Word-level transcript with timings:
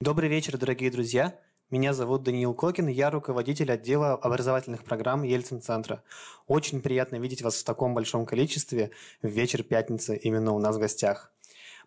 Добрый 0.00 0.28
вечер, 0.28 0.56
дорогие 0.56 0.92
друзья. 0.92 1.40
Меня 1.70 1.92
зовут 1.92 2.22
Даниил 2.22 2.54
Кокин, 2.54 2.86
я 2.86 3.10
руководитель 3.10 3.72
отдела 3.72 4.12
образовательных 4.12 4.84
программ 4.84 5.24
Ельцин-центра. 5.24 6.04
Очень 6.46 6.80
приятно 6.82 7.16
видеть 7.16 7.42
вас 7.42 7.56
в 7.56 7.64
таком 7.64 7.94
большом 7.94 8.24
количестве 8.24 8.92
в 9.22 9.26
вечер 9.26 9.64
пятницы 9.64 10.16
именно 10.16 10.52
у 10.52 10.60
нас 10.60 10.76
в 10.76 10.78
гостях. 10.78 11.32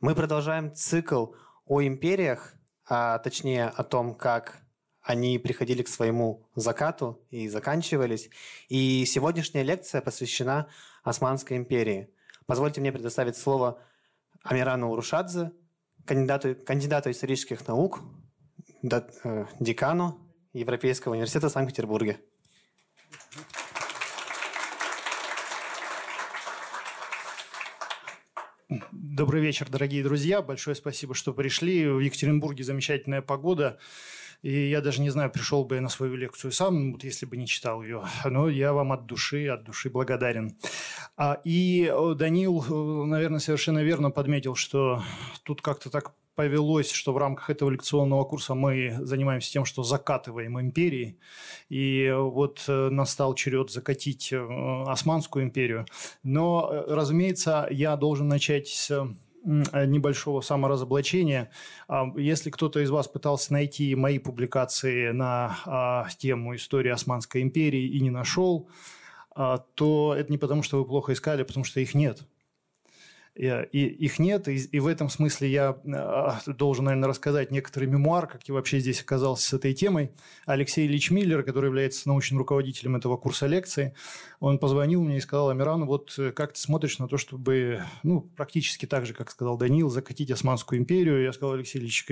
Мы 0.02 0.14
продолжаем 0.14 0.76
цикл 0.76 1.28
о 1.66 1.82
империях, 1.82 2.54
а 2.86 3.18
точнее 3.20 3.68
о 3.68 3.84
том, 3.86 4.14
как 4.14 4.62
они 5.02 5.40
приходили 5.40 5.82
к 5.82 5.88
своему 5.88 6.46
закату 6.54 7.26
и 7.30 7.48
заканчивались. 7.48 8.30
И 8.68 9.06
сегодняшняя 9.06 9.64
лекция 9.64 10.02
посвящена 10.02 10.68
Османской 11.04 11.56
империи. 11.56 12.10
Позвольте 12.46 12.82
мне 12.82 12.92
предоставить 12.92 13.38
слово 13.38 13.82
Амирану 14.44 14.92
Урушадзе, 14.92 15.54
кандидату, 16.06 16.56
кандидату 16.56 17.12
исторических 17.12 17.68
наук, 17.68 18.00
э, 18.84 19.46
декану 19.60 20.20
Европейского 20.54 21.14
университета 21.14 21.50
в 21.50 21.52
Санкт-Петербурге. 21.52 22.20
Добрый 28.92 29.42
вечер, 29.42 29.70
дорогие 29.70 30.04
друзья. 30.04 30.42
Большое 30.42 30.76
спасибо, 30.76 31.14
что 31.14 31.34
пришли. 31.34 31.88
В 31.88 32.00
Екатеринбурге 32.00 32.64
замечательная 32.64 33.22
погода. 33.22 33.78
И 34.42 34.70
я 34.70 34.82
даже 34.82 35.02
не 35.02 35.10
знаю, 35.10 35.30
пришел 35.30 35.66
бы 35.66 35.76
я 35.76 35.82
на 35.82 35.90
свою 35.90 36.16
лекцию 36.16 36.52
сам, 36.52 36.94
вот 36.94 37.04
если 37.04 37.26
бы 37.28 37.38
не 37.38 37.46
читал 37.46 37.84
ее. 37.84 38.04
Но 38.26 38.50
я 38.50 38.74
вам 38.74 38.92
от 38.92 39.06
души, 39.06 39.48
от 39.48 39.64
души 39.66 39.90
благодарен. 39.90 40.58
А, 41.22 41.40
и 41.44 41.94
Данил, 42.16 42.66
э, 42.68 43.06
наверное, 43.06 43.38
совершенно 43.38 43.84
верно 43.84 44.10
подметил, 44.10 44.56
что 44.56 45.04
тут 45.44 45.62
как-то 45.62 45.92
так 45.92 46.16
повелось, 46.34 46.90
что 46.90 47.14
в 47.14 47.20
рамках 47.20 47.52
этого 47.52 47.70
лекционного 47.70 48.24
курса 48.24 48.56
мы 48.56 48.98
занимаемся 49.02 49.52
тем, 49.52 49.64
что 49.64 49.84
закатываем 49.84 50.60
империи. 50.60 51.20
И 51.70 52.12
вот 52.18 52.64
э, 52.68 52.90
настал 52.90 53.36
черед 53.36 53.70
закатить 53.70 54.34
э, 54.34 54.84
Османскую 54.88 55.46
империю. 55.46 55.86
Но, 56.24 56.86
разумеется, 56.88 57.68
я 57.70 57.96
должен 57.98 58.28
начать 58.28 58.68
с 58.70 58.90
Э, 59.44 59.86
небольшого 59.86 60.42
саморазоблачения. 60.42 61.50
А, 61.88 62.06
если 62.16 62.52
кто-то 62.52 62.80
из 62.80 62.92
вас 62.92 63.08
пытался 63.08 63.54
найти 63.54 63.96
мои 63.96 64.20
публикации 64.20 65.10
на 65.10 65.58
а, 65.66 66.08
тему 66.20 66.56
истории 66.56 66.92
Османской 66.92 67.42
империи 67.42 67.88
и 67.88 68.00
не 68.02 68.12
нашел, 68.12 68.70
то 69.34 70.16
это 70.18 70.32
не 70.32 70.38
потому, 70.38 70.64
что 70.64 70.78
вы 70.80 70.86
плохо 70.86 71.14
искали, 71.14 71.42
а 71.42 71.46
потому 71.46 71.64
что 71.64 71.80
их 71.80 71.94
нет 71.94 72.22
и 73.36 73.48
их 73.48 74.20
нет, 74.20 74.48
и, 74.50 74.58
и 74.58 74.80
в 74.80 74.88
этом 74.88 75.10
смысле 75.10 75.50
я 75.50 75.78
а, 75.94 76.42
должен, 76.48 76.86
наверное, 76.86 77.08
рассказать 77.08 77.50
некоторый 77.50 77.88
мемуар, 77.88 78.28
как 78.28 78.48
я 78.48 78.54
вообще 78.54 78.80
здесь 78.80 79.02
оказался 79.02 79.48
с 79.48 79.54
этой 79.54 79.74
темой. 79.74 80.12
Алексей 80.46 80.86
Ильич 80.86 81.12
Миллер, 81.12 81.44
который 81.44 81.68
является 81.68 82.10
научным 82.10 82.40
руководителем 82.40 82.98
этого 82.98 83.16
курса 83.16 83.48
лекции, 83.48 83.96
он 84.42 84.58
позвонил 84.58 85.04
мне 85.04 85.18
и 85.18 85.22
сказал, 85.22 85.52
Амиран, 85.52 85.86
вот 85.86 86.16
э, 86.18 86.32
как 86.32 86.54
ты 86.54 86.60
смотришь 86.60 86.98
на 86.98 87.08
то, 87.08 87.18
чтобы, 87.18 87.84
ну, 88.02 88.22
практически 88.22 88.88
так 88.88 89.06
же, 89.06 89.14
как 89.14 89.30
сказал 89.30 89.56
Данил, 89.56 89.90
закатить 89.90 90.32
Османскую 90.32 90.80
империю? 90.80 91.22
Я 91.22 91.32
сказал, 91.32 91.54
Алексей 91.54 91.78
Ильич, 91.78 92.08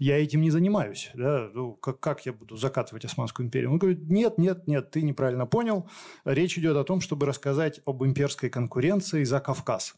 я 0.00 0.20
этим 0.20 0.40
не 0.42 0.50
занимаюсь. 0.50 1.12
Да? 1.14 1.48
Ну, 1.54 1.74
как, 1.74 2.00
как 2.00 2.26
я 2.26 2.32
буду 2.32 2.56
закатывать 2.56 3.04
Османскую 3.04 3.46
империю? 3.46 3.70
Он 3.70 3.78
говорит, 3.78 4.10
нет, 4.10 4.38
нет, 4.38 4.66
нет, 4.66 4.90
ты 4.90 5.02
неправильно 5.02 5.46
понял. 5.46 5.88
Речь 6.24 6.58
идет 6.58 6.76
о 6.76 6.82
том, 6.82 7.00
чтобы 7.00 7.26
рассказать 7.26 7.80
об 7.86 8.02
имперской 8.02 8.50
конкуренции 8.50 9.22
за 9.22 9.38
Кавказ. 9.38 9.94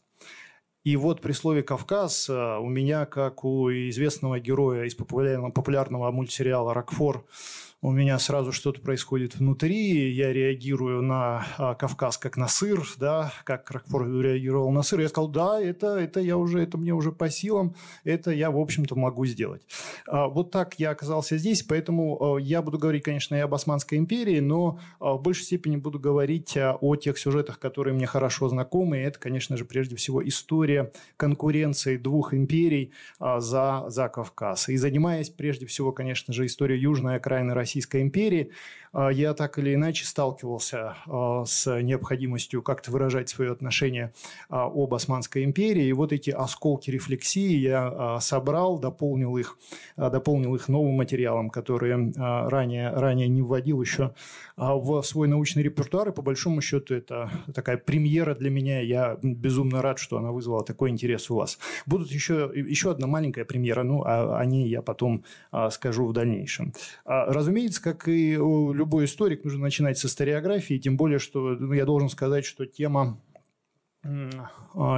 И 0.83 0.95
вот 0.97 1.21
при 1.21 1.31
слове 1.31 1.63
«Кавказ» 1.63 2.29
э, 2.29 2.57
у 2.59 2.69
меня, 2.69 3.07
как 3.07 3.43
у 3.43 3.69
известного 3.71 4.39
героя 4.39 4.85
из 4.85 4.93
популярного, 4.93 5.49
популярного 5.49 6.11
мультсериала 6.11 6.75
«Рокфор», 6.75 7.25
у 7.81 7.91
меня 7.91 8.17
сразу 8.17 8.51
что-то 8.51 8.81
происходит 8.81 9.35
внутри, 9.35 10.11
я 10.11 10.33
реагирую 10.33 11.03
на 11.03 11.45
а, 11.59 11.75
Кавказ 11.75 12.17
как 12.17 12.35
на 12.35 12.47
сыр, 12.47 12.83
да, 12.97 13.31
как 13.43 13.69
Рокфор 13.69 14.09
реагировал 14.19 14.71
на 14.71 14.81
сыр. 14.81 14.99
Я 14.99 15.09
сказал, 15.09 15.29
да, 15.29 15.61
это, 15.61 15.97
это 15.97 16.19
я 16.19 16.37
уже, 16.37 16.59
это 16.63 16.79
мне 16.79 16.93
уже 16.93 17.11
по 17.11 17.29
силам, 17.29 17.75
это 18.03 18.31
я, 18.31 18.49
в 18.49 18.57
общем-то, 18.57 18.95
могу 18.95 19.27
сделать. 19.27 19.61
А, 20.07 20.27
вот 20.27 20.49
так 20.49 20.79
я 20.79 20.89
оказался 20.89 21.37
здесь, 21.37 21.61
поэтому 21.61 22.35
а, 22.35 22.37
я 22.39 22.63
буду 22.63 22.79
говорить, 22.79 23.03
конечно, 23.03 23.35
и 23.35 23.39
об 23.39 23.53
Османской 23.53 23.99
империи, 23.99 24.39
но 24.39 24.79
в 24.99 25.19
большей 25.21 25.43
степени 25.43 25.75
буду 25.75 25.99
говорить 25.99 26.57
о 26.57 26.95
тех 26.95 27.17
сюжетах, 27.19 27.59
которые 27.59 27.93
мне 27.93 28.07
хорошо 28.07 28.49
знакомы. 28.49 28.97
И 28.97 29.01
это, 29.01 29.19
конечно 29.19 29.55
же, 29.55 29.65
прежде 29.65 29.95
всего 29.95 30.27
история 30.27 30.91
конкуренции 31.15 31.97
двух 31.97 32.33
империй 32.33 32.91
за, 33.19 33.85
за 33.87 34.09
Кавказ. 34.09 34.69
И 34.69 34.77
занимаясь 34.77 35.29
прежде 35.29 35.65
всего, 35.67 35.91
конечно 35.91 36.33
же, 36.33 36.45
историей 36.45 36.79
южной 36.79 37.17
окраины 37.17 37.53
России, 37.53 37.66
Российской 37.67 38.01
империи, 38.01 38.51
я 39.11 39.33
так 39.35 39.59
или 39.59 39.75
иначе 39.75 40.05
сталкивался 40.05 40.95
а, 41.05 41.45
с 41.45 41.81
необходимостью 41.81 42.63
как-то 42.63 42.91
выражать 42.91 43.29
свое 43.29 43.51
отношение 43.51 44.11
а, 44.49 44.65
об 44.65 44.93
Османской 44.93 45.43
империи. 45.43 45.85
И 45.85 45.93
вот 45.93 46.11
эти 46.11 46.31
осколки 46.31 46.89
рефлексии 46.89 47.57
я 47.57 48.17
собрал, 48.19 48.79
дополнил 48.79 49.37
их, 49.37 49.57
дополнил 49.95 50.55
их 50.55 50.67
новым 50.67 50.95
материалом, 50.95 51.49
который 51.49 51.93
ранее, 52.15 52.89
ранее 52.89 53.27
не 53.27 53.41
вводил 53.41 53.81
еще 53.81 54.13
в 54.55 55.01
свой 55.03 55.27
научный 55.27 55.61
репертуар. 55.61 56.09
И 56.09 56.11
по 56.11 56.21
большому 56.21 56.61
счету 56.61 56.95
это 56.95 57.29
такая 57.53 57.77
премьера 57.77 58.33
для 58.33 58.49
меня. 58.49 58.81
Я 58.81 59.17
безумно 59.21 59.81
рад, 59.81 59.99
что 59.99 60.17
она 60.17 60.31
вызвала 60.31 60.63
такой 60.63 60.89
интерес 60.89 61.29
у 61.29 61.35
вас. 61.35 61.59
Будут 61.85 62.11
еще, 62.11 62.51
еще 62.53 62.91
одна 62.91 63.05
маленькая 63.07 63.45
премьера, 63.45 63.83
ну, 63.83 64.03
о, 64.03 64.39
о 64.39 64.45
ней 64.45 64.67
я 64.67 64.81
потом 64.81 65.23
скажу 65.69 66.07
в 66.07 66.13
дальнейшем. 66.13 66.73
Разумеется, 67.05 67.81
как 67.81 68.07
и 68.07 68.33
любой 68.33 68.86
историк, 69.05 69.43
нужно 69.43 69.61
начинать 69.61 69.97
с 69.97 70.05
историографии, 70.05 70.77
тем 70.77 70.97
более, 70.97 71.19
что 71.19 71.55
ну, 71.55 71.73
я 71.73 71.85
должен 71.85 72.09
сказать, 72.09 72.45
что 72.45 72.65
тема 72.65 73.21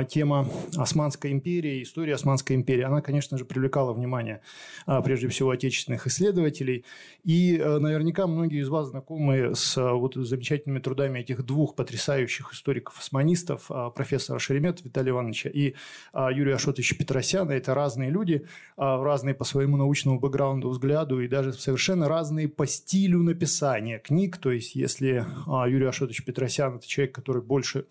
тема 0.10 0.48
Османской 0.76 1.32
империи, 1.32 1.84
история 1.84 2.16
Османской 2.16 2.56
империи, 2.56 2.84
она, 2.84 3.02
конечно 3.02 3.38
же, 3.38 3.46
привлекала 3.46 3.94
внимание 3.94 4.42
а, 4.86 5.02
прежде 5.02 5.28
всего 5.30 5.52
отечественных 5.52 6.06
исследователей. 6.08 6.86
И 7.24 7.60
а, 7.60 7.80
наверняка 7.80 8.28
многие 8.28 8.62
из 8.62 8.70
вас 8.70 8.90
знакомы 8.90 9.56
с 9.56 9.78
вот 9.78 10.16
замечательными 10.16 10.80
трудами 10.80 11.20
этих 11.20 11.44
двух 11.46 11.76
потрясающих 11.76 12.54
историков-османистов, 12.54 13.70
профессора 13.96 14.40
Шеремета 14.40 14.84
Виталия 14.84 15.12
Ивановича 15.12 15.50
и 15.50 15.76
Юрия 16.14 16.56
Ашотовича 16.56 16.96
Петросяна. 16.96 17.52
Это 17.52 17.74
разные 17.74 18.10
люди, 18.10 18.46
разные 18.78 19.34
по 19.34 19.44
своему 19.44 19.78
научному 19.78 20.20
бэкграунду, 20.20 20.70
взгляду 20.70 21.22
и 21.22 21.28
даже 21.28 21.54
совершенно 21.54 22.08
разные 22.10 22.48
по 22.48 22.68
стилю 22.68 23.20
написания 23.20 24.00
книг. 24.00 24.38
То 24.38 24.52
есть, 24.52 24.76
если 24.76 25.26
Юрий 25.48 25.88
Ашотович 25.88 26.26
Петросян– 26.26 26.76
это 26.78 26.88
человек, 26.88 27.16
который 27.16 27.42
больше 27.42 27.86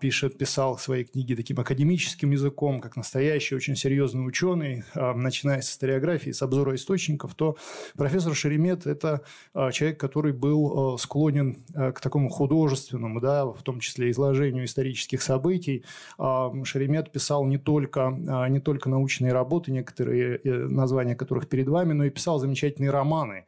пишет 0.00 0.31
писал 0.38 0.78
свои 0.78 1.04
книги 1.04 1.34
таким 1.34 1.60
академическим 1.60 2.30
языком, 2.30 2.80
как 2.80 2.96
настоящий 2.96 3.54
очень 3.54 3.76
серьезный 3.76 4.26
ученый, 4.26 4.84
а, 4.94 5.14
начиная 5.14 5.60
с 5.60 5.70
историографии, 5.70 6.30
с 6.30 6.42
обзора 6.42 6.74
источников, 6.74 7.34
то 7.34 7.56
профессор 7.96 8.34
Шеремет– 8.34 8.86
это 8.88 9.22
а, 9.54 9.72
человек, 9.72 10.00
который 10.00 10.32
был 10.32 10.94
а, 10.94 10.98
склонен 10.98 11.62
к 11.74 12.00
такому 12.00 12.28
художественному, 12.28 13.20
да, 13.20 13.46
в 13.46 13.62
том 13.62 13.80
числе 13.80 14.10
изложению 14.10 14.64
исторических 14.64 15.22
событий. 15.22 15.84
Шеремет 16.18 17.12
писал 17.12 17.44
не 17.44 17.58
только, 17.58 18.10
не 18.48 18.60
только 18.60 18.88
научные 18.88 19.32
работы, 19.32 19.72
некоторые 19.72 20.36
э, 20.36 20.50
названия 20.68 21.14
которых 21.14 21.48
перед 21.48 21.68
вами, 21.68 21.92
но 21.92 22.04
и 22.04 22.10
писал 22.10 22.38
замечательные 22.38 22.90
романы 22.90 23.46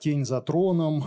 «Тень 0.00 0.24
за 0.24 0.40
троном», 0.40 1.04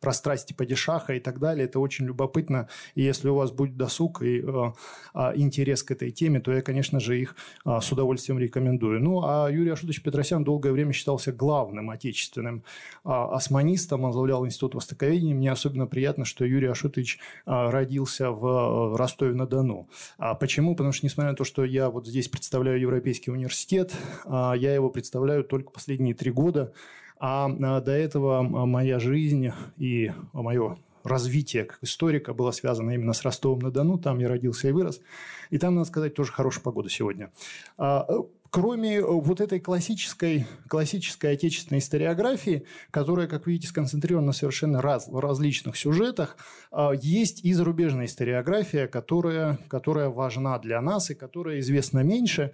про 0.00 0.12
страсти 0.12 0.52
падишаха 0.52 1.14
и 1.14 1.20
так 1.20 1.38
далее. 1.38 1.64
Это 1.64 1.80
очень 1.80 2.06
любопытно. 2.06 2.68
И 2.94 3.02
если 3.02 3.28
у 3.28 3.34
вас 3.34 3.50
будет 3.50 3.76
досуг 3.76 4.22
и 4.22 4.40
э, 4.40 4.72
э, 5.14 5.32
интерес 5.36 5.82
к 5.82 5.90
этой 5.90 6.10
теме, 6.10 6.40
то 6.40 6.52
я, 6.52 6.62
конечно 6.62 7.00
же, 7.00 7.18
их 7.20 7.36
э, 7.64 7.78
с 7.80 7.90
удовольствием 7.92 8.38
рекомендую. 8.38 9.02
Ну, 9.02 9.22
а 9.24 9.48
Юрий 9.50 9.70
Ашотович 9.70 10.02
Петросян 10.02 10.44
долгое 10.44 10.72
время 10.72 10.92
считался 10.92 11.32
главным 11.32 11.90
отечественным 11.90 12.62
э, 13.04 13.08
османистом. 13.10 14.00
Он 14.00 14.06
возглавлял 14.08 14.46
Институт 14.46 14.74
Востоковедения. 14.74 15.34
Мне 15.34 15.50
особенно 15.50 15.86
приятно, 15.86 16.24
что 16.24 16.44
Юрий 16.44 16.68
Ашотович 16.68 17.18
родился 17.46 18.30
в 18.30 18.46
э, 18.46 18.96
Ростове-на-Дону. 18.96 19.88
А 20.18 20.34
почему? 20.34 20.74
Потому 20.74 20.92
что, 20.92 21.06
несмотря 21.06 21.30
на 21.30 21.36
то, 21.36 21.44
что 21.44 21.64
я 21.64 21.90
вот 21.90 22.06
здесь 22.06 22.28
представляю 22.28 22.80
Европейский 22.80 23.30
университет, 23.30 23.94
я 24.26 24.74
его 24.74 24.90
представляю 24.90 25.44
только 25.44 25.70
последние 25.70 26.14
три 26.14 26.30
года. 26.30 26.72
А, 27.18 27.50
а 27.50 27.80
до 27.80 27.92
этого 27.92 28.42
моя 28.42 28.98
жизнь 28.98 29.50
и 29.78 30.12
мое 30.32 30.76
развитие 31.04 31.64
как 31.64 31.78
историка 31.82 32.34
было 32.34 32.50
связано 32.50 32.90
именно 32.90 33.12
с 33.12 33.22
Ростовом-на-Дону. 33.22 33.98
Там 33.98 34.18
я 34.18 34.28
родился 34.28 34.68
и 34.68 34.72
вырос. 34.72 35.00
И 35.50 35.58
там, 35.58 35.74
надо 35.76 35.88
сказать, 35.88 36.14
тоже 36.14 36.32
хорошая 36.32 36.62
погода 36.62 36.88
сегодня. 36.88 37.30
А, 38.56 38.60
кроме 38.60 39.02
вот 39.02 39.40
этой 39.40 39.60
классической, 39.60 40.46
классической 40.68 41.32
отечественной 41.32 41.80
историографии, 41.80 42.64
которая, 42.90 43.26
как 43.26 43.46
видите, 43.46 43.68
сконцентрирована 43.68 44.28
на 44.28 44.32
совершенно 44.32 44.80
раз, 44.80 45.08
различных 45.12 45.76
сюжетах, 45.76 46.36
есть 47.00 47.44
и 47.44 47.52
зарубежная 47.52 48.06
историография, 48.06 48.86
которая, 48.86 49.58
которая 49.68 50.08
важна 50.08 50.58
для 50.58 50.80
нас 50.80 51.10
и 51.10 51.14
которая 51.14 51.60
известна 51.60 52.00
меньше. 52.00 52.52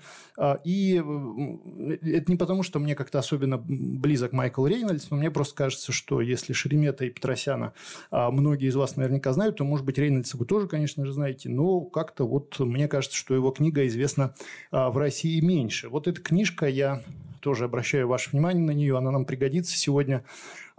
И 0.65 0.95
это 0.97 2.31
не 2.31 2.37
потому, 2.37 2.63
что 2.63 2.79
мне 2.79 2.95
как-то 2.95 3.19
особенно 3.21 3.59
близок 3.59 4.33
Майкл 4.33 4.67
Рейнольдс, 4.67 5.11
но 5.11 5.17
мне 5.17 5.31
просто 5.31 5.55
кажется, 5.55 5.93
что 5.93 6.21
если 6.21 6.53
Шеремета 6.53 7.05
и 7.05 7.11
Петросяна 7.11 7.73
многие 8.11 8.69
из 8.69 8.75
вас 8.75 8.97
наверняка 8.97 9.33
знают, 9.33 9.57
то, 9.57 9.65
может 9.65 9.87
быть, 9.87 9.99
Рейнольдса 9.99 10.37
вы 10.37 10.47
тоже, 10.47 10.67
конечно 10.69 11.07
же, 11.07 11.13
знаете, 11.13 11.49
но 11.49 11.81
как-то 11.81 12.27
вот 12.27 12.59
мне 12.59 12.89
кажется, 12.89 13.17
что 13.17 13.35
его 13.35 13.51
книга 13.51 13.87
известна 13.87 14.35
в 14.71 14.97
России 14.97 15.41
меньше. 15.41 15.89
Вот 15.93 16.09
эта 16.09 16.23
книжка, 16.23 16.67
я 16.69 17.03
тоже 17.41 17.67
обращаю 17.67 18.09
ваше 18.09 18.31
внимание 18.31 18.65
на 18.65 18.71
нее, 18.71 18.97
она 18.97 19.11
нам 19.11 19.27
пригодится 19.27 19.77
сегодня. 19.77 20.25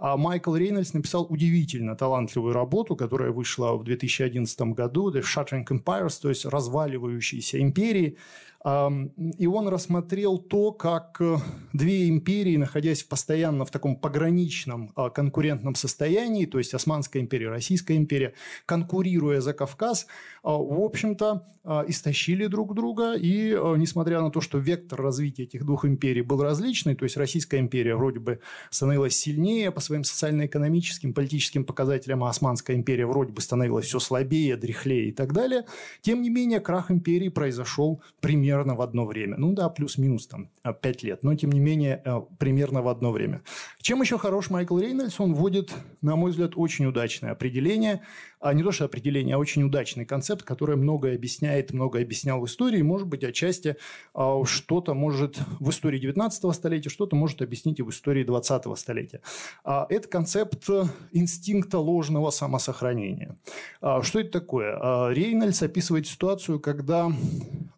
А 0.00 0.16
Майкл 0.16 0.56
Рейнольдс 0.56 0.92
написал 0.92 1.24
удивительно 1.30 1.94
талантливую 1.94 2.52
работу, 2.52 2.96
которая 2.96 3.30
вышла 3.30 3.76
в 3.76 3.84
2011 3.84 4.60
году, 4.72 5.12
The 5.12 5.22
Shattering 5.22 5.64
Empires, 5.68 6.18
то 6.20 6.30
есть 6.30 6.44
разваливающиеся 6.44 7.60
империи. 7.60 8.16
И 8.64 9.46
он 9.46 9.68
рассмотрел 9.68 10.38
то, 10.38 10.72
как 10.72 11.20
э, 11.20 11.36
две 11.74 12.08
империи, 12.08 12.56
находясь 12.56 13.02
постоянно 13.02 13.66
в 13.66 13.70
таком 13.70 13.94
пограничном 13.94 14.90
а, 14.96 15.10
конкурентном 15.10 15.74
состоянии, 15.74 16.46
то 16.46 16.56
есть 16.56 16.72
Османская 16.72 17.20
империя, 17.20 17.50
Российская 17.50 17.94
империя, 17.94 18.32
конкурируя 18.64 19.42
за 19.42 19.52
Кавказ, 19.52 20.06
а, 20.42 20.56
в 20.56 20.80
общем-то, 20.80 21.46
а, 21.62 21.84
истощили 21.86 22.46
друг 22.46 22.74
друга. 22.74 23.16
И 23.16 23.50
несмотря 23.76 24.22
на 24.22 24.30
то, 24.30 24.40
что 24.40 24.56
вектор 24.56 25.02
развития 25.02 25.42
этих 25.42 25.66
двух 25.66 25.84
империй 25.84 26.22
был 26.22 26.42
различный, 26.42 26.94
то 26.94 27.04
есть 27.04 27.18
Российская 27.18 27.58
империя 27.58 27.96
вроде 27.96 28.20
бы 28.20 28.40
становилась 28.70 29.14
сильнее 29.14 29.72
по 29.72 29.80
своим 29.80 30.04
социально-экономическим, 30.04 31.12
политическим 31.12 31.66
показателям, 31.66 32.24
а 32.24 32.30
Османская 32.30 32.76
империя 32.76 33.04
вроде 33.04 33.32
бы 33.32 33.42
становилась 33.42 33.84
все 33.84 33.98
слабее, 33.98 34.56
дряхлее 34.56 35.08
и 35.10 35.12
так 35.12 35.34
далее, 35.34 35.66
тем 36.00 36.22
не 36.22 36.30
менее 36.30 36.60
крах 36.60 36.90
империи 36.90 37.28
произошел 37.28 38.00
примерно 38.20 38.53
примерно 38.54 38.76
в 38.76 38.82
одно 38.82 39.04
время. 39.04 39.36
Ну 39.36 39.52
да, 39.52 39.68
плюс-минус 39.68 40.28
там 40.28 40.48
5 40.62 41.02
лет, 41.02 41.22
но 41.24 41.34
тем 41.34 41.50
не 41.50 41.60
менее 41.60 42.00
э, 42.04 42.20
примерно 42.38 42.82
в 42.82 42.88
одно 42.88 43.10
время. 43.10 43.42
Чем 43.82 44.00
еще 44.00 44.16
хорош 44.16 44.48
Майкл 44.50 44.78
Рейнольдс? 44.78 45.18
Он 45.18 45.34
вводит, 45.34 45.72
на 46.02 46.14
мой 46.14 46.30
взгляд, 46.30 46.52
очень 46.54 46.86
удачное 46.86 47.32
определение 47.32 48.02
а 48.44 48.52
не 48.52 48.62
то 48.62 48.72
что 48.72 48.84
определение, 48.84 49.36
а 49.36 49.38
очень 49.38 49.62
удачный 49.62 50.04
концепт, 50.04 50.42
который 50.42 50.76
многое 50.76 51.14
объясняет, 51.14 51.72
многое 51.72 52.02
объяснял 52.02 52.42
в 52.42 52.44
истории, 52.44 52.82
может 52.82 53.08
быть, 53.08 53.24
отчасти 53.24 53.76
а, 54.12 54.44
что-то 54.44 54.92
может 54.92 55.38
в 55.60 55.70
истории 55.70 55.98
19 55.98 56.54
столетия, 56.54 56.90
что-то 56.90 57.16
может 57.16 57.40
объяснить 57.40 57.78
и 57.78 57.82
в 57.82 57.88
истории 57.88 58.22
20 58.22 58.78
столетия. 58.78 59.22
А, 59.64 59.86
это 59.88 60.08
концепт 60.08 60.68
инстинкта 61.12 61.78
ложного 61.78 62.28
самосохранения. 62.28 63.38
А, 63.80 64.02
что 64.02 64.20
это 64.20 64.30
такое? 64.30 64.74
Рейнольдс 65.14 65.62
описывает 65.62 66.06
ситуацию, 66.06 66.60
когда 66.60 67.10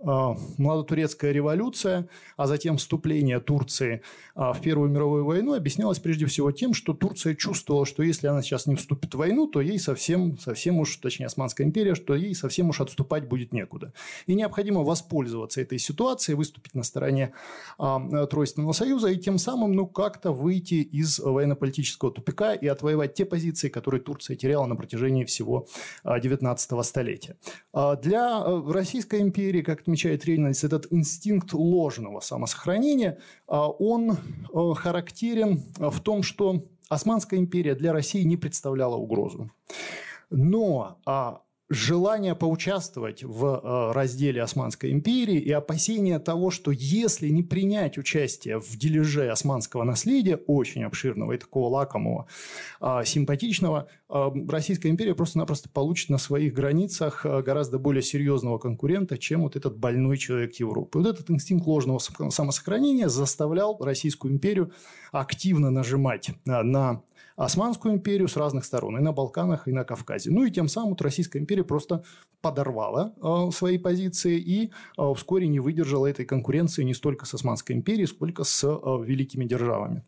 младотурецкая 0.01 1.33
революция, 1.33 2.09
а 2.37 2.47
затем 2.47 2.77
вступление 2.77 3.41
Турции 3.41 4.03
в 4.37 4.57
Первую 4.63 4.89
мировую 4.89 5.25
войну 5.25 5.55
объяснялось 5.55 5.99
прежде 5.99 6.27
всего 6.27 6.53
тем, 6.53 6.75
что 6.75 6.93
Турция 6.93 7.35
чувствовала, 7.35 7.87
что 7.87 8.05
если 8.05 8.29
она 8.29 8.41
сейчас 8.41 8.67
не 8.67 8.77
вступит 8.77 9.15
в 9.15 9.19
войну, 9.19 9.49
то 9.49 9.61
ей 9.61 9.81
совсем, 9.81 10.39
совсем 10.39 10.56
совсем 10.57 10.79
уж, 10.79 10.97
точнее, 10.97 11.27
Османская 11.27 11.67
империя, 11.67 11.95
что 11.95 12.15
ей 12.15 12.35
совсем 12.35 12.71
уж 12.71 12.81
отступать 12.81 13.29
будет 13.29 13.53
некуда. 13.53 13.93
И 14.27 14.35
необходимо 14.35 14.83
воспользоваться 14.83 15.61
этой 15.61 15.79
ситуацией, 15.79 16.35
выступить 16.35 16.75
на 16.75 16.83
стороне 16.83 17.35
э, 17.79 18.27
Тройственного 18.31 18.73
союза 18.73 19.09
и 19.09 19.17
тем 19.19 19.37
самым, 19.37 19.73
ну, 19.73 19.87
как-то 19.87 20.33
выйти 20.33 20.77
из 20.77 21.19
военно-политического 21.19 22.11
тупика 22.11 22.55
и 22.55 22.67
отвоевать 22.67 23.13
те 23.13 23.27
позиции, 23.27 23.69
которые 23.69 24.01
Турция 24.01 24.35
теряла 24.35 24.65
на 24.65 24.77
протяжении 24.77 25.25
всего 25.25 25.67
э, 26.05 26.21
19 26.21 26.85
столетия. 26.87 27.37
Э, 27.75 27.97
для 28.03 28.43
Российской 28.73 29.21
империи, 29.21 29.61
как 29.61 29.81
отмечает 29.81 30.25
Рейнольдс, 30.25 30.65
этот 30.65 30.87
инстинкт 30.91 31.53
ложного 31.53 32.21
самосохранения, 32.21 33.19
он 33.47 34.17
характерен 34.75 35.63
в 35.79 36.01
том, 36.01 36.23
что 36.23 36.65
Османская 36.89 37.41
империя 37.41 37.75
для 37.75 37.93
России 37.93 38.23
не 38.23 38.37
представляла 38.37 38.97
угрозу. 38.97 39.51
Но 40.31 40.99
а, 41.07 41.43
желание 41.69 42.37
поучаствовать 42.37 43.25
в 43.25 43.45
э, 43.45 43.93
разделе 43.93 44.43
Османской 44.43 44.93
империи 44.93 45.39
и 45.39 45.51
опасение 45.51 46.21
того, 46.21 46.51
что 46.51 46.71
если 46.71 47.29
не 47.29 47.43
принять 47.43 47.99
участие 47.99 48.61
в 48.61 48.77
дележе 48.77 49.29
османского 49.31 49.83
наследия, 49.83 50.37
очень 50.37 50.85
обширного 50.85 51.33
и 51.33 51.39
такого 51.39 51.69
лакомого, 51.69 52.29
а, 52.81 53.05
симпатичного, 53.05 53.89
а, 54.09 54.33
Российская 54.49 54.91
империя 54.91 55.17
просто-напросто 55.17 55.69
получит 55.69 56.09
на 56.11 56.19
своих 56.19 56.55
границах 56.55 57.27
э, 57.27 57.43
гораздо 57.43 57.81
более 57.81 58.03
серьезного 58.03 58.59
конкурента, 58.59 59.19
чем 59.19 59.43
вот 59.43 59.57
этот 59.57 59.77
больной 59.77 60.19
человек 60.19 60.55
Европы. 60.61 61.01
Вот 61.01 61.09
этот 61.09 61.31
инстинкт 61.31 61.67
ложного 61.67 61.99
самосохранения 61.99 63.09
заставлял 63.09 63.77
Российскую 63.81 64.33
империю 64.33 64.73
активно 65.11 65.71
нажимать 65.71 66.31
на 66.45 67.03
Османскую 67.37 67.95
империю 67.95 68.29
с 68.29 68.37
разных 68.37 68.65
сторон, 68.65 68.99
и 68.99 69.01
на 69.01 69.13
Балканах, 69.13 69.69
и 69.69 69.73
на 69.73 69.85
Кавказе. 69.85 70.31
Ну 70.31 70.45
и 70.45 70.51
тем 70.51 70.69
самым 70.69 70.97
Российская 70.99 71.39
империя 71.39 71.65
просто 71.65 72.03
подорвала 72.41 73.15
э, 73.23 73.51
свои 73.53 73.79
позиции 73.79 74.39
и 74.39 74.73
э, 74.99 75.13
вскоре 75.15 75.47
не 75.47 75.61
выдержала 75.61 76.07
этой 76.07 76.25
конкуренции 76.25 76.83
не 76.83 76.95
столько 76.95 77.27
с 77.27 77.35
Османской 77.35 77.77
империей, 77.77 78.07
сколько 78.07 78.45
с 78.45 78.65
э, 78.65 79.05
великими 79.05 79.45
державами. 79.45 80.03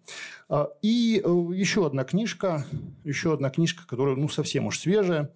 Э, 0.49 0.67
и 0.83 1.21
э, 1.23 1.29
еще 1.55 1.87
одна 1.87 2.05
книжка, 2.05 2.65
еще 3.05 3.35
одна 3.35 3.51
книжка, 3.51 3.87
которая 3.87 4.17
ну, 4.17 4.29
совсем 4.29 4.67
уж 4.67 4.79
свежая, 4.79 5.33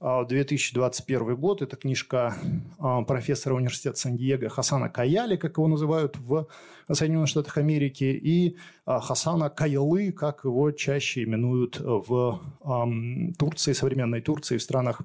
2021 0.00 1.36
год. 1.36 1.60
Это 1.60 1.76
книжка 1.76 2.34
профессора 3.06 3.54
университета 3.54 3.98
Сан-Диего 3.98 4.48
Хасана 4.48 4.88
Каяли, 4.88 5.36
как 5.36 5.58
его 5.58 5.68
называют 5.68 6.16
в 6.16 6.46
Соединенных 6.90 7.28
Штатах 7.28 7.58
Америки, 7.58 8.04
и 8.04 8.56
Хасана 8.86 9.50
Каялы, 9.50 10.10
как 10.12 10.44
его 10.44 10.70
чаще 10.72 11.24
именуют 11.24 11.78
в 11.80 12.40
Турции, 13.38 13.74
современной 13.74 14.22
Турции, 14.22 14.56
в 14.56 14.62
странах 14.62 15.02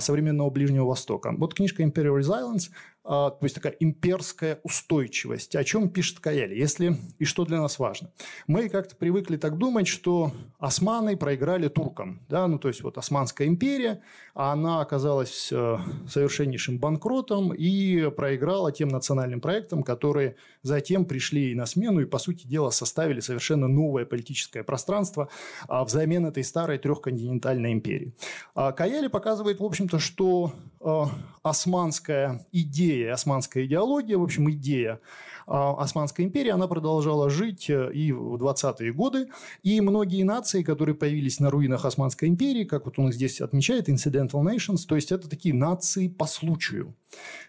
современного 0.00 0.50
Ближнего 0.50 0.86
Востока. 0.86 1.32
Вот 1.36 1.54
книжка 1.54 1.84
Imperial 1.84 2.18
Resilience 2.18 2.70
а, 2.95 2.95
то 3.06 3.38
есть 3.42 3.54
такая 3.54 3.76
имперская 3.78 4.60
устойчивость. 4.64 5.54
О 5.54 5.62
чем 5.62 5.88
пишет 5.88 6.18
Каяли? 6.18 6.54
Если 6.54 6.96
и 7.18 7.24
что 7.24 7.44
для 7.44 7.60
нас 7.60 7.78
важно? 7.78 8.10
Мы 8.46 8.68
как-то 8.68 8.96
привыкли 8.96 9.36
так 9.36 9.58
думать, 9.58 9.86
что 9.86 10.32
османы 10.58 11.16
проиграли 11.16 11.68
туркам. 11.68 12.20
Да? 12.28 12.46
Ну, 12.48 12.58
то 12.58 12.68
есть, 12.68 12.82
вот 12.82 12.98
Османская 12.98 13.46
империя, 13.46 14.00
она 14.34 14.80
оказалась 14.80 15.50
э, 15.52 15.76
совершеннейшим 16.08 16.78
банкротом 16.78 17.54
и 17.54 18.10
проиграла 18.10 18.72
тем 18.72 18.88
национальным 18.88 19.40
проектам, 19.40 19.82
которые 19.82 20.36
затем 20.62 21.04
пришли 21.04 21.54
на 21.54 21.66
смену 21.66 22.00
и, 22.00 22.04
по 22.06 22.18
сути 22.18 22.46
дела, 22.46 22.70
составили 22.70 23.20
совершенно 23.20 23.68
новое 23.68 24.04
политическое 24.04 24.62
пространство 24.62 25.28
а, 25.68 25.84
взамен 25.84 26.26
этой 26.26 26.44
старой 26.44 26.78
трехконтинентальной 26.78 27.72
империи. 27.72 28.14
А 28.54 28.72
Каяли 28.72 29.08
показывает, 29.08 29.60
в 29.60 29.64
общем-то, 29.64 29.98
что 29.98 30.52
э, 30.80 31.02
османская 31.42 32.46
идея, 32.52 32.95
османская 33.02 33.64
идеология, 33.64 34.18
в 34.18 34.22
общем, 34.22 34.50
идея 34.50 35.00
а, 35.46 35.74
Османской 35.80 36.24
империи, 36.24 36.50
она 36.50 36.66
продолжала 36.66 37.30
жить 37.30 37.70
э, 37.70 37.92
и 37.92 38.10
в 38.10 38.34
20-е 38.34 38.92
годы. 38.92 39.28
И 39.62 39.80
многие 39.80 40.24
нации, 40.24 40.64
которые 40.64 40.96
появились 40.96 41.38
на 41.38 41.50
руинах 41.50 41.84
Османской 41.84 42.28
империи, 42.28 42.64
как 42.64 42.84
вот 42.84 42.98
он 42.98 43.12
здесь 43.12 43.40
отмечает, 43.40 43.88
incidental 43.88 44.42
nations, 44.42 44.86
то 44.88 44.96
есть 44.96 45.12
это 45.12 45.28
такие 45.28 45.54
нации 45.54 46.08
по 46.08 46.26
случаю. 46.26 46.96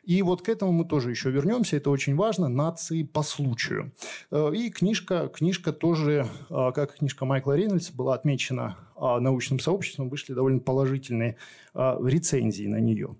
И 0.04 0.22
вот 0.22 0.44
к 0.44 0.50
этому 0.50 0.72
мы 0.74 0.86
тоже 0.86 1.10
еще 1.10 1.32
вернемся, 1.32 1.78
это 1.78 1.90
очень 1.90 2.16
важно, 2.16 2.48
нации 2.48 3.02
по 3.02 3.24
случаю. 3.24 3.92
Э, 4.30 4.52
и 4.54 4.70
книжка, 4.70 5.28
книжка 5.34 5.74
тоже, 5.74 6.28
э, 6.52 6.72
как 6.76 6.98
книжка 6.98 7.26
Майкла 7.26 7.54
Рейнольдса, 7.54 7.94
была 7.96 8.14
отмечена 8.14 8.78
научным 9.00 9.60
сообществом, 9.60 10.10
вышли 10.10 10.34
довольно 10.34 10.60
положительные 10.60 11.38
рецензии 11.76 12.66
на 12.66 12.80
нее. 12.80 13.16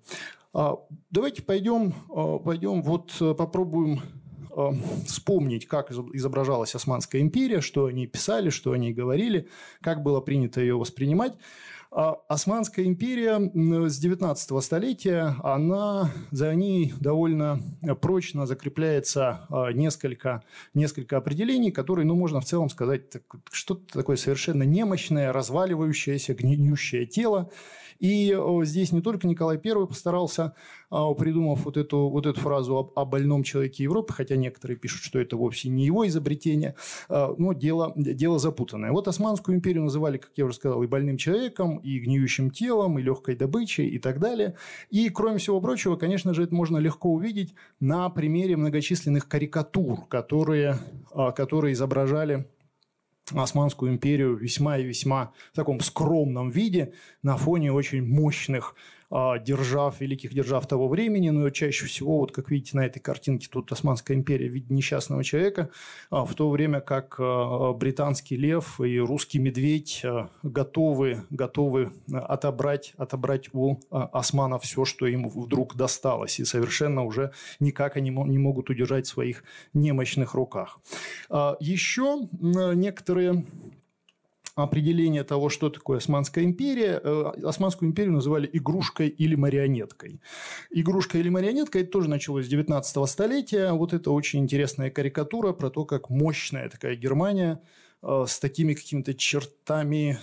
Давайте 0.54 1.44
пойдем, 1.44 1.94
пойдем 2.44 2.82
вот 2.82 3.14
попробуем 3.38 4.02
Э, 4.58 4.72
вспомнить, 5.06 5.68
как 5.68 5.92
изображалась 5.92 6.74
Османская 6.74 7.22
империя, 7.22 7.62
что 7.62 7.86
они 7.86 8.08
писали, 8.08 8.50
что 8.50 8.72
они 8.72 8.92
говорили, 8.92 9.50
как 9.82 10.02
было 10.02 10.20
принято 10.20 10.60
ее 10.60 10.76
воспринимать. 10.76 11.34
А 11.92 12.18
Османская 12.28 12.86
империя 12.86 13.40
с 13.88 14.00
19 14.00 14.64
столетия, 14.64 15.36
она, 15.44 16.12
за 16.32 16.56
ней 16.56 16.92
довольно 17.00 17.62
прочно 18.02 18.48
закрепляется 18.48 19.46
а, 19.50 19.72
несколько, 19.72 20.44
несколько 20.74 21.18
определений, 21.18 21.72
которые, 21.72 22.06
ну, 22.06 22.16
можно 22.16 22.42
в 22.42 22.46
целом 22.46 22.70
сказать, 22.70 23.04
что-то 23.52 23.94
такое 23.94 24.18
совершенно 24.18 24.64
немощное, 24.64 25.32
разваливающееся, 25.32 26.34
гниющее 26.34 27.06
тело. 27.06 27.52
И 28.00 28.38
здесь 28.64 28.92
не 28.92 29.02
только 29.02 29.28
Николай 29.28 29.60
I 29.64 29.88
постарался, 29.88 30.54
а, 30.90 31.14
придумав 31.14 31.66
вот 31.66 31.76
эту, 31.76 32.10
вот 32.10 32.26
эту 32.26 32.40
фразу 32.40 32.76
о, 32.76 32.92
о 32.96 33.06
больном 33.06 33.44
человеке 33.44 33.84
Европы, 33.84 34.14
хотя 34.14 34.36
некоторые 34.38 34.78
пишут, 34.78 35.04
что 35.04 35.20
это 35.20 35.36
вовсе 35.36 35.70
не 35.70 35.86
его 35.86 36.08
изобретение, 36.08 36.76
а, 37.10 37.34
но 37.38 37.54
дело, 37.54 37.94
дело 37.96 38.40
запутанное. 38.40 38.92
Вот 38.92 39.08
Османскую 39.08 39.56
империю 39.58 39.84
называли, 39.84 40.18
как 40.18 40.32
я 40.36 40.46
уже 40.46 40.56
сказал, 40.56 40.82
и 40.84 40.88
больным 40.88 41.18
человеком, 41.18 41.78
и 41.78 42.00
гниющим 42.00 42.52
телом, 42.52 43.00
и 43.00 43.02
легкой 43.02 43.36
добычей, 43.36 43.88
и 43.88 44.00
так 44.00 44.20
далее. 44.20 44.56
И, 44.90 45.10
кроме 45.10 45.40
всего 45.40 45.60
прочего, 45.60 45.98
конечно 45.98 46.34
же, 46.34 46.44
это 46.44 46.56
можно 46.56 46.78
легко 46.78 47.12
увидеть 47.12 47.54
на 47.80 48.10
примере 48.10 48.56
многочисленных 48.56 49.28
карикатур, 49.28 50.06
которые, 50.08 50.78
а, 51.12 51.32
которые 51.32 51.74
изображали 51.74 52.48
Османскую 53.34 53.92
империю 53.92 54.36
весьма 54.36 54.78
и 54.78 54.84
весьма 54.84 55.34
в 55.52 55.56
таком 55.56 55.80
скромном 55.82 56.50
виде 56.50 56.94
на 57.24 57.38
фоне 57.38 57.72
очень 57.72 58.06
мощных 58.06 58.76
держав, 59.10 60.02
великих 60.02 60.34
держав 60.34 60.68
того 60.68 60.88
времени, 60.88 61.30
но 61.30 61.50
чаще 61.50 61.86
всего, 61.86 62.20
вот 62.20 62.32
как 62.32 62.52
видите 62.52 62.76
на 62.76 62.86
этой 62.86 63.00
картинке, 63.00 63.48
тут 63.50 63.72
Османская 63.72 64.18
империя 64.18 64.50
в 64.50 64.54
виде 64.54 64.74
несчастного 64.74 65.24
человека, 65.24 65.70
а, 66.10 66.26
в 66.26 66.34
то 66.34 66.50
время 66.50 66.82
как 66.82 67.16
а, 67.20 67.74
британский 67.74 68.36
лев 68.36 68.82
и 68.82 69.00
русский 69.00 69.40
медведь 69.40 70.04
готовы, 70.44 71.24
готовы 71.30 71.92
отобрать, 72.12 72.94
отобрать 72.98 73.50
у 73.54 73.78
османов 73.90 74.64
все, 74.64 74.86
что 74.86 75.08
им 75.08 75.30
вдруг 75.30 75.76
досталось, 75.76 76.40
и 76.40 76.46
совершенно 76.46 77.04
уже 77.04 77.32
никак 77.60 77.98
они 77.98 78.10
не 78.10 78.38
могут 78.38 78.70
удержать 78.70 79.06
в 79.06 79.10
своих 79.10 79.44
немощных 79.74 80.34
руках. 80.34 80.80
Еще 81.60 82.28
некоторые 82.42 83.46
определение 84.64 85.24
того, 85.24 85.50
что 85.50 85.70
такое 85.70 85.98
Османская 85.98 86.44
империя. 86.44 87.00
Э, 87.04 87.32
Османскую 87.44 87.90
империю 87.90 88.14
называли 88.14 88.50
игрушкой 88.52 89.08
или 89.08 89.36
марионеткой. 89.36 90.22
Игрушка 90.72 91.18
или 91.18 91.30
марионетка– 91.30 91.80
это 91.82 91.92
тоже 91.92 92.10
началось 92.10 92.46
с 92.46 92.50
19 92.50 93.10
столетия. 93.10 93.72
Вот 93.72 93.94
это 93.94 94.12
очень 94.12 94.40
интересная 94.40 94.90
карикатура 94.90 95.54
про 95.54 95.70
то, 95.70 95.86
как 95.86 96.10
мощная 96.10 96.70
такая 96.70 96.96
Германия 96.96 97.62
э, 98.02 98.26
с 98.28 98.40
такими 98.40 98.74
какими-то 98.74 99.14
чертами 99.14 100.20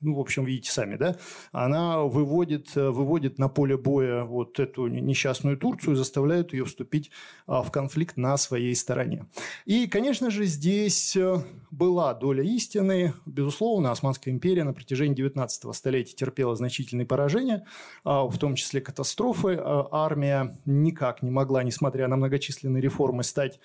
ну, 0.00 0.14
в 0.14 0.20
общем, 0.20 0.44
видите 0.44 0.70
сами, 0.70 0.96
да, 0.96 1.16
она 1.52 2.02
выводит, 2.02 2.76
э, 2.76 2.90
выводит 2.90 3.38
на 3.38 3.48
поле 3.48 3.76
боя 3.76 4.24
вот 4.24 4.58
эту 4.58 4.86
несчастную 4.86 5.56
Турцию, 5.58 5.96
заставляет 5.96 6.52
ее 6.52 6.64
вступить 6.64 7.10
а, 7.46 7.62
в 7.62 7.70
конфликт 7.70 8.16
на 8.16 8.36
своей 8.36 8.74
стороне. 8.74 9.26
И, 9.66 9.86
конечно 9.86 10.30
же, 10.30 10.46
здесь 10.46 11.16
э, 11.16 11.44
была 11.70 12.14
доля 12.14 12.42
истины. 12.42 13.14
Безусловно, 13.26 13.90
Османская 13.90 14.32
империя 14.32 14.64
на 14.64 14.72
протяжении 14.72 15.14
19 15.14 15.74
столетия 15.74 16.16
терпела 16.16 16.56
значительные 16.56 17.06
поражения, 17.06 17.66
а, 18.04 18.24
в 18.24 18.38
том 18.38 18.54
числе 18.54 18.80
катастрофы. 18.80 19.58
А, 19.60 19.88
армия 19.90 20.58
никак 20.64 21.22
не 21.22 21.30
могла, 21.30 21.62
несмотря 21.62 22.08
на 22.08 22.16
многочисленные 22.16 22.80
реформы, 22.80 23.22
стать 23.22 23.60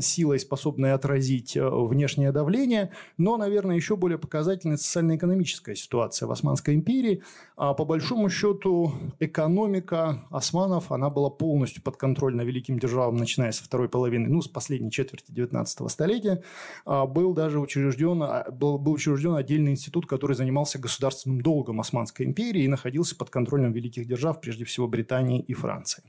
силой, 0.00 0.40
способной 0.40 0.92
отразить 0.92 1.56
э, 1.56 1.68
внешнее 1.68 2.32
давление, 2.32 2.90
но, 3.16 3.36
наверное, 3.36 3.76
еще 3.76 3.96
более 3.96 4.18
показательной 4.18 4.78
социально-экономическая 4.78 5.76
ситуация 5.76 6.26
в 6.26 6.32
Османской 6.32 6.74
империи. 6.74 7.22
А 7.56 7.72
по 7.72 7.84
большому 7.84 8.28
счету 8.28 8.92
экономика 9.20 10.26
османов, 10.30 10.92
она 10.92 11.10
была 11.10 11.30
полностью 11.30 11.82
подконтрольна 11.82 12.42
великим 12.42 12.78
державам, 12.78 13.16
начиная 13.16 13.52
со 13.52 13.64
второй 13.64 13.88
половины, 13.88 14.28
ну, 14.28 14.42
с 14.42 14.48
последней 14.48 14.90
четверти 14.90 15.32
19 15.32 15.90
столетия. 15.90 16.42
А 16.84 17.06
был 17.06 17.32
даже 17.32 17.60
учрежден, 17.60 18.22
а, 18.22 18.50
был, 18.50 18.78
был 18.78 18.92
учрежден 18.92 19.34
отдельный 19.34 19.72
институт, 19.72 20.06
который 20.06 20.34
занимался 20.34 20.78
государственным 20.78 21.40
долгом 21.40 21.80
Османской 21.80 22.26
империи 22.26 22.64
и 22.64 22.68
находился 22.68 23.16
под 23.16 23.30
контролем 23.30 23.72
великих 23.72 24.06
держав, 24.06 24.40
прежде 24.40 24.64
всего 24.64 24.88
Британии 24.88 25.40
и 25.40 25.54
Франции. 25.54 26.02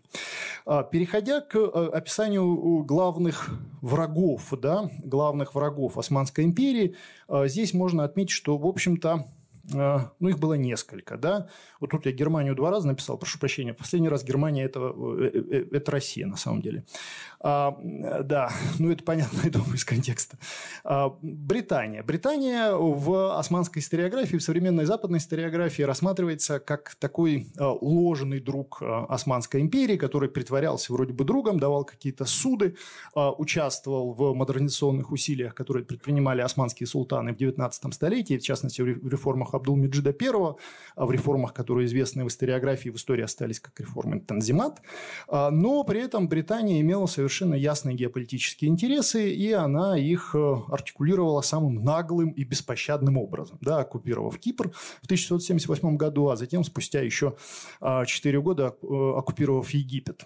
Переходя 0.92 1.42
к 1.42 1.56
э, 1.56 1.90
описанию 1.94 2.84
главных 2.84 3.27
главных 3.28 3.50
врагов, 3.82 4.54
да, 4.62 4.90
главных 5.04 5.56
врагов 5.56 5.98
Османской 5.98 6.44
империи, 6.44 6.96
э, 7.28 7.48
здесь 7.48 7.74
можно 7.74 8.04
отметить, 8.04 8.32
что, 8.32 8.58
в 8.58 8.66
общем-то, 8.66 9.26
э, 9.74 10.00
ну, 10.20 10.30
их 10.30 10.40
было 10.40 10.54
несколько, 10.54 11.18
да. 11.18 11.48
Вот 11.80 11.92
тут 11.92 12.06
я 12.06 12.12
Германию 12.12 12.56
два 12.56 12.72
раза 12.72 12.88
написал, 12.88 13.18
прошу 13.18 13.40
прощения. 13.40 13.74
Последний 13.74 14.10
раз 14.10 14.24
Германия 14.24 14.64
это, 14.64 14.80
э, 14.80 15.66
это 15.72 15.92
Россия, 15.92 16.26
на 16.26 16.38
самом 16.38 16.62
деле. 16.62 16.86
А, 17.40 17.78
да, 17.82 18.52
ну, 18.80 18.92
это 18.92 19.04
понятно, 19.04 19.42
я 19.44 19.50
думаю, 19.50 19.76
из 19.76 19.86
контекста. 19.86 20.38
А, 20.84 21.16
Британия. 21.22 22.04
Британия 22.04 22.72
в 22.72 23.38
османской 23.38 23.82
историографии, 23.82 24.38
в 24.38 24.44
современной 24.44 24.86
западной 24.86 25.20
историографии 25.20 25.84
рассматривается 25.84 26.60
как 26.60 26.96
такой 26.96 27.48
а, 27.58 27.72
ложный 27.72 28.40
друг 28.40 28.82
а, 28.82 29.06
Османской 29.06 29.62
империи, 29.62 29.98
который 29.98 30.30
притворялся 30.30 30.94
вроде 30.94 31.14
бы 31.14 31.24
другом, 31.24 31.60
давал 31.60 31.86
какие-то 31.86 32.26
суды, 32.26 32.76
а, 33.14 33.32
участвовал 33.32 34.14
в 34.14 34.34
модернизационных 34.34 35.12
усилиях, 35.12 35.54
которые 35.56 35.86
предпринимали 35.86 36.42
османские 36.42 36.88
султаны 36.88 37.34
в 37.34 37.38
19 37.38 37.94
столетии, 37.94 38.38
в 38.38 38.44
частности, 38.44 38.82
в 38.82 39.08
реформах 39.08 39.54
Абдул-Меджида 39.54 40.16
I, 40.20 40.56
в 40.96 41.12
реформах, 41.12 41.54
которые 41.54 41.86
известны 41.86 42.24
в 42.24 42.28
историографии, 42.28 42.90
в 42.90 42.96
истории 42.96 43.24
остались 43.24 43.60
как 43.60 43.80
реформы 43.80 44.20
Танзимат. 44.20 44.82
Но 45.30 45.84
при 45.84 46.02
этом 46.02 46.28
Британия 46.28 46.82
имела 46.82 47.06
совершенно 47.06 47.28
совершенно 47.38 47.54
ясные 47.54 47.96
геополитические 47.96 48.70
интересы, 48.70 49.32
и 49.32 49.52
она 49.52 49.98
их 49.98 50.32
э, 50.34 50.56
артикулировала 50.70 51.42
самым 51.42 51.84
наглым 51.84 52.30
и 52.30 52.44
беспощадным 52.44 53.18
образом, 53.18 53.60
да, 53.62 53.80
оккупировав 53.80 54.40
Кипр 54.40 54.72
в 54.72 55.06
1678 55.06 55.98
году, 55.98 56.30
а 56.30 56.36
затем 56.36 56.64
спустя 56.64 57.02
еще 57.02 57.36
4 57.80 58.42
года 58.42 58.76
э, 58.82 59.14
оккупировав 59.18 59.70
Египет. 59.70 60.26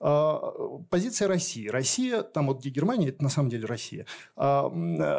А, 0.00 0.52
позиция 0.90 1.28
России. 1.28 1.68
Россия, 1.68 2.22
там 2.22 2.46
вот 2.48 2.60
где 2.60 2.70
Германия, 2.70 3.08
это 3.08 3.22
на 3.22 3.28
самом 3.28 3.50
деле 3.50 3.66
Россия. 3.66 4.06
А, 4.36 4.70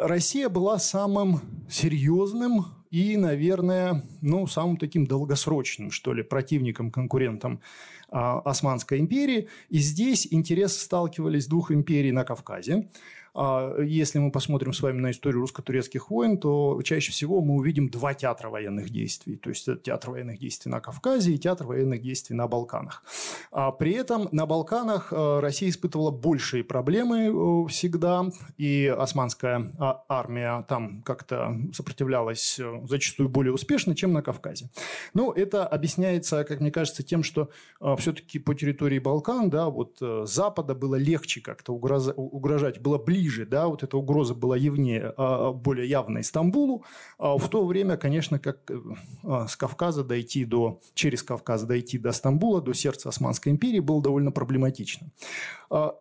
Россия 0.06 0.48
была 0.48 0.78
самым 0.78 1.40
серьезным 1.70 2.66
и, 2.90 3.16
наверное, 3.16 4.02
ну, 4.20 4.46
самым 4.46 4.76
таким 4.76 5.06
долгосрочным, 5.06 5.90
что 5.90 6.12
ли, 6.12 6.22
противником, 6.22 6.90
конкурентом 6.90 7.60
а, 7.60 7.99
Османской 8.10 8.98
империи. 8.98 9.48
И 9.68 9.78
здесь 9.78 10.28
интересы 10.30 10.80
сталкивались 10.80 11.46
двух 11.46 11.70
империй 11.70 12.12
на 12.12 12.24
Кавказе. 12.24 12.88
А, 13.34 13.80
если 13.80 14.18
мы 14.18 14.30
посмотрим 14.30 14.72
с 14.72 14.80
вами 14.80 15.00
на 15.00 15.10
историю 15.10 15.40
русско-турецких 15.40 16.10
войн, 16.10 16.38
то 16.38 16.80
чаще 16.82 17.12
всего 17.12 17.40
мы 17.40 17.54
увидим 17.54 17.88
два 17.88 18.14
театра 18.14 18.48
военных 18.48 18.90
действий. 18.90 19.36
То 19.36 19.50
есть, 19.50 19.68
это 19.68 19.80
театр 19.80 20.10
военных 20.10 20.38
действий 20.38 20.70
на 20.70 20.80
Кавказе 20.80 21.32
и 21.32 21.38
театр 21.38 21.66
военных 21.66 22.02
действий 22.02 22.34
на 22.34 22.48
Балканах. 22.48 23.04
А 23.52 23.70
при 23.70 23.92
этом 23.92 24.28
на 24.32 24.46
Балканах 24.46 25.12
а, 25.12 25.40
Россия 25.40 25.70
испытывала 25.70 26.10
большие 26.10 26.64
проблемы 26.64 27.64
э, 27.64 27.68
всегда, 27.68 28.26
и 28.58 28.86
османская 28.86 29.72
а, 29.78 30.04
армия 30.08 30.64
там 30.68 31.02
как-то 31.02 31.56
сопротивлялась 31.72 32.58
э, 32.58 32.80
зачастую 32.88 33.28
более 33.28 33.52
успешно, 33.52 33.94
чем 33.94 34.12
на 34.12 34.22
Кавказе. 34.22 34.70
Но 35.14 35.32
это 35.32 35.66
объясняется, 35.66 36.44
как 36.44 36.60
мне 36.60 36.70
кажется, 36.70 37.02
тем, 37.02 37.22
что 37.22 37.50
все-таки 37.98 38.38
по 38.38 38.54
территории 38.54 38.98
Балкан, 38.98 39.50
да, 39.50 39.68
вот 39.68 39.98
э, 40.00 40.24
Запада 40.26 40.74
было 40.74 40.96
легче 40.96 41.40
как-то 41.40 41.72
угрожать, 41.72 42.80
было 42.80 42.98
ближе 42.98 43.19
ближе, 43.20 43.44
да, 43.44 43.68
вот 43.68 43.82
эта 43.82 43.96
угроза 43.96 44.34
была 44.34 44.56
явнее, 44.56 45.12
а, 45.16 45.52
более 45.52 45.88
явной 45.88 46.24
Стамбулу. 46.24 46.84
А 47.18 47.36
в 47.36 47.48
то 47.48 47.66
время, 47.66 47.96
конечно, 47.96 48.38
как 48.38 48.70
э, 48.70 48.78
а, 49.24 49.46
с 49.46 49.56
Кавказа 49.56 50.04
дойти 50.04 50.44
до, 50.44 50.80
через 50.94 51.22
Кавказ 51.22 51.64
дойти 51.64 51.98
до 51.98 52.12
Стамбула, 52.12 52.62
до 52.62 52.72
сердца 52.72 53.10
Османской 53.10 53.52
империи 53.52 53.80
было 53.80 54.02
довольно 54.02 54.32
проблематично. 54.32 55.08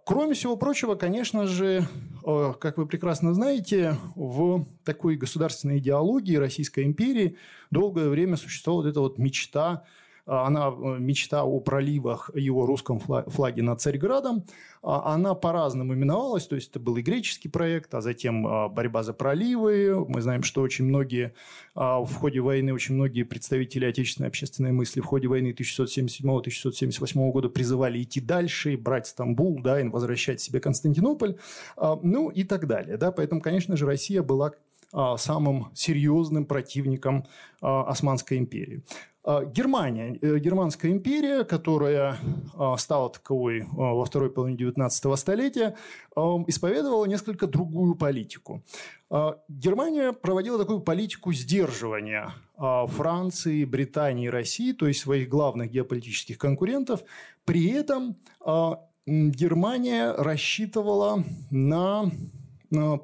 Кроме 0.06 0.34
всего 0.34 0.56
прочего, 0.56 0.96
конечно 0.96 1.46
же, 1.46 1.88
как 2.24 2.78
вы 2.78 2.88
прекрасно 2.88 3.36
знаете, 3.36 3.98
в 4.16 4.66
такой 4.84 5.16
государственной 5.16 5.78
идеологии 5.78 6.38
Российской 6.38 6.86
империи 6.86 7.38
долгое 7.70 8.10
время 8.10 8.36
существовала 8.36 8.84
вот 8.84 8.90
эта 8.90 9.00
вот 9.00 9.18
мечта 9.20 9.70
а, 9.70 9.84
она 10.30 10.70
э, 10.70 11.00
мечта 11.00 11.44
о 11.44 11.60
проливах 11.60 12.30
его 12.36 12.66
русском 12.66 13.00
флаге 13.00 13.64
над 13.64 13.82
Царьградом, 13.82 14.46
а, 14.82 15.14
она 15.14 15.34
по-разному 15.34 15.94
именовалась, 15.94 16.46
то 16.48 16.56
есть 16.56 16.70
это 16.70 16.80
был 16.80 16.98
и 16.98 17.02
греческий 17.02 17.50
проект, 17.50 17.94
а 17.96 18.02
затем 18.02 18.46
а, 18.46 18.70
борьба 18.70 19.02
за 19.02 19.14
проливы. 19.14 20.06
Мы 20.08 20.22
знаем, 20.22 20.44
что 20.44 20.62
очень 20.62 20.86
многие 20.86 21.34
в 21.76 22.14
ходе 22.14 22.42
войны, 22.42 22.74
очень 22.74 22.96
многие 22.96 23.24
представители 23.24 23.86
отечественной 23.86 24.28
общественной 24.28 24.72
мысли 24.72 25.00
в 25.00 25.06
ходе 25.06 25.28
войны 25.28 25.56
1677-1678 25.58 27.32
года 27.32 27.50
призывали 27.50 28.04
идти 28.04 28.20
дальше, 28.20 28.76
брать 28.78 29.08
Стамбул, 29.08 29.62
да, 29.62 29.80
и 29.80 29.88
возвращать 29.88 30.42
себе 30.42 30.60
Константинополь, 30.60 31.38
ну 31.78 32.30
и 32.30 32.44
так 32.44 32.68
далее. 32.68 32.98
Да. 32.98 33.12
Поэтому, 33.12 33.40
конечно 33.40 33.78
же, 33.78 33.86
Россия 33.86 34.22
была 34.24 34.52
самым 35.18 35.70
серьезным 35.74 36.46
противником 36.46 37.26
Османской 37.62 38.38
империи. 38.38 38.84
Германия, 39.54 40.18
Германская 40.40 40.92
империя, 40.92 41.44
которая 41.44 42.18
стала 42.78 43.10
таковой 43.10 43.68
во 43.72 44.04
второй 44.04 44.32
половине 44.32 44.58
19 44.58 45.20
столетия, 45.20 45.76
исповедовала 46.16 47.06
несколько 47.06 47.46
другую 47.46 47.94
политику. 47.96 48.64
Германия 49.48 50.14
проводила 50.14 50.58
такую 50.58 50.80
политику 50.80 51.32
сдерживания 51.32 52.34
Франции, 52.58 53.66
Британии 53.66 54.28
России, 54.28 54.72
то 54.72 54.88
есть 54.88 55.02
своих 55.02 55.30
главных 55.30 55.70
геополитических 55.70 56.40
конкурентов. 56.40 57.02
При 57.46 57.70
этом 57.70 58.16
Германия 59.06 60.12
рассчитывала 60.12 61.24
на 61.52 62.12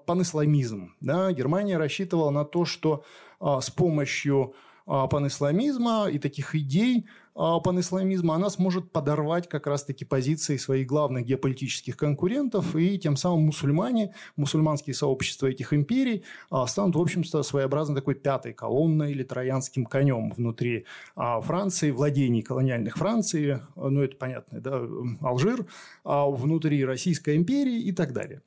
панисламизм. 0.06 0.94
Германия 1.02 1.78
рассчитывала 1.78 2.30
на 2.30 2.46
то, 2.46 2.66
что 2.66 3.04
а, 3.40 3.62
с 3.62 3.70
помощью 3.70 4.54
а, 4.54 4.65
панисламизма 4.86 6.08
и 6.12 6.20
таких 6.20 6.56
идей 6.56 7.06
а, 7.06 7.10
панисламизма, 7.36 8.36
она 8.36 8.50
сможет 8.50 8.92
подорвать 8.92 9.50
как 9.50 9.68
раз-таки 9.68 10.06
позиции 10.06 10.56
своих 10.56 10.88
главных 10.88 11.26
геополитических 11.26 11.98
конкурентов, 11.98 12.76
и 12.76 12.98
тем 12.98 13.18
самым 13.18 13.48
мусульмане, 13.48 14.14
мусульманские 14.38 14.94
сообщества 14.94 15.48
этих 15.48 15.74
империй 15.74 16.24
а, 16.50 16.66
станут, 16.66 16.96
в 16.96 17.02
общем-то, 17.02 17.44
своеобразной 17.44 17.96
такой 17.96 18.16
пятой 18.16 18.54
колонной 18.54 19.12
или 19.12 19.24
троянским 19.24 19.86
конем 19.86 20.32
внутри 20.32 20.86
а, 21.16 21.42
Франции, 21.42 21.92
владений 21.92 22.42
колониальных 22.42 22.98
Франции, 22.98 23.62
ну, 23.76 24.02
это 24.02 24.16
понятно, 24.16 24.62
да, 24.62 24.82
Алжир, 25.22 25.66
внутри 26.04 26.86
Российской 26.86 27.36
империи 27.36 27.82
и 27.82 27.92
так 27.92 28.14
далее. 28.14 28.42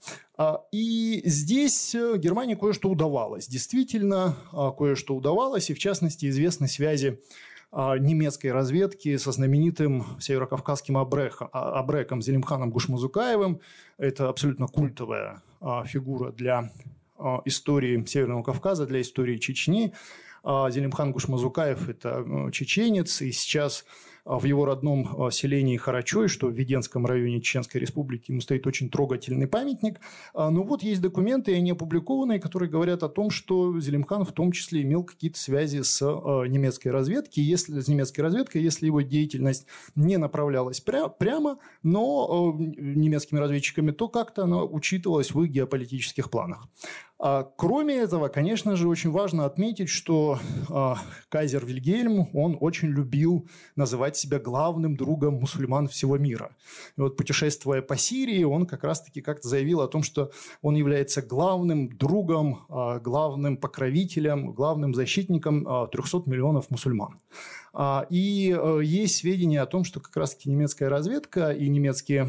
И 0.70 1.22
здесь 1.24 1.94
э, 1.96 2.16
Германии 2.16 2.54
кое-что 2.54 2.88
удавалось. 2.90 3.48
Действительно, 3.48 4.36
кое-что 4.78 5.16
удавалось, 5.16 5.68
и 5.70 5.74
в 5.74 5.80
частности 5.80 6.28
известны 6.28 6.68
связи 6.68 7.18
а, 7.18 7.47
немецкой 7.72 8.48
разведки 8.48 9.16
со 9.18 9.32
знаменитым 9.32 10.04
северокавказским 10.20 10.96
абреком 10.96 12.22
Зелимханом 12.22 12.70
Гушмазукаевым. 12.70 13.60
Это 13.98 14.28
абсолютно 14.28 14.66
культовая 14.66 15.42
а, 15.60 15.84
фигура 15.84 16.32
для 16.32 16.70
а, 17.18 17.42
истории 17.44 18.02
Северного 18.06 18.42
Кавказа, 18.42 18.86
для 18.86 19.00
истории 19.00 19.36
Чечни. 19.36 19.92
Зелимхан 20.44 21.12
Гушмазукаев– 21.12 21.88
это 21.90 22.24
чеченец, 22.52 23.20
и 23.20 23.32
сейчас 23.32 23.84
а 23.84 24.07
в 24.36 24.44
его 24.44 24.66
родном 24.66 25.08
а, 25.26 25.30
селении 25.30 25.76
Харачой, 25.78 26.28
что 26.28 26.48
в 26.48 26.52
Веденском 26.52 27.06
районе 27.06 27.40
Чеченской 27.40 27.80
Республики, 27.80 28.30
ему 28.30 28.42
стоит 28.42 28.66
очень 28.66 28.90
трогательный 28.90 29.46
памятник. 29.46 30.00
А, 30.34 30.50
но 30.50 30.62
вот 30.62 30.82
есть 30.82 31.00
документы, 31.00 31.54
они 31.54 31.70
опубликованные, 31.70 32.38
которые 32.38 32.68
говорят 32.68 33.02
о 33.02 33.08
том, 33.08 33.30
что 33.30 33.80
Зелимхан 33.80 34.24
в 34.24 34.32
том 34.32 34.52
числе 34.52 34.82
имел 34.82 35.02
какие-то 35.02 35.38
связи 35.38 35.82
с 35.82 36.00
немецкой 36.02 36.88
разведкой, 36.88 37.44
если, 37.44 37.80
с 37.80 37.88
немецкой 37.88 38.20
разведкой, 38.20 38.62
если 38.62 38.86
его 38.86 39.00
деятельность 39.00 39.66
не 39.94 40.18
направлялась 40.18 40.82
пря- 40.84 41.10
прямо, 41.16 41.58
но 41.82 42.54
немецкими 42.58 43.38
разведчиками, 43.38 43.92
то 43.92 44.08
как-то 44.08 44.44
она 44.44 44.62
учитывалась 44.62 45.32
в 45.32 45.42
их 45.42 45.50
геополитических 45.50 46.30
планах. 46.30 46.68
А, 47.20 47.42
кроме 47.56 47.96
этого, 47.96 48.28
конечно 48.28 48.76
же, 48.76 48.88
очень 48.88 49.10
важно 49.10 49.44
отметить, 49.44 49.88
что 49.88 50.38
а, 50.70 50.98
кайзер 51.30 51.66
Вильгельм, 51.66 52.28
он 52.32 52.56
очень 52.60 52.88
любил 52.88 53.48
называть 53.74 54.16
себя 54.16 54.38
главным 54.38 54.96
другом 54.96 55.34
мусульман 55.34 55.88
всего 55.88 56.16
мира. 56.16 56.54
И 56.96 57.00
вот 57.00 57.16
путешествуя 57.16 57.82
по 57.82 57.96
Сирии, 57.96 58.44
он 58.44 58.66
как 58.66 58.84
раз-таки 58.84 59.20
как-то 59.20 59.48
заявил 59.48 59.80
о 59.80 59.88
том, 59.88 60.04
что 60.04 60.30
он 60.62 60.76
является 60.76 61.20
главным 61.20 61.96
другом, 61.96 62.64
а, 62.68 63.00
главным 63.00 63.56
покровителем, 63.56 64.52
главным 64.52 64.94
защитником 64.94 65.88
300 65.90 66.22
миллионов 66.26 66.70
мусульман. 66.70 67.18
А, 67.80 68.06
и 68.10 68.52
э, 68.52 68.80
есть 68.82 69.18
сведения 69.18 69.62
о 69.62 69.66
том, 69.66 69.84
что 69.84 70.00
как 70.00 70.16
раз-таки 70.16 70.50
немецкая 70.50 70.88
разведка 70.88 71.52
и 71.52 71.68
немецкие 71.68 72.28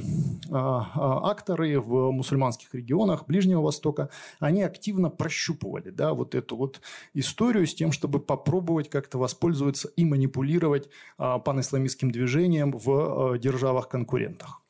а, 0.51 0.91
а, 0.93 1.31
акторы 1.31 1.81
в 1.81 2.11
мусульманских 2.11 2.75
регионах 2.75 3.25
Ближнего 3.25 3.61
Востока, 3.61 4.11
они 4.39 4.61
активно 4.61 5.09
прощупывали 5.09 5.89
да, 5.89 6.13
вот 6.13 6.35
эту 6.35 6.55
вот 6.55 6.81
историю 7.15 7.65
с 7.65 7.73
тем, 7.73 7.91
чтобы 7.91 8.19
попробовать 8.19 8.91
как-то 8.91 9.17
воспользоваться 9.17 9.87
и 9.95 10.05
манипулировать 10.05 10.87
панисламистским 11.17 12.11
движением 12.11 12.71
в 12.71 13.33
э, 13.33 13.39
державах-конкурентах. 13.39 14.61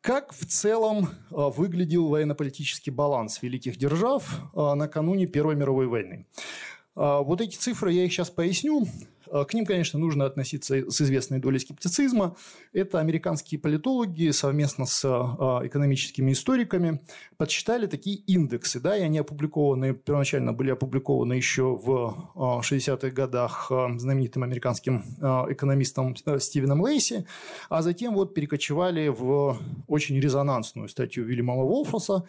Как 0.00 0.32
в 0.32 0.46
целом 0.46 1.08
выглядел 1.30 2.06
военно-политический 2.06 2.92
баланс 2.92 3.42
великих 3.42 3.76
держав 3.76 4.52
накануне 4.54 5.26
Первой 5.26 5.56
мировой 5.56 5.88
войны? 5.88 6.26
Вот 6.94 7.40
эти 7.40 7.56
цифры, 7.56 7.92
я 7.92 8.04
их 8.04 8.12
сейчас 8.12 8.30
поясню. 8.30 8.86
Э, 9.30 9.44
к 9.44 9.54
ним, 9.54 9.66
конечно, 9.66 9.98
нужно 9.98 10.24
относиться 10.24 10.90
с 10.90 11.00
известной 11.00 11.38
долей 11.38 11.58
скептицизма. 11.58 12.36
Это 12.72 13.00
американские 13.00 13.60
политологи 13.60 14.30
совместно 14.30 14.86
с 14.86 15.04
э, 15.04 15.66
экономическими 15.66 16.32
историками 16.32 17.00
подсчитали 17.36 17.86
такие 17.86 18.16
индексы, 18.16 18.80
да, 18.80 18.96
и 18.96 19.02
они 19.02 19.18
опубликованы, 19.18 19.94
первоначально 19.94 20.52
были 20.52 20.70
опубликованы 20.70 21.34
еще 21.34 21.76
в 21.76 22.32
60-х 22.36 23.08
э, 23.08 23.10
годах 23.10 23.70
знаменитым 23.96 24.42
американским 24.42 25.04
экономистом 25.20 26.16
Стивеном 26.16 26.80
Лейси, 26.80 27.26
а 27.68 27.82
затем 27.82 28.14
вот 28.14 28.34
перекочевали 28.34 29.08
в 29.08 29.58
очень 29.86 30.18
резонансную 30.20 30.88
статью 30.88 31.24
Вильяма 31.24 31.54
Волфоса, 31.54 32.24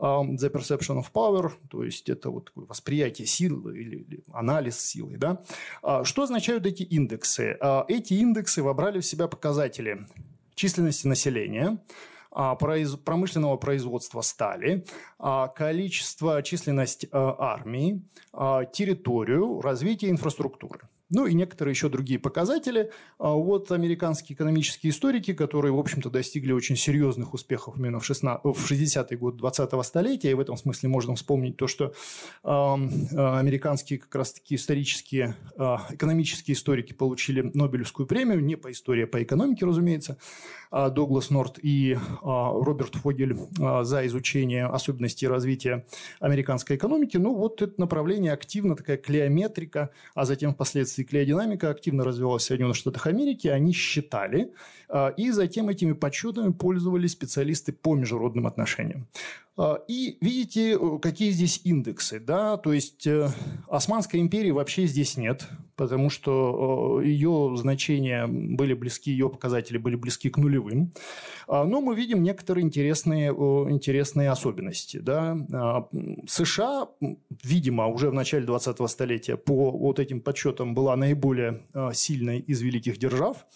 The 0.00 0.50
Perception 0.50 0.98
of 0.98 1.12
Power, 1.12 1.52
то 1.68 1.84
есть 1.84 2.08
это 2.08 2.30
вот 2.30 2.50
восприятие 2.54 3.26
силы 3.26 3.78
или, 3.78 3.96
или 3.96 4.22
анализ 4.32 4.80
силы. 4.80 5.16
Да? 5.18 5.42
А, 5.82 6.04
что 6.04 6.22
означают 6.22 6.66
эти 6.66 6.82
индексы? 6.82 7.56
А, 7.60 7.84
эти 7.86 8.14
индексы 8.14 8.62
вобрали 8.62 9.00
в 9.00 9.06
себя 9.06 9.28
показатели 9.28 10.06
численности 10.54 11.06
населения, 11.06 11.78
а, 12.32 12.54
промышленного 12.54 13.56
производства 13.56 14.20
стали, 14.20 14.84
количество, 15.54 16.42
численность 16.42 17.06
армии, 17.12 18.02
территорию, 18.72 19.60
развитие 19.60 20.10
инфраструктуры. 20.10 20.88
Ну 21.10 21.26
и 21.26 21.34
некоторые 21.34 21.72
еще 21.72 21.88
другие 21.88 22.20
показатели. 22.20 22.90
А 23.18 23.32
вот 23.32 23.72
американские 23.72 24.34
экономические 24.36 24.92
историки, 24.92 25.34
которые, 25.34 25.72
в 25.72 25.78
общем-то, 25.78 26.08
достигли 26.08 26.52
очень 26.52 26.76
серьезных 26.76 27.34
успехов 27.34 27.76
именно 27.76 27.98
в, 27.98 28.04
16, 28.04 28.44
в 28.44 28.70
60-й 28.70 29.16
год 29.16 29.40
20-го 29.40 29.82
столетия, 29.82 30.30
и 30.30 30.34
в 30.34 30.40
этом 30.40 30.56
смысле 30.56 30.88
можно 30.88 31.16
вспомнить 31.16 31.56
то, 31.56 31.66
что 31.66 31.92
э, 32.44 32.48
американские 32.48 33.98
как 33.98 34.14
раз-таки 34.14 34.54
исторические, 34.54 35.36
э, 35.58 35.76
экономические 35.90 36.54
историки 36.54 36.92
получили 36.92 37.50
Нобелевскую 37.54 38.06
премию, 38.06 38.42
не 38.44 38.56
по 38.56 38.70
истории, 38.70 39.04
а 39.04 39.06
по 39.08 39.22
экономике, 39.22 39.66
разумеется, 39.66 40.16
Доглас 40.70 41.30
Норт 41.30 41.58
и 41.60 41.98
Роберт 42.22 42.94
Фогель 42.94 43.36
за 43.82 44.06
изучение 44.06 44.66
особенностей 44.66 45.26
развития 45.26 45.84
американской 46.20 46.76
экономики. 46.76 47.16
Ну, 47.16 47.34
вот 47.34 47.60
это 47.60 47.80
направление 47.80 48.32
активно, 48.32 48.76
такая 48.76 48.96
клеометрика, 48.96 49.90
а 50.14 50.24
затем 50.24 50.54
впоследствии 50.54 50.99
клеодинамика 51.04 51.70
активно 51.70 52.04
развивалась 52.04 52.44
в 52.44 52.46
Соединенных 52.46 52.76
Штатах 52.76 53.06
Америки. 53.06 53.48
Они 53.48 53.72
считали, 53.72 54.52
и 55.16 55.30
затем 55.30 55.68
этими 55.68 55.92
подсчетами 55.92 56.52
пользовались 56.52 57.12
специалисты 57.12 57.72
по 57.72 57.94
международным 57.94 58.46
отношениям. 58.46 59.06
А, 59.56 59.80
и 59.88 60.16
видите, 60.20 60.72
э, 60.72 60.98
какие 61.00 61.30
здесь 61.30 61.60
индексы. 61.64 62.20
Да? 62.20 62.56
То 62.56 62.72
есть, 62.72 63.06
э, 63.06 63.28
Османской 63.68 64.20
империи 64.20 64.50
вообще 64.50 64.86
здесь 64.86 65.16
нет, 65.16 65.46
потому 65.76 66.08
что 66.08 67.00
э, 67.02 67.06
ее 67.06 67.54
значения 67.56 68.26
были 68.26 68.74
близки, 68.74 69.10
ее 69.10 69.28
показатели 69.28 69.78
были 69.78 69.96
близки 69.96 70.30
к 70.30 70.38
нулевым. 70.38 70.92
А, 71.48 71.64
но 71.64 71.80
мы 71.80 71.94
видим 71.94 72.22
некоторые 72.22 72.64
интересные, 72.64 73.30
интересные 73.30 74.30
особенности. 74.30 74.98
Да? 74.98 75.36
А, 75.52 75.88
США, 76.26 76.88
видимо, 77.42 77.86
уже 77.88 78.10
в 78.10 78.14
начале 78.14 78.46
20-го 78.46 78.86
столетия 78.86 79.36
по 79.36 79.70
вот 79.72 79.98
этим 79.98 80.20
подсчетам 80.20 80.74
была 80.74 80.96
наиболее 80.96 81.62
сильной 81.92 82.38
из 82.38 82.62
великих 82.62 82.98
держав. 82.98 83.46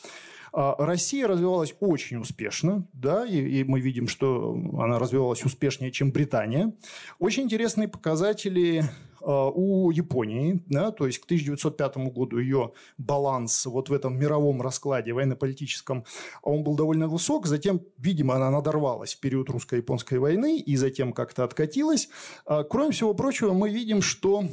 А 0.57 0.77
Россия 0.79 1.27
развивалась 1.27 1.75
очень 1.81 2.19
успешно, 2.19 2.87
да, 2.93 3.27
и, 3.27 3.39
и 3.39 3.65
мы 3.65 3.81
видим, 3.81 4.07
что 4.07 4.57
она 4.79 5.01
развивалась 5.01 5.45
успешнее, 5.45 5.91
чем 5.91 6.13
Британия. 6.13 6.73
Очень 7.19 7.43
интересные 7.45 7.89
показатели 7.89 8.85
а, 9.21 9.51
у 9.51 9.91
Японии, 9.91 10.63
да, 10.69 10.93
то 10.93 11.09
есть 11.09 11.19
к 11.19 11.25
1905 11.25 11.97
году 11.97 12.39
ее 12.39 12.73
баланс 12.99 13.67
вот 13.67 13.89
в 13.89 13.93
этом 13.93 14.17
мировом 14.17 14.63
раскладе 14.63 15.13
военно-политическом, 15.13 16.05
он 16.41 16.63
был 16.63 16.77
довольно 16.77 17.09
высок, 17.09 17.47
затем, 17.47 17.81
видимо, 17.99 18.37
она 18.37 18.49
надорвалась 18.51 19.17
в 19.17 19.21
период 19.21 19.51
русско-японской 19.51 20.21
войны 20.21 20.61
и 20.61 20.77
затем 20.77 21.13
как-то 21.13 21.43
откатилась. 21.43 22.09
А, 22.47 22.63
кроме 22.63 22.93
всего 22.93 23.13
прочего, 23.13 23.55
мы 23.55 23.71
видим, 23.71 24.03
что 24.03 24.45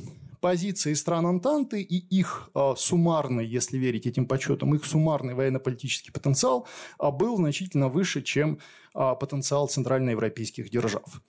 позиции 0.42 0.94
стран 0.94 1.28
Антанты 1.28 1.82
и 1.82 1.98
их 1.98 2.50
э, 2.54 2.74
суммарный, 2.76 3.46
если 3.46 3.78
верить 3.78 4.08
этим 4.08 4.26
подсчетам, 4.26 4.76
их 4.76 4.86
суммарный 4.86 5.36
военно-политический 5.36 6.12
потенциал 6.12 6.68
э, 7.00 7.10
был 7.12 7.38
значительно 7.38 7.88
выше, 7.88 8.22
чем 8.22 8.60
потенциал 8.94 9.70
центральноевропейских 9.70 10.70
держав. 10.70 11.22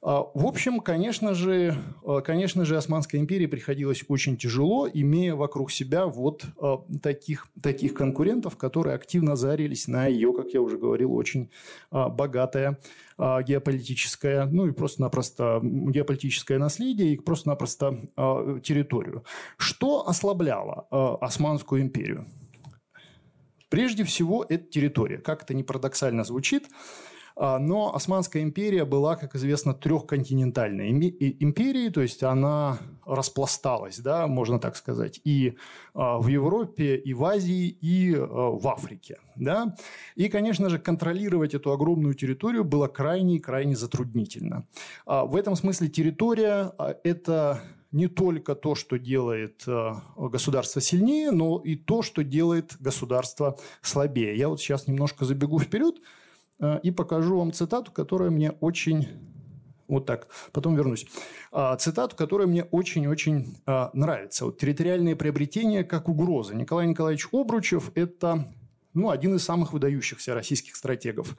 В 0.00 0.46
общем, 0.46 0.80
конечно 0.80 1.34
же, 1.34 1.76
конечно 2.24 2.64
же, 2.64 2.78
Османской 2.78 3.20
империи 3.20 3.44
приходилось 3.44 4.02
очень 4.08 4.38
тяжело, 4.38 4.88
имея 4.88 5.34
вокруг 5.34 5.70
себя 5.70 6.06
вот 6.06 6.46
таких, 7.02 7.48
таких 7.62 7.92
конкурентов, 7.92 8.56
которые 8.56 8.94
активно 8.94 9.36
зарились 9.36 9.86
на 9.86 10.06
ее, 10.06 10.32
как 10.32 10.54
я 10.54 10.62
уже 10.62 10.78
говорил, 10.78 11.12
очень 11.12 11.50
богатое 11.90 12.78
геополитическое, 13.20 14.46
ну 14.46 14.66
и 14.66 14.72
просто-напросто 14.72 15.60
геополитическое 15.62 16.58
наследие 16.58 17.14
и 17.14 17.18
просто-напросто 17.18 18.08
территорию. 18.62 19.24
Что 19.56 20.08
ослабляло 20.08 20.86
Османскую 21.20 21.82
империю? 21.82 22.26
Прежде 23.68 24.04
всего, 24.04 24.44
это 24.48 24.64
территория. 24.64 25.18
Как 25.18 25.44
это 25.44 25.54
не 25.54 25.62
парадоксально 25.62 26.24
звучит, 26.24 26.64
а, 26.64 26.70
но 27.40 27.94
Османская 27.94 28.42
империя 28.42 28.84
была, 28.84 29.16
как 29.16 29.34
известно, 29.34 29.72
трехконтинентальной 29.72 30.90
империей, 30.90 31.90
то 31.90 32.02
есть 32.02 32.22
она 32.22 32.78
распласталась, 33.06 33.98
да, 33.98 34.26
можно 34.26 34.58
так 34.58 34.76
сказать, 34.76 35.22
и 35.24 35.56
а, 35.94 36.18
в 36.18 36.28
Европе, 36.28 36.96
и 36.96 37.14
в 37.14 37.24
Азии, 37.24 37.68
и 37.68 38.14
а, 38.14 38.20
в 38.20 38.68
Африке. 38.68 39.18
Да? 39.36 39.74
И, 40.16 40.28
конечно 40.28 40.68
же, 40.68 40.78
контролировать 40.78 41.54
эту 41.54 41.72
огромную 41.72 42.12
территорию 42.12 42.62
было 42.62 42.88
крайне-крайне 42.88 43.74
затруднительно. 43.74 44.66
В 45.06 45.34
этом 45.34 45.56
смысле 45.56 45.88
территория– 45.88 46.72
это 47.04 47.62
не 47.90 48.06
только 48.06 48.54
то, 48.54 48.74
что 48.74 48.98
делает 48.98 49.64
государство 50.16 50.80
сильнее, 50.82 51.30
но 51.30 51.58
и 51.58 51.74
то, 51.74 52.02
что 52.02 52.22
делает 52.22 52.76
государство 52.78 53.58
слабее. 53.80 54.36
Я 54.36 54.48
вот 54.48 54.60
сейчас 54.60 54.86
немножко 54.86 55.24
забегу 55.24 55.58
вперед– 55.58 55.96
и 56.82 56.90
покажу 56.90 57.38
вам 57.38 57.52
цитату, 57.52 57.92
которая 57.92 58.30
мне 58.30 58.52
очень... 58.60 59.08
Вот 59.88 60.06
так, 60.06 60.28
потом 60.52 60.76
вернусь. 60.76 61.06
А, 61.50 61.74
цитату, 61.76 62.14
которая 62.14 62.46
мне 62.46 62.62
очень-очень 62.62 63.56
а, 63.66 63.90
нравится. 63.92 64.44
Вот 64.44 64.58
территориальные 64.58 65.16
приобретения 65.16 65.82
как 65.82 66.08
угроза. 66.08 66.54
Николай 66.54 66.86
Николаевич 66.86 67.26
Обручев– 67.32 67.90
это 67.96 68.46
ну, 68.94 69.10
один 69.10 69.34
из 69.34 69.42
самых 69.42 69.72
выдающихся 69.72 70.34
российских 70.34 70.76
стратегов 70.76 71.36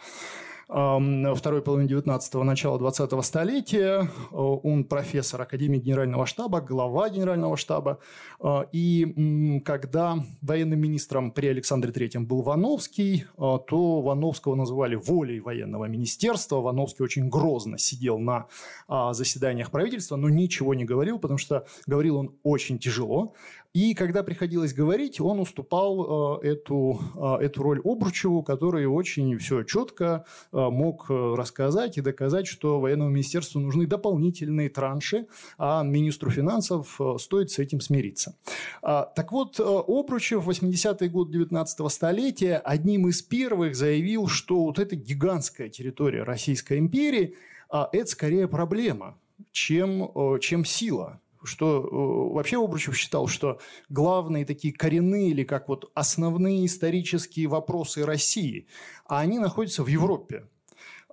второй 0.71 1.62
половины 1.62 1.89
19-го, 1.89 2.43
начала 2.45 2.77
20-го 2.77 3.21
столетия. 3.23 4.03
Э, 4.31 4.36
он 4.36 4.86
профессор 4.86 5.41
Академии 5.41 5.79
Генерального 5.79 6.25
штаба, 6.25 6.62
глава 6.62 7.10
Генерального 7.10 7.57
штаба. 7.57 7.99
Э, 8.39 8.63
и 8.71 9.62
когда 9.65 10.23
военным 10.41 10.79
министром 10.79 11.31
при 11.31 11.47
Александре 11.47 11.91
Третьем 11.91 12.25
был 12.25 12.41
Вановский, 12.41 13.25
э, 13.38 13.57
то 13.67 14.01
Вановского 14.01 14.55
называли 14.55 14.95
волей 14.95 15.41
военного 15.41 15.86
министерства. 15.86 16.62
Вановский 16.62 17.03
очень 17.03 17.27
грозно 17.27 17.77
сидел 17.77 18.17
на 18.17 18.47
заседаниях 18.88 19.71
правительства, 19.71 20.15
но 20.15 20.29
ничего 20.29 20.73
не 20.73 20.86
говорил, 20.86 21.19
потому 21.19 21.38
что 21.38 21.65
говорил 21.86 22.17
он 22.17 22.36
очень 22.43 22.79
тяжело. 22.79 23.34
И 23.73 23.93
когда 23.93 24.21
приходилось 24.21 24.73
говорить, 24.73 25.21
он 25.21 25.39
уступал 25.39 26.41
э, 26.41 26.47
эту, 26.49 26.99
э, 27.15 27.45
эту 27.45 27.63
роль 27.63 27.79
Обручеву, 27.86 28.43
который 28.43 28.86
очень 28.86 29.38
все 29.38 29.63
четко 29.63 30.25
э, 30.51 30.57
мог 30.69 31.05
рассказать 31.10 31.97
и 31.97 32.01
доказать, 32.01 32.47
что 32.47 32.81
военному 32.81 33.12
министерству 33.12 33.62
нужны 33.62 33.88
дополнительные 33.88 34.69
транши, 34.69 35.27
а 35.57 35.84
министру 35.84 36.29
финансов 36.29 36.99
стоит 37.17 37.51
с 37.51 37.60
этим 37.60 37.79
смириться. 37.79 38.36
А, 38.81 39.05
так 39.05 39.31
вот, 39.31 39.60
Обручев 39.60 40.43
в 40.43 40.49
80-е 40.49 41.10
годы 41.10 41.34
19 41.34 41.91
столетия 41.91 42.57
одним 42.57 43.07
из 43.07 43.21
первых 43.21 43.75
заявил, 43.75 44.27
что 44.27 44.65
вот 44.65 44.79
эта 44.79 44.97
гигантская 44.97 45.69
территория 45.69 46.23
Российской 46.23 46.77
империи 46.77 47.36
а,– 47.69 47.88
это 47.93 48.10
скорее 48.10 48.49
проблема, 48.49 49.17
чем, 49.51 50.12
чем 50.41 50.65
сила 50.65 51.21
что 51.43 51.82
э, 51.82 52.34
вообще 52.34 52.63
Обручев 52.63 52.95
считал, 52.95 53.27
что 53.27 53.60
главные 53.89 54.45
такие 54.45 54.73
коренные 54.73 55.30
или 55.30 55.43
как 55.43 55.67
вот 55.69 55.91
основные 55.93 56.65
исторические 56.65 57.47
вопросы 57.47 58.06
России, 58.06 58.67
а 59.06 59.19
они 59.19 59.39
находятся 59.39 59.84
в 59.84 59.88
Европе. 59.88 60.47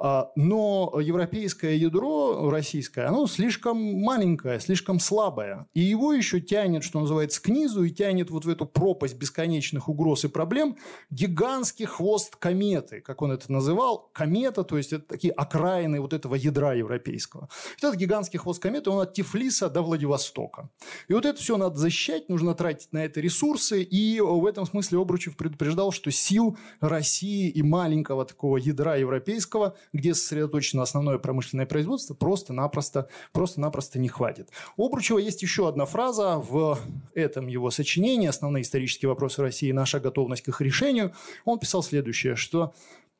А, 0.00 0.30
но 0.36 0.98
европейское 1.00 1.74
ядро 1.74 2.50
российское, 2.50 3.06
оно 3.06 3.26
слишком 3.26 3.76
маленькое, 3.78 4.60
слишком 4.60 5.00
слабое. 5.00 5.66
И 5.74 5.80
его 5.80 6.12
еще 6.12 6.40
тянет, 6.40 6.84
что 6.84 7.00
называется, 7.00 7.42
к 7.42 7.48
низу 7.48 7.82
и 7.82 7.90
тянет 7.90 8.30
вот 8.30 8.44
в 8.44 8.48
эту 8.48 8.66
пропасть 8.66 9.16
бесконечных 9.16 9.88
угроз 9.88 10.24
и 10.24 10.28
проблем 10.28 10.76
гигантский 11.10 11.86
хвост 11.86 12.36
кометы, 12.36 13.00
как 13.00 13.22
он 13.22 13.32
это 13.32 13.50
называл. 13.50 14.10
Комета, 14.12 14.62
то 14.62 14.76
есть 14.76 14.92
это 14.92 15.04
такие 15.04 15.32
окраины 15.32 16.00
вот 16.00 16.12
этого 16.12 16.36
ядра 16.36 16.74
европейского. 16.74 17.48
Этот 17.78 17.96
гигантский 17.96 18.38
хвост 18.38 18.62
кометы, 18.62 18.90
он 18.90 19.00
от 19.00 19.14
Тифлиса 19.14 19.68
до 19.68 19.82
Владивостока. 19.82 20.70
И 21.08 21.12
вот 21.12 21.26
это 21.26 21.40
все 21.40 21.56
надо 21.56 21.76
защищать, 21.76 22.28
нужно 22.28 22.54
тратить 22.54 22.92
на 22.92 23.04
это 23.04 23.20
ресурсы. 23.20 23.82
И 23.82 24.20
в 24.20 24.46
этом 24.46 24.64
смысле 24.64 25.00
Обручев 25.00 25.36
предупреждал, 25.36 25.90
что 25.90 26.10
сил 26.12 26.56
России 26.80 27.48
и 27.48 27.62
маленького 27.62 28.24
такого 28.24 28.58
ядра 28.58 28.96
европейского 28.96 29.76
где 29.92 30.14
сосредоточено 30.14 30.82
основное 30.82 31.18
промышленное 31.18 31.66
производство, 31.66 32.14
просто-напросто 32.14 33.08
просто-напросто 33.32 33.98
не 33.98 34.08
хватит. 34.08 34.50
У 34.76 34.86
Обручева 34.86 35.18
есть 35.18 35.42
еще 35.42 35.68
одна 35.68 35.84
фраза 35.84 36.38
в 36.38 36.78
этом 37.14 37.46
его 37.46 37.70
сочинении 37.70 38.28
«Основные 38.28 38.62
исторические 38.62 39.08
вопросы 39.08 39.42
России 39.42 39.68
и 39.68 39.72
наша 39.72 40.00
готовность 40.00 40.42
к 40.42 40.48
их 40.48 40.60
решению». 40.60 41.12
Он 41.44 41.58
писал 41.58 41.82
следующее, 41.82 42.36
что 42.36 42.74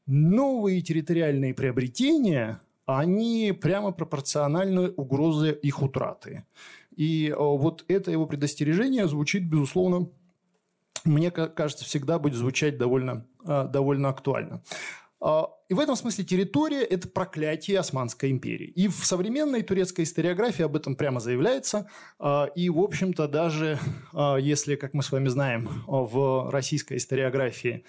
новые 0.07 0.81
территориальные 0.81 1.55
приобретения, 1.55 2.61
они 2.87 3.53
прямо 3.53 3.93
пропорциональны 3.93 4.91
угрозе 4.91 5.53
их 5.53 5.83
утраты. 5.83 6.45
И 6.97 7.29
э, 7.29 7.35
вот 7.37 7.85
это 7.89 8.11
его 8.11 8.27
предостережение 8.27 9.07
звучит, 9.07 9.45
безусловно, 9.49 10.09
мне 11.05 11.31
кажется, 11.31 11.85
всегда 11.85 12.19
будет 12.19 12.35
звучать 12.35 12.79
довольно, 12.79 13.27
э, 13.47 13.69
довольно 13.71 14.09
актуально. 14.09 14.63
А, 15.21 15.49
и 15.69 15.75
в 15.75 15.81
этом 15.81 15.97
смысле 15.97 16.25
территория– 16.25 16.83
это 16.85 17.09
проклятие 17.09 17.79
Османской 17.79 18.31
империи. 18.31 18.69
И 18.69 18.89
в 18.89 19.05
современной 19.05 19.63
турецкой 19.63 20.05
историографии 20.05 20.65
об 20.65 20.77
этом 20.77 20.97
прямо 20.97 21.21
заявляется. 21.21 21.89
А, 22.19 22.47
и, 22.55 22.71
в 22.71 22.79
общем-то, 22.79 23.27
даже 23.29 23.79
а, 24.13 24.37
если, 24.37 24.77
как 24.77 24.95
мы 24.95 25.03
с 25.03 25.11
вами 25.11 25.29
знаем, 25.29 25.69
в 25.87 26.51
российской 26.51 26.99
историографии 26.99 27.85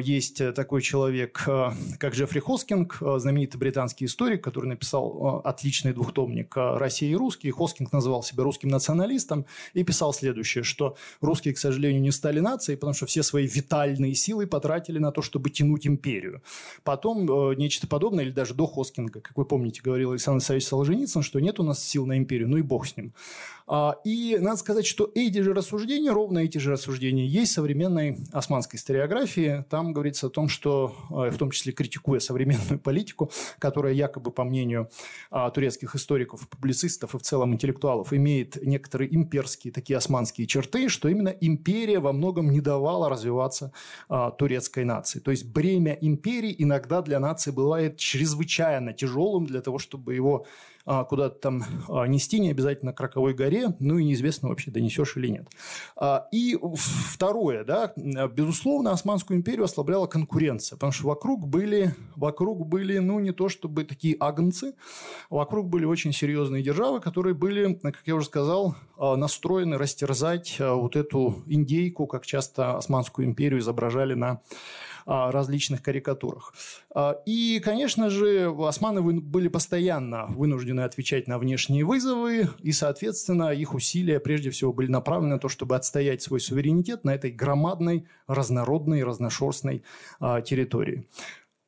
есть 0.00 0.40
э, 0.40 0.52
такой 0.52 0.82
человек, 0.82 1.44
э, 1.46 1.70
как 1.98 2.14
Джеффри 2.14 2.40
Хоскинг, 2.40 2.98
э, 3.00 3.18
знаменитый 3.18 3.60
британский 3.60 4.06
историк, 4.06 4.42
который 4.42 4.66
написал 4.66 5.40
отличный 5.44 5.92
двухтомник 5.92 6.56
«Россия 6.56 7.10
и 7.10 7.14
русские». 7.14 7.52
Хоскинг 7.52 7.92
называл 7.92 8.24
себя 8.24 8.42
русским 8.42 8.68
националистом 8.70 9.46
и 9.72 9.84
писал 9.84 10.12
следующее, 10.12 10.64
что 10.64 10.96
русские, 11.20 11.54
к 11.54 11.58
сожалению, 11.58 12.02
не 12.02 12.10
стали 12.10 12.40
нацией, 12.40 12.76
потому 12.76 12.94
что 12.94 13.06
все 13.06 13.22
свои 13.22 13.46
витальные 13.46 14.14
силы 14.14 14.48
потратили 14.48 14.98
на 14.98 15.12
то, 15.12 15.22
чтобы 15.22 15.50
тянуть 15.50 15.86
империю. 15.86 16.42
Потом 16.82 17.56
нечто 17.56 17.86
подобное, 17.86 18.24
или 18.24 18.32
даже 18.32 18.54
до 18.54 18.66
Хоскинга, 18.66 19.20
как 19.20 19.36
вы 19.36 19.44
помните, 19.44 19.80
говорил 19.82 20.10
Александр 20.10 20.42
Савич 20.42 20.66
Солженицын, 20.66 21.22
что 21.22 21.38
нет 21.38 21.60
у 21.60 21.62
нас 21.62 21.84
сил 21.84 22.06
на 22.06 22.18
империю, 22.18 22.48
ну 22.48 22.56
и 22.56 22.62
бог 22.62 22.86
с 22.86 22.96
ним. 22.96 23.12
А, 23.74 23.96
и 24.04 24.36
надо 24.38 24.58
сказать, 24.58 24.84
что 24.84 25.10
эти 25.14 25.38
же 25.38 25.54
рассуждения, 25.54 26.10
ровно 26.10 26.40
эти 26.40 26.58
же 26.58 26.72
рассуждения 26.72 27.26
есть 27.26 27.52
в 27.52 27.54
современной 27.54 28.18
османской 28.30 28.76
историографии. 28.76 29.64
Там 29.70 29.94
говорится 29.94 30.26
о 30.26 30.28
том, 30.28 30.50
что, 30.50 30.94
а, 31.08 31.30
в 31.30 31.38
том 31.38 31.50
числе 31.50 31.72
критикуя 31.72 32.20
современную 32.20 32.78
политику, 32.84 33.30
которая 33.58 33.94
якобы, 33.94 34.30
по 34.30 34.44
мнению 34.44 34.90
а, 35.30 35.48
турецких 35.50 35.94
историков, 35.94 36.46
публицистов 36.50 37.14
и 37.14 37.18
в 37.18 37.22
целом 37.22 37.54
интеллектуалов, 37.54 38.12
имеет 38.12 38.62
некоторые 38.62 39.14
имперские, 39.14 39.72
такие 39.72 39.96
османские 39.96 40.46
черты, 40.46 40.90
что 40.90 41.08
именно 41.08 41.30
империя 41.30 41.98
во 41.98 42.12
многом 42.12 42.50
не 42.50 42.60
давала 42.60 43.08
развиваться 43.08 43.72
турецкой 44.36 44.84
нации. 44.84 45.18
То 45.18 45.30
есть 45.30 45.46
бремя 45.46 45.96
империи 45.98 46.54
иногда 46.58 47.00
для 47.00 47.18
нации 47.18 47.50
бывает 47.50 47.96
чрезвычайно 47.96 48.92
тяжелым 48.92 49.46
для 49.46 49.62
того, 49.62 49.78
чтобы 49.78 50.14
его 50.14 50.44
куда-то 50.84 51.36
там 51.36 51.64
а, 51.88 52.06
нести, 52.06 52.40
не 52.40 52.50
обязательно 52.50 52.92
к 52.92 53.00
Роковой 53.00 53.34
горе, 53.34 53.74
ну 53.78 53.98
и 53.98 54.04
неизвестно 54.04 54.48
вообще, 54.48 54.70
донесешь 54.70 55.16
или 55.16 55.28
нет. 55.28 55.48
А, 55.96 56.26
и 56.32 56.58
второе, 57.12 57.64
да, 57.64 57.92
безусловно, 57.96 58.92
Османскую 58.92 59.38
империю 59.38 59.64
ослабляла 59.64 60.06
конкуренция, 60.06 60.76
потому 60.76 60.92
что 60.92 61.06
вокруг 61.06 61.46
были, 61.46 61.94
вокруг 62.16 62.66
были, 62.66 62.98
ну, 62.98 63.20
не 63.20 63.32
то 63.32 63.48
чтобы 63.48 63.84
такие 63.84 64.16
агнцы, 64.18 64.74
вокруг 65.30 65.68
были 65.68 65.84
очень 65.84 66.12
серьезные 66.12 66.62
державы, 66.62 67.00
которые 67.00 67.34
были, 67.34 67.74
как 67.74 68.02
я 68.06 68.14
уже 68.14 68.26
сказал, 68.26 68.76
настроены 68.98 69.78
растерзать 69.78 70.56
вот 70.58 70.96
эту 70.96 71.42
индейку, 71.46 72.06
как 72.06 72.26
часто 72.26 72.76
Османскую 72.76 73.26
империю 73.26 73.60
изображали 73.60 74.14
на 74.14 74.40
различных 75.06 75.82
карикатурах. 75.82 76.54
И, 77.26 77.60
конечно 77.64 78.10
же, 78.10 78.54
османы 78.66 79.02
были 79.02 79.48
постоянно 79.48 80.26
вынуждены 80.26 80.82
отвечать 80.82 81.28
на 81.28 81.38
внешние 81.38 81.84
вызовы, 81.84 82.48
и, 82.60 82.72
соответственно, 82.72 83.50
их 83.50 83.74
усилия 83.74 84.20
прежде 84.20 84.50
всего 84.50 84.72
были 84.72 84.90
направлены 84.90 85.34
на 85.34 85.38
то, 85.38 85.48
чтобы 85.48 85.76
отстоять 85.76 86.22
свой 86.22 86.40
суверенитет 86.40 87.04
на 87.04 87.14
этой 87.14 87.30
громадной, 87.30 88.06
разнородной, 88.26 89.04
разношерстной 89.04 89.82
территории. 90.20 91.06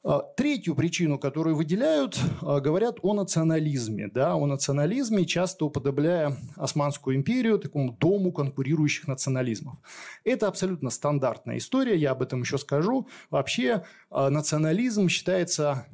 А, 0.06 0.20
третью 0.20 0.74
причину, 0.74 1.18
которую 1.18 1.56
выделяют, 1.56 2.20
а, 2.42 2.60
говорят 2.60 2.98
о 3.00 3.14
национализме. 3.14 4.08
Да, 4.08 4.34
о 4.34 4.46
национализме, 4.46 5.24
часто 5.24 5.64
уподобляя 5.64 6.36
Османскую 6.56 7.16
империю 7.16 7.58
такому 7.58 7.92
дому 7.92 8.30
конкурирующих 8.30 9.08
национализмов. 9.08 9.78
Это 10.22 10.46
абсолютно 10.46 10.90
стандартная 10.90 11.56
история, 11.56 11.96
я 11.96 12.10
об 12.10 12.20
этом 12.20 12.42
еще 12.42 12.58
скажу. 12.58 13.08
Вообще 13.30 13.84
а, 14.10 14.28
национализм 14.28 15.08
считается 15.08 15.86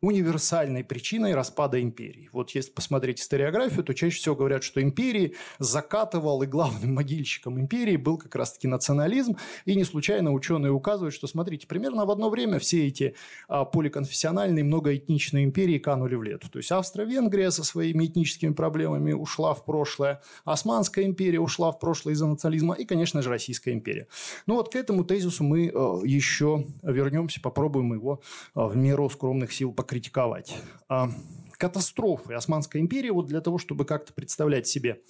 универсальной 0.00 0.84
причиной 0.84 1.34
распада 1.34 1.80
империи. 1.82 2.28
Вот 2.32 2.50
если 2.50 2.70
посмотреть 2.70 3.20
историографию, 3.20 3.82
то 3.82 3.94
чаще 3.94 4.16
всего 4.16 4.36
говорят, 4.36 4.62
что 4.62 4.80
империи 4.80 5.34
закатывал 5.58 6.42
и 6.42 6.46
главным 6.46 6.94
могильщиком 6.98 7.58
империи 7.58 7.96
был 7.96 8.16
как 8.16 8.34
раз-таки 8.36 8.68
национализм. 8.68 9.36
И 9.64 9.74
не 9.74 9.84
случайно 9.84 10.32
ученые 10.32 10.70
указывают, 10.70 11.14
что, 11.14 11.26
смотрите, 11.26 11.66
примерно 11.66 12.06
в 12.06 12.10
одно 12.10 12.30
время 12.30 12.60
все 12.60 12.86
эти 12.86 13.14
а, 13.48 13.64
поликонфессиональные, 13.64 14.64
многоэтничные 14.64 15.44
империи 15.44 15.78
канули 15.78 16.14
в 16.14 16.22
лету. 16.22 16.48
То 16.48 16.58
есть 16.58 16.70
Австро-Венгрия 16.70 17.50
со 17.50 17.64
своими 17.64 18.06
этническими 18.06 18.52
проблемами 18.52 19.12
ушла 19.12 19.54
в 19.54 19.64
прошлое, 19.64 20.22
Османская 20.44 21.04
империя 21.06 21.40
ушла 21.40 21.72
в 21.72 21.80
прошлое 21.80 22.14
из-за 22.14 22.26
национализма 22.26 22.74
и, 22.74 22.84
конечно 22.84 23.20
же, 23.20 23.30
Российская 23.30 23.72
империя. 23.72 24.06
Ну 24.46 24.54
вот 24.54 24.72
к 24.72 24.76
этому 24.76 25.04
тезису 25.04 25.42
мы 25.42 25.72
а, 25.74 26.00
еще 26.04 26.66
вернемся, 26.84 27.40
попробуем 27.40 27.92
его 27.94 28.20
а, 28.54 28.68
в 28.68 28.76
меру 28.76 29.10
скромных 29.10 29.52
сил 29.52 29.72
критиковать. 29.88 30.54
А, 30.88 31.10
катастрофы 31.52 32.34
Османской 32.34 32.80
империи, 32.80 33.10
вот 33.10 33.26
для 33.26 33.40
того, 33.40 33.58
чтобы 33.58 33.84
как-то 33.84 34.12
представлять 34.12 34.68
себе, 34.68 35.00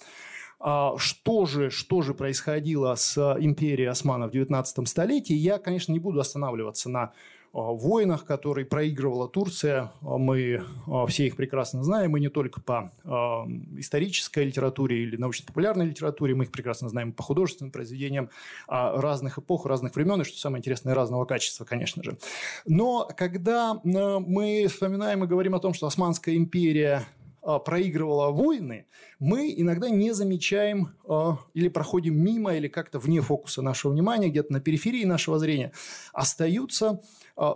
а, 0.59 0.97
что 0.97 1.45
же, 1.45 1.69
что 1.69 2.01
же 2.01 2.13
происходило 2.13 2.95
с 2.95 3.17
империей 3.39 3.89
османов 3.89 4.29
в 4.29 4.33
19 4.33 4.87
столетии, 4.87 5.35
я, 5.35 5.59
конечно, 5.59 5.91
не 5.91 5.99
буду 5.99 6.19
останавливаться 6.19 6.89
на 6.89 7.13
войнах, 7.51 8.25
которые 8.25 8.65
проигрывала 8.65 9.27
Турция. 9.27 9.91
Мы 10.01 10.63
все 11.07 11.27
их 11.27 11.35
прекрасно 11.35 11.83
знаем, 11.83 12.15
и 12.15 12.19
не 12.19 12.29
только 12.29 12.61
по 12.61 12.91
исторической 13.77 14.45
литературе 14.45 15.03
или 15.03 15.15
научно-популярной 15.17 15.87
литературе, 15.87 16.35
мы 16.35 16.43
их 16.43 16.51
прекрасно 16.51 16.89
знаем 16.89 17.11
по 17.11 17.23
художественным 17.23 17.71
произведениям 17.71 18.29
разных 18.67 19.39
эпох, 19.39 19.65
разных 19.65 19.95
времен, 19.95 20.21
и, 20.21 20.25
что 20.25 20.37
самое 20.37 20.59
интересное, 20.59 20.93
разного 20.93 21.25
качества, 21.25 21.65
конечно 21.65 22.03
же. 22.03 22.17
Но 22.65 23.09
когда 23.17 23.79
мы 23.83 24.67
вспоминаем 24.69 25.23
и 25.23 25.27
говорим 25.27 25.55
о 25.55 25.59
том, 25.59 25.73
что 25.73 25.87
Османская 25.87 26.35
империя 26.35 27.05
проигрывала 27.65 28.31
войны, 28.31 28.85
мы 29.17 29.53
иногда 29.55 29.89
не 29.89 30.11
замечаем 30.11 30.93
или 31.53 31.69
проходим 31.69 32.21
мимо, 32.21 32.53
или 32.53 32.67
как-то 32.67 32.99
вне 32.99 33.21
фокуса 33.21 33.61
нашего 33.61 33.93
внимания, 33.93 34.29
где-то 34.29 34.51
на 34.51 34.59
периферии 34.59 35.05
нашего 35.05 35.39
зрения, 35.39 35.71
остаются 36.11 37.01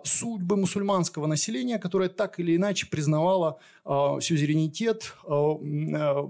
судьбы 0.04 0.56
мусульманского 0.56 1.28
населения, 1.28 1.78
которое 1.78 2.10
так 2.10 2.39
или 2.39 2.56
иначе 2.56 2.88
признавало 2.88 3.60
а, 3.86 4.19
сюзеренитет 4.22 5.13
а, 5.26 6.26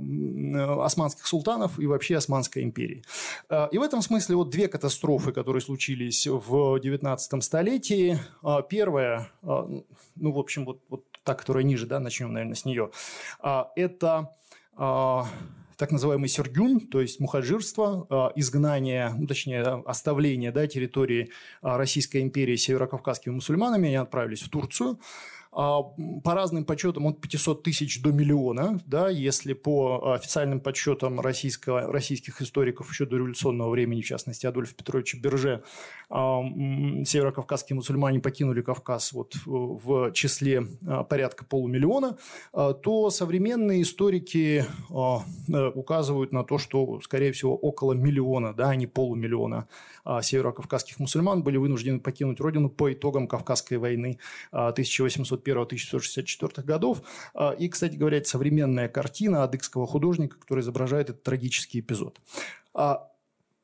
османских 0.86 1.28
султанов 1.28 1.80
и 1.80 1.86
вообще 1.86 2.18
Османской 2.18 2.64
империи. 2.64 3.04
И 3.72 3.78
в 3.78 3.82
этом 3.82 4.02
смысле 4.02 4.36
вот 4.38 4.50
две 4.50 4.68
катастрофы, 4.68 5.32
которые 5.32 5.62
случились 5.62 6.28
в 6.28 6.78
XIX 6.78 7.42
столетии. 7.42 8.20
Первая, 8.70 9.32
ну, 9.42 10.32
в 10.32 10.40
общем, 10.40 10.66
вот, 10.66 10.80
вот 10.90 11.04
та, 11.24 11.36
которая 11.36 11.64
ниже, 11.64 11.86
да, 11.86 12.00
начнем, 12.00 12.34
наверное, 12.34 12.56
с 12.56 12.66
нее. 12.66 12.92
Это 13.76 14.30
так 15.78 15.92
называемый 15.92 16.30
сергюн, 16.30 16.80
то 16.80 17.02
есть 17.02 17.20
мухаджирство, 17.20 18.08
а, 18.10 18.32
изгнание, 18.36 19.14
ну, 19.18 19.28
точнее, 19.28 19.62
оставление 19.86 20.52
да, 20.52 20.68
территории 20.68 21.30
а, 21.62 21.78
Российской 21.78 22.22
империи 22.22 22.56
северокавказскими 22.56 23.34
мусульманами, 23.34 23.88
они 23.88 23.96
отправились 23.96 24.42
в 24.42 24.50
Турцию. 24.50 25.00
А, 25.56 25.84
по 26.24 26.34
разным 26.34 26.66
подсчетам 26.66 27.06
от 27.06 27.22
500 27.22 27.64
тсяч 27.64 28.02
до 28.02 28.12
миллиона, 28.12 28.80
да, 28.88 29.10
если 29.10 29.54
по 29.54 30.14
официальным 30.14 30.60
подсчетам 30.60 31.20
российского, 31.20 31.92
российских 31.92 32.42
историков 32.42 32.90
еще 32.90 33.06
до 33.06 33.18
революционного 33.18 33.70
времени, 33.70 34.02
в 34.02 34.06
частности, 34.06 34.48
Адольфа 34.48 34.74
Петровича 34.74 35.20
Берже, 35.20 35.64
а, 36.10 36.42
северокавказские 37.06 37.76
мусульмане 37.76 38.20
покинули 38.20 38.62
Кавказ 38.62 39.14
вот 39.14 39.36
в 39.46 40.12
числе 40.14 40.66
а, 40.88 41.04
порядка 41.04 41.46
полумиллиона, 41.46 42.18
то 42.52 43.10
современные 43.10 43.84
историки 43.84 44.66
указывают 45.48 46.32
на 46.32 46.44
то, 46.44 46.58
что, 46.58 47.00
скорее 47.02 47.32
всего, 47.32 47.56
около 47.56 47.94
миллиона, 47.94 48.54
да, 48.54 48.70
а 48.70 48.76
не 48.76 48.88
полумиллиона 48.88 49.68
северокавказских 50.22 51.00
мусульман 51.00 51.44
были 51.44 51.58
вынуждены 51.58 52.00
покинуть 52.00 52.40
родину 52.40 52.70
по 52.70 52.92
итогам 52.92 53.28
Кавказской 53.28 53.76
войны 53.76 54.20
1800 54.52 55.34
1961-1964 55.34 56.64
годов. 56.64 57.02
А, 57.34 57.52
и, 57.52 57.70
кстати 57.70 57.96
говоря, 57.96 58.18
это 58.18 58.30
современная 58.30 58.88
картина 58.88 59.44
адыгского 59.44 59.88
художника, 59.88 60.38
который 60.40 60.62
изображает 60.62 61.10
этот 61.10 61.24
трагический 61.24 61.80
эпизод. 61.80 62.20
А, 62.74 63.10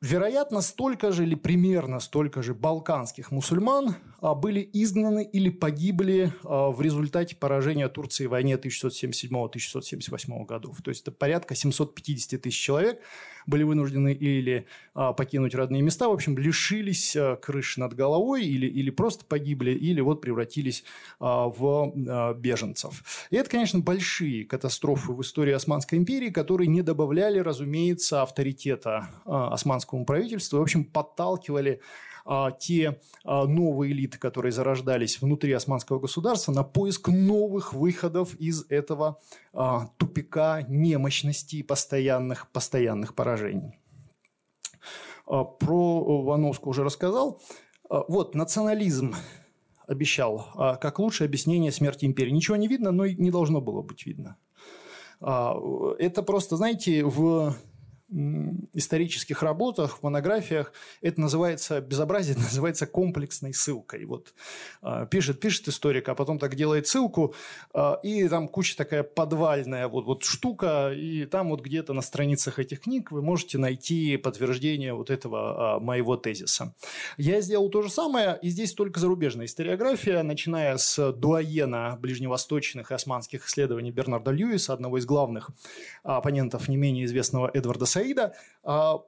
вероятно, 0.00 0.60
столько 0.60 1.12
же 1.12 1.24
или 1.24 1.34
примерно 1.34 2.00
столько 2.00 2.42
же 2.42 2.54
балканских 2.54 3.30
мусульман 3.30 3.96
а, 4.20 4.34
были 4.34 4.68
изгнаны 4.72 5.24
или 5.24 5.50
погибли 5.50 6.32
в 6.42 6.80
результате 6.80 7.36
поражения 7.36 7.88
Турции 7.88 8.26
в 8.26 8.30
войне 8.30 8.54
1677-1678 8.54 10.44
годов. 10.46 10.82
То 10.82 10.90
есть 10.90 11.02
это 11.02 11.12
порядка 11.12 11.54
750 11.54 12.40
тысяч 12.40 12.60
человек– 12.60 13.00
были 13.46 13.62
вынуждены 13.62 14.12
или 14.12 14.66
а, 14.94 15.12
покинуть 15.12 15.54
родные 15.54 15.82
места, 15.82 16.08
в 16.08 16.12
общем, 16.12 16.36
лишились 16.38 17.16
а, 17.16 17.36
крыши 17.36 17.80
над 17.80 17.94
головой 17.94 18.44
или, 18.44 18.66
или 18.66 18.90
просто 18.90 19.24
погибли, 19.24 19.72
или 19.72 20.00
вот 20.00 20.20
превратились 20.20 20.84
а, 21.18 21.48
в 21.48 21.92
а, 22.08 22.34
беженцев. 22.34 23.26
И 23.30 23.36
это, 23.36 23.50
конечно, 23.50 23.80
большие 23.80 24.44
катастрофы 24.44 25.12
в 25.12 25.20
истории 25.22 25.52
Османской 25.52 25.98
империи, 25.98 26.30
которые 26.30 26.68
не 26.68 26.82
добавляли, 26.82 27.38
разумеется, 27.38 28.22
авторитета 28.22 29.08
а, 29.24 29.52
османскому 29.52 30.04
правительству, 30.04 30.58
в 30.58 30.62
общем, 30.62 30.84
подталкивали 30.84 31.80
те 32.58 33.00
а, 33.24 33.46
новые 33.46 33.92
элиты, 33.92 34.18
которые 34.18 34.52
зарождались 34.52 35.20
внутри 35.20 35.52
османского 35.52 35.98
государства, 35.98 36.52
на 36.52 36.62
поиск 36.62 37.08
новых 37.08 37.72
выходов 37.72 38.34
из 38.36 38.64
этого 38.68 39.20
а, 39.52 39.88
тупика 39.96 40.62
немощности 40.62 41.56
и 41.56 41.62
постоянных, 41.62 42.50
постоянных 42.50 43.14
поражений. 43.14 43.80
А, 45.26 45.44
про 45.44 46.22
Вановскую 46.22 46.70
уже 46.70 46.84
рассказал. 46.84 47.40
А, 47.88 48.04
вот, 48.08 48.34
национализм 48.34 49.14
обещал 49.86 50.46
а, 50.54 50.76
как 50.76 50.98
лучшее 50.98 51.26
объяснение 51.26 51.72
смерти 51.72 52.04
империи. 52.04 52.30
Ничего 52.30 52.56
не 52.56 52.68
видно, 52.68 52.90
но 52.90 53.04
и 53.04 53.14
не 53.14 53.30
должно 53.30 53.60
было 53.60 53.82
быть 53.82 54.06
видно. 54.06 54.36
А, 55.20 55.54
это 55.98 56.22
просто, 56.22 56.56
знаете, 56.56 57.04
в 57.04 57.54
исторических 58.72 59.42
работах, 59.42 59.98
в 59.98 60.02
монографиях 60.02 60.72
это 61.00 61.20
называется, 61.20 61.80
безобразие 61.80 62.36
называется 62.38 62.86
комплексной 62.86 63.54
ссылкой. 63.54 64.04
Вот 64.04 64.34
э, 64.82 65.06
пишет, 65.10 65.40
пишет 65.40 65.68
историк, 65.68 66.08
а 66.08 66.14
потом 66.14 66.38
так 66.38 66.56
делает 66.56 66.86
ссылку, 66.86 67.34
э, 67.72 67.92
и 68.02 68.28
там 68.28 68.48
куча 68.48 68.76
такая 68.76 69.02
подвальная 69.02 69.86
вот, 69.88 70.06
вот 70.06 70.24
штука, 70.24 70.92
и 70.92 71.24
там 71.26 71.50
вот 71.50 71.62
где-то 71.62 71.92
на 71.92 72.02
страницах 72.02 72.58
этих 72.58 72.80
книг 72.80 73.12
вы 73.12 73.22
можете 73.22 73.58
найти 73.58 74.16
подтверждение 74.16 74.94
вот 74.94 75.10
этого 75.10 75.76
э, 75.76 75.80
моего 75.80 76.16
тезиса. 76.16 76.74
Я 77.16 77.40
сделал 77.40 77.68
то 77.70 77.82
же 77.82 77.90
самое, 77.90 78.38
и 78.42 78.48
здесь 78.48 78.74
только 78.74 78.98
зарубежная 78.98 79.46
историография, 79.46 80.22
начиная 80.22 80.76
с 80.78 81.12
дуаена 81.12 81.96
ближневосточных 82.00 82.90
и 82.90 82.94
османских 82.94 83.46
исследований 83.46 83.92
Бернарда 83.92 84.32
Льюиса, 84.32 84.72
одного 84.72 84.98
из 84.98 85.06
главных 85.06 85.50
оппонентов 86.02 86.68
не 86.68 86.76
менее 86.76 87.04
известного 87.04 87.50
Эдварда 87.52 87.86
Саида, 88.00 88.34
а, 88.62 88.98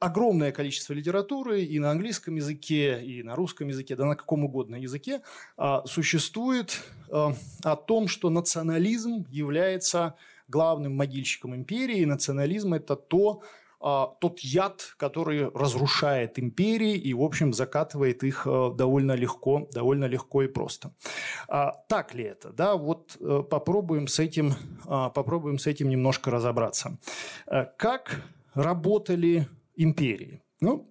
огромное 0.00 0.50
количество 0.50 0.92
литературы 0.92 1.62
и 1.62 1.78
на 1.78 1.92
английском 1.92 2.34
языке, 2.34 3.00
и 3.02 3.22
на 3.22 3.36
русском 3.36 3.68
языке, 3.68 3.94
да 3.94 4.04
на 4.04 4.16
каком 4.16 4.44
угодно 4.44 4.76
языке 4.76 5.22
а, 5.56 5.86
существует 5.86 6.80
а, 7.10 7.34
о 7.62 7.76
том, 7.76 8.08
что 8.08 8.30
национализм 8.30 9.26
является 9.30 10.14
главным 10.48 10.96
могильщиком 10.96 11.54
империи, 11.54 12.00
и 12.00 12.06
национализм– 12.06 12.74
это 12.74 12.96
то, 12.96 13.42
тот 13.82 14.40
яд, 14.40 14.94
который 14.96 15.48
разрушает 15.50 16.38
империи 16.38 16.96
и, 16.96 17.14
в 17.14 17.22
общем, 17.22 17.52
закатывает 17.52 18.22
их 18.22 18.46
довольно 18.46 19.12
легко, 19.12 19.68
довольно 19.72 20.04
легко 20.04 20.42
и 20.42 20.48
просто. 20.48 20.94
Так 21.48 22.14
ли 22.14 22.24
это? 22.24 22.52
Да, 22.52 22.76
вот 22.76 23.16
э, 23.20 23.42
попробуем 23.48 24.06
с 24.06 24.18
этим, 24.18 24.54
попробуем 24.84 25.58
с 25.58 25.66
этим 25.66 25.88
немножко 25.88 26.30
разобраться. 26.30 26.98
Э, 27.46 27.66
как 27.76 28.22
работали 28.54 29.48
империи. 29.76 30.42
Ну, 30.60 30.88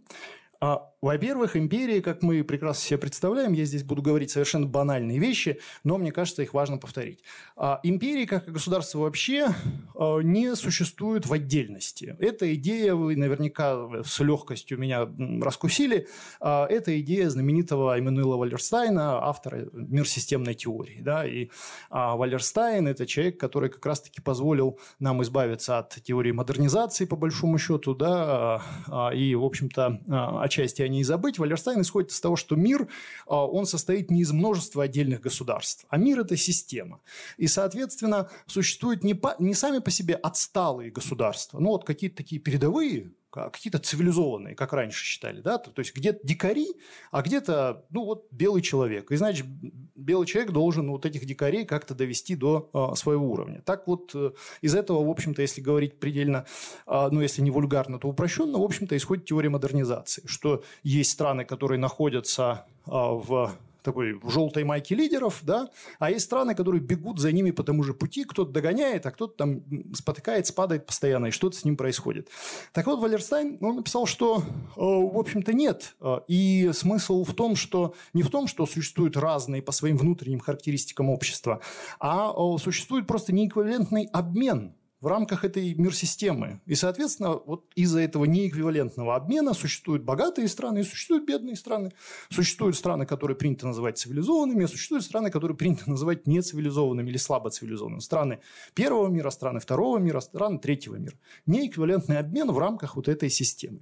а 0.60 0.91
во-первых, 1.02 1.58
империи, 1.58 2.00
как 2.00 2.22
мы 2.22 2.44
прекрасно 2.44 2.84
себе 2.84 3.00
представляем, 3.00 3.54
я 3.54 3.66
здесь 3.66 3.84
буду 3.84 4.04
говорить 4.04 4.30
совершенно 4.30 4.68
банальные 4.68 5.18
вещи, 5.18 5.60
но 5.84 5.98
мне 5.98 6.12
кажется, 6.12 6.44
их 6.44 6.54
важно 6.54 6.78
повторить. 6.78 7.24
А, 7.56 7.80
империи, 7.82 8.26
как 8.26 8.48
и 8.48 8.52
государство 8.52 9.00
вообще, 9.00 9.48
а, 9.96 10.20
не 10.20 10.56
существуют 10.56 11.26
в 11.26 11.34
отдельности. 11.34 12.16
Эта 12.20 12.54
идея, 12.54 12.94
вы 12.94 13.16
наверняка 13.16 14.04
с 14.04 14.20
легкостью 14.20 14.78
меня 14.78 15.10
раскусили, 15.42 16.08
а, 16.40 16.68
это 16.68 17.00
идея 17.02 17.30
знаменитого 17.30 17.98
Эммануила 17.98 18.38
Валлерстайна, 18.38 19.26
автора 19.26 19.70
мир-системной 19.74 20.54
теории. 20.54 21.02
Да? 21.02 21.26
И 21.26 21.50
Валлерстайн– 21.90 22.88
это 22.90 23.08
человек, 23.08 23.40
который 23.40 23.70
как 23.70 23.84
раз-таки 23.88 24.22
позволил 24.22 24.80
нам 25.00 25.24
избавиться 25.24 25.80
от 25.80 25.96
теории 26.04 26.32
модернизации, 26.32 27.06
по 27.06 27.16
большому 27.16 27.58
счету, 27.58 27.96
да, 27.96 28.62
и, 29.16 29.34
в 29.34 29.44
общем-то, 29.44 30.42
отчасти 30.42 30.91
не 30.98 31.04
забыть, 31.04 31.40
Валлерстайн 31.40 31.82
исходит 31.82 32.12
из 32.12 32.20
того, 32.20 32.36
что 32.36 32.56
мир, 32.56 32.88
а, 33.28 33.46
он 33.46 33.66
состоит 33.66 34.12
не 34.12 34.22
из 34.22 34.32
множества 34.32 34.84
отдельных 34.84 35.22
государств, 35.22 35.86
а 35.90 35.98
мир– 35.98 36.20
это 36.22 36.38
система. 36.38 37.02
И, 37.38 37.48
соответственно, 37.48 38.30
существуют 38.46 39.04
не, 39.04 39.14
по, 39.14 39.36
не 39.40 39.54
сами 39.54 39.80
по 39.80 39.92
себе 39.92 40.16
отсталые 40.16 40.92
государства, 40.92 41.60
ну 41.60 41.70
вот 41.70 41.86
какие-то 41.86 42.18
такие 42.18 42.42
передовые, 42.42 43.12
какие-то 43.32 43.80
цивилизованные, 43.80 44.56
как 44.56 44.74
раньше 44.74 45.04
считали, 45.04 45.42
да, 45.42 45.58
то, 45.58 45.72
то 45.72 45.80
есть 45.80 45.96
где-то 45.96 46.20
дикари, 46.24 46.68
а 47.12 47.22
где-то, 47.22 47.86
ну 47.90 48.06
вот, 48.06 48.28
белый 48.32 48.62
человек. 48.62 49.12
И, 49.12 49.16
значит, 49.16 49.46
белый 49.96 50.28
человек 50.28 50.52
должен 50.52 50.90
вот 50.92 51.06
этих 51.06 51.26
дикарей 51.26 51.66
как-то 51.66 51.96
довести 51.96 52.36
до 52.36 52.70
а, 52.74 52.96
своего 52.96 53.32
уровня. 53.32 53.62
Так 53.66 53.88
вот, 53.88 54.12
э, 54.14 54.32
из 54.62 54.76
этого, 54.76 55.06
в 55.06 55.10
общем-то, 55.10 55.42
если 55.42 55.62
говорить 55.62 56.00
предельно, 56.00 56.46
а, 56.86 57.10
ну, 57.10 57.22
если 57.22 57.42
не 57.42 57.52
вульгарно, 57.52 58.00
то 58.00 58.10
упрощенно, 58.10 58.60
в 58.60 58.64
общем-то, 58.64 58.96
исходит 58.98 59.26
теория 59.26 59.50
модернизации, 59.50 60.24
что 60.26 60.64
есть 60.84 61.12
страны, 61.12 61.46
которые 61.46 61.80
находятся 61.80 62.66
а, 62.86 63.14
в 63.14 63.56
такой 63.82 64.14
в 64.14 64.30
желтой 64.30 64.64
майке 64.64 64.96
лидеров, 64.96 65.40
да, 65.44 65.70
а 66.00 66.12
есть 66.12 66.26
страны, 66.26 66.56
которые 66.56 66.82
бегут 66.82 67.20
за 67.20 67.32
ними 67.32 67.52
по 67.52 67.64
тому 67.64 67.84
же 67.84 67.94
пути, 67.94 68.24
кто-то 68.24 68.52
догоняет, 68.52 69.06
а 69.06 69.12
кто-то 69.12 69.36
там 69.36 69.62
спотыкается, 69.94 70.54
падает 70.54 70.86
постоянно, 70.86 71.28
и 71.28 71.32
что-то 71.32 71.58
с 71.58 71.66
ним 71.66 71.78
происходит. 71.78 72.30
Так 72.74 72.88
вот, 72.88 73.00
Валерстайн, 73.00 73.58
он 73.62 73.78
написал, 73.78 74.06
что, 74.06 74.40
э, 74.40 74.42
в 74.78 75.18
общем-то, 75.18 75.54
нет. 75.54 75.96
Э, 76.02 76.20
и 76.28 76.72
смысл 76.74 77.24
в 77.24 77.34
том, 77.34 77.56
что 77.56 77.96
не 78.14 78.24
в 78.24 78.30
том, 78.30 78.48
что 78.48 78.66
существуют 78.66 79.18
разные 79.18 79.62
по 79.62 79.72
своим 79.72 79.98
внутренним 79.98 80.40
характеристикам 80.40 81.10
общества, 81.10 81.62
а 82.00 82.32
э, 82.32 82.58
существует 82.60 83.08
просто 83.08 83.34
неэквивалентный 83.34 84.10
обмен 84.12 84.76
в 85.02 85.08
рамках 85.08 85.44
этой 85.44 85.74
мир-системы. 85.74 86.62
И, 86.68 86.76
соответственно, 86.76 87.32
вот 87.34 87.66
из-за 87.76 88.02
этого 88.02 88.26
неэквивалентного 88.26 89.16
обмена 89.16 89.54
существуют 89.54 90.04
богатые 90.04 90.48
страны 90.48 90.80
и 90.80 90.84
существуют 90.84 91.26
бедные 91.26 91.56
страны. 91.56 91.92
Существуют 92.30 92.76
страны, 92.76 93.08
которые 93.08 93.36
принято 93.36 93.66
называть 93.66 93.98
цивилизованными, 93.98 94.66
а 94.66 94.68
существуют 94.68 95.04
страны, 95.04 95.32
которые 95.32 95.58
принято 95.58 95.90
называть 95.90 96.28
нецивилизованными 96.28 97.10
или 97.10 97.18
слабо 97.18 97.50
цивилизованными. 97.50 98.00
Страны 98.00 98.40
первого 98.76 99.08
мира, 99.08 99.32
страны 99.32 99.60
второго 99.60 99.98
мира, 99.98 100.20
страны 100.20 100.60
третьего 100.60 100.96
мира. 100.96 101.16
Неэквивалентный 101.48 102.20
обмен 102.20 102.52
в 102.52 102.60
рамках 102.60 102.96
вот 102.96 103.08
этой 103.08 103.30
системы. 103.32 103.80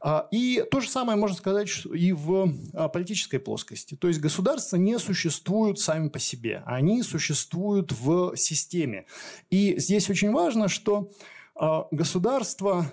А, 0.00 0.26
и 0.32 0.64
то 0.68 0.80
же 0.80 0.90
самое 0.90 1.16
можно 1.16 1.36
сказать 1.36 1.70
и 1.94 2.12
в 2.12 2.52
а, 2.74 2.88
политической 2.88 3.38
плоскости. 3.38 3.94
То 3.94 4.08
есть 4.08 4.20
государства 4.20 4.76
не 4.76 4.98
существуют 4.98 5.78
сами 5.78 6.08
по 6.08 6.18
себе, 6.18 6.62
они 6.66 7.02
существуют 7.02 7.92
в 7.92 8.36
системе. 8.36 9.06
И 9.48 9.78
здесь 9.78 10.10
очень 10.10 10.32
важно, 10.32 10.55
важно, 10.56 10.68
что 10.68 11.10
а, 11.54 11.86
государство 11.90 12.86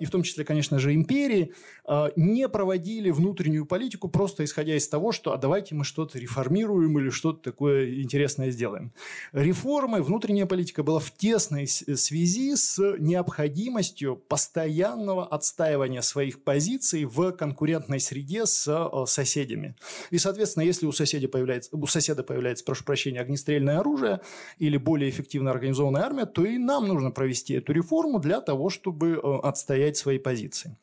и 0.00 0.04
в 0.06 0.10
том 0.10 0.22
числе, 0.22 0.44
конечно 0.44 0.78
же, 0.78 0.94
империи, 0.94 1.52
а, 1.84 2.10
не 2.16 2.48
проводили 2.48 3.10
внутреннюю 3.10 3.66
политику 3.66 4.08
просто 4.08 4.44
исходя 4.44 4.74
из 4.74 4.88
того, 4.88 5.12
что 5.12 5.32
а 5.32 5.36
давайте 5.36 5.74
мы 5.74 5.84
что-то 5.84 6.18
реформируем 6.18 6.98
или 6.98 7.10
что-то 7.10 7.42
такое 7.42 8.00
интересное 8.00 8.50
сделаем. 8.50 8.92
Реформы, 9.32 10.02
внутренняя 10.02 10.46
политика 10.46 10.82
была 10.82 10.98
в 10.98 11.10
тесной 11.12 11.66
связи 11.66 12.56
с 12.56 12.78
необходимостью 12.98 14.16
постоянного 14.16 15.26
отстаивания 15.26 16.00
своих 16.00 16.42
позиций 16.42 17.04
в 17.04 17.32
конкурентной 17.32 18.00
среде 18.00 18.46
с 18.46 18.90
соседями. 19.06 19.76
И, 20.10 20.18
соответственно, 20.18 20.64
если 20.64 20.86
у 20.86 20.92
соседа 20.92 21.28
появляется, 21.28 21.76
у 21.76 21.86
соседа 21.86 22.22
появляется, 22.22 22.64
прошу 22.64 22.84
прощения, 22.84 23.20
огнестрельное 23.20 23.78
оружие 23.78 24.20
или 24.58 24.78
более 24.78 25.10
эффективно 25.10 25.50
организованная 25.50 26.02
армия, 26.02 26.24
то 26.24 26.44
и 26.44 26.56
нам 26.56 26.88
нужно 26.88 27.10
провести 27.10 27.54
эту 27.54 27.72
реформу 27.72 28.20
для 28.20 28.40
того, 28.40 28.70
чтобы 28.70 29.20
отстаивать 29.42 29.65
отстоять 29.66 29.96
свои 29.96 30.18
позиции. 30.18 30.76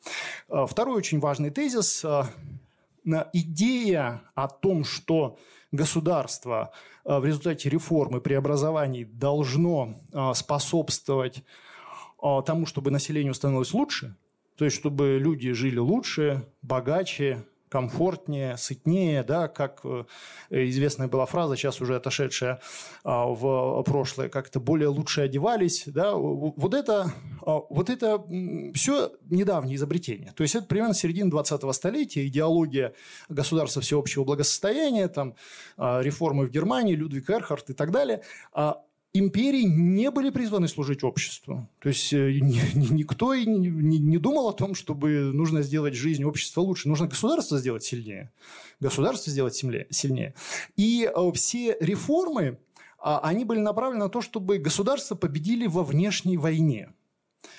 А, 0.48 0.66
второй 0.66 0.96
очень 0.96 1.18
важный 1.18 1.50
тезис. 1.50 2.04
А, 2.04 2.28
идея 3.32 4.22
о 4.34 4.48
том, 4.48 4.84
что 4.84 5.38
государство 5.72 6.70
а, 7.04 7.20
в 7.20 7.24
результате 7.24 7.70
реформы, 7.70 8.20
преобразований 8.20 9.04
должно 9.04 9.94
способствовать 10.34 11.42
тому, 12.46 12.66
чтобы 12.66 12.90
населению 12.90 13.34
становилось 13.34 13.74
лучше, 13.74 14.16
то 14.56 14.64
есть 14.64 14.76
чтобы 14.76 15.18
люди 15.20 15.52
жили 15.52 15.78
лучше, 15.78 16.46
богаче, 16.62 17.44
комфортнее, 17.68 18.56
сытнее, 18.56 19.22
да, 19.22 19.48
как 19.48 19.80
э, 19.84 20.04
известная 20.50 21.08
была 21.08 21.26
фраза, 21.26 21.56
сейчас 21.56 21.80
уже 21.80 21.96
отошедшая 21.96 22.60
а, 23.02 23.26
в 23.26 23.82
прошлое, 23.82 24.28
как-то 24.28 24.60
более 24.60 24.88
лучше 24.88 25.22
одевались, 25.22 25.84
да, 25.86 26.14
вот 26.14 26.74
это, 26.74 27.12
а, 27.42 27.60
вот 27.68 27.90
это 27.90 28.22
все 28.74 29.12
недавнее 29.28 29.76
изобретение. 29.76 30.32
То 30.36 30.42
есть 30.42 30.54
это 30.54 30.66
примерно 30.66 30.94
середина 30.94 31.30
20-го 31.30 31.72
столетия, 31.72 32.26
идеология 32.26 32.94
государства 33.28 33.82
всеобщего 33.82 34.24
благосостояния, 34.24 35.08
там, 35.08 35.34
а, 35.76 36.00
реформы 36.00 36.46
в 36.46 36.50
Германии, 36.50 36.94
Людвиг 36.94 37.28
Эрхард 37.30 37.70
и 37.70 37.74
так 37.74 37.90
далее 37.90 38.22
империи 39.14 39.62
не 39.62 40.10
были 40.10 40.30
призваны 40.30 40.68
служить 40.68 41.04
обществу. 41.04 41.68
То 41.78 41.88
есть 41.88 42.12
э, 42.12 42.32
никто 42.40 43.32
и 43.32 43.46
не, 43.46 44.18
думал 44.18 44.48
о 44.48 44.52
том, 44.52 44.74
чтобы 44.74 45.32
нужно 45.32 45.62
сделать 45.62 45.94
жизнь 45.94 46.24
общества 46.24 46.60
лучше. 46.60 46.88
Нужно 46.88 47.06
государство 47.06 47.58
сделать 47.58 47.84
сильнее. 47.84 48.32
Государство 48.80 49.30
сделать 49.30 49.54
сильнее. 49.54 50.34
И 50.76 51.10
э, 51.14 51.32
все 51.32 51.76
реформы, 51.80 52.58
а, 52.98 53.20
они 53.20 53.44
были 53.44 53.60
направлены 53.60 54.04
на 54.04 54.10
то, 54.10 54.20
чтобы 54.20 54.58
государство 54.58 55.14
победили 55.14 55.66
во 55.66 55.84
внешней 55.84 56.36
войне. 56.36 56.92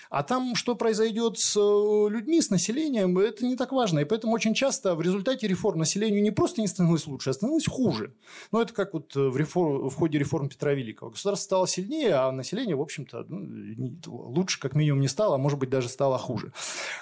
А 0.09 0.23
там, 0.23 0.55
что 0.55 0.75
произойдет 0.75 1.39
с 1.39 1.55
э, 1.55 2.09
людьми, 2.09 2.41
с 2.41 2.49
населением, 2.49 3.17
это 3.17 3.45
не 3.45 3.55
так 3.55 3.71
важно. 3.71 3.99
И 3.99 4.05
поэтому 4.05 4.33
очень 4.33 4.53
часто 4.53 4.95
в 4.95 5.01
результате 5.01 5.47
реформ 5.47 5.79
населению 5.79 6.21
не 6.21 6.31
просто 6.31 6.61
не 6.61 6.67
становилось 6.67 7.07
лучше, 7.07 7.29
а 7.29 7.33
становилось 7.33 7.67
хуже. 7.67 8.13
Но 8.51 8.61
это 8.61 8.73
как 8.73 8.93
вот 8.93 9.15
в, 9.15 9.35
реформ, 9.37 9.89
в 9.89 9.95
ходе 9.95 10.17
реформ 10.19 10.49
Петра 10.49 10.73
Великого. 10.73 11.11
Государство 11.11 11.45
стало 11.45 11.67
сильнее, 11.67 12.13
а 12.13 12.31
население, 12.31 12.75
в 12.75 12.81
общем-то, 12.81 13.25
ну, 13.27 13.97
лучше 14.05 14.59
как 14.59 14.75
минимум 14.75 15.01
не 15.01 15.07
стало, 15.07 15.35
а 15.35 15.37
может 15.37 15.59
быть 15.59 15.69
даже 15.69 15.89
стало 15.89 16.17
хуже. 16.17 16.51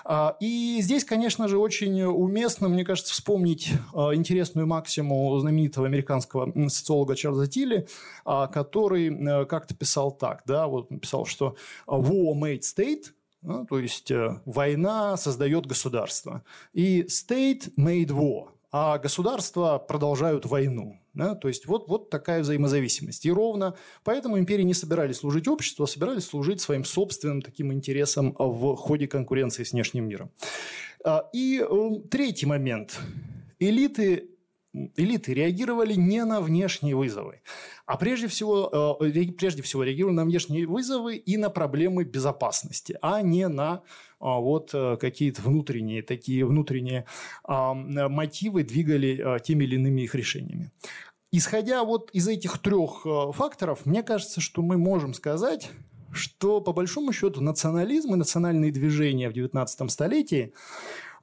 А, 0.05 0.35
и 0.39 0.79
здесь, 0.81 1.03
конечно 1.03 1.47
же, 1.47 1.57
очень 1.57 2.01
уместно, 2.03 2.67
мне 2.67 2.85
кажется, 2.85 3.13
вспомнить 3.13 3.71
а, 3.93 4.13
интересную 4.15 4.67
максиму 4.67 5.37
знаменитого 5.39 5.87
американского 5.87 6.51
социолога 6.69 7.15
Чарльза 7.15 7.47
Тилли, 7.47 7.87
а, 8.25 8.47
который 8.47 9.09
э, 9.09 9.45
как-то 9.45 9.75
писал 9.75 10.11
так, 10.11 10.43
да, 10.45 10.67
вот 10.67 10.89
писал, 11.01 11.25
что 11.25 11.55
war 11.87 12.33
made 12.33 12.61
state, 12.61 13.02
ну, 13.43 13.65
то 13.65 13.79
есть 13.79 14.09
э, 14.11 14.39
война 14.45 15.17
создает 15.17 15.65
государство. 15.65 16.43
И 16.73 17.03
state 17.03 17.73
made 17.77 18.07
war, 18.07 18.49
а 18.71 18.97
государства 18.97 19.77
продолжают 19.77 20.45
войну. 20.45 20.99
Да? 21.13 21.35
То 21.35 21.47
есть 21.47 21.67
вот, 21.67 21.87
вот 21.87 22.09
такая 22.09 22.41
взаимозависимость. 22.41 23.25
И 23.25 23.31
ровно 23.31 23.75
поэтому 24.03 24.39
империи 24.39 24.63
не 24.63 24.73
собирались 24.73 25.17
служить 25.17 25.47
обществу, 25.47 25.83
а 25.83 25.87
собирались 25.87 26.25
служить 26.25 26.61
своим 26.61 26.85
собственным 26.85 27.41
таким 27.41 27.71
интересам 27.71 28.35
в 28.37 28.75
ходе 28.75 29.07
конкуренции 29.07 29.63
с 29.63 29.73
внешним 29.73 30.07
миром. 30.07 30.31
А, 31.03 31.29
и 31.33 31.61
э, 31.61 31.89
третий 32.09 32.45
момент. 32.45 32.99
Элиты 33.59 34.29
элиты 34.73 35.33
реагировали 35.33 35.93
не 35.93 36.23
на 36.25 36.41
внешние 36.41 36.95
вызовы, 36.95 37.41
а 37.85 37.97
прежде 37.97 38.27
всего, 38.27 38.99
э, 39.01 39.31
прежде 39.37 39.61
всего 39.61 39.83
реагировали 39.83 40.15
на 40.15 40.25
внешние 40.25 40.65
вызовы 40.65 41.15
и 41.15 41.37
на 41.37 41.49
проблемы 41.49 42.03
безопасности, 42.03 42.97
а 43.01 43.21
не 43.21 43.47
на 43.47 43.83
а, 44.19 44.39
вот 44.39 44.71
э, 44.73 44.97
какие-то 44.99 45.41
внутренние, 45.41 46.01
такие 46.01 46.45
внутренние 46.45 47.05
а, 47.43 47.73
мотивы 47.73 48.63
двигали 48.63 49.21
а, 49.21 49.39
теми 49.39 49.65
или 49.65 49.75
иными 49.75 50.01
их 50.01 50.15
решениями. 50.15 50.71
Исходя 51.35 51.83
вот 51.83 52.09
из 52.11 52.27
этих 52.27 52.59
трех 52.59 53.05
э, 53.05 53.31
факторов, 53.33 53.85
мне 53.85 54.03
кажется, 54.03 54.39
что 54.39 54.61
мы 54.61 54.77
можем 54.77 55.13
сказать, 55.13 55.71
что 56.13 56.61
по 56.61 56.73
большому 56.73 57.11
счету 57.11 57.41
национализм 57.41 58.13
и 58.13 58.17
национальные 58.17 58.71
движения 58.71 59.29
в 59.29 59.33
XIX 59.33 59.89
столетии 59.89 60.53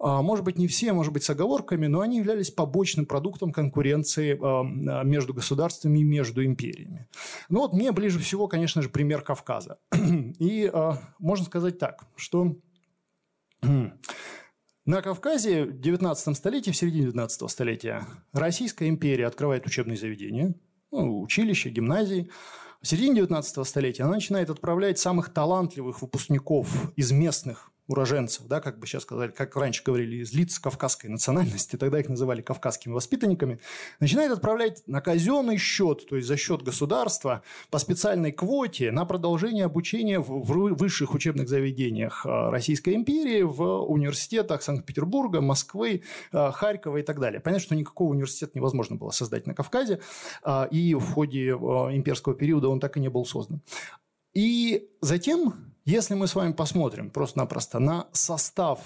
может 0.01 0.45
быть, 0.45 0.59
не 0.59 0.67
все, 0.67 0.93
может 0.93 1.13
быть, 1.13 1.25
с 1.25 1.31
оговорками, 1.31 1.87
но 1.87 2.01
они 2.01 2.19
являлись 2.19 2.51
побочным 2.51 3.07
продуктом 3.07 3.53
конкуренции 3.53 4.39
а, 4.41 4.61
а, 4.61 5.05
между 5.05 5.35
государствами 5.35 5.99
и 5.99 6.05
между 6.05 6.45
империями. 6.45 7.09
Ну 7.49 7.61
вот 7.61 7.75
мне 7.75 7.93
ближе 7.93 8.19
всего, 8.19 8.49
конечно 8.49 8.81
же, 8.81 8.89
пример 8.89 9.23
Кавказа. 9.23 9.79
И 10.39 10.73
можно 11.19 11.45
сказать 11.45 11.79
так, 11.79 12.07
что 12.17 12.57
На 14.87 15.03
Кавказе 15.03 15.67
в 15.67 15.81
19 15.81 16.37
столетии, 16.37 16.71
в 16.71 16.77
середине 16.77 17.05
19 17.05 17.51
столетия, 17.51 18.07
Российская 18.33 18.89
империя 18.89 19.27
открывает 19.27 19.67
учебные 19.67 19.97
заведения, 19.97 20.55
ну, 20.91 21.21
училища, 21.21 21.71
гимназии. 21.71 22.31
В 22.81 22.89
середине 22.89 23.17
19 23.17 23.67
столетия 23.67 24.05
она 24.05 24.15
начинает 24.15 24.49
отправлять 24.49 24.99
самых 24.99 25.33
талантливых 25.33 26.01
выпускников 26.01 26.93
из 26.97 27.13
местных 27.13 27.71
уроженцев, 27.91 28.47
да, 28.47 28.61
как 28.61 28.79
бы 28.79 28.87
сейчас 28.87 29.03
сказали, 29.03 29.31
как 29.33 29.57
раньше 29.57 29.83
говорили, 29.85 30.23
из 30.23 30.33
лиц 30.33 30.59
кавказской 30.59 31.09
национальности, 31.09 31.77
тогда 31.81 31.99
их 31.99 32.09
называли 32.09 32.41
кавказскими 32.41 32.93
воспитанниками, 32.93 33.59
начинает 33.99 34.31
отправлять 34.31 34.83
на 34.87 35.01
казенный 35.01 35.59
счет, 35.59 36.07
то 36.09 36.17
есть 36.17 36.29
за 36.29 36.37
счет 36.37 36.63
государства, 36.63 37.43
по 37.71 37.79
специальной 37.79 38.31
квоте 38.31 38.93
на 38.93 39.05
продолжение 39.05 39.65
обучения 39.65 40.21
в 40.21 40.43
высших 40.45 41.15
учебных 41.15 41.49
заведениях 41.49 42.25
а, 42.25 42.51
Российской 42.51 42.95
империи, 42.95 43.43
в 43.43 43.63
университетах 43.85 44.63
Санкт-Петербурга, 44.63 45.41
Москвы, 45.41 46.03
а, 46.33 46.53
Харькова 46.53 46.99
и 46.99 47.03
так 47.03 47.19
далее. 47.19 47.41
Понятно, 47.41 47.65
что 47.65 47.75
никакого 47.75 48.11
университета 48.11 48.53
невозможно 48.55 48.97
было 48.97 49.11
создать 49.11 49.47
на 49.47 49.55
Кавказе, 49.55 50.01
а, 50.45 50.69
и 50.71 50.95
в 50.95 51.13
ходе 51.13 51.51
имперского 51.51 52.35
периода 52.37 52.69
он 52.69 52.79
так 52.79 52.97
и 52.97 53.01
не 53.01 53.09
был 53.09 53.25
создан. 53.25 53.63
И 54.33 54.89
затем 55.01 55.70
если 55.85 56.15
мы 56.15 56.27
с 56.27 56.35
вами 56.35 56.53
посмотрим 56.53 57.11
просто-напросто 57.11 57.79
на 57.79 58.09
состав 58.13 58.81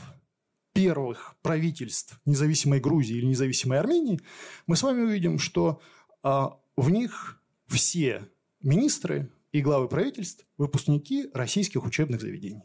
первых 0.73 1.37
правительств 1.43 2.21
независимой 2.27 2.81
Грузии 2.81 3.17
или 3.17 3.27
независимой 3.27 3.79
Армении, 3.79 4.21
мы 4.67 4.77
с 4.77 4.83
вами 4.83 5.03
увидим, 5.03 5.39
что 5.39 5.81
а, 6.23 6.59
в 6.77 6.91
них 6.91 7.41
все 7.67 8.29
министры 8.63 9.31
и 9.53 9.61
главы 9.61 9.89
правительств– 9.89 10.45
выпускники 10.59 11.31
российских 11.33 11.85
учебных 11.85 12.21
заведений. 12.21 12.65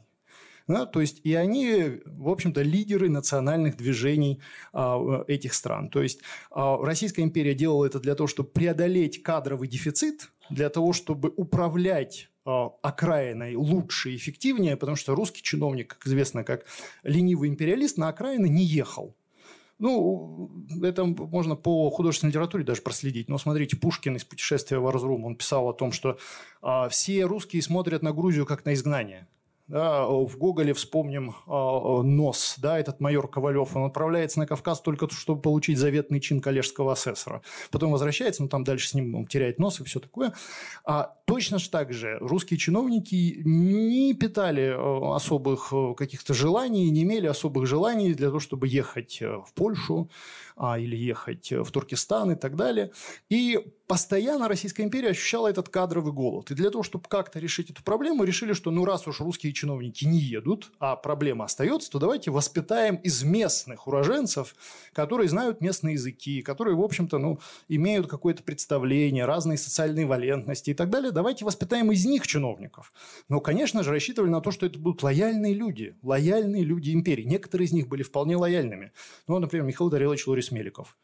Да, 0.68 0.86
то 0.86 1.02
есть 1.02 1.22
и 1.24 1.34
они, 1.34 2.02
в 2.06 2.30
общем-то, 2.30 2.62
лидеры 2.62 3.10
национальных 3.10 3.76
движений 3.76 4.40
а, 4.72 5.24
этих 5.28 5.56
стран. 5.56 5.90
То 5.90 6.02
есть 6.02 6.22
а, 6.52 6.78
Российская 6.78 7.24
империя 7.24 7.56
делала 7.56 7.86
это 7.86 8.00
для 8.00 8.14
того, 8.14 8.28
чтобы 8.28 8.50
преодолеть 8.50 9.24
кадровый 9.24 9.68
дефицит, 9.68 10.32
для 10.52 10.70
того, 10.70 10.94
чтобы 10.94 11.34
управлять 11.36 12.30
окраиной 12.82 13.56
лучше 13.56 14.12
и 14.12 14.16
эффективнее, 14.16 14.78
потому 14.78 14.96
что 14.96 15.16
русский 15.16 15.42
чиновник, 15.42 15.96
как 15.96 16.08
известно, 16.08 16.44
как 16.44 16.66
ленивый 17.04 17.50
империалист, 17.50 17.98
на 17.98 18.10
окраины 18.10 18.48
не 18.48 18.64
ехал. 18.64 19.16
Ну, 19.78 20.52
это 20.84 21.06
можно 21.06 21.56
по 21.56 21.90
художественной 21.90 22.32
литературе 22.32 22.66
даже 22.66 22.82
проследить. 22.82 23.30
Но 23.30 23.38
смотрите, 23.38 23.78
Пушкин 23.78 24.18
из 24.18 24.26
«Путешествия 24.26 24.78
в 24.78 24.86
Арзрум», 24.86 25.24
он 25.24 25.36
писал 25.36 25.70
о 25.70 25.74
том, 25.74 25.94
что 25.94 26.18
а, 26.62 26.90
все 26.90 27.24
русские 27.24 27.62
смотрят 27.62 28.04
на 28.04 28.12
Грузию 28.12 28.46
как 28.46 28.66
на 28.66 28.74
изгнание– 28.74 29.28
да, 29.70 30.08
в 30.08 30.36
Гоголе 30.38 30.74
вспомним 30.74 31.30
э, 31.30 31.52
нос, 31.52 32.56
да, 32.58 32.80
этот 32.80 33.00
майор 33.00 33.30
Ковалев, 33.30 33.76
он 33.76 33.86
отправляется 33.86 34.40
на 34.40 34.48
Кавказ 34.48 34.82
только 34.82 35.08
чтобы 35.12 35.42
получить 35.42 35.78
заветный 35.78 36.20
чин 36.20 36.42
коллежского 36.42 36.94
асессора. 36.94 37.44
Потом 37.70 37.92
возвращается, 37.92 38.42
но 38.42 38.50
там 38.50 38.64
дальше 38.64 38.90
с 38.90 38.94
ним 38.96 39.14
он 39.14 39.28
теряет 39.28 39.60
нос 39.60 39.80
и 39.80 39.84
все 39.84 40.00
такое. 40.00 40.34
А 40.86 41.16
точно 41.26 41.60
же 41.60 41.70
так 41.70 41.94
же 41.94 42.18
русские 42.20 42.58
чиновники 42.58 43.42
не 43.46 44.16
питали 44.16 44.64
э, 44.64 45.16
особых 45.16 45.72
э, 45.72 45.94
каких-то 45.96 46.34
желаний, 46.34 46.90
не 46.90 47.04
имели 47.04 47.28
особых 47.28 47.68
желаний 47.68 48.16
для 48.16 48.28
того, 48.28 48.40
чтобы 48.40 48.68
ехать 48.68 49.20
э, 49.22 49.28
в 49.28 49.54
Польшу, 49.54 50.10
а, 50.60 50.78
или 50.78 50.96
ехать 50.96 51.52
в 51.52 51.72
Туркестан 51.72 52.32
и 52.34 52.36
так 52.36 52.56
далее. 52.56 52.92
И 53.30 53.60
постоянно 53.88 54.48
Российская 54.48 54.84
империя 54.84 55.10
ощущала 55.10 55.48
этот 55.48 55.70
кадровый 55.70 56.14
голод. 56.14 56.52
И 56.52 56.54
для 56.54 56.70
того, 56.70 56.84
чтобы 56.84 57.06
как-то 57.08 57.40
решить 57.40 57.72
эту 57.72 57.82
проблему, 57.82 58.24
решили, 58.24 58.54
что 58.54 58.70
ну 58.70 58.86
раз 58.86 59.08
уж 59.08 59.20
русские 59.22 59.52
чиновники 59.52 60.06
не 60.06 60.20
едут, 60.20 60.72
а 60.80 60.96
проблема 60.96 61.46
остается, 61.46 61.90
то 61.90 61.98
давайте 61.98 62.30
воспитаем 62.30 62.98
из 62.98 63.24
местных 63.24 63.88
уроженцев, 63.88 64.54
которые 64.94 65.30
знают 65.30 65.62
местные 65.62 65.94
языки, 65.94 66.42
которые, 66.42 66.76
в 66.76 66.82
общем-то, 66.82 67.18
ну, 67.18 67.40
имеют 67.68 68.08
какое-то 68.08 68.44
представление, 68.44 69.26
разные 69.26 69.58
социальные 69.58 70.06
валентности 70.06 70.72
и 70.72 70.74
так 70.74 70.90
далее. 70.90 71.12
Давайте 71.12 71.46
воспитаем 71.46 71.92
из 71.92 72.06
них 72.06 72.28
чиновников. 72.28 72.92
Но, 73.30 73.40
конечно 73.40 73.82
же, 73.82 73.92
рассчитывали 73.92 74.30
на 74.30 74.42
то, 74.42 74.52
что 74.52 74.66
это 74.66 74.78
будут 74.78 75.02
лояльные 75.04 75.54
люди, 75.54 75.96
лояльные 76.04 76.64
люди 76.64 76.92
империи. 76.92 77.24
Некоторые 77.24 77.66
из 77.66 77.72
них 77.72 77.88
были 77.88 78.04
вполне 78.04 78.36
лояльными. 78.36 78.92
Ну, 79.28 79.40
например, 79.40 79.66
Михаил 79.66 79.90
Дарилович 79.90 80.28
Лорис 80.50 80.52
Меликов. 80.52 80.98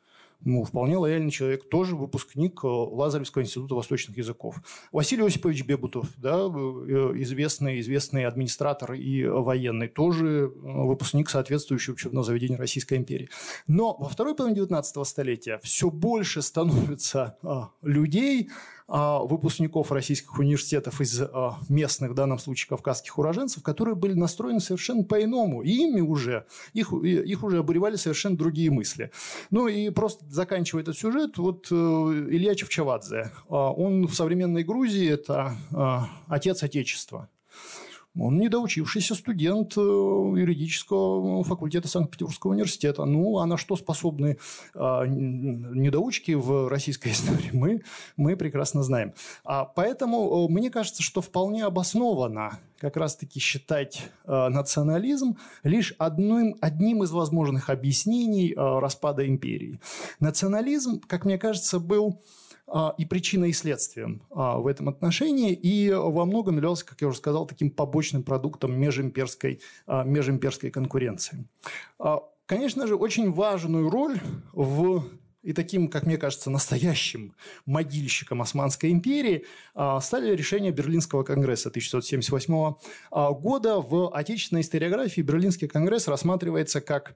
Ну, 0.44 0.64
вполне 0.64 0.98
лояльный 0.98 1.32
человек, 1.32 1.70
тоже 1.70 1.96
выпускник 1.96 2.60
э, 2.64 2.68
Лазаревского 2.68 3.42
института 3.42 3.74
восточных 3.74 4.18
языков. 4.18 4.58
Василий 4.92 5.26
Осипович 5.26 5.64
Бебутов, 5.64 6.10
да, 6.18 6.36
э, 6.36 7.14
известный, 7.22 7.80
известный 7.80 8.26
администратор 8.26 8.94
и 8.94 9.26
военный, 9.26 9.88
тоже 9.88 10.28
э, 10.28 10.48
выпускник 10.62 11.30
соответствующего 11.30 11.94
учебного 11.94 12.26
заведения 12.26 12.58
Российской 12.58 12.98
империи. 12.98 13.30
Но 13.66 13.96
во 13.98 14.10
второй 14.10 14.36
половине 14.36 14.58
19 14.58 15.08
столетия 15.08 15.60
все 15.64 15.90
больше 15.90 16.42
становится 16.42 17.38
людей, 17.82 18.50
а, 18.85 18.85
выпускников 18.88 19.92
российских 19.92 20.38
университетов 20.38 21.02
из 21.02 21.20
а, 21.20 21.58
местных, 21.70 22.12
в 22.12 22.14
данном 22.14 22.38
случае, 22.38 22.70
кавказских 22.70 23.18
уроженцев, 23.18 23.64
которые 23.64 23.96
были 23.96 24.14
настроены 24.14 24.60
совершенно 24.60 25.04
по-иному. 25.04 25.64
И 25.64 25.70
ими 25.70 26.02
уже, 26.02 26.46
их, 26.74 26.94
их 26.94 27.44
уже 27.44 27.60
обуревали 27.60 27.96
совершенно 27.96 28.38
другие 28.38 28.70
мысли. 28.70 29.12
Ну 29.50 29.68
и 29.68 29.90
просто 29.90 30.26
заканчивая 30.30 30.84
этот 30.84 30.98
сюжет, 30.98 31.38
вот 31.38 31.68
э, 31.72 31.76
Илья 31.76 32.54
Чевчавадзе, 32.54 33.32
а, 33.50 33.72
он 33.72 34.08
в 34.08 34.14
современной 34.14 34.64
Грузии– 34.64 35.10
это 35.10 35.58
отец 36.28 36.64
Отечества. 36.64 37.30
Он 38.18 38.38
недоучившийся 38.38 39.14
студент 39.14 39.74
э, 39.78 39.82
юридического 39.82 41.44
факультета 41.44 41.88
Санкт-Петербургского 41.88 42.52
университета. 42.52 43.06
Ну, 43.06 43.40
а 43.40 43.46
на 43.46 43.58
что 43.58 43.76
способны 43.76 44.38
а, 44.74 45.06
недоучки 45.06 46.32
в 46.32 46.70
российской 46.70 47.10
истории, 47.12 47.50
мы, 47.52 47.82
мы 48.16 48.38
прекрасно 48.38 48.84
знаем. 48.84 49.14
А 49.44 49.66
поэтому 49.66 50.48
э, 50.48 50.52
мне 50.52 50.70
кажется, 50.70 51.04
что 51.04 51.22
вполне 51.22 51.66
обоснованно 51.66 52.60
как 52.80 52.96
раз-таки 52.98 53.40
считать 53.40 54.10
э, 54.26 54.48
национализм 54.50 55.38
лишь 55.64 55.94
одним, 55.98 56.56
одним 56.62 57.04
из 57.04 57.12
возможных 57.12 57.70
объяснений 57.70 58.54
распада 58.56 59.28
империи. 59.28 59.80
Национализм, 60.20 61.02
как 61.08 61.26
мне 61.26 61.38
кажется, 61.38 61.80
был 61.80 62.22
и 62.98 63.06
причиной 63.06 63.50
и 63.50 63.54
следствием 63.54 64.24
а, 64.32 64.58
в 64.58 64.68
этом 64.68 64.90
отношении, 64.90 65.54
и 65.54 65.92
во 65.92 66.26
многом 66.26 66.56
являлся, 66.56 66.86
как 66.86 67.02
я 67.02 67.08
уже 67.08 67.18
сказал, 67.18 67.46
таким 67.46 67.70
побочным 67.70 68.24
продуктом 68.24 68.78
межимперской, 68.80 69.62
а, 69.86 70.04
межимперской 70.04 70.72
конкуренции. 70.72 71.48
Конечно 72.48 72.86
же, 72.86 72.96
очень 72.96 73.32
важную 73.32 73.90
роль 73.90 74.20
в 74.54 75.04
и 75.42 75.54
таким, 75.54 75.90
как 75.90 76.08
мне 76.08 76.18
кажется, 76.18 76.50
настоящим 76.50 77.36
могильщиком 77.68 78.42
Османской 78.42 78.90
империи 78.90 79.46
стали 80.02 80.36
решения 80.36 80.72
Берлинского 80.72 81.22
конгресса 81.22 81.70
1678 81.70 82.76
года. 83.12 83.80
В 83.80 84.10
отечественной 84.12 84.62
историографии 84.62 85.22
Берлинский 85.22 85.68
конгресс 85.68 86.08
рассматривается 86.08 86.82
как 86.82 87.16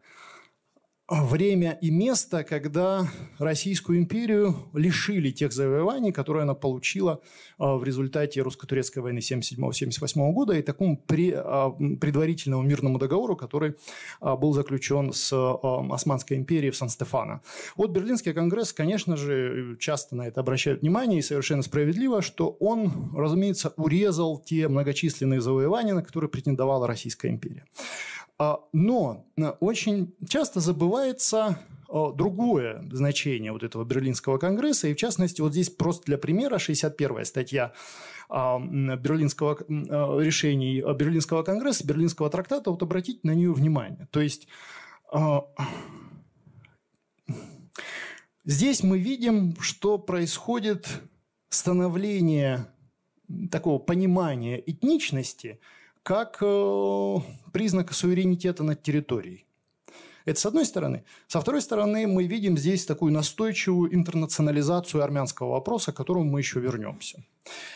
время 1.10 1.78
и 1.82 1.90
место, 1.90 2.44
когда 2.44 3.08
Российскую 3.40 3.98
империю 3.98 4.56
лишили 4.74 5.32
тех 5.32 5.52
завоеваний, 5.52 6.12
которые 6.12 6.44
она 6.44 6.54
получила 6.54 7.22
а, 7.58 7.76
в 7.76 7.84
результате 7.84 8.42
русско-турецкой 8.42 9.00
войны 9.00 9.20
77-78 9.20 10.32
года 10.32 10.54
и 10.54 10.62
такому 10.62 11.02
а, 11.10 11.72
предварительному 11.72 12.64
мирному 12.64 13.00
договору, 13.00 13.36
который 13.36 13.76
а, 14.22 14.36
был 14.36 14.54
заключен 14.54 15.12
с 15.12 15.34
Османской 15.34 16.38
империей 16.38 16.72
в 16.72 16.78
Сан-Стефано. 16.78 17.42
Вот 17.76 17.92
Берлинский 17.92 18.34
конгресс, 18.34 18.72
конечно 18.72 19.18
же, 19.18 19.78
часто 19.80 20.16
на 20.16 20.28
это 20.28 20.42
обращают 20.42 20.82
внимание 20.82 21.20
и 21.20 21.24
совершенно 21.24 21.64
справедливо, 21.64 22.22
что 22.22 22.56
он, 22.60 23.12
разумеется, 23.16 23.74
урезал 23.78 24.38
те 24.38 24.68
многочисленные 24.68 25.42
завоевания, 25.42 25.94
на 25.94 26.04
которые 26.04 26.30
претендовала 26.30 26.88
Российская 26.88 27.30
империя. 27.30 27.66
А, 28.40 28.62
но 28.72 29.26
э, 29.36 29.50
очень 29.60 30.16
часто 30.28 30.62
забывается 30.62 31.60
э, 31.90 32.06
другое 32.16 32.88
значение 32.90 33.52
вот 33.52 33.64
этого 33.64 33.84
Берлинского 33.84 34.38
конгресса. 34.38 34.88
И 34.88 34.94
в 34.94 34.98
частности, 34.98 35.42
вот 35.42 35.52
здесь 35.52 35.70
просто 35.70 36.06
для 36.06 36.18
примера 36.18 36.56
61-я 36.56 37.26
статья 37.26 37.74
а, 38.30 38.58
Берлинского 38.60 39.58
э, 39.60 40.24
решений 40.24 40.82
Берлинского 40.82 41.44
конгресса, 41.44 41.86
Берлинского 41.86 42.30
трактата, 42.30 42.72
вот 42.72 42.82
обратите 42.82 43.20
на 43.24 43.36
нее 43.36 43.52
внимание. 43.52 44.08
То 44.12 44.22
есть 44.22 44.48
здесь 48.46 48.84
мы 48.84 49.00
видим, 49.00 49.56
что 49.60 49.98
происходит 49.98 50.88
становление 51.50 52.68
такого 53.52 53.80
понимания 53.80 54.60
этничности– 54.60 55.60
как 56.04 56.38
э, 56.42 57.16
признак 57.52 57.94
суверенитета 57.94 58.64
над 58.64 58.82
территорией. 58.82 59.46
Это 60.26 60.40
с 60.40 60.46
одной 60.46 60.66
стороны. 60.66 61.04
Со 61.28 61.42
второй 61.42 61.62
стороны, 61.62 62.06
мы 62.06 62.26
видим 62.26 62.58
здесь 62.58 62.86
такую 62.86 63.12
настойчивую 63.12 63.94
интернационализацию 63.96 65.04
армянского 65.04 65.52
вопроса, 65.52 65.92
к 65.92 65.98
которому 65.98 66.26
мы 66.26 66.40
еще 66.40 66.60
вернемся. 66.60 67.24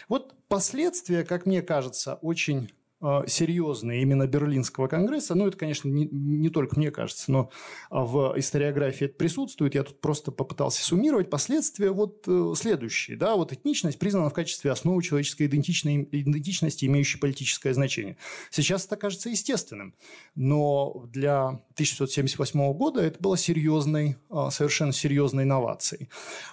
Вот 0.08 0.36
последствия, 0.48 1.24
как 1.24 1.46
мне 1.46 1.62
кажется, 1.62 2.16
очень 2.22 2.72
а, 3.06 3.28
серьезный 3.28 4.02
именно 4.02 4.28
Берлинского 4.28 4.88
конгресса, 4.88 5.36
ну, 5.36 5.46
это, 5.48 5.58
конечно, 5.58 5.90
не, 5.90 6.08
не 6.08 6.50
только 6.50 6.80
мне 6.80 6.90
кажется, 6.90 7.30
но 7.34 7.50
в 7.90 8.34
историографии 8.38 9.06
это 9.06 9.16
присутствует, 9.16 9.76
я 9.76 9.84
тут 9.84 10.00
просто 10.00 10.32
попытался 10.32 10.82
суммировать 10.86 11.30
последствия 11.30 11.92
вот 11.92 12.24
э, 12.28 12.54
следующие, 12.56 13.18
да, 13.18 13.36
вот 13.36 13.52
этничность 13.52 14.00
признана 14.00 14.30
в 14.30 14.34
качестве 14.34 14.72
основы 14.72 15.04
человеческой 15.04 15.48
идентичности, 15.48 16.86
имеющей 16.86 17.18
политическое 17.18 17.74
значение. 17.74 18.16
Сейчас 18.50 18.86
это 18.86 18.96
кажется 18.96 19.30
естественным, 19.30 19.96
но 20.36 21.04
для 21.12 21.48
1978 21.74 22.74
года 22.74 23.02
это 23.02 23.18
было 23.20 23.36
серьезной, 23.36 24.16
а, 24.30 24.50
совершенно 24.50 24.94
серьезной 24.94 25.44
инновацией. 25.44 26.08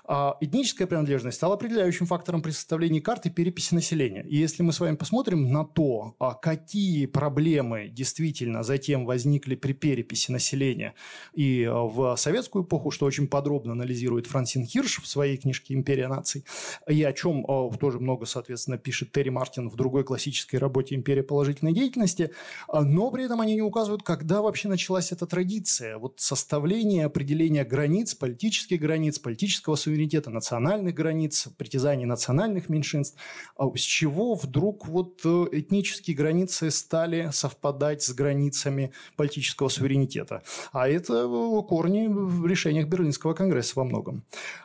А 0.05 0.37
этническая 0.41 0.89
принадлежность 0.89 1.37
стала 1.37 1.55
определяющим 1.55 2.07
фактором 2.07 2.43
при 2.43 2.51
составлении 2.51 2.99
карты 2.99 3.31
переписи 3.31 3.73
населения. 3.73 4.25
И 4.29 4.37
если 4.37 4.65
мы 4.65 4.73
с 4.73 4.81
вами 4.81 4.97
посмотрим 4.97 5.53
на 5.53 5.65
то, 5.65 6.17
какие 6.41 7.07
проблемы 7.07 7.89
действительно 7.89 8.63
затем 8.63 9.05
возникли 9.05 9.55
при 9.55 9.73
переписи 9.73 10.31
населения. 10.31 10.95
И 11.35 11.63
э, 11.63 11.71
в 11.71 12.17
советскую 12.17 12.65
эпоху, 12.65 12.91
что 12.91 13.07
очень 13.07 13.29
подробно 13.29 13.73
анализирует 13.73 14.27
Франсин 14.27 14.65
Хирш 14.65 15.01
в 15.01 15.07
своей 15.07 15.37
книжке 15.37 15.75
«Империя 15.75 16.09
наций», 16.09 16.45
и 16.89 17.03
о 17.03 17.13
чем 17.13 17.45
э, 17.47 17.71
тоже 17.79 18.01
много, 18.01 18.27
соответственно, 18.27 18.79
пишет 18.79 19.13
Терри 19.13 19.31
Мартин 19.31 19.69
в 19.69 19.77
другой 19.77 20.05
классической 20.05 20.57
работе 20.57 20.95
«Империя 20.95 21.23
положительной 21.23 21.73
деятельности», 21.73 22.31
э, 22.73 22.81
но 22.81 23.11
при 23.11 23.25
этом 23.25 23.41
они 23.41 23.55
не 23.55 23.63
указывают, 23.63 24.03
когда 24.03 24.43
вообще 24.43 24.69
началась 24.69 25.13
эта 25.13 25.27
традиция, 25.27 25.99
вот 25.99 26.21
составление, 26.21 27.07
определение 27.07 27.65
границ, 27.65 28.15
политических 28.15 28.81
границ, 28.81 29.19
политического 29.19 29.77
суверенитета, 29.77 30.31
национальных 30.31 30.95
границ, 30.95 31.49
притязаний 31.57 32.07
национальных 32.07 32.69
меньшинств, 32.69 33.17
с 33.59 33.81
чего 33.81 34.35
вдруг 34.35 34.89
вот 34.89 35.21
этнические 35.25 36.17
границы 36.21 36.71
стали 36.71 37.31
совпадать 37.33 38.03
с 38.03 38.13
границами 38.13 38.93
политического 39.17 39.69
суверенитета. 39.69 40.43
А 40.73 40.87
это 40.87 41.15
э, 41.15 41.63
корни 41.67 42.09
в 42.09 42.47
решениях 42.47 42.89
Берлинского 42.89 43.33
конгресса 43.33 43.73
во 43.77 43.85
многом. 43.85 44.23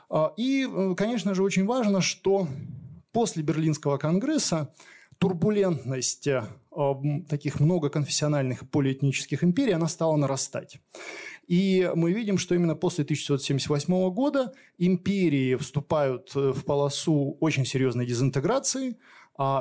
А, 0.09 0.33
и, 0.37 0.67
э, 0.69 0.95
конечно 0.95 1.33
же, 1.33 1.43
очень 1.43 1.65
важно, 1.65 2.01
что 2.01 2.47
после 3.13 3.41
Берлинского 3.43 3.97
конгресса 3.97 4.73
турбулентность 5.17 6.27
э, 6.27 6.43
таких 7.29 7.61
многоконфессиональных 7.61 8.69
полиэтнических 8.69 9.43
империй, 9.43 9.71
она 9.71 9.87
стала 9.87 10.17
нарастать. 10.17 10.79
И 11.47 11.89
мы 11.95 12.11
видим, 12.11 12.37
что 12.37 12.55
именно 12.55 12.75
после 12.75 13.03
1978 13.03 14.09
года 14.09 14.51
империи 14.77 15.55
вступают 15.55 16.35
в 16.35 16.63
полосу 16.65 17.37
очень 17.39 17.65
серьезной 17.65 18.05
дезинтеграции– 18.05 18.97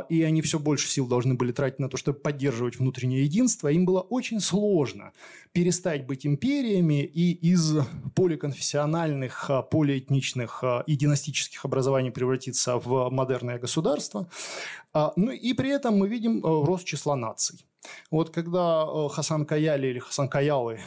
и 0.09 0.23
они 0.23 0.43
все 0.43 0.59
больше 0.59 0.89
сил 0.89 1.07
должны 1.07 1.35
были 1.35 1.53
тратить 1.53 1.81
на 1.81 1.89
то, 1.89 1.97
чтобы 1.97 2.19
поддерживать 2.19 2.79
внутреннее 2.79 3.25
единство, 3.25 3.69
им 3.69 3.85
было 3.85 4.01
очень 4.01 4.41
сложно 4.41 5.13
перестать 5.55 6.07
быть 6.07 6.27
империями 6.27 7.05
и 7.05 7.33
из 7.33 7.77
поликонфессиональных, 8.15 9.51
а, 9.51 9.63
полиэтничных 9.63 10.65
а, 10.65 10.83
и 10.87 10.97
династических 10.97 11.65
образований 11.65 12.11
превратиться 12.11 12.79
в 12.79 13.09
модерное 13.11 13.59
государство. 13.59 14.29
Ну 15.17 15.33
и 15.33 15.55
при 15.55 15.71
этом 15.71 15.99
мы 15.99 16.09
видим 16.09 16.41
рост 16.45 16.85
числа 16.85 17.17
наций. 17.17 17.67
Вот 18.13 18.31
когда 18.31 18.87
Хасан 19.09 19.45
Каяли 19.45 19.89
или 19.89 19.99
Хасан 19.99 20.29
Каялы 20.29 20.81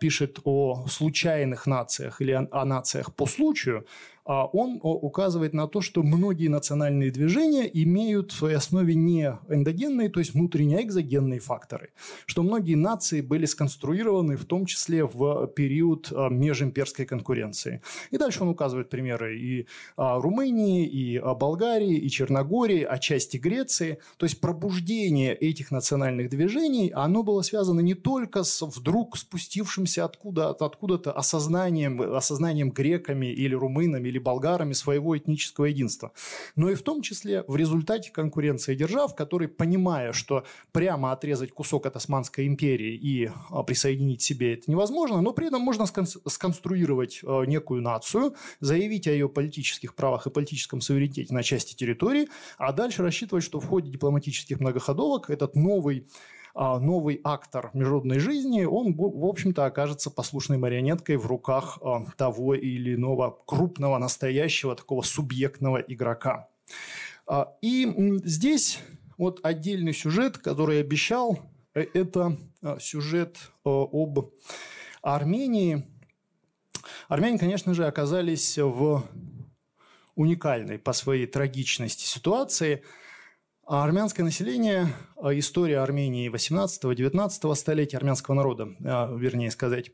пишет 0.00 0.38
о 0.44 0.86
случайных 0.86 1.66
нациях 1.66 2.20
или 2.20 2.32
о 2.32 2.64
нациях 2.66 3.14
по 3.14 3.24
случаю, 3.24 3.86
а 4.13 4.13
он 4.24 4.80
указывает 4.82 5.52
на 5.52 5.68
то, 5.68 5.80
что 5.80 6.02
многие 6.02 6.48
национальные 6.48 7.10
движения 7.10 7.70
имеют 7.72 8.32
в 8.32 8.36
своей 8.36 8.56
основе 8.56 8.94
не 8.94 9.38
эндогенные, 9.48 10.08
то 10.08 10.20
есть 10.20 10.34
внутренние, 10.34 10.78
а 10.78 10.82
экзогенные 10.82 11.40
факторы. 11.40 11.90
Что 12.26 12.42
многие 12.42 12.74
нации 12.74 13.20
были 13.20 13.44
сконструированы 13.46 14.36
в 14.36 14.44
том 14.44 14.66
числе 14.66 15.04
в 15.04 15.46
период 15.48 16.12
а, 16.12 16.28
межимперской 16.28 17.04
конкуренции. 17.04 17.82
И 18.10 18.18
дальше 18.18 18.42
он 18.42 18.48
указывает 18.48 18.88
примеры 18.88 19.38
и 19.38 19.66
а, 19.96 20.20
Румынии, 20.20 20.86
и 20.86 21.18
Болгарии, 21.18 21.96
и 21.96 22.08
Черногории, 22.08 22.82
отчасти 22.82 23.36
Греции. 23.36 23.98
То 24.16 24.26
есть 24.26 24.40
пробуждение 24.40 25.34
этих 25.34 25.70
национальных 25.70 26.30
движений, 26.30 26.90
оно 26.94 27.22
было 27.22 27.42
связано 27.42 27.80
не 27.80 27.94
только 27.94 28.42
с 28.42 28.62
вдруг 28.62 29.16
спустившимся 29.16 30.04
откуда, 30.04 30.50
откуда-то 30.50 31.12
осознанием, 31.12 32.00
осознанием 32.00 32.70
греками 32.70 33.26
или 33.26 33.54
румынами 33.54 34.08
или 34.14 34.20
болгарами 34.20 34.72
своего 34.72 35.18
этнического 35.18 35.66
единства. 35.66 36.12
Но 36.54 36.70
и 36.70 36.74
в 36.74 36.82
том 36.82 37.02
числе 37.02 37.44
в 37.48 37.56
результате 37.56 38.12
конкуренции 38.12 38.74
держав, 38.74 39.14
которые, 39.14 39.48
понимая, 39.48 40.12
что 40.12 40.44
прямо 40.72 41.12
отрезать 41.12 41.50
кусок 41.50 41.86
от 41.86 41.96
Османской 41.96 42.46
империи 42.46 42.94
и 42.94 43.30
а, 43.50 43.62
присоединить 43.64 44.22
себе 44.22 44.54
это 44.54 44.70
невозможно, 44.70 45.20
но 45.20 45.32
при 45.32 45.48
этом 45.48 45.60
можно 45.60 45.86
сконструировать 45.86 47.20
а, 47.24 47.42
некую 47.42 47.82
нацию, 47.82 48.34
заявить 48.60 49.08
о 49.08 49.10
ее 49.10 49.28
политических 49.28 49.94
правах 49.94 50.26
и 50.26 50.30
политическом 50.30 50.80
суверенитете 50.80 51.34
на 51.34 51.42
части 51.42 51.74
территории, 51.74 52.28
а 52.58 52.72
дальше 52.72 53.02
рассчитывать, 53.02 53.44
что 53.44 53.58
в 53.58 53.66
ходе 53.66 53.90
дипломатических 53.90 54.60
многоходовок 54.60 55.28
этот 55.28 55.56
новый 55.56 56.06
новый 56.54 57.20
актор 57.24 57.70
международной 57.72 58.20
жизни, 58.20 58.64
он, 58.64 58.94
в 58.94 59.24
общем-то, 59.24 59.64
окажется 59.64 60.10
послушной 60.10 60.56
марионеткой 60.56 61.16
в 61.16 61.26
руках 61.26 61.78
а, 61.82 62.04
того 62.16 62.54
или 62.54 62.94
иного 62.94 63.36
крупного, 63.44 63.98
настоящего, 63.98 64.76
такого 64.76 65.02
субъектного 65.02 65.78
игрока. 65.78 66.48
А, 67.26 67.52
и 67.60 68.20
здесь 68.24 68.78
вот 69.18 69.40
отдельный 69.42 69.92
сюжет, 69.92 70.38
который 70.38 70.80
обещал, 70.80 71.40
э, 71.74 71.86
это 71.92 72.36
сюжет 72.78 73.36
об 73.64 74.30
Армении. 75.02 75.84
Армяне, 77.08 77.38
конечно 77.38 77.74
же, 77.74 77.86
оказались 77.86 78.58
в 78.58 79.04
уникальной 80.14 80.78
по 80.78 80.92
своей 80.92 81.26
трагичности 81.26 82.04
ситуации– 82.04 82.84
а 83.66 83.84
армянское 83.84 84.24
население, 84.24 84.88
а 85.16 85.32
история 85.38 85.78
Армении 85.78 86.30
18-19 86.30 87.54
столетия, 87.54 87.96
армянского 87.96 88.34
народа, 88.34 88.68
а, 88.84 89.14
вернее 89.14 89.50
сказать, 89.50 89.90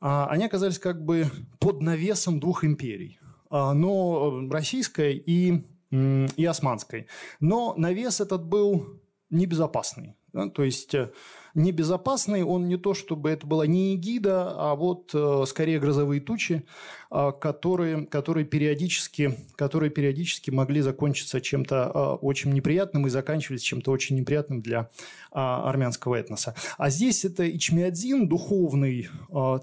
они 0.00 0.46
оказались 0.46 0.78
как 0.78 1.04
бы 1.04 1.26
под 1.58 1.82
навесом 1.82 2.40
двух 2.40 2.64
империй. 2.64 3.18
Но 3.50 4.48
российской 4.50 5.16
и, 5.16 5.66
и 5.90 6.44
османской. 6.46 7.08
Но 7.40 7.74
навес 7.76 8.20
этот 8.20 8.46
был 8.46 9.00
небезопасный. 9.28 10.16
То 10.54 10.62
есть 10.62 10.94
э, 10.94 11.10
небезопасный, 11.54 12.42
он 12.42 12.68
не 12.68 12.76
то, 12.76 12.94
чтобы 12.94 13.30
это 13.30 13.46
была 13.46 13.66
не 13.66 13.94
эгида, 13.94 14.54
а 14.56 14.74
вот 14.74 15.10
э, 15.14 15.44
скорее 15.46 15.78
грозовые 15.78 16.20
тучи, 16.20 16.64
а, 17.12 17.32
которые, 17.32 18.06
которые, 18.06 18.44
периодически, 18.44 19.36
которые 19.56 19.90
периодически 19.90 20.50
могли 20.50 20.80
закончиться 20.80 21.40
чем-то 21.40 21.90
а, 21.92 22.14
очень 22.14 22.52
неприятным 22.52 23.08
и 23.08 23.10
заканчивались 23.10 23.62
чем-то 23.62 23.90
очень 23.90 24.14
неприятным 24.14 24.62
для 24.62 24.90
а, 25.32 25.68
армянского 25.68 26.14
этноса. 26.14 26.54
А 26.78 26.88
здесь 26.88 27.24
это 27.24 27.50
Ичмиадзин, 27.50 28.28
духовный 28.28 29.08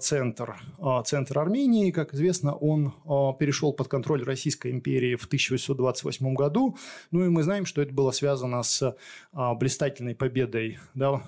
центр, 0.00 0.56
центр 1.06 1.38
Армении. 1.38 1.90
Как 1.90 2.12
известно, 2.12 2.54
он 2.54 2.92
перешел 3.38 3.72
под 3.72 3.88
контроль 3.88 4.24
Российской 4.24 4.70
империи 4.70 5.14
в 5.14 5.24
1828 5.24 6.34
году. 6.34 6.76
Ну 7.10 7.24
и 7.24 7.28
мы 7.28 7.42
знаем, 7.42 7.64
что 7.64 7.80
это 7.80 7.94
было 7.94 8.10
связано 8.10 8.62
с 8.62 8.94
блистательной 9.32 10.14
победой 10.14 10.78
да, 10.94 11.22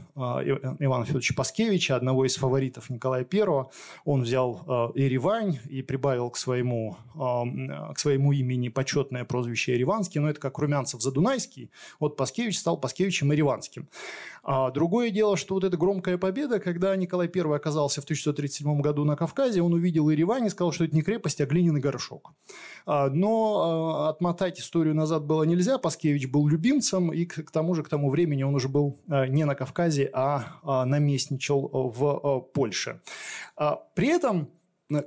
Ивана 0.79 1.05
Федоровича 1.05 1.35
Паскевича, 1.35 1.97
одного 1.97 2.25
из 2.25 2.37
фаворитов 2.37 2.91
Николая 2.91 3.27
I. 3.31 3.67
Он 4.05 4.23
взял 4.23 4.93
Еревань 4.95 5.59
и 5.69 5.83
прибавил 5.83 6.31
к 6.31 6.37
своему, 6.37 6.97
к 7.15 7.99
своему 7.99 8.33
имени 8.33 8.69
почетное 8.69 9.25
прозвище 9.25 9.75
Ереванский, 9.75 10.21
но 10.21 10.31
это 10.31 10.41
как 10.41 10.59
Румянцев 10.59 11.01
Задунайский. 11.01 11.71
Вот 11.99 12.17
Паскевич 12.17 12.59
стал 12.59 12.77
Паскевичем 12.79 13.33
Ереванским. 13.33 13.89
А 14.43 14.71
другое 14.71 15.11
дело, 15.11 15.37
что 15.37 15.55
вот 15.55 15.65
эта 15.65 15.77
громкая 15.77 16.17
победа, 16.17 16.61
когда 16.61 16.97
Николай 16.97 17.31
I 17.33 17.55
оказался 17.55 18.01
в 18.01 18.05
1637 18.05 18.81
году 18.81 19.05
на 19.05 19.17
Кавказе, 19.17 19.63
он 19.63 19.75
увидел 19.75 20.09
Еревань 20.09 20.47
и 20.47 20.49
сказал, 20.49 20.73
что 20.73 20.85
это 20.85 20.95
не 20.95 21.03
крепость, 21.03 21.41
а 21.41 21.47
глиняный 21.47 21.81
горшок. 21.81 22.33
А, 22.87 23.11
но 23.11 24.07
а, 24.07 24.09
отмотать 24.11 24.59
историю 24.59 24.95
назад 24.95 25.25
было 25.25 25.43
нельзя. 25.43 25.79
Паскевич 25.79 26.29
был 26.29 26.49
любимцем, 26.49 27.13
и 27.13 27.27
к 27.27 27.51
тому 27.51 27.75
же 27.75 27.83
к 27.83 27.89
тому 27.89 28.11
времени 28.11 28.43
он 28.43 28.55
уже 28.55 28.69
был 28.69 28.99
а, 29.09 29.27
не 29.27 29.45
на 29.45 29.55
Кавказе, 29.55 30.11
а 30.13 30.40
наместничал 30.63 31.69
в 31.73 32.41
Польше. 32.53 33.01
При 33.95 34.09
этом 34.09 34.51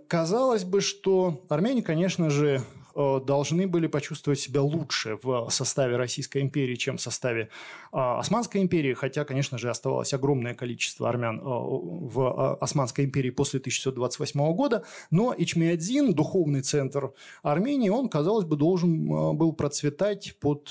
Казалось 0.08 0.64
бы, 0.64 0.80
что 0.80 1.46
армяне, 1.50 1.82
конечно 1.82 2.30
же, 2.30 2.62
э, 2.96 3.20
должны 3.26 3.68
были 3.68 3.88
почувствовать 3.88 4.40
себя 4.40 4.62
лучше 4.62 5.20
в 5.22 5.50
составе 5.50 5.98
Российской 5.98 6.42
империи, 6.42 6.76
чем 6.76 6.96
в 6.96 7.02
составе 7.02 7.50
Османской 7.92 8.62
империи, 8.62 8.94
хотя, 8.94 9.26
конечно 9.26 9.58
же, 9.58 9.70
оставалось 9.70 10.14
огромное 10.14 10.54
количество 10.54 11.10
армян 11.10 11.42
в 11.44 12.58
Османской 12.62 13.04
империи 13.04 13.30
после 13.30 13.60
1628 13.60 14.54
года, 14.54 14.86
но 15.12 15.36
Ичмиадзин, 15.38 16.14
духовный 16.14 16.62
центр 16.62 17.12
Армении, 17.42 17.90
он, 17.90 18.08
казалось 18.08 18.46
бы, 18.46 18.56
должен 18.56 19.36
был 19.36 19.52
процветать 19.52 20.38
под 20.40 20.70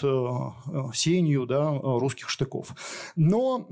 сенью 0.94 1.44
да, 1.44 1.70
русских 1.70 2.30
штыков. 2.30 2.74
Но 3.14 3.68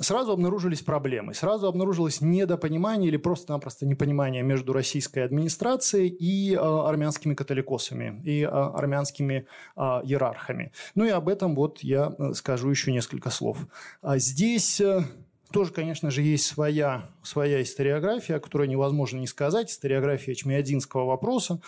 сразу 0.00 0.32
обнаружились 0.32 0.82
проблемы, 0.82 1.34
сразу 1.34 1.66
обнаружилось 1.66 2.20
недопонимание 2.20 3.08
или 3.08 3.16
просто-напросто 3.16 3.86
непонимание 3.86 4.42
между 4.42 4.72
российской 4.72 5.20
администрацией 5.20 6.08
и 6.08 6.54
э, 6.54 6.58
армянскими 6.58 7.34
католикосами, 7.34 8.20
и 8.24 8.42
э, 8.42 8.46
армянскими 8.46 9.46
э, 9.76 9.80
иерархами. 9.80 10.72
Ну 10.94 11.04
и 11.04 11.10
об 11.10 11.28
этом 11.28 11.54
вот 11.54 11.80
я 11.80 12.14
э, 12.18 12.32
скажу 12.34 12.70
еще 12.70 12.92
несколько 12.92 13.30
слов. 13.30 13.58
А 14.02 14.18
здесь... 14.18 14.80
Э, 14.80 15.04
тоже, 15.50 15.72
конечно 15.72 16.10
же, 16.10 16.20
есть 16.20 16.46
своя, 16.46 17.08
своя 17.22 17.62
историография, 17.62 18.38
которую 18.38 18.68
невозможно 18.68 19.18
не 19.18 19.26
сказать, 19.26 19.70
историография 19.70 20.34
чмиадинского 20.34 21.06
вопроса. 21.06 21.60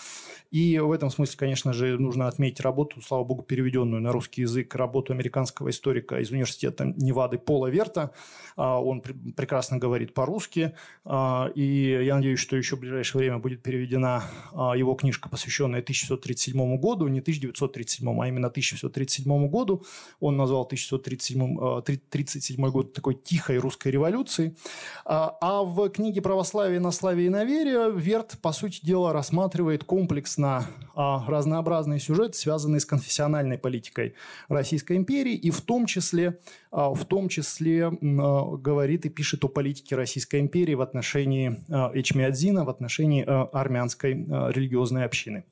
И 0.50 0.78
в 0.78 0.90
этом 0.90 1.10
смысле, 1.10 1.38
конечно 1.38 1.72
же, 1.72 1.96
нужно 1.98 2.26
отметить 2.26 2.60
работу, 2.60 3.00
слава 3.00 3.24
богу, 3.24 3.42
переведенную 3.42 4.02
на 4.02 4.10
русский 4.10 4.42
язык, 4.42 4.74
работу 4.74 5.12
американского 5.12 5.70
историка 5.70 6.18
из 6.18 6.32
университета 6.32 6.92
Невады 6.96 7.38
Пола 7.38 7.68
Верта. 7.68 8.10
А, 8.56 8.82
он 8.82 9.00
прекрасно 9.00 9.78
говорит 9.78 10.12
по-русски. 10.12 10.74
А, 11.04 11.52
и 11.54 12.02
я 12.04 12.16
надеюсь, 12.16 12.40
что 12.40 12.56
еще 12.56 12.74
в 12.76 12.80
ближайшее 12.80 13.20
время 13.20 13.38
будет 13.38 13.62
переведена 13.62 14.24
а, 14.52 14.76
его 14.76 14.94
книжка, 14.94 15.28
посвященная 15.28 15.78
1637 15.80 16.78
году, 16.78 17.06
не 17.06 17.20
1937, 17.20 18.20
а 18.20 18.26
именно 18.26 18.48
1637 18.48 19.48
году. 19.48 19.84
Он 20.18 20.36
назвал 20.36 20.62
1637 20.62 22.70
год 22.70 22.92
такой 22.92 23.14
тихой 23.14 23.58
русской 23.58 23.92
революции. 23.92 24.56
А 25.04 25.62
в 25.62 25.88
книге 25.90 26.22
«Православие 26.22 26.80
на 26.80 26.90
славе 26.90 27.26
и 27.26 27.28
на 27.28 27.44
вере» 27.44 27.92
Верт, 27.94 28.36
по 28.42 28.50
сути 28.52 28.84
дела, 28.84 29.12
рассматривает 29.12 29.84
комплекс 29.84 30.39
на 30.40 30.66
а, 30.94 31.24
разнообразные 31.28 32.00
сюжеты, 32.00 32.34
связанные 32.34 32.80
с 32.80 32.84
конфессиональной 32.84 33.58
политикой 33.58 34.14
Российской 34.48 34.96
империи, 34.96 35.34
и 35.34 35.50
в 35.50 35.60
том 35.60 35.86
числе, 35.86 36.40
а, 36.72 36.92
в 36.92 37.04
том 37.04 37.28
числе 37.28 37.86
а, 37.86 37.90
говорит 38.56 39.06
и 39.06 39.08
пишет 39.08 39.44
о 39.44 39.48
политике 39.48 39.94
Российской 39.94 40.40
империи 40.40 40.74
в 40.74 40.80
отношении 40.80 41.60
Эчмиадзина, 41.68 42.64
в 42.64 42.70
отношении 42.70 43.24
армянской 43.24 44.14
религиозной 44.14 45.04
общины. 45.04 45.44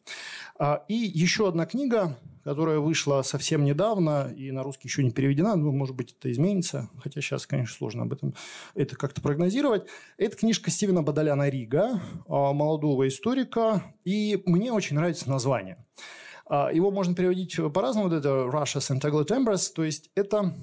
И 0.89 0.95
еще 0.95 1.49
одна 1.49 1.67
книга, 1.67 2.17
которая 2.49 2.79
вышла 2.79 3.21
совсем 3.21 3.63
недавно 3.63 4.33
и 4.35 4.51
на 4.53 4.63
русский 4.63 4.89
еще 4.89 5.05
не 5.05 5.11
переведена, 5.11 5.55
ну, 5.55 5.71
может 5.71 5.95
быть, 5.95 6.17
это 6.19 6.33
изменится, 6.33 6.89
хотя 6.99 7.21
сейчас, 7.21 7.47
конечно, 7.47 7.77
сложно 7.77 8.05
об 8.05 8.15
этом 8.15 8.33
это 8.75 8.97
как-то 8.97 9.21
прогнозировать. 9.21 9.87
Это 10.17 10.35
книжка 10.35 10.71
Стивена 10.71 11.03
Бадаляна 11.03 11.51
Рига, 11.51 12.01
а, 12.27 12.55
молодого 12.55 13.07
историка, 13.07 13.83
и 14.07 14.43
мне 14.47 14.73
очень 14.73 14.97
нравится 14.97 15.29
название. 15.29 15.85
А, 16.47 16.73
его 16.73 16.91
можно 16.91 17.15
переводить 17.15 17.55
по-разному, 17.75 18.09
вот 18.09 18.17
это 18.17 18.31
Russia's 18.51 18.91
Entangled 18.99 19.29
Embrace, 19.29 19.71
то 19.75 19.85
есть 19.85 20.11
это 20.15 20.55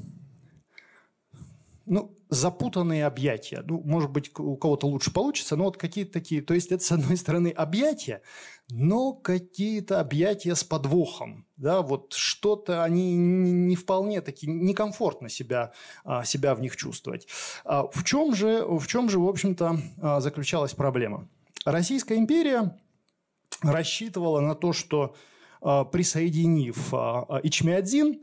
ну, 1.86 2.18
запутанные 2.30 3.06
объятия. 3.06 3.64
Ну, 3.64 3.80
может 3.86 4.10
быть, 4.10 4.32
у 4.40 4.58
кого-то 4.58 4.88
лучше 4.88 5.14
получится, 5.14 5.56
но 5.56 5.66
вот 5.66 5.78
какие-то 5.78 6.14
такие. 6.14 6.42
То 6.42 6.56
есть, 6.56 6.72
это, 6.72 6.84
с 6.84 6.92
одной 6.92 7.16
стороны, 7.16 7.50
объятия, 7.50 8.24
но 8.72 9.14
какие-то 9.14 10.00
объятия 10.00 10.56
с 10.56 10.64
подвохом. 10.64 11.45
Да, 11.58 11.82
вот 11.82 12.14
что-то 12.14 12.84
они 12.84 13.16
не 13.16 13.76
вполне 13.78 14.20
такие, 14.22 14.52
некомфортно 14.52 15.30
себя, 15.30 15.72
а, 16.04 16.26
себя 16.26 16.54
в 16.54 16.60
них 16.60 16.76
чувствовать. 16.76 17.28
А 17.64 17.88
в 17.88 18.04
чем 18.04 18.36
же, 18.36 18.66
в 18.66 18.86
чем 18.88 19.10
же, 19.10 19.20
в 19.20 19.28
общем-то, 19.28 19.78
а, 20.02 20.20
заключалась 20.20 20.74
проблема? 20.74 21.30
Российская 21.66 22.18
империя 22.18 22.78
рассчитывала 23.62 24.42
на 24.42 24.54
то, 24.56 24.74
что 24.74 25.16
присоединив 25.62 26.94
Ичмиадзин, 26.94 28.20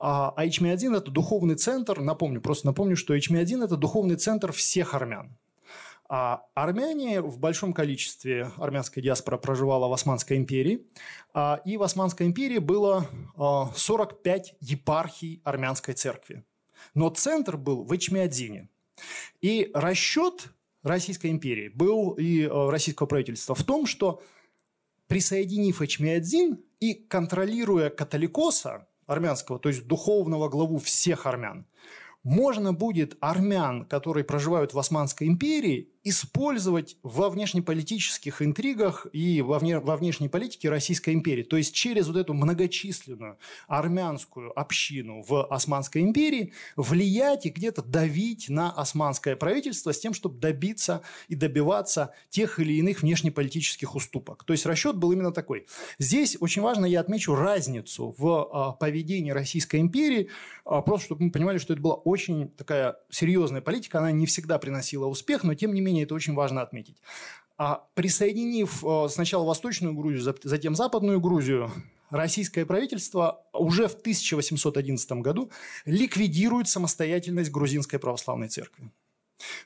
а 0.00 0.34
HM1– 0.36 0.96
это 0.98 1.12
духовный 1.12 1.54
центр, 1.54 2.00
напомню, 2.00 2.40
просто 2.40 2.66
напомню, 2.66 2.96
что 2.96 3.14
HM1– 3.14 3.64
это 3.66 3.76
духовный 3.76 4.16
центр 4.16 4.50
всех 4.50 4.94
армян. 4.94 5.38
А 6.14 6.44
армяне 6.54 7.22
в 7.22 7.38
большом 7.38 7.72
количестве, 7.72 8.52
армянская 8.58 9.02
диаспора 9.02 9.38
проживала 9.38 9.88
в 9.88 9.94
Османской 9.94 10.36
империи, 10.36 10.86
а, 11.32 11.62
и 11.64 11.78
в 11.78 11.82
Османской 11.82 12.26
империи 12.26 12.58
было 12.58 13.08
45 13.74 14.50
а, 14.50 14.56
епархий 14.60 15.40
армянской 15.42 15.94
церкви. 15.94 16.44
Но 16.92 17.08
центр 17.08 17.56
был 17.56 17.84
в 17.84 17.96
Эчмиадзине. 17.96 18.68
И 19.40 19.70
расчет 19.72 20.52
Российской 20.82 21.28
империи 21.28 21.68
был 21.68 22.10
и 22.10 22.44
а, 22.44 22.70
российского 22.70 23.06
правительства 23.06 23.54
в 23.54 23.64
том, 23.64 23.86
что 23.86 24.22
присоединив 25.06 25.80
Эчмиадзин 25.80 26.60
и 26.80 26.92
контролируя 26.92 27.88
католикоса, 27.88 28.86
армянского, 29.06 29.58
то 29.58 29.70
есть 29.70 29.86
духовного 29.86 30.50
главу 30.50 30.76
всех 30.76 31.24
армян, 31.24 31.64
можно 32.22 32.74
будет 32.74 33.16
армян, 33.20 33.86
которые 33.86 34.24
проживают 34.24 34.74
в 34.74 34.78
Османской 34.78 35.26
империи, 35.26 35.91
использовать 36.04 36.96
во 37.02 37.30
внешнеполитических 37.30 38.42
интригах 38.42 39.06
и 39.12 39.40
во, 39.40 39.58
вне, 39.58 39.78
во 39.78 39.96
внешней 39.96 40.28
политике 40.28 40.68
Российской 40.68 41.14
империи. 41.14 41.44
То 41.44 41.56
есть 41.56 41.74
через 41.74 42.08
вот 42.08 42.16
эту 42.16 42.34
многочисленную 42.34 43.38
армянскую 43.68 44.58
общину 44.58 45.22
в 45.22 45.46
Османской 45.46 46.02
империи 46.02 46.52
влиять 46.76 47.46
и 47.46 47.50
где-то 47.50 47.82
давить 47.82 48.48
на 48.48 48.70
османское 48.72 49.36
правительство 49.36 49.92
с 49.92 50.00
тем, 50.00 50.12
чтобы 50.12 50.40
добиться 50.40 51.02
и 51.28 51.36
добиваться 51.36 52.12
тех 52.30 52.58
или 52.58 52.74
иных 52.74 53.02
внешнеполитических 53.02 53.94
уступок. 53.94 54.42
То 54.44 54.52
есть 54.52 54.66
расчет 54.66 54.96
был 54.96 55.12
именно 55.12 55.32
такой. 55.32 55.66
Здесь 55.98 56.36
очень 56.40 56.62
важно, 56.62 56.84
я 56.86 57.00
отмечу 57.00 57.34
разницу 57.34 58.14
в 58.18 58.48
а, 58.52 58.72
поведении 58.72 59.30
Российской 59.30 59.80
империи, 59.80 60.28
а, 60.64 60.80
просто 60.82 61.06
чтобы 61.06 61.24
мы 61.24 61.30
понимали, 61.30 61.58
что 61.58 61.72
это 61.72 61.82
была 61.82 61.94
очень 61.94 62.48
такая 62.50 62.96
серьезная 63.10 63.60
политика, 63.60 63.98
она 63.98 64.10
не 64.10 64.26
всегда 64.26 64.58
приносила 64.58 65.06
успех, 65.06 65.44
но 65.44 65.54
тем 65.54 65.74
не 65.74 65.80
менее 65.80 65.91
менее, 65.92 66.04
это 66.04 66.14
очень 66.14 66.34
важно 66.34 66.62
отметить. 66.62 66.96
А 67.58 67.86
присоединив 67.94 68.84
э, 68.84 69.08
сначала 69.08 69.44
Восточную 69.44 69.94
Грузию, 69.94 70.34
затем 70.42 70.74
Западную 70.74 71.20
Грузию, 71.20 71.70
российское 72.10 72.66
правительство 72.66 73.44
уже 73.52 73.88
в 73.88 73.94
1811 73.94 75.12
году 75.12 75.50
ликвидирует 75.84 76.68
самостоятельность 76.68 77.50
грузинской 77.50 77.98
православной 77.98 78.48
церкви. 78.48 78.90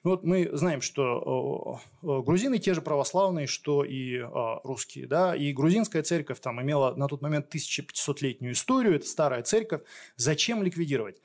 Ну 0.05 0.11
вот 0.11 0.25
мы 0.25 0.49
знаем, 0.53 0.81
что 0.81 1.81
э, 2.03 2.07
э, 2.07 2.23
грузины 2.23 2.59
те 2.59 2.75
же 2.75 2.83
православные, 2.83 3.47
что 3.47 3.85
и 3.85 4.21
русские. 4.65 5.07
Да? 5.07 5.37
И 5.37 5.53
грузинская 5.53 6.03
церковь 6.03 6.41
там 6.41 6.61
имела 6.61 6.95
на 6.95 7.09
тот 7.09 7.23
момент 7.23 7.55
1500-летнюю 7.55 8.53
историю, 8.53 8.97
это 8.97 9.07
старая 9.07 9.43
церковь. 9.43 9.83
Зачем 10.17 10.63
ликвидировать? 10.63 11.21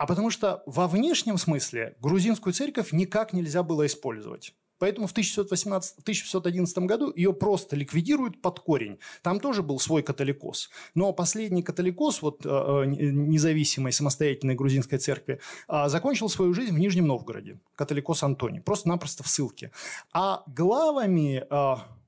А 0.00 0.06
потому 0.06 0.30
что 0.30 0.62
во 0.64 0.88
внешнем 0.88 1.36
смысле 1.36 1.94
грузинскую 2.00 2.54
церковь 2.54 2.90
никак 2.92 3.34
нельзя 3.34 3.62
было 3.62 3.84
использовать. 3.84 4.54
Поэтому 4.78 5.06
в 5.06 5.10
1618, 5.10 5.98
1611 5.98 6.78
году 6.78 7.12
ее 7.14 7.34
просто 7.34 7.76
ликвидируют 7.76 8.40
под 8.40 8.60
корень. 8.60 8.98
Там 9.20 9.40
тоже 9.40 9.62
был 9.62 9.78
свой 9.78 10.02
католикос. 10.02 10.70
Но 10.94 11.12
последний 11.12 11.62
католикос 11.62 12.22
вот, 12.22 12.46
э, 12.46 12.48
э, 12.48 12.86
независимой 12.86 13.92
самостоятельной 13.92 14.54
грузинской 14.54 14.98
церкви 14.98 15.38
э, 15.68 15.88
закончил 15.88 16.30
свою 16.30 16.54
жизнь 16.54 16.74
в 16.74 16.78
Нижнем 16.78 17.06
Новгороде. 17.06 17.60
Католикос 17.74 18.22
Антоний. 18.22 18.62
Просто-напросто 18.62 19.22
в 19.22 19.28
ссылке. 19.28 19.70
А 20.14 20.44
главами 20.46 21.44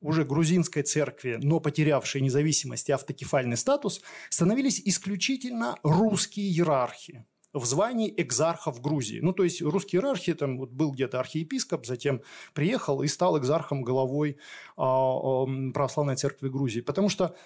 уже 0.00 0.24
грузинской 0.24 0.82
церкви, 0.82 1.38
но 1.42 1.60
потерявшей 1.60 2.22
независимость 2.22 2.88
и 2.88 2.92
автокефальный 2.92 3.58
статус, 3.58 4.00
становились 4.30 4.80
исключительно 4.82 5.76
русские 5.82 6.46
иерархи 6.48 7.26
в 7.52 7.64
звании 7.64 8.12
экзарха 8.16 8.72
в 8.72 8.80
Грузии. 8.80 9.20
Ну, 9.20 9.32
то 9.32 9.44
есть 9.44 9.60
русский 9.62 9.96
иерархи, 9.96 10.34
там 10.34 10.58
вот 10.58 10.70
был 10.70 10.92
где-то 10.92 11.20
архиепископ, 11.20 11.86
затем 11.86 12.22
приехал 12.54 13.02
и 13.02 13.08
стал 13.08 13.38
экзархом 13.38 13.82
головой 13.82 14.38
а, 14.76 15.44
православной 15.74 16.16
церкви 16.16 16.48
Грузии. 16.48 16.80
Потому 16.80 17.08
что 17.08 17.36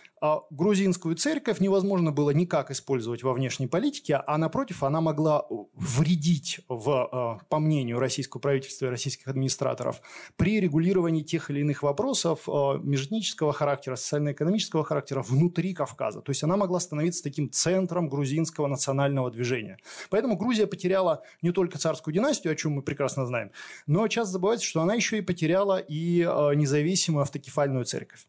грузинскую 0.50 1.14
церковь 1.16 1.60
невозможно 1.60 2.10
было 2.10 2.30
никак 2.30 2.70
использовать 2.70 3.22
во 3.22 3.34
внешней 3.34 3.66
политике, 3.66 4.16
а 4.16 4.38
напротив, 4.38 4.82
она 4.82 5.00
могла 5.00 5.46
вредить, 5.74 6.60
в, 6.68 6.90
а, 6.90 7.38
по 7.48 7.58
мнению 7.58 7.98
российского 7.98 8.40
правительства 8.40 8.86
и 8.86 8.88
российских 8.88 9.28
администраторов, 9.28 10.00
при 10.36 10.58
регулировании 10.60 11.22
тех 11.22 11.50
или 11.50 11.60
иных 11.60 11.82
вопросов 11.82 12.48
а, 12.48 12.78
межэтнического 12.78 13.52
характера, 13.52 13.96
социально-экономического 13.96 14.84
характера 14.84 15.22
внутри 15.22 15.74
Кавказа. 15.74 16.22
То 16.22 16.30
есть 16.30 16.42
она 16.42 16.56
могла 16.56 16.80
становиться 16.80 17.22
таким 17.22 17.50
центром 17.50 18.08
грузинского 18.08 18.68
национального 18.68 19.30
движения. 19.30 19.78
Поэтому 20.08 20.36
Грузия 20.36 20.66
потеряла 20.66 21.22
не 21.42 21.52
только 21.52 21.78
царскую 21.78 22.14
династию, 22.14 22.52
о 22.52 22.56
чем 22.56 22.72
мы 22.72 22.82
прекрасно 22.82 23.26
знаем, 23.26 23.50
но 23.86 24.08
часто 24.08 24.32
забывается, 24.32 24.66
что 24.66 24.80
она 24.80 24.94
еще 24.94 25.18
и 25.18 25.20
потеряла 25.20 25.78
и 25.78 26.20
независимую 26.54 27.22
автокефальную 27.22 27.84
церковь. 27.84 28.26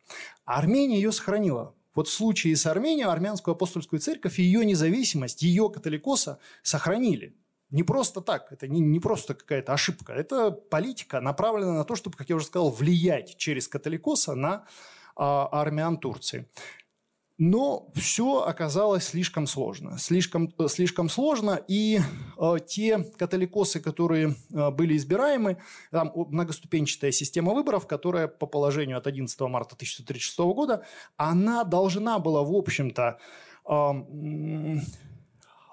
Армения 0.48 0.96
ее 0.96 1.12
сохранила. 1.12 1.76
Вот 1.94 2.08
в 2.08 2.12
случае 2.14 2.56
с 2.56 2.66
Арменией, 2.66 3.08
армянскую 3.08 3.54
апостольскую 3.54 4.00
церковь, 4.00 4.40
ее 4.40 4.64
независимость, 4.66 5.42
ее 5.42 5.70
католикоса 5.70 6.40
сохранили. 6.64 7.36
Не 7.70 7.84
просто 7.84 8.22
так, 8.22 8.50
это 8.54 8.66
не, 8.66 8.80
не 8.80 9.02
просто 9.02 9.34
какая-то 9.34 9.74
ошибка, 9.74 10.14
это 10.14 10.52
политика, 10.52 11.20
направленная 11.20 11.74
на 11.74 11.84
то, 11.84 11.96
чтобы, 11.96 12.16
как 12.16 12.30
я 12.30 12.38
уже 12.38 12.46
сказал, 12.46 12.70
влиять 12.70 13.36
через 13.36 13.68
католикоса 13.68 14.36
на 14.36 14.66
а, 15.18 15.48
армян 15.52 15.98
Турции. 15.98 16.48
Но 17.38 17.92
все 17.94 18.42
оказалось 18.42 19.06
слишком 19.06 19.46
сложно. 19.46 20.00
Слишком, 20.00 20.52
слишком 20.68 21.08
сложно, 21.08 21.62
и 21.68 22.00
э, 22.40 22.56
те 22.66 22.98
католикосы, 23.16 23.80
которые 23.80 24.36
э, 24.52 24.72
были 24.72 24.98
избираемы, 24.98 25.58
там 25.92 26.12
многоступенчатая 26.16 27.12
система 27.12 27.54
выборов, 27.54 27.86
которая 27.86 28.28
по 28.28 28.48
положению 28.48 28.98
от 28.98 29.06
11 29.06 29.40
марта 29.42 29.76
1936 29.76 30.40
года, 30.40 30.84
она 31.16 31.64
должна 31.64 32.18
была, 32.18 32.42
в 32.42 32.56
общем-то, 32.56 33.20
э, 33.70 33.92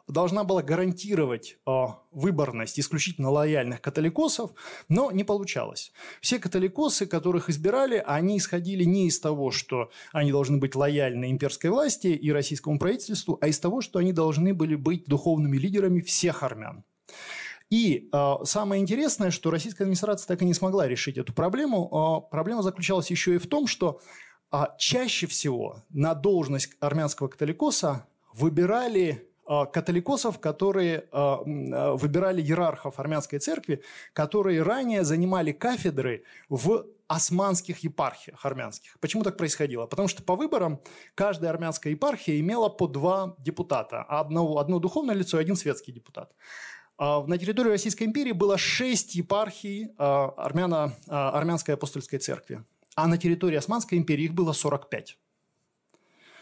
должна 0.09 0.45
была 0.45 0.63
гарантировать 0.63 1.57
э, 1.67 1.71
выборность 2.13 2.79
исключительно 2.79 3.31
лояльных 3.31 3.81
католикосов, 3.81 4.53
но 4.89 5.11
не 5.11 5.25
получалось. 5.25 5.93
Все 6.21 6.39
католикосы, 6.39 7.07
которых 7.07 7.49
избирали, 7.49 8.03
они 8.05 8.39
исходили 8.39 8.85
не 8.85 9.09
из 9.09 9.19
того, 9.19 9.51
что 9.51 9.91
они 10.13 10.31
должны 10.31 10.59
быть 10.59 10.75
лояльны 10.75 11.31
имперской 11.31 11.71
власти 11.71 12.09
и 12.09 12.31
российскому 12.33 12.79
правительству, 12.79 13.39
а 13.41 13.49
из 13.49 13.59
того, 13.59 13.81
что 13.81 13.99
они 13.99 14.13
должны 14.13 14.53
были 14.53 14.75
быть 14.75 15.07
духовными 15.07 15.57
лидерами 15.57 16.01
всех 16.01 16.43
армян. 16.43 16.85
И 17.71 18.09
э, 18.13 18.35
самое 18.45 18.83
интересное, 18.83 19.31
что 19.31 19.51
российская 19.51 19.85
администрация 19.85 20.29
так 20.29 20.43
и 20.43 20.45
не 20.45 20.55
смогла 20.55 20.87
решить 20.87 21.17
эту 21.17 21.33
проблему. 21.33 22.23
Э, 22.27 22.31
проблема 22.31 22.63
заключалась 22.63 23.11
еще 23.11 23.35
и 23.35 23.39
в 23.39 23.47
том, 23.47 23.67
что 23.67 24.01
э, 24.53 24.59
чаще 24.79 25.27
всего 25.27 25.83
на 25.89 26.15
должность 26.15 26.77
армянского 26.81 27.29
католикоса 27.29 28.07
выбирали 28.35 29.29
католикосов, 29.47 30.39
которые 30.39 31.05
а, 31.13 31.41
а, 31.45 31.95
выбирали 31.97 32.41
иерархов 32.41 32.99
армянской 32.99 33.39
церкви, 33.39 33.83
которые 34.13 34.63
ранее 34.63 35.05
занимали 35.05 35.53
кафедры 35.53 36.25
в 36.49 36.87
османских 37.07 37.81
епархиях 37.81 38.45
армянских. 38.47 38.99
Почему 39.01 39.23
так 39.23 39.37
происходило? 39.37 39.87
Потому 39.87 40.09
что 40.09 40.23
по 40.23 40.37
выборам 40.37 40.81
каждая 41.15 41.51
армянская 41.51 41.93
епархия 41.93 42.41
имела 42.41 42.69
по 42.69 42.87
два 42.87 43.37
депутата. 43.39 44.03
Одно, 44.03 44.59
одно 44.59 44.79
духовное 44.79 45.15
лицо 45.15 45.39
и 45.39 45.43
один 45.43 45.57
светский 45.57 45.93
депутат. 45.93 46.33
На 46.99 47.37
территории 47.39 47.71
Российской 47.71 48.05
империи 48.05 48.33
было 48.33 48.57
шесть 48.57 49.17
епархий 49.17 49.91
армяно, 49.99 50.95
армянской 51.09 51.75
апостольской 51.75 52.21
церкви. 52.21 52.65
А 52.95 53.07
на 53.07 53.19
территории 53.19 53.57
Османской 53.57 53.99
империи 53.99 54.25
их 54.25 54.35
было 54.35 54.53
45. 54.53 55.19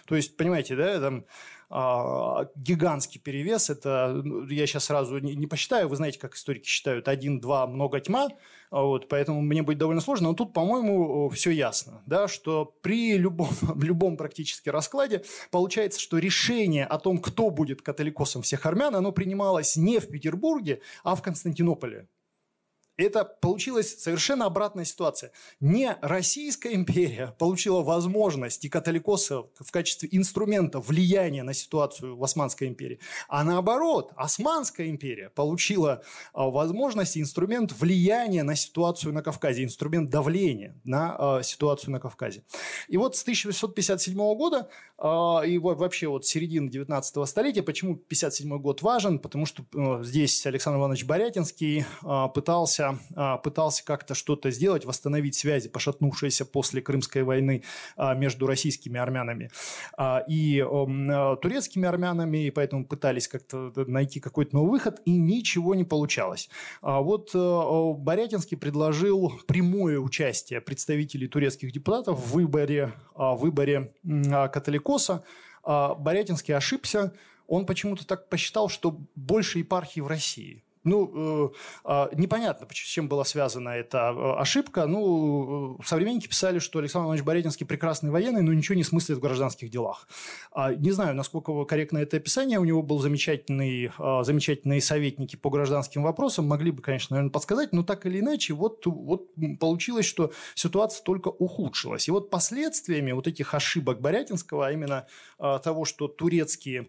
То 0.07 0.16
есть, 0.16 0.36
понимаете, 0.36 0.76
да, 0.76 1.00
там 1.00 1.24
а, 1.62 1.62
гигантский 1.73 3.20
перевес. 3.20 3.70
Это, 3.70 4.20
ну, 4.23 4.47
я 4.47 4.66
сейчас 4.66 4.85
сразу 4.85 5.18
не, 5.18 5.35
не 5.35 5.47
посчитаю, 5.47 5.89
вы 5.89 5.97
знаете, 5.97 6.18
как 6.18 6.35
историки 6.35 6.66
считают, 6.66 7.09
один, 7.09 7.41
два, 7.41 7.66
много 7.66 7.99
тьма, 8.01 8.29
а 8.70 8.83
вот, 8.83 9.09
поэтому 9.09 9.41
мне 9.41 9.62
будет 9.62 9.79
довольно 9.79 10.03
сложно. 10.03 10.29
Но 10.29 10.35
тут, 10.35 10.53
по-моему, 10.53 11.31
все 11.31 11.51
ясно, 11.51 12.03
да, 12.07 12.29
что 12.29 12.75
при 12.83 13.16
любом, 13.16 13.49
любом 13.83 14.16
практически 14.16 14.68
раскладе 14.68 15.25
получается, 15.51 15.99
что 16.01 16.18
решение 16.18 16.85
о 16.85 16.99
том, 16.99 17.18
кто 17.18 17.51
будет 17.51 17.81
католикосом 17.81 18.43
всех 18.43 18.66
армян, 18.66 18.95
оно 18.95 19.12
принималось 19.12 19.77
не 19.77 19.99
в 19.99 20.09
Петербурге, 20.09 20.83
а 21.05 21.14
в 21.14 21.23
Константинополе. 21.23 22.09
Это 22.99 23.24
получилась 23.24 23.99
совершенно 23.99 24.45
обратная 24.45 24.84
ситуация. 24.84 25.32
Не 25.61 25.97
Российская 26.03 26.74
империя 26.74 27.34
получила 27.38 27.80
возможность 27.80 28.66
и 28.66 28.68
католикоса 28.68 29.45
в 29.59 29.70
качестве 29.70 30.11
инструмента 30.12 30.78
влияния 30.78 31.43
на 31.43 31.55
ситуацию 31.55 32.16
в 32.16 32.22
Османской 32.22 32.68
империи, 32.68 33.01
а 33.28 33.45
наоборот, 33.45 34.12
Османская 34.14 34.88
империя 34.88 35.30
получила 35.30 36.03
а, 36.34 36.51
возможность 36.51 37.16
и 37.16 37.20
инструмент 37.20 37.72
влияния 37.72 38.43
на 38.43 38.57
ситуацию 38.57 39.14
на 39.14 39.22
Кавказе, 39.22 39.64
инструмент 39.64 40.11
давления 40.11 40.78
на 40.84 41.16
а, 41.38 41.43
ситуацию 41.43 41.93
на 41.93 42.01
Кавказе. 42.01 42.45
И 42.88 42.99
вот 42.99 43.16
с 43.16 43.22
1857 43.22 44.14
года 44.14 44.68
а, 44.99 45.40
и 45.40 45.57
вообще 45.57 46.09
вот 46.09 46.26
середины 46.26 46.68
19 46.68 47.26
столетия, 47.26 47.62
почему 47.62 47.97
57 47.97 48.59
год 48.59 48.82
важен? 48.82 49.18
Потому 49.18 49.47
что 49.47 49.64
здесь 50.03 50.45
Александр 50.45 50.78
Иванович 50.78 51.05
Борятинский 51.05 51.86
пытался 52.34 52.82
пытался, 52.83 53.37
пытался 53.43 53.85
как-то 53.85 54.14
что-то 54.14 54.51
сделать, 54.51 54.85
восстановить 54.85 55.35
связи, 55.35 55.68
пошатнувшиеся 55.68 56.45
после 56.45 56.83
Крымской 56.83 57.22
войны 57.22 57.62
а, 57.97 58.14
между 58.14 58.47
российскими 58.47 58.99
армянами 58.99 59.51
а, 59.97 60.24
и 60.28 60.61
а, 60.61 61.37
турецкими 61.37 61.87
армянами, 61.87 62.47
и 62.47 62.51
поэтому 62.51 62.85
пытались 62.85 63.28
как-то 63.28 63.72
найти 63.87 64.20
какой-то 64.20 64.57
новый 64.57 64.72
выход, 64.72 65.01
и 65.05 65.16
ничего 65.16 65.74
не 65.74 65.85
получалось. 65.85 66.49
Вот 66.80 67.30
Борятинский 67.35 68.57
предложил 68.57 69.33
прямое 69.47 69.99
участие 69.99 70.61
представителей 70.61 71.28
турецких 71.28 71.72
депутатов 71.72 72.18
в 72.18 72.33
выборе, 72.33 72.93
в 73.14 73.37
выборе 73.37 73.93
католикоса. 74.03 75.24
Борятинский 75.64 76.55
ошибся, 76.55 77.12
он 77.47 77.66
почему-то 77.66 78.07
так 78.07 78.28
посчитал, 78.28 78.68
что 78.68 78.99
больше 79.14 79.59
епархий 79.59 80.01
в 80.01 80.07
России– 80.07 80.64
ну, 80.85 81.53
э, 81.53 81.57
а, 81.85 82.11
непонятно, 82.14 82.66
с 82.70 82.74
чем 82.74 83.09
была 83.09 83.24
связана 83.24 83.70
эта 83.70 84.12
э, 84.16 84.41
ошибка. 84.41 84.87
Ну, 84.87 85.76
э, 85.78 85.83
современники 85.85 86.26
писали, 86.26 86.59
что 86.59 86.80
Александр 86.80 87.07
Иванович 87.07 87.24
Борятинский 87.24 87.66
прекрасный 87.66 88.11
военный, 88.11 88.43
но 88.43 88.53
ничего 88.53 88.74
не 88.74 88.83
смыслит 88.83 89.18
в 89.18 89.20
гражданских 89.20 89.70
делах. 89.70 90.09
А, 90.51 90.74
не 90.74 90.91
знаю, 90.91 91.14
насколько 91.14 91.64
корректно 91.64 91.99
это 91.99 92.16
описание. 92.16 92.59
У 92.59 92.64
него 92.64 92.83
был 92.83 92.99
замечательный, 92.99 93.93
а, 93.97 94.24
замечательные 94.24 94.80
советники 94.80 95.37
по 95.37 95.51
гражданским 95.51 96.03
вопросам. 96.03 96.49
Могли 96.49 96.72
бы, 96.72 96.83
конечно, 96.83 97.14
наверное, 97.14 97.33
подсказать, 97.33 97.72
но 97.72 97.85
так 97.85 98.05
или 98.07 98.18
иначе, 98.18 98.55
вот, 98.55 98.85
вот 98.87 99.28
получилось, 99.61 100.07
что 100.07 100.33
ситуация 100.55 101.05
только 101.05 101.28
ухудшилась. 101.28 102.09
И 102.09 102.11
вот 102.11 102.28
последствиями 102.30 103.12
вот 103.12 103.28
этих 103.28 103.55
ошибок 103.55 104.01
Борятинского, 104.01 104.66
а 104.66 104.72
именно 104.72 105.07
того, 105.39 105.85
что 105.85 106.09
турецкие 106.09 106.89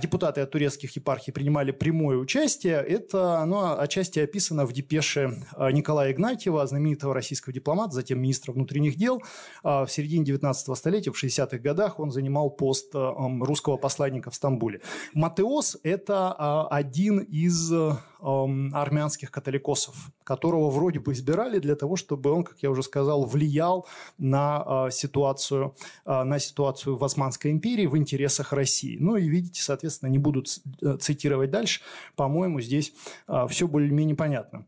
депутаты 0.00 0.40
от 0.40 0.50
турецких 0.50 0.96
епархий 0.96 1.32
принимали 1.32 1.70
прямое 1.70 2.16
участие, 2.16 2.76
это 2.76 3.38
оно 3.38 3.78
отчасти 3.78 4.18
описано 4.18 4.64
в 4.64 4.72
депеше 4.72 5.42
а, 5.52 5.70
Николая 5.72 6.12
Игнатьева, 6.12 6.66
знаменитого 6.66 7.14
российского 7.14 7.52
дипломата, 7.52 7.94
затем 7.94 8.20
министра 8.20 8.52
внутренних 8.52 8.96
дел. 8.96 9.22
А, 9.62 9.84
в 9.84 9.92
середине 9.92 10.24
19 10.24 10.76
столетия, 10.76 11.10
в 11.10 11.22
60-х 11.22 11.58
годах, 11.58 12.00
он 12.00 12.10
занимал 12.10 12.50
пост 12.50 12.94
русского 12.94 13.76
посланника 13.76 14.30
в 14.30 14.34
Стамбуле. 14.34 14.80
Матеос– 15.12 15.78
это 15.82 16.66
один 16.68 17.18
из 17.18 17.72
армянских 18.24 19.30
католикосов, 19.30 19.94
которого 20.24 20.70
вроде 20.70 21.00
бы 21.00 21.12
избирали 21.12 21.58
для 21.58 21.76
того, 21.76 21.96
чтобы 21.96 22.30
он, 22.30 22.44
как 22.44 22.58
я 22.62 22.70
уже 22.70 22.82
сказал, 22.82 23.24
влиял 23.24 23.86
на 24.18 24.88
ситуацию, 24.90 25.74
на 26.04 26.38
ситуацию 26.38 26.96
в 26.96 27.04
Османской 27.04 27.50
империи 27.50 27.86
в 27.86 27.96
интересах 27.96 28.52
России. 28.52 28.96
Ну 28.98 29.16
и 29.16 29.28
видите, 29.28 29.62
соответственно, 29.62 30.10
не 30.10 30.18
буду 30.18 30.44
э, 30.82 30.96
цитировать 30.98 31.50
дальше. 31.50 31.80
По-моему, 32.16 32.60
здесь 32.60 32.92
а, 33.26 33.46
все 33.46 33.68
более-менее 33.68 34.16
понятно. 34.16 34.66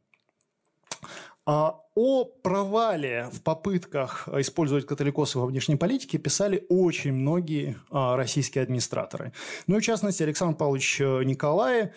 А, 1.49 1.81
о 1.95 2.25
провале 2.25 3.31
в 3.33 3.41
попытках 3.41 4.29
использовать 4.29 4.85
католикосы 4.85 5.39
во 5.39 5.47
внешней 5.47 5.77
политике 5.77 6.19
писали 6.19 6.67
очень 6.69 7.13
многие 7.13 7.77
а, 7.91 8.17
российские 8.17 8.63
администраторы. 8.63 9.33
Ну 9.67 9.77
и 9.77 9.81
в 9.81 9.85
частности 9.85 10.23
Александр 10.23 10.57
Павлович 10.59 11.01
э, 11.01 11.23
Николаев, 11.25 11.91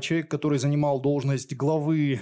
человек, 0.00 0.28
который 0.28 0.58
занимал 0.58 1.00
должность 1.00 1.56
главы 1.56 2.20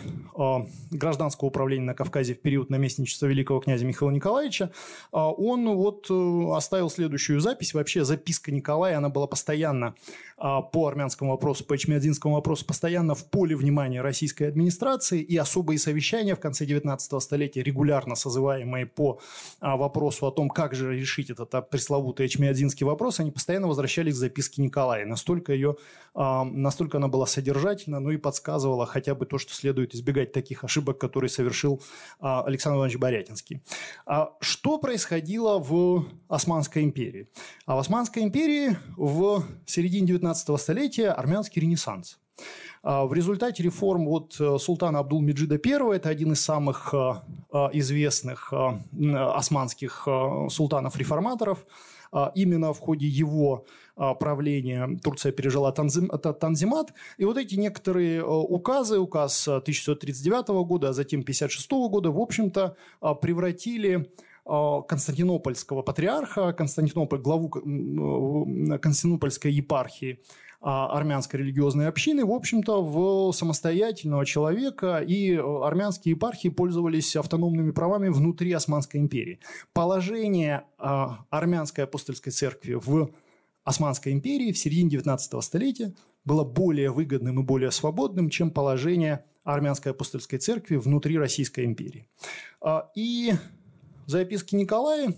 гражданского 0.90 1.48
управления 1.48 1.86
на 1.86 1.94
Кавказе 1.94 2.34
в 2.34 2.40
период 2.40 2.70
наместничества 2.70 3.26
великого 3.26 3.61
князя 3.61 3.84
Михаила 3.84 4.12
Николаевича, 4.12 4.70
он 5.11 5.68
вот 5.74 6.06
э, 6.09 6.44
оставил 6.54 6.88
следующую 6.88 7.40
запись. 7.40 7.74
Вообще 7.74 8.04
записка 8.04 8.52
Николая, 8.52 8.98
она 8.98 9.09
была 9.09 9.26
постоянно 9.26 9.94
по 10.36 10.86
армянскому 10.86 11.32
вопросу, 11.32 11.64
по 11.64 11.74
эчмиадзинскому 11.74 12.34
вопросу, 12.36 12.64
постоянно 12.64 13.16
в 13.16 13.24
поле 13.28 13.56
внимания 13.56 14.00
российской 14.00 14.44
администрации 14.44 15.20
и 15.20 15.36
особые 15.36 15.78
совещания 15.78 16.36
в 16.36 16.40
конце 16.40 16.64
19 16.64 17.22
столетия, 17.22 17.62
регулярно 17.62 18.14
созываемые 18.14 18.86
по 18.86 19.20
а, 19.61 19.76
вопросу 19.76 20.26
о 20.26 20.30
том, 20.30 20.48
как 20.48 20.74
же 20.74 20.94
решить 20.94 21.30
этот 21.30 21.54
а, 21.54 21.62
пресловутый 21.62 22.26
эчмиадзинский 22.26 22.86
вопрос, 22.86 23.20
они 23.20 23.30
постоянно 23.30 23.66
возвращались 23.66 24.14
к 24.14 24.18
записке 24.18 24.62
Николая. 24.62 25.04
Настолько, 25.06 25.52
ее, 25.52 25.76
а, 26.14 26.44
настолько 26.44 26.98
она 26.98 27.09
была 27.09 27.26
содержательна, 27.49 28.01
ну 28.01 28.11
и 28.11 28.16
подсказывала 28.16 28.86
хотя 28.86 29.14
бы 29.14 29.26
то, 29.26 29.38
что 29.38 29.55
следует 29.55 29.94
избегать 29.94 30.32
таких 30.32 30.64
ошибок, 30.64 30.99
которые 30.99 31.30
совершил 31.30 31.80
а, 32.20 32.42
Александр 32.42 32.76
Иванович 32.78 32.99
Борятинский. 32.99 33.62
А, 34.07 34.32
что 34.40 34.78
происходило 34.78 35.59
в 35.59 36.05
Османской 36.28 36.82
империи? 36.82 37.28
А 37.66 37.76
в 37.76 37.78
Османской 37.78 38.22
империи 38.22 38.76
в 38.96 39.44
середине 39.66 40.07
19 40.07 40.61
столетия 40.61 41.11
армянский 41.11 41.62
ренессанс– 41.62 42.18
В 42.84 43.12
результате 43.12 43.62
реформ 43.64 44.07
вот 44.07 44.34
султана 44.34 45.01
Абдул-Меджида 45.01 45.59
I, 45.64 45.96
это 45.96 46.09
один 46.09 46.32
из 46.32 46.40
самых 46.40 46.94
известных 47.53 48.53
османских 48.53 50.07
султанов-реформаторов, 50.51 51.66
именно 52.34 52.72
в 52.72 52.78
ходе 52.78 53.07
его 53.07 53.64
правления 53.96 54.99
Турция 55.03 55.32
пережила 55.32 55.72
танзим, 55.72 56.09
Танзимат. 56.09 56.92
И 57.16 57.24
вот 57.24 57.38
эти 57.38 57.55
некоторые 57.55 58.24
указы, 58.24 58.99
указ 58.99 59.49
1639 59.49 60.49
года, 60.66 60.90
а 60.90 60.92
затем 60.92 61.20
1656 61.20 61.70
года, 61.90 62.11
в 62.11 62.20
общем-то, 62.20 62.76
превратили 63.22 64.11
Э, 64.49 64.80
константинопольского 64.88 65.82
патриарха, 65.82 66.55
Константинополь, 66.55 67.20
главу 67.20 67.49
э, 67.49 68.78
Константинопольской 68.78 69.53
епархии 69.53 70.20
армянской 70.61 71.40
религиозной 71.40 71.86
общины, 71.86 72.24
в 72.24 72.32
общем-то, 72.32 72.82
в 72.82 73.32
самостоятельного 73.32 74.26
человека, 74.26 74.98
и 74.98 75.34
э, 75.34 75.40
армянские 75.40 76.14
епархии 76.14 76.48
пользовались 76.48 77.14
автономными 77.14 77.70
правами 77.70 78.09
внутри 78.09 78.52
Османской 78.52 79.00
империи. 79.00 79.38
Положение 79.72 80.64
армянской 80.78 81.84
апостольской 81.84 82.32
церкви 82.32 82.74
в 82.74 83.11
Османской 83.64 84.12
империи 84.12 84.52
в 84.52 84.59
середине 84.59 84.90
19 84.90 85.44
столетия 85.44 85.94
было 86.24 86.42
более 86.42 86.90
выгодным 86.90 87.40
и 87.40 87.42
более 87.42 87.70
свободным, 87.70 88.30
чем 88.30 88.50
положение 88.50 89.24
армянской 89.44 89.92
апостольской 89.92 90.38
церкви 90.38 90.76
внутри 90.76 91.18
Российской 91.18 91.64
империи. 91.64 92.09
И 92.94 93.32
записке 94.06 94.56
Николая 94.56 95.14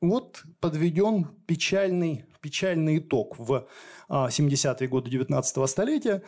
вот 0.00 0.42
подведен 0.60 1.28
печальный, 1.46 2.24
печальный 2.44 2.98
итог 2.98 3.38
в 3.38 3.66
70-е 4.10 4.86
а, 4.86 4.88
годы 4.88 5.10
19 5.10 5.70
столетия 5.70 6.22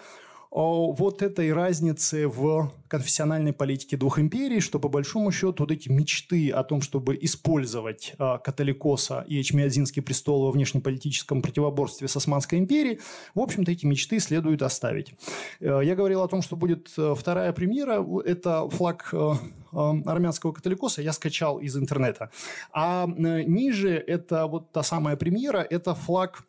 вот 0.57 1.21
этой 1.21 1.53
разницы 1.53 2.29
в 2.29 2.73
конфессиональной 2.89 3.53
политике 3.53 3.99
двух 3.99 4.19
империй, 4.19 4.61
что 4.61 4.79
по 4.79 4.89
большому 4.89 5.31
счету 5.31 5.65
вот 5.65 5.71
эти 5.71 5.91
мечты 5.91 6.51
о 6.51 6.65
том, 6.65 6.81
чтобы 6.81 7.19
использовать 7.21 8.15
э, 8.19 8.39
католикоса 8.43 9.23
и 9.29 9.39
Эчмиадзинский 9.39 10.01
престол 10.01 10.47
во 10.47 10.53
внешнеполитическом 10.53 11.43
противоборстве 11.43 12.09
с 12.09 12.17
Османской 12.17 12.59
империей, 12.59 13.01
в 13.35 13.41
общем-то, 13.41 13.71
эти 13.71 13.85
мечты 13.85 14.19
следует 14.19 14.63
оставить. 14.63 15.15
Э, 15.61 15.81
я 15.85 15.95
говорил 15.95 16.23
о 16.23 16.29
том, 16.29 16.41
что 16.41 16.57
будет 16.57 16.91
э, 16.97 17.15
вторая 17.15 17.53
премьера, 17.53 18.03
это 18.25 18.67
флаг 18.71 19.11
э, 19.13 19.33
армянского 19.73 20.53
католикоса 20.53 21.03
я 21.03 21.13
скачал 21.13 21.59
из 21.59 21.77
интернета. 21.77 22.31
А 22.73 23.07
ниже 23.07 23.91
это 23.91 24.47
вот 24.47 24.73
та 24.73 24.83
самая 24.83 25.17
премьера, 25.17 25.59
это 25.59 25.95
флаг 25.95 26.45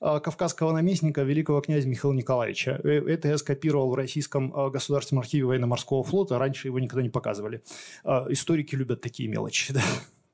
кавказского 0.00 0.72
наместника 0.72 1.22
великого 1.22 1.60
князя 1.60 1.88
Михаила 1.88 2.14
Николаевича. 2.14 2.80
Э, 2.84 3.08
это 3.08 3.28
я 3.28 3.38
скопировал 3.38 3.90
в 3.90 3.94
Российском 3.94 4.54
э, 4.54 4.70
государственном 4.70 5.20
архиве 5.20 5.44
военно-морского 5.44 6.04
флота. 6.04 6.38
Раньше 6.38 6.68
его 6.68 6.78
никогда 6.78 7.02
не 7.02 7.10
показывали. 7.10 7.62
Историки 8.04 8.74
любят 8.74 9.00
такие 9.00 9.28
мелочи. 9.28 9.74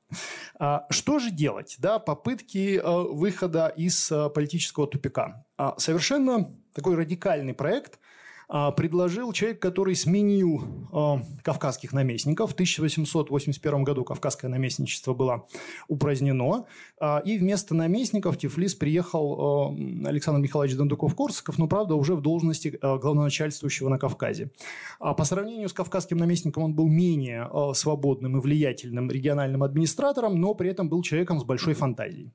Да? 0.09 0.17
А 0.59 0.87
что 0.91 1.19
же 1.19 1.31
делать? 1.31 1.75
Да, 1.79 1.97
попытки 1.99 2.79
выхода 2.83 3.67
из 3.67 4.07
политического 4.33 4.87
тупика. 4.87 5.45
А 5.57 5.75
совершенно 5.77 6.55
такой 6.73 6.95
радикальный 6.95 7.53
проект– 7.53 7.99
предложил 8.47 9.31
человек, 9.33 9.61
который 9.61 9.95
сменил 9.95 10.63
а, 10.91 11.21
кавказских 11.43 11.93
наместников. 11.93 12.51
В 12.51 12.53
1881 12.53 13.83
году 13.83 14.03
кавказское 14.03 14.49
наместничество 14.49 15.13
было 15.13 15.47
упразднено, 15.87 16.65
а, 16.99 17.21
и 17.25 17.37
вместо 17.37 17.75
наместников 17.75 18.35
в 18.35 18.39
Тифлис 18.39 18.75
приехал 18.75 19.75
Александр 20.05 20.41
Михайлович 20.41 20.75
Дондуков-Корсаков, 20.75 21.57
но, 21.57 21.67
правда, 21.67 21.95
уже 21.95 22.15
в 22.15 22.21
должности 22.21 22.77
главноначальствующего 22.81 23.89
на 23.89 23.97
Кавказе. 23.97 24.51
По 24.99 25.23
сравнению 25.23 25.69
с 25.69 25.73
кавказским 25.73 26.17
наместником 26.17 26.63
он 26.63 26.73
был 26.73 26.87
менее 26.87 27.49
свободным 27.73 28.37
и 28.37 28.41
влиятельным 28.41 29.09
региональным 29.09 29.63
администратором, 29.63 30.39
но 30.39 30.53
при 30.53 30.69
этом 30.69 30.89
был 30.89 31.01
человеком 31.01 31.39
с 31.39 31.43
большой 31.43 31.73
фантазией. 31.73 32.31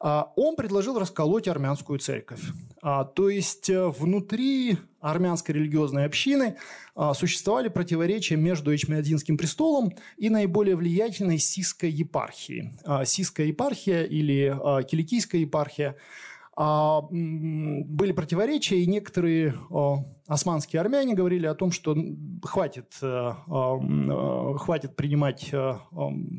Он 0.00 0.56
предложил 0.56 0.98
расколоть 0.98 1.48
армянскую 1.48 1.98
церковь. 1.98 2.40
То 2.82 3.28
есть 3.28 3.70
э, 3.70 3.88
внутри 3.88 4.78
армянской 5.00 5.54
религиозной 5.54 6.04
общины 6.04 6.56
а, 6.94 7.14
существовали 7.14 7.68
противоречия 7.68 8.36
между 8.36 8.74
Эчмиадзинским 8.74 9.36
престолом 9.36 9.92
и 10.16 10.30
наиболее 10.30 10.76
влиятельной 10.76 11.38
сисской 11.38 11.90
епархией. 11.90 12.72
А, 12.84 13.04
сисская 13.04 13.46
епархия 13.46 14.04
или 14.04 14.54
а, 14.54 14.82
киликийская 14.82 15.40
епархия 15.40 15.96
были 16.58 18.12
противоречия, 18.12 18.78
и 18.78 18.86
некоторые 18.86 19.54
османские 20.26 20.80
армяне 20.80 21.14
говорили 21.14 21.46
о 21.46 21.54
том, 21.54 21.70
что 21.70 21.96
хватит, 22.42 22.92
э, 23.00 23.06
э, 23.06 24.54
хватит 24.58 24.96
принимать 24.96 25.48
э, 25.52 25.74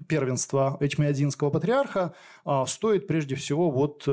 первенство 0.08 0.78
Эчмиадзинского 0.80 1.50
патриарха, 1.50 2.14
а 2.44 2.66
стоит 2.66 3.08
прежде 3.08 3.36
всего 3.36 3.70
вот 3.72 4.08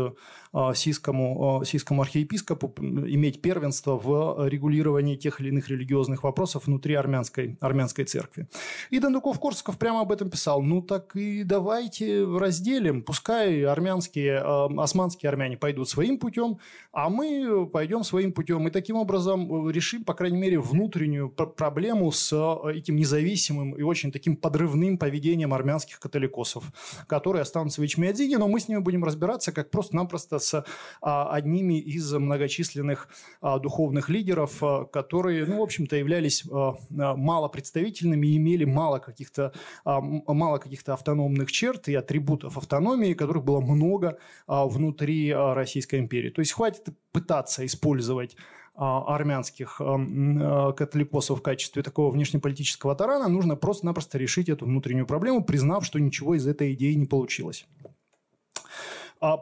сийскому, 0.74 1.62
сийскому 1.64 2.02
архиепископу 2.02 2.72
иметь 2.78 3.42
первенство 3.42 3.96
в 3.96 4.48
регулировании 4.48 5.16
тех 5.16 5.40
или 5.40 5.48
иных 5.48 5.68
религиозных 5.68 6.22
вопросов 6.22 6.66
внутри 6.66 6.94
армянской, 6.94 7.56
армянской 7.60 8.04
церкви. 8.04 8.48
И 8.90 9.00
Дондуков-Корсаков 9.00 9.78
прямо 9.78 10.02
об 10.02 10.12
этом 10.12 10.30
писал. 10.30 10.62
Ну 10.62 10.80
так 10.80 11.16
и 11.16 11.42
давайте 11.42 12.24
разделим, 12.24 13.02
пускай 13.02 13.64
армянские, 13.64 14.38
османские 14.38 15.28
армяне 15.28 15.56
пойдут 15.56 15.88
своим 15.88 16.18
путем, 16.18 16.58
а 16.92 17.08
мы 17.08 17.66
пойдем 17.66 18.04
своим 18.04 18.32
путем. 18.32 18.68
И 18.68 18.70
таким 18.70 18.96
образом 18.96 19.63
решим, 19.70 20.04
по 20.04 20.14
крайней 20.14 20.38
мере, 20.38 20.58
внутреннюю 20.58 21.30
проблему 21.30 22.10
с 22.12 22.32
э, 22.32 22.72
этим 22.72 22.96
независимым 22.96 23.72
и 23.72 23.82
очень 23.82 24.12
таким 24.12 24.36
подрывным 24.36 24.98
поведением 24.98 25.54
армянских 25.54 26.00
католикосов, 26.00 26.64
которые 27.06 27.42
останутся 27.42 27.80
в 27.80 27.84
Ичмиадзине, 27.84 28.38
но 28.38 28.48
мы 28.48 28.60
с 28.60 28.68
ними 28.68 28.80
будем 28.80 29.04
разбираться 29.04 29.52
как 29.52 29.70
просто-напросто 29.70 30.38
с 30.38 30.64
а, 31.00 31.30
одними 31.30 31.78
из 31.80 32.12
многочисленных 32.12 33.08
а, 33.40 33.58
духовных 33.58 34.08
лидеров, 34.08 34.62
а, 34.62 34.84
которые, 34.84 35.46
ну, 35.46 35.60
в 35.60 35.62
общем-то, 35.62 35.96
являлись 35.96 36.44
мало 36.90 37.48
представительными 37.48 38.26
и 38.26 38.36
имели 38.36 38.64
мало 38.64 38.98
каких-то 38.98 39.52
мало 39.84 40.58
каких-то 40.58 40.94
автономных 40.94 41.50
черт 41.50 41.88
и 41.88 41.94
атрибутов 41.94 42.56
автономии, 42.56 43.14
которых 43.14 43.44
было 43.44 43.60
много 43.60 44.18
внутри 44.46 45.32
Российской 45.32 46.00
империи. 46.00 46.30
То 46.30 46.40
есть 46.40 46.52
хватит 46.52 46.88
пытаться 47.12 47.64
использовать 47.64 48.36
армянских 48.76 49.80
а, 49.80 49.96
а, 49.96 50.72
католикосов 50.72 51.38
в 51.38 51.42
качестве 51.42 51.82
такого 51.82 52.10
внешнеполитического 52.10 52.94
тарана, 52.96 53.28
нужно 53.28 53.56
просто-напросто 53.56 54.18
решить 54.18 54.48
эту 54.48 54.66
внутреннюю 54.66 55.06
проблему, 55.06 55.44
признав, 55.44 55.84
что 55.84 56.00
ничего 56.00 56.34
из 56.34 56.46
этой 56.46 56.74
идеи 56.74 56.94
не 56.94 57.06
получилось. 57.06 57.66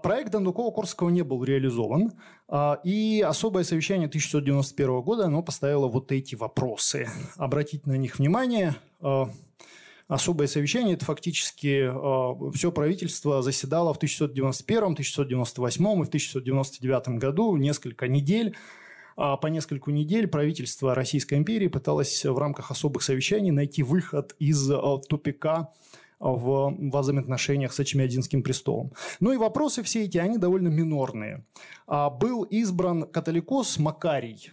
Проект 0.03 0.33
Дондукова-Корского 0.33 1.09
не 1.09 1.23
был 1.23 1.43
реализован, 1.43 2.13
и 2.85 3.25
особое 3.27 3.65
совещание 3.65 4.07
1691 4.07 5.01
года 5.01 5.25
оно 5.25 5.43
поставило 5.43 5.89
вот 5.89 6.13
эти 6.13 6.37
вопросы. 6.37 7.09
Обратите 7.37 7.83
на 7.87 7.97
них 7.97 8.19
внимание. 8.19 8.77
Особое 10.07 10.47
совещание– 10.47 10.95
это 10.97 11.05
фактически 11.05 11.91
все 12.55 12.71
правительство 12.71 13.43
заседало 13.43 13.93
в 13.93 13.97
1691, 13.97 14.93
1698 14.93 15.85
и 15.85 16.05
в 16.05 16.09
1699 16.09 17.19
году 17.19 17.57
несколько 17.57 18.07
недель 18.07 18.55
а 18.55 18.59
по 19.17 19.47
нескольку 19.47 19.91
недель 19.91 20.27
правительство 20.27 20.95
Российской 20.95 21.35
империи 21.35 21.69
пыталось 21.69 22.25
в 22.25 22.39
рамках 22.39 22.71
особых 22.71 23.03
совещаний 23.03 23.51
найти 23.51 23.83
выход 23.83 24.35
из 24.39 24.71
э, 24.71 24.79
тупика 25.09 25.71
в 26.23 26.75
взаимоотношениях 26.79 27.73
с 27.73 27.81
Ачмиадинским 27.81 28.43
престолом. 28.43 28.93
Ну 29.21 29.33
и 29.33 29.37
вопросы 29.37 29.83
все 29.83 30.05
эти, 30.05 30.19
они 30.19 30.39
довольно 30.39 30.69
минорные. 30.69 31.45
А, 31.87 32.11
был 32.11 32.45
избран 32.45 33.05
католикос 33.05 33.79
Макарий, 33.79 34.53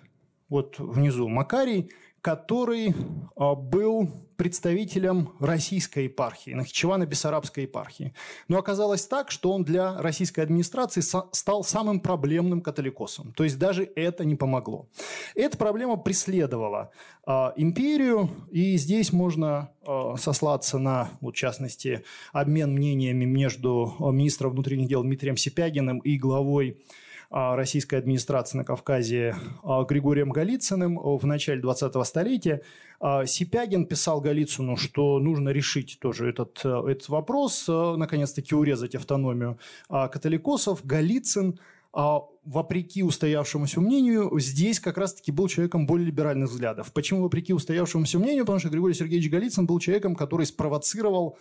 вот 0.49 0.79
внизу 0.79 1.27
Макарий, 1.27 1.91
который 2.21 2.93
а, 3.35 3.55
был 3.55 4.09
представителем 4.39 5.33
российской 5.39 6.05
епархии, 6.05 6.51
Нахичевано-Бессарабской 6.51 7.63
епархии. 7.63 8.13
Но 8.47 8.57
оказалось 8.57 9.05
так, 9.05 9.31
что 9.31 9.51
он 9.51 9.65
для 9.65 10.01
российской 10.01 10.39
администрации 10.39 11.01
стал 11.01 11.63
самым 11.65 11.99
проблемным 11.99 12.61
католикосом. 12.61 13.33
То 13.33 13.43
есть 13.43 13.59
даже 13.59 13.83
это 13.97 14.23
не 14.23 14.35
помогло. 14.35 14.87
Эта 15.35 15.57
проблема 15.57 15.97
преследовала 15.97 16.91
э, 17.27 17.31
империю, 17.57 18.29
и 18.49 18.77
здесь 18.77 19.11
можно 19.11 19.71
э, 19.85 20.13
сослаться 20.17 20.79
на, 20.79 21.09
вот, 21.19 21.35
в 21.35 21.37
частности, 21.37 22.05
обмен 22.31 22.71
мнениями 22.71 23.25
между 23.25 23.93
министром 23.99 24.51
внутренних 24.51 24.87
дел 24.87 25.03
Дмитрием 25.03 25.35
Сипягиным 25.35 25.99
и 25.99 26.17
главой 26.17 26.81
российской 27.29 27.95
администрации 27.95 28.57
на 28.57 28.63
Кавказе 28.63 29.35
а, 29.63 29.83
Григорием 29.83 30.31
Голицыным 30.31 30.97
в 30.97 31.25
начале 31.25 31.61
20-го 31.61 32.03
столетия. 32.03 32.61
А, 32.99 33.25
Сипягин 33.25 33.85
писал 33.85 34.19
Голицыну, 34.19 34.77
что 34.77 35.19
нужно 35.19 35.49
решить 35.49 35.99
тоже 36.01 36.29
этот, 36.29 36.59
этот 36.65 37.07
вопрос, 37.09 37.65
наконец-таки 37.67 38.55
урезать 38.55 38.95
автономию 38.95 39.59
католикосов. 39.89 40.85
Голицын 40.85 41.59
а, 41.91 42.21
вопреки 42.45 43.01
устоявшемуся 43.01 43.81
мнению, 43.81 44.31
здесь 44.39 44.79
как 44.79 44.97
раз-таки 44.97 45.31
был 45.31 45.47
человеком 45.47 45.87
более 45.87 46.05
либеральных 46.05 46.49
взглядов. 46.49 46.93
Почему 46.93 47.23
вопреки 47.23 47.51
устоявшемуся 47.51 48.19
мнению? 48.19 48.43
Потому 48.43 48.59
что 48.59 48.69
Григорий 48.69 48.93
Сергеевич 48.93 49.31
Голицын 49.31 49.65
был 49.65 49.79
человеком, 49.79 50.15
который 50.15 50.45
спровоцировал 50.45 51.39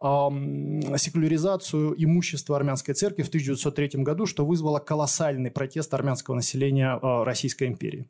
секуляризацию 0.00 1.94
имущества 2.02 2.56
армянской 2.56 2.94
церкви 2.94 3.22
в 3.22 3.28
1903 3.28 4.02
году, 4.02 4.24
что 4.24 4.46
вызвало 4.46 4.78
колоссальный 4.78 5.50
протест 5.50 5.92
армянского 5.92 6.36
населения 6.36 6.98
а, 7.02 7.24
Российской 7.24 7.68
империи. 7.68 8.08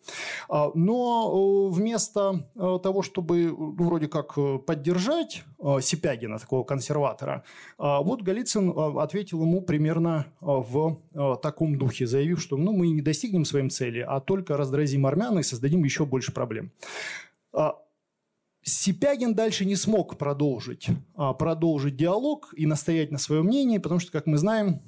А, 0.48 0.70
но 0.74 1.68
вместо 1.68 2.48
э, 2.54 2.78
того, 2.82 3.02
чтобы 3.02 3.46
ну, 3.46 3.74
вроде 3.78 4.06
как 4.06 4.34
э, 4.36 4.58
поддержать 4.58 5.42
Сипягина, 5.82 6.38
такого 6.38 6.64
консерватора, 6.64 7.44
вот 7.76 8.22
Голицын 8.22 8.72
ответил 8.98 9.42
ему 9.42 9.60
примерно 9.60 10.26
в 10.40 11.02
таком 11.42 11.76
духе, 11.76 12.06
заявив, 12.06 12.40
что 12.40 12.56
ну, 12.56 12.72
мы 12.72 12.88
не 12.88 13.02
достигнем 13.02 13.44
своим 13.44 13.68
цели, 13.68 14.00
а 14.00 14.20
только 14.20 14.56
раздразим 14.56 15.04
армян 15.04 15.38
и 15.38 15.42
создадим 15.42 15.84
еще 15.84 16.06
больше 16.06 16.32
проблем. 16.32 16.72
Сипягин 18.62 19.34
дальше 19.34 19.64
не 19.64 19.76
смог 19.76 20.18
продолжить, 20.18 20.88
а, 21.14 21.32
продолжить 21.32 21.96
диалог 21.96 22.52
и 22.56 22.66
настоять 22.66 23.10
на 23.10 23.18
своем 23.18 23.46
мнении, 23.46 23.78
потому 23.78 24.00
что, 24.00 24.12
как 24.12 24.26
мы 24.26 24.36
знаем, 24.36 24.82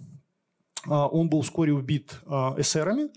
а, 0.86 1.08
он 1.08 1.30
был 1.30 1.40
вскоре 1.40 1.72
убит 1.72 2.20
а, 2.26 2.54
эсерами. 2.58 3.08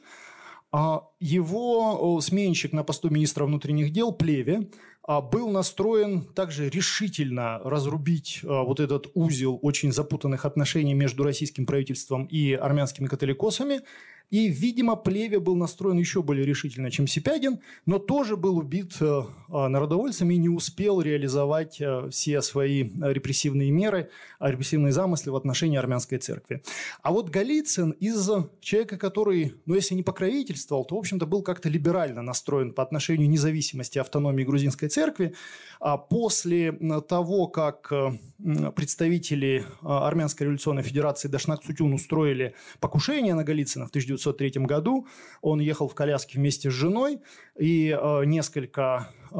Его 1.21 2.19
сменщик 2.19 2.73
на 2.73 2.83
посту 2.83 3.09
министра 3.09 3.45
внутренних 3.45 3.93
дел 3.93 4.11
Плеве 4.11 4.69
был 5.07 5.47
настроен 5.47 6.25
также 6.25 6.67
решительно 6.67 7.59
разрубить 7.63 8.41
вот 8.43 8.81
этот 8.81 9.09
узел 9.13 9.57
очень 9.61 9.93
запутанных 9.93 10.43
отношений 10.43 10.93
между 10.93 11.23
российским 11.23 11.65
правительством 11.65 12.25
и 12.25 12.51
армянскими 12.51 13.07
католикосами– 13.07 13.83
и, 14.31 14.47
видимо, 14.47 14.95
Плеве 14.95 15.39
был 15.39 15.55
настроен 15.55 15.97
еще 15.97 16.21
более 16.21 16.45
решительно, 16.45 16.89
чем 16.89 17.07
Сипягин, 17.07 17.59
но 17.85 17.99
тоже 17.99 18.37
был 18.37 18.57
убит 18.57 18.93
э, 18.99 19.21
а, 19.49 19.69
народовольцами 19.69 20.33
и 20.33 20.37
не 20.37 20.49
успел 20.49 21.01
реализовать 21.01 21.79
э, 21.79 22.09
все 22.09 22.41
свои 22.41 22.83
репрессивные 23.01 23.71
меры, 23.71 24.09
а, 24.39 24.51
репрессивные 24.51 24.91
замыслы 24.91 25.31
в 25.31 25.35
отношении 25.35 25.77
армянской 25.77 26.17
церкви. 26.17 26.63
А 27.03 27.11
вот 27.11 27.29
Голицын 27.29 27.91
из 27.91 28.29
человека, 28.61 28.97
который, 28.97 29.55
ну, 29.65 29.75
если 29.75 29.93
не 29.93 30.03
покровительствовал, 30.03 30.85
то, 30.85 30.95
в 30.95 30.99
общем-то, 30.99 31.25
был 31.25 31.43
как-то 31.43 31.69
либерально 31.69 32.21
настроен 32.21 32.73
по 32.73 32.81
отношению 32.81 33.29
независимости 33.29 33.97
и 33.97 34.01
автономии 34.01 34.43
грузинской 34.43 34.89
церкви, 34.89 35.35
а 35.79 35.97
после 35.97 36.71
того, 37.07 37.47
как 37.47 37.91
э, 37.91 38.71
представители 38.75 39.63
Армянской 39.81 40.45
революционной 40.45 40.83
федерации 40.83 41.27
Дашнак 41.27 41.61
Цутюн 41.61 41.93
устроили 41.93 42.55
покушение 42.79 43.35
на 43.35 43.43
Голицына 43.43 43.85
в 43.85 43.91
19 43.91 44.14
1903 44.15 44.65
году. 44.65 45.07
Он 45.41 45.59
ехал 45.59 45.87
в 45.87 45.95
коляске 45.95 46.37
вместе 46.37 46.69
с 46.69 46.73
женой, 46.73 47.19
и 47.57 47.89
э, 47.89 48.25
несколько 48.25 49.09
э, 49.31 49.35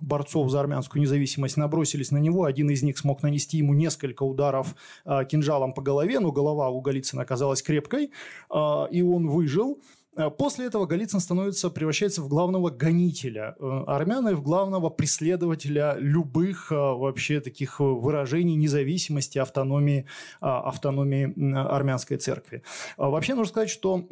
борцов 0.00 0.50
за 0.50 0.60
армянскую 0.60 1.02
независимость 1.02 1.56
набросились 1.56 2.10
на 2.10 2.18
него. 2.18 2.44
Один 2.44 2.70
из 2.70 2.82
них 2.82 2.98
смог 2.98 3.22
нанести 3.22 3.58
ему 3.58 3.74
несколько 3.74 4.22
ударов 4.22 4.74
э, 5.04 5.24
кинжалом 5.28 5.72
по 5.72 5.82
голове, 5.82 6.20
но 6.20 6.32
голова 6.32 6.68
у 6.68 6.80
Голицына 6.80 7.22
оказалась 7.22 7.62
крепкой, 7.62 8.10
э, 8.50 8.86
и 8.90 9.02
он 9.02 9.28
выжил. 9.28 9.80
Э, 10.16 10.30
после 10.30 10.66
этого 10.66 10.86
Голицын 10.86 11.20
становится, 11.20 11.70
превращается 11.70 12.22
в 12.22 12.28
главного 12.28 12.70
гонителя 12.70 13.54
э, 13.58 13.84
армян 13.86 14.28
и 14.28 14.34
в 14.34 14.42
главного 14.42 14.90
преследователя 14.90 15.96
любых 15.98 16.70
э, 16.70 16.74
вообще 16.74 17.40
таких 17.40 17.80
выражений 17.80 18.54
независимости, 18.54 19.38
автономии, 19.38 20.06
автономии 20.40 21.34
армянской 21.56 22.16
церкви. 22.16 22.62
Вообще 22.96 23.34
нужно 23.34 23.50
сказать, 23.50 23.70
что 23.70 24.06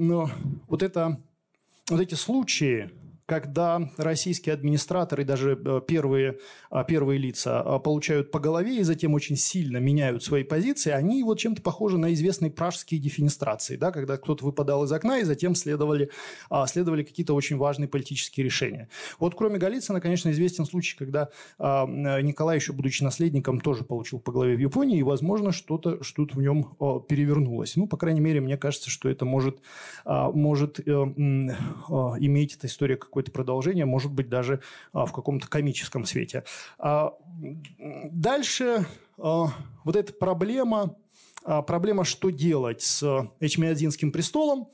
вот, 0.69 0.83
это, 0.83 1.21
вот 1.89 2.01
эти 2.01 2.15
случаи, 2.15 2.91
когда 3.27 3.91
российские 3.97 4.55
администраторы, 4.55 5.25
даже 5.25 5.59
э, 5.65 5.81
первые, 5.87 6.39
а, 6.71 6.85
первые 6.85 7.19
лица, 7.19 7.61
а, 7.61 7.79
получают 7.79 8.31
по 8.31 8.41
голове 8.41 8.79
и 8.79 8.83
затем 8.83 9.15
очень 9.15 9.37
сильно 9.37 9.77
меняют 9.77 10.25
свои 10.25 10.43
позиции, 10.43 10.91
они 10.91 11.23
вот 11.23 11.39
чем-то 11.39 11.63
похожи 11.63 11.99
на 11.99 12.13
известные 12.15 12.51
пражские 12.51 13.01
дефинистрации, 13.01 13.77
да, 13.77 13.93
когда 13.93 14.17
кто-то 14.17 14.45
выпадал 14.45 14.85
из 14.85 14.93
окна 14.93 15.19
и 15.19 15.25
затем 15.25 15.55
следовали, 15.55 16.11
а, 16.51 16.67
следовали 16.67 17.05
какие-то 17.05 17.35
очень 17.35 17.57
важные 17.57 17.89
политические 17.89 18.45
решения. 18.45 18.89
Вот 19.19 19.35
кроме 19.35 19.59
Голицына, 19.59 20.01
конечно, 20.01 20.31
известен 20.31 20.65
случай, 20.67 20.97
когда 20.97 21.29
Николай, 21.59 22.57
еще 22.57 22.73
будучи 22.73 23.03
наследником, 23.03 23.61
тоже 23.61 23.85
получил 23.85 24.19
по 24.19 24.33
голове 24.33 24.57
в 24.57 24.61
Японии, 24.61 24.99
и, 24.99 25.03
возможно, 25.03 25.53
что-то 25.53 26.03
что 26.03 26.27
в 26.33 26.41
нем 26.41 26.75
перевернулось. 27.09 27.77
Ну, 27.77 27.87
по 27.87 27.97
крайней 27.97 28.21
мере, 28.21 28.41
мне 28.41 28.57
кажется, 28.57 28.91
что 28.91 29.09
это 29.09 29.25
может, 29.25 29.59
может 30.05 30.81
э, 30.81 30.93
иметь 30.93 32.57
эта 32.57 32.67
история 32.67 32.97
какое-то 33.13 33.31
продолжение, 33.31 33.85
может 33.85 34.11
быть, 34.11 34.31
даже 34.31 34.63
а, 34.95 35.05
в 35.05 35.13
каком-то 35.13 35.47
комическом 35.47 36.07
свете. 36.07 36.45
А, 36.79 37.13
дальше 38.11 38.87
а, 39.19 39.49
вот 39.85 39.97
эта 39.97 40.15
проблема, 40.15 40.97
проблема, 41.67 42.05
что 42.05 42.31
делать 42.31 42.81
с 42.81 43.29
Эчмиадзинским 43.41 44.13
престолом, 44.13 44.69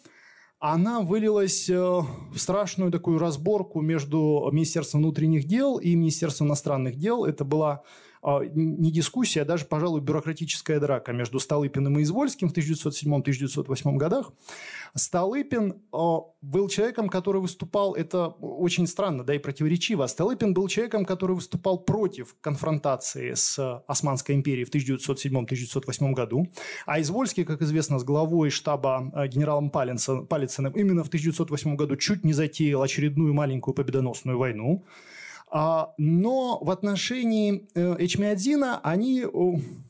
она 0.60 1.00
вылилась 1.00 1.68
в 1.68 2.36
страшную 2.36 2.92
такую 2.92 3.18
разборку 3.18 3.80
между 3.80 4.48
Министерством 4.52 5.00
внутренних 5.02 5.44
дел 5.44 5.78
и 5.78 5.94
Министерством 5.94 6.48
иностранных 6.48 6.96
дел. 6.96 7.24
Это 7.24 7.44
была 7.44 7.82
не 8.22 8.90
дискуссия, 8.90 9.42
а 9.42 9.44
даже, 9.44 9.64
пожалуй, 9.64 10.00
бюрократическая 10.00 10.80
драка 10.80 11.12
между 11.12 11.38
Столыпиным 11.38 11.98
и 11.98 12.02
Извольским 12.02 12.48
в 12.48 12.52
1907-1908 12.56 13.96
годах. 13.96 14.32
Столыпин 14.94 15.74
а, 15.92 16.20
был 16.40 16.68
человеком, 16.68 17.08
который 17.08 17.40
выступал, 17.40 17.94
это 17.94 18.28
очень 18.28 18.86
странно, 18.86 19.24
да 19.24 19.34
и 19.34 19.38
противоречиво, 19.38 20.06
Столыпин 20.06 20.54
был 20.54 20.68
человеком, 20.68 21.04
который 21.04 21.36
выступал 21.36 21.78
против 21.78 22.34
конфронтации 22.40 23.34
с 23.34 23.82
Османской 23.86 24.34
империей 24.34 24.64
в 24.64 24.74
1907-1908 24.74 26.12
году, 26.12 26.48
а 26.86 27.00
Извольский, 27.00 27.44
как 27.44 27.62
известно, 27.62 27.98
с 27.98 28.04
главой 28.04 28.50
штаба 28.50 29.10
а, 29.12 29.28
генералом 29.28 29.70
Палицыным 29.70 30.72
именно 30.72 31.04
в 31.04 31.08
1908 31.08 31.76
году 31.76 31.96
чуть 31.96 32.24
не 32.24 32.32
затеял 32.32 32.82
очередную 32.82 33.34
маленькую 33.34 33.74
победоносную 33.74 34.38
войну. 34.38 34.84
А, 35.50 35.94
но 35.96 36.58
в 36.60 36.70
отношении 36.70 37.68
э, 37.74 37.96
Эчмиадзина 37.98 38.80
они 38.82 39.24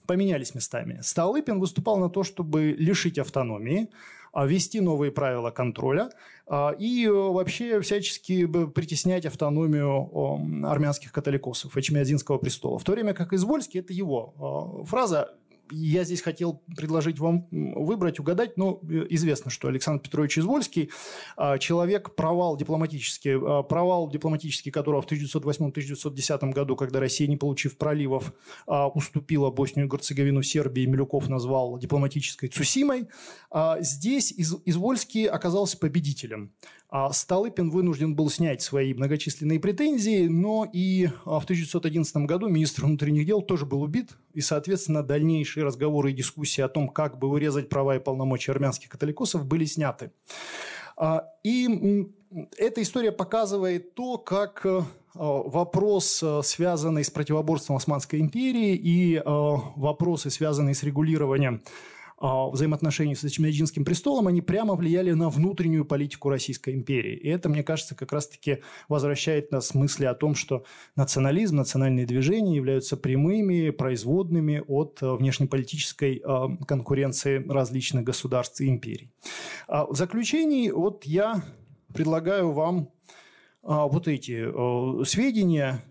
поменялись 0.07 0.55
местами. 0.55 1.01
Столыпин 1.03 1.59
выступал 1.59 1.99
на 1.99 2.09
то, 2.09 2.23
чтобы 2.23 2.77
лишить 2.79 3.19
автономии, 3.19 3.89
а, 4.33 4.47
ввести 4.47 4.81
новые 4.81 5.11
правила 5.11 5.51
контроля 5.51 6.11
а, 6.47 6.71
и 6.79 7.07
э, 7.07 7.11
вообще 7.11 7.81
всячески 7.81 8.47
притеснять 8.47 9.27
автономию 9.27 10.67
армянских 10.67 11.13
католикосов, 11.13 11.77
Эчмиадзинского 11.77 12.39
престола. 12.39 12.79
В 12.79 12.85
то 12.85 12.93
время 12.93 13.15
как 13.15 13.33
Извольский– 13.33 13.81
это 13.81 13.93
его 13.93 14.85
фраза 14.87 15.35
я 15.71 16.05
здесь 16.05 16.23
хотел 16.23 16.63
предложить 16.77 17.19
вам 17.19 17.47
выбрать, 17.51 18.19
угадать, 18.21 18.57
но 18.57 18.81
э, 18.83 19.07
известно, 19.11 19.51
что 19.51 19.69
Александр 19.69 20.03
Петрович 20.03 20.39
Извольский 20.39 20.91
а, 21.37 21.59
человек 21.59 22.15
провал 22.15 22.57
дипломатический, 22.57 23.39
а, 23.41 23.63
провал 23.63 24.11
дипломатический, 24.11 24.71
которого 24.71 25.03
в 25.03 25.07
1908-1910 25.11 26.51
году, 26.51 26.77
когда 26.77 27.01
Россия, 27.01 27.29
не 27.29 27.37
получив 27.37 27.77
проливов, 27.79 28.33
а, 28.67 28.89
уступила 28.89 29.51
Боснию 29.51 29.87
и 29.87 29.91
Герцеговину 29.91 30.43
Сербии, 30.43 30.87
Милюков 30.87 31.29
назвал 31.29 31.79
дипломатической 31.79 32.49
Цусимой. 32.49 33.09
Здесь 33.81 34.33
Извольский 34.37 35.27
оказался 35.27 35.79
победителем. 35.79 36.53
А 36.91 37.13
Столыпин 37.13 37.69
вынужден 37.71 38.15
был 38.15 38.31
снять 38.31 38.63
свои 38.63 38.95
многочисленные 38.95 39.61
претензии, 39.61 40.27
но 40.27 40.67
и 40.73 41.09
а, 41.27 41.39
в 41.39 41.45
1911 41.45 42.17
году 42.19 42.49
министр 42.49 42.87
внутренних 42.87 43.27
дел 43.27 43.43
тоже 43.43 43.67
был 43.67 43.83
убит, 43.83 44.13
и, 44.33 44.41
соответственно, 44.41 45.03
дальнейшие 45.03 45.65
разговоры 45.65 46.13
и 46.13 46.15
дискуссии 46.15 46.63
о 46.63 46.69
том, 46.69 46.89
как 46.89 47.19
бы 47.19 47.29
урезать 47.29 47.69
права 47.69 47.97
и 47.97 47.99
полномочия 47.99 48.53
армянских 48.53 48.89
католикосов, 48.89 49.45
были 49.45 49.67
сняты. 49.67 50.13
А, 50.97 51.27
и 51.45 52.09
эта 52.57 52.81
история 52.81 53.13
показывает 53.13 53.95
то, 53.95 54.17
как 54.17 54.67
вопрос, 55.15 56.23
связанный 56.43 57.03
с 57.03 57.11
противоборством 57.11 57.77
Османской 57.77 58.21
империи 58.21 58.77
и 58.77 59.21
вопросы, 59.25 60.31
связанные 60.31 60.75
с 60.75 60.83
регулированием 60.85 61.61
а, 61.65 61.98
взаимоотношений 62.21 63.15
с 63.15 63.25
Эчмиаджинским 63.25 63.85
престолом, 63.85 64.27
они 64.27 64.41
прямо 64.41 64.75
влияли 64.75 65.13
на 65.13 65.29
внутреннюю 65.31 65.85
политику 65.85 66.29
Российской 66.29 66.75
империи. 66.75 67.17
И 67.17 67.29
это, 67.29 67.49
мне 67.49 67.63
кажется, 67.63 67.95
как 67.95 68.13
раз-таки 68.13 68.59
возвращает 68.89 69.53
нас 69.53 69.71
к 69.71 69.75
мысли 69.75 70.05
о 70.05 70.15
том, 70.15 70.35
что 70.35 70.65
национализм, 70.97 71.57
национальные 71.57 72.07
движения 72.07 72.57
являются 72.57 72.97
прямыми, 72.97 73.71
производными 73.71 74.63
от 74.67 74.99
э, 75.03 75.15
внешнеполитической 75.15 76.21
а, 76.25 76.49
конкуренции 76.67 77.45
различных 77.49 78.05
государств 78.05 78.61
и 78.61 78.69
империй. 78.69 79.11
А, 79.67 79.87
в 79.87 79.95
заключении 79.95 80.71
вот 80.71 81.05
я 81.05 81.43
предлагаю 81.93 82.53
вам 82.53 82.91
вот 83.63 84.09
эти 84.09 84.47
э, 84.47 85.05
сведения, 85.05 85.83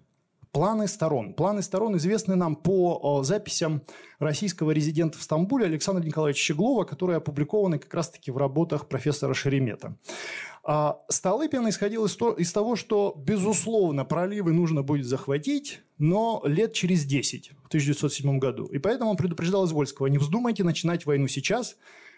Планы 0.58 0.88
сторон. 0.88 1.34
Планы 1.36 1.62
сторон 1.62 1.98
известны 1.98 2.34
нам 2.34 2.56
по 2.56 3.22
записям 3.24 3.84
российского 4.18 4.72
резидента 4.72 5.20
в 5.20 5.22
Стамбуле 5.22 5.68
Александра 5.68 6.04
Николаевича 6.04 6.42
Щеглова, 6.46 6.84
которые 6.84 7.18
опубликованы 7.18 7.78
как 7.78 7.94
раз-таки 7.94 8.32
в 8.32 8.38
работах 8.38 8.88
профессора 8.88 9.36
Шеремета. 9.36 9.96
А 10.64 11.00
Столыпин 11.10 11.70
исходил 11.70 12.06
из, 12.06 12.16
то, 12.16 12.32
из 12.34 12.52
того, 12.52 12.76
что, 12.76 13.14
безусловно, 13.16 14.04
проливы 14.04 14.52
нужно 14.52 14.82
будет 14.82 15.06
захватить, 15.06 15.82
но 16.00 16.42
лет 16.44 16.74
через 16.74 17.06
10, 17.06 17.52
в 17.64 17.68
1907 17.68 18.40
году. 18.40 18.66
И 18.66 18.80
поэтому 18.80 19.12
он 19.12 19.18
предупреждал 19.18 19.68
Извольского, 19.68 20.08
не 20.08 20.18
вздумайте 20.18 20.64
начинать 20.64 21.06
войну 21.06 21.28
сейчас, 21.28 21.78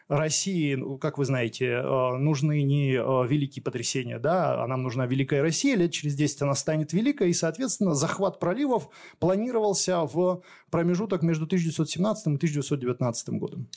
России, 0.10 0.74
ну, 0.74 0.98
как 0.98 1.20
вы 1.20 1.26
знаете, 1.26 1.68
э, 1.68 2.18
нужны 2.18 2.64
не 2.64 2.94
э, 2.94 3.28
великие 3.28 3.62
потрясения, 3.62 4.18
да, 4.18 4.64
а 4.64 4.68
нам 4.68 4.82
нужна 4.82 5.06
Великая 5.06 5.44
Россия, 5.44 5.76
лет 5.76 5.92
через 5.92 6.16
10 6.16 6.42
она 6.42 6.56
станет 6.56 6.94
великой, 6.94 7.30
и, 7.30 7.34
соответственно, 7.34 7.94
захват 7.94 8.40
проливов 8.40 8.90
планировался 9.20 10.02
в 10.02 10.42
промежуток 10.72 11.22
между 11.22 11.46
1917 11.46 12.26
и 12.26 12.30
1919 12.36 13.30
годом. 13.30 13.68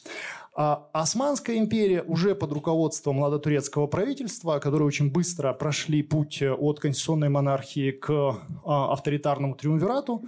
А 0.55 0.89
Османская 0.93 1.59
империя 1.59 2.03
уже 2.03 2.35
под 2.35 2.53
руководством 2.53 3.17
младотурецкого 3.17 3.87
правительства, 3.87 4.59
которые 4.59 4.89
очень 4.89 5.11
быстро 5.11 5.53
прошли 5.53 6.03
путь 6.03 6.43
от 6.43 6.81
конституционной 6.81 7.29
монархии 7.29 7.91
к 7.91 8.11
а, 8.11 8.93
авторитарному 8.93 9.55
триумвирату, 9.55 10.25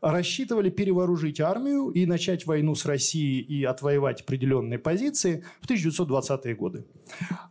рассчитывали 0.00 0.70
перевооружить 0.70 1.40
армию 1.40 1.90
и 1.90 2.06
начать 2.06 2.46
войну 2.46 2.74
с 2.74 2.84
Россией 2.84 3.40
и 3.40 3.64
отвоевать 3.64 4.22
определенные 4.22 4.78
позиции 4.78 5.44
в 5.60 5.68
1920-е 5.68 6.54
годы. 6.54 6.84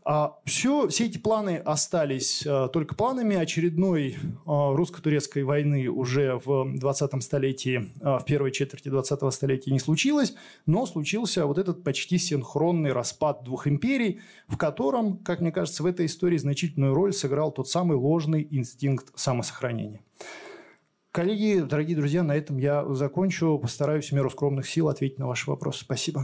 А 0.04 0.38
все, 0.46 0.88
все 0.88 1.06
эти 1.06 1.18
планы 1.18 1.58
остались 1.58 2.46
а, 2.46 2.68
только 2.68 2.96
планами. 2.96 3.36
Очередной 3.36 4.16
а, 4.46 4.74
русско-турецкой 4.76 5.44
войны 5.44 5.88
уже 5.90 6.40
в 6.44 6.78
20 6.78 7.24
столетии, 7.24 7.90
в 8.02 8.24
первой 8.26 8.52
четверти 8.52 8.90
20 8.90 9.34
столетия 9.34 9.72
не 9.72 9.80
случилось, 9.80 10.36
но 10.66 10.86
случился 10.86 11.46
вот 11.46 11.58
этот 11.58 11.84
почти 11.84 12.18
синхронный 12.18 12.94
распад 12.94 13.44
двух 13.44 13.68
империй, 13.68 14.22
в 14.48 14.58
котором, 14.58 15.18
как 15.18 15.42
мне 15.42 15.52
кажется, 15.52 15.84
в 15.84 15.86
этой 15.86 16.06
истории 16.06 16.38
значительную 16.38 16.94
роль 16.94 17.14
сыграл 17.14 17.52
тот 17.52 17.70
самый 17.70 17.98
ложный 17.98 18.48
инстинкт 18.50 19.08
самосохранения. 19.16 20.02
Коллеги, 21.18 21.62
дорогие 21.62 21.98
друзья, 21.98 22.22
на 22.22 22.36
этом 22.36 22.60
я 22.60 22.86
закончу. 22.94 23.58
Постараюсь 23.58 24.10
в 24.10 24.12
меру 24.12 24.30
скромных 24.30 24.70
сил 24.70 24.88
ответить 24.88 25.18
на 25.18 25.26
ваши 25.26 25.50
вопросы. 25.50 25.80
Спасибо. 25.84 26.24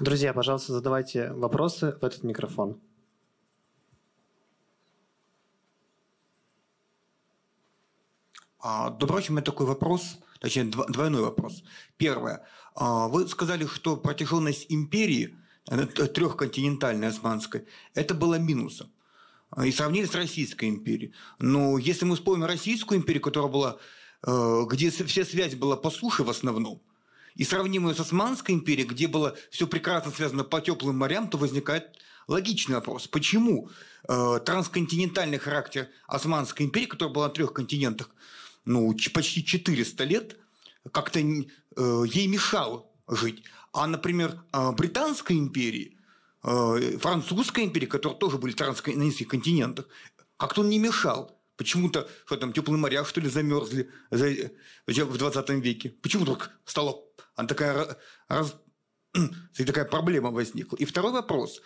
Друзья, 0.00 0.32
пожалуйста, 0.32 0.72
задавайте 0.72 1.32
вопросы 1.34 1.98
в 2.00 2.02
этот 2.02 2.22
микрофон. 2.22 2.80
Добрый 8.64 9.18
вечер. 9.18 9.32
У 9.32 9.34
меня 9.34 9.44
такой 9.44 9.66
вопрос, 9.66 10.18
точнее 10.40 10.64
двойной 10.64 11.20
вопрос. 11.20 11.62
Первое. 11.98 12.46
А, 12.74 13.08
вы 13.08 13.28
сказали, 13.28 13.66
что 13.66 13.98
протяженность 13.98 14.64
империи– 14.70 15.36
трехконтинентальной 15.66 17.08
османской, 17.08 17.66
это 17.94 18.14
было 18.14 18.36
минусом. 18.38 18.90
И 19.62 19.70
сравнили 19.70 20.06
с 20.06 20.14
Российской 20.14 20.70
империей. 20.70 21.12
Но 21.38 21.76
если 21.76 22.06
мы 22.06 22.16
вспомним 22.16 22.46
Российскую 22.46 22.98
империю, 22.98 23.22
которая 23.22 23.50
была, 23.50 23.78
э, 24.26 24.62
где 24.68 24.90
вся 24.90 25.24
связь 25.24 25.54
была 25.54 25.76
по 25.76 25.90
суше 25.90 26.24
в 26.24 26.30
основном, 26.30 26.80
и 27.34 27.44
сравним 27.44 27.88
ее 27.88 27.94
с 27.94 28.00
Османской 28.00 28.54
империей, 28.54 28.86
где 28.86 29.08
было 29.08 29.36
все 29.50 29.66
прекрасно 29.66 30.10
связано 30.10 30.44
по 30.44 30.60
теплым 30.60 30.96
морям, 30.96 31.28
то 31.28 31.36
возникает 31.36 31.98
логичный 32.28 32.76
вопрос. 32.76 33.08
Почему 33.08 33.68
э, 34.08 34.40
трансконтинентальный 34.44 35.38
характер 35.38 35.88
Османской 36.06 36.66
империи, 36.66 36.86
которая 36.86 37.14
была 37.14 37.28
на 37.28 37.34
трех 37.34 37.52
континентах, 37.52 38.10
ну, 38.64 38.96
почти 39.12 39.44
400 39.44 40.04
лет, 40.04 40.36
как-то 40.92 41.20
э, 41.20 42.04
ей 42.06 42.26
мешал 42.26 42.90
жить. 43.08 43.42
А, 43.72 43.86
например, 43.86 44.42
а, 44.52 44.72
Британской 44.72 45.38
империи, 45.38 45.98
а, 46.42 46.76
Французской 46.98 47.64
империи, 47.64 47.86
которые 47.86 48.18
тоже 48.18 48.38
были 48.38 48.54
на 48.94 49.02
низких 49.02 49.28
континентах, 49.28 49.86
как-то 50.36 50.60
он 50.60 50.68
не 50.68 50.78
мешал. 50.78 51.38
Почему-то, 51.56 52.08
что 52.26 52.36
там, 52.36 52.52
теплые 52.52 52.78
моря, 52.78 53.04
что 53.04 53.20
ли, 53.20 53.28
замерзли 53.28 53.90
в 54.10 55.18
20 55.18 55.50
веке. 55.60 55.90
Почему 56.02 56.22
вдруг 56.22 56.50
стала 56.64 56.96
она 57.34 57.48
такая, 57.48 57.98
раз, 58.28 58.54
такая 59.56 59.84
проблема 59.84 60.30
возникла? 60.30 60.76
И 60.76 60.84
второй 60.84 61.12
вопрос. 61.12 61.60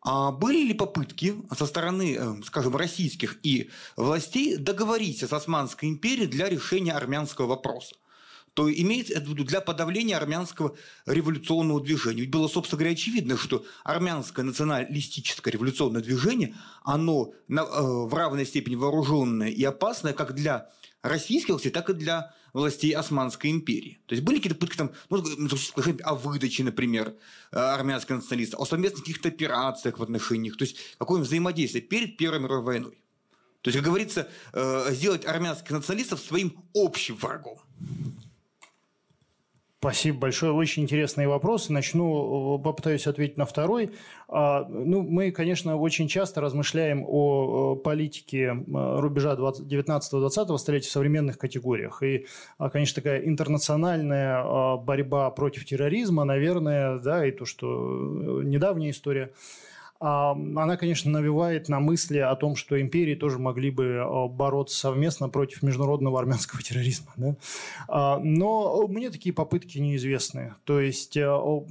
А 0.00 0.32
были 0.32 0.68
ли 0.68 0.74
попытки 0.74 1.34
со 1.56 1.66
стороны, 1.66 2.16
э, 2.18 2.42
скажем, 2.44 2.76
российских 2.76 3.38
и 3.42 3.70
властей 3.96 4.56
договориться 4.56 5.26
с 5.26 5.32
Османской 5.32 5.88
империей 5.88 6.26
для 6.26 6.48
решения 6.48 6.92
армянского 6.92 7.46
вопроса? 7.46 7.96
То 8.58 8.68
имеется 8.68 9.14
это 9.14 9.30
для 9.34 9.60
подавления 9.60 10.16
армянского 10.16 10.74
революционного 11.06 11.80
движения. 11.80 12.22
Ведь 12.22 12.32
было, 12.32 12.48
собственно 12.48 12.78
говоря, 12.80 12.94
очевидно, 12.94 13.36
что 13.36 13.64
армянское 13.84 14.44
националистическое 14.44 15.52
революционное 15.52 16.02
движение, 16.02 16.56
оно 16.82 17.32
э, 17.48 17.54
в 17.54 18.12
равной 18.12 18.44
степени 18.44 18.74
вооруженное 18.74 19.48
и 19.48 19.62
опасное 19.62 20.12
как 20.12 20.34
для 20.34 20.70
российских 21.02 21.50
властей, 21.50 21.70
так 21.70 21.88
и 21.88 21.92
для 21.92 22.34
властей 22.52 22.90
Османской 22.96 23.52
империи. 23.52 24.00
То 24.06 24.16
есть 24.16 24.24
были 24.24 24.38
какие-то 24.38 24.56
попытки 24.56 24.76
там, 24.76 24.90
ну, 25.08 25.22
о 26.02 26.14
выдаче, 26.16 26.64
например, 26.64 27.14
э, 27.52 27.58
армянских 27.60 28.16
националистов, 28.16 28.58
о 28.58 28.66
совместных 28.66 29.04
каких-то 29.04 29.28
операциях 29.28 30.00
в 30.00 30.02
отношениях, 30.02 30.56
то 30.56 30.64
есть 30.64 30.78
какое-нибудь 30.98 31.28
взаимодействие 31.28 31.80
перед 31.80 32.16
Первой 32.16 32.40
мировой 32.40 32.64
войной. 32.64 33.04
То 33.60 33.68
есть, 33.68 33.78
как 33.78 33.86
говорится, 33.86 34.28
э, 34.52 34.92
сделать 34.94 35.24
армянских 35.26 35.70
националистов 35.70 36.18
своим 36.18 36.60
общим 36.74 37.14
врагом. 37.14 37.60
Спасибо 39.80 40.18
большое. 40.18 40.52
Очень 40.52 40.82
интересные 40.82 41.28
вопросы. 41.28 41.72
Начну, 41.72 42.58
э, 42.58 42.62
попытаюсь 42.62 43.06
ответить 43.06 43.36
на 43.36 43.44
второй. 43.44 43.92
А, 44.26 44.64
ну, 44.68 45.02
мы, 45.02 45.30
конечно, 45.30 45.76
очень 45.76 46.08
часто 46.08 46.40
размышляем 46.40 47.04
о 47.06 47.76
политике 47.76 48.46
э, 48.46 48.54
рубежа 48.98 49.34
19-20 49.34 50.58
столетия 50.58 50.88
в 50.88 50.90
современных 50.90 51.38
категориях. 51.38 52.02
И, 52.02 52.26
а, 52.58 52.70
конечно, 52.70 52.96
такая 52.96 53.20
интернациональная 53.20 54.42
а, 54.42 54.76
борьба 54.78 55.30
против 55.30 55.64
терроризма, 55.64 56.24
наверное, 56.24 56.98
да, 56.98 57.24
и 57.24 57.30
то, 57.30 57.44
что 57.44 57.68
э, 57.68 58.44
недавняя 58.44 58.90
история– 58.90 59.30
она, 60.00 60.76
конечно, 60.76 61.10
навевает 61.10 61.68
на 61.68 61.80
мысли 61.80 62.18
о 62.18 62.36
том, 62.36 62.54
что 62.54 62.80
империи 62.80 63.16
тоже 63.16 63.38
могли 63.38 63.70
бы 63.70 63.84
э, 63.84 64.28
бороться 64.28 64.78
совместно 64.78 65.28
против 65.28 65.62
международного 65.62 66.20
армянского 66.20 66.62
терроризма. 66.62 67.12
Да? 67.16 67.36
А, 67.88 68.18
но 68.18 68.86
мне 68.86 69.10
такие 69.10 69.34
попытки 69.34 69.78
неизвестны. 69.78 70.54
То 70.64 70.78
есть 70.78 71.16
э, 71.16 71.28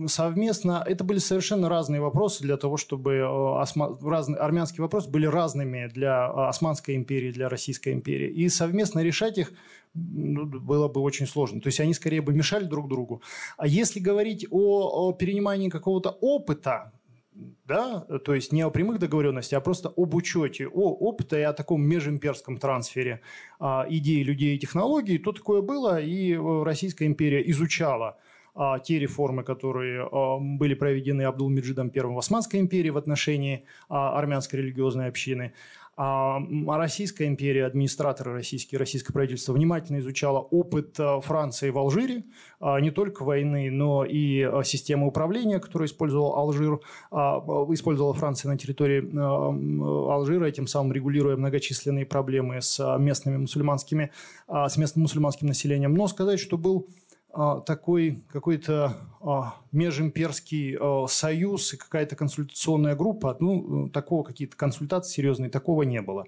совместно... 0.08 0.84
Это 0.86 1.06
были 1.06 1.20
совершенно 1.20 1.70
разные 1.70 2.02
вопросы 2.02 2.44
для 2.44 2.58
того, 2.58 2.76
чтобы... 2.76 3.24
Осма... 3.62 3.98
Разные... 4.02 4.40
Армянские 4.40 4.82
вопросы 4.82 5.10
были 5.10 5.26
разными 5.26 5.88
для 5.88 6.28
Османской 6.28 6.96
империи, 6.96 7.32
для 7.32 7.48
Российской 7.48 7.94
империи. 7.94 8.30
И 8.30 8.50
совместно 8.50 9.00
решать 9.00 9.38
их 9.38 9.54
ну, 9.94 10.46
было 10.46 10.90
бы 10.90 11.00
очень 11.00 11.28
сложно. 11.28 11.62
То 11.62 11.68
есть 11.68 11.80
они 11.80 11.94
скорее 11.94 12.22
бы 12.22 12.34
мешали 12.34 12.66
друг 12.66 12.90
другу. 12.90 13.22
А 13.58 13.68
если 13.68 14.02
говорить 14.02 14.46
о 14.52 15.14
перенимании 15.14 15.70
какого-то 15.70 16.10
опыта, 16.10 16.92
да, 17.66 18.02
то 18.26 18.34
есть 18.34 18.52
не 18.52 18.62
о 18.62 18.70
прямых 18.70 19.00
договоренностях, 19.00 19.60
а 19.60 19.62
просто 19.62 19.90
об 19.96 20.16
учете, 20.16 20.68
о 20.68 20.94
опыта 20.94 21.38
и 21.38 21.44
о 21.44 21.54
таком 21.54 21.82
межимперском 21.84 22.58
трансфере 22.58 23.22
а, 23.60 23.86
идей, 23.90 24.24
людей 24.24 24.56
и 24.56 24.60
технологий, 24.60 25.18
то 25.18 25.32
такое 25.32 25.62
было, 25.62 26.02
и 26.02 26.34
э, 26.34 26.64
Российская 26.64 27.06
империя 27.06 27.48
изучала 27.52 28.18
а, 28.60 28.80
те 28.80 28.98
реформы, 28.98 29.44
которые 29.44 30.10
а, 30.12 30.40
были 30.40 30.74
проведены 30.74 31.22
Абдул-Меджидом 31.24 31.92
I 31.94 32.02
в 32.02 32.18
Османской 32.18 32.60
империи 32.60 32.90
в 32.90 32.98
отношении 32.98 33.66
а, 33.88 34.18
армянской 34.18 34.62
религиозной 34.62 35.08
общины. 35.08 35.54
А 36.00 36.40
Российская 36.68 37.26
империя, 37.26 37.66
администраторы 37.66 38.32
российские, 38.32 38.78
российское 38.78 39.14
правительство 39.14 39.54
внимательно 39.54 39.98
изучало 39.98 40.42
опыт 40.42 41.00
э, 41.00 41.22
Франции 41.22 41.72
в 41.72 41.78
Алжире, 41.80 42.26
а, 42.60 42.80
не 42.80 42.92
только 42.92 43.24
войны, 43.24 43.72
но 43.72 44.06
и 44.06 44.42
э, 44.42 44.64
системы 44.64 45.08
управления, 45.08 45.60
которую 45.60 45.88
использовал 45.88 46.36
Алжир, 46.36 46.82
а, 47.10 47.40
использовала 47.72 48.14
Франция 48.14 48.52
на 48.52 48.60
территории 48.60 49.02
э, 49.02 50.12
Алжира, 50.14 50.46
этим 50.46 50.68
самым 50.68 50.94
регулируя 50.94 51.36
многочисленные 51.36 52.06
проблемы 52.06 52.62
с 52.62 52.98
местными 53.00 53.38
мусульманскими, 53.38 54.12
с 54.48 54.78
местным 54.78 55.02
мусульманским 55.02 55.48
населением. 55.48 55.96
Но 55.96 56.08
сказать, 56.08 56.40
что 56.40 56.60
был 56.60 56.88
а, 56.88 57.07
такой 57.66 58.24
какой-то 58.32 58.98
а, 59.22 59.56
межимперский 59.72 60.76
а, 60.80 61.06
союз 61.08 61.74
и 61.74 61.78
какая-то 61.78 62.16
консультационная 62.16 62.96
группа, 62.96 63.38
ну, 63.40 63.90
такого 63.90 64.24
какие-то 64.24 64.56
консультации 64.56 65.14
серьезные, 65.14 65.50
такого 65.50 65.84
не 65.84 66.02
было. 66.02 66.26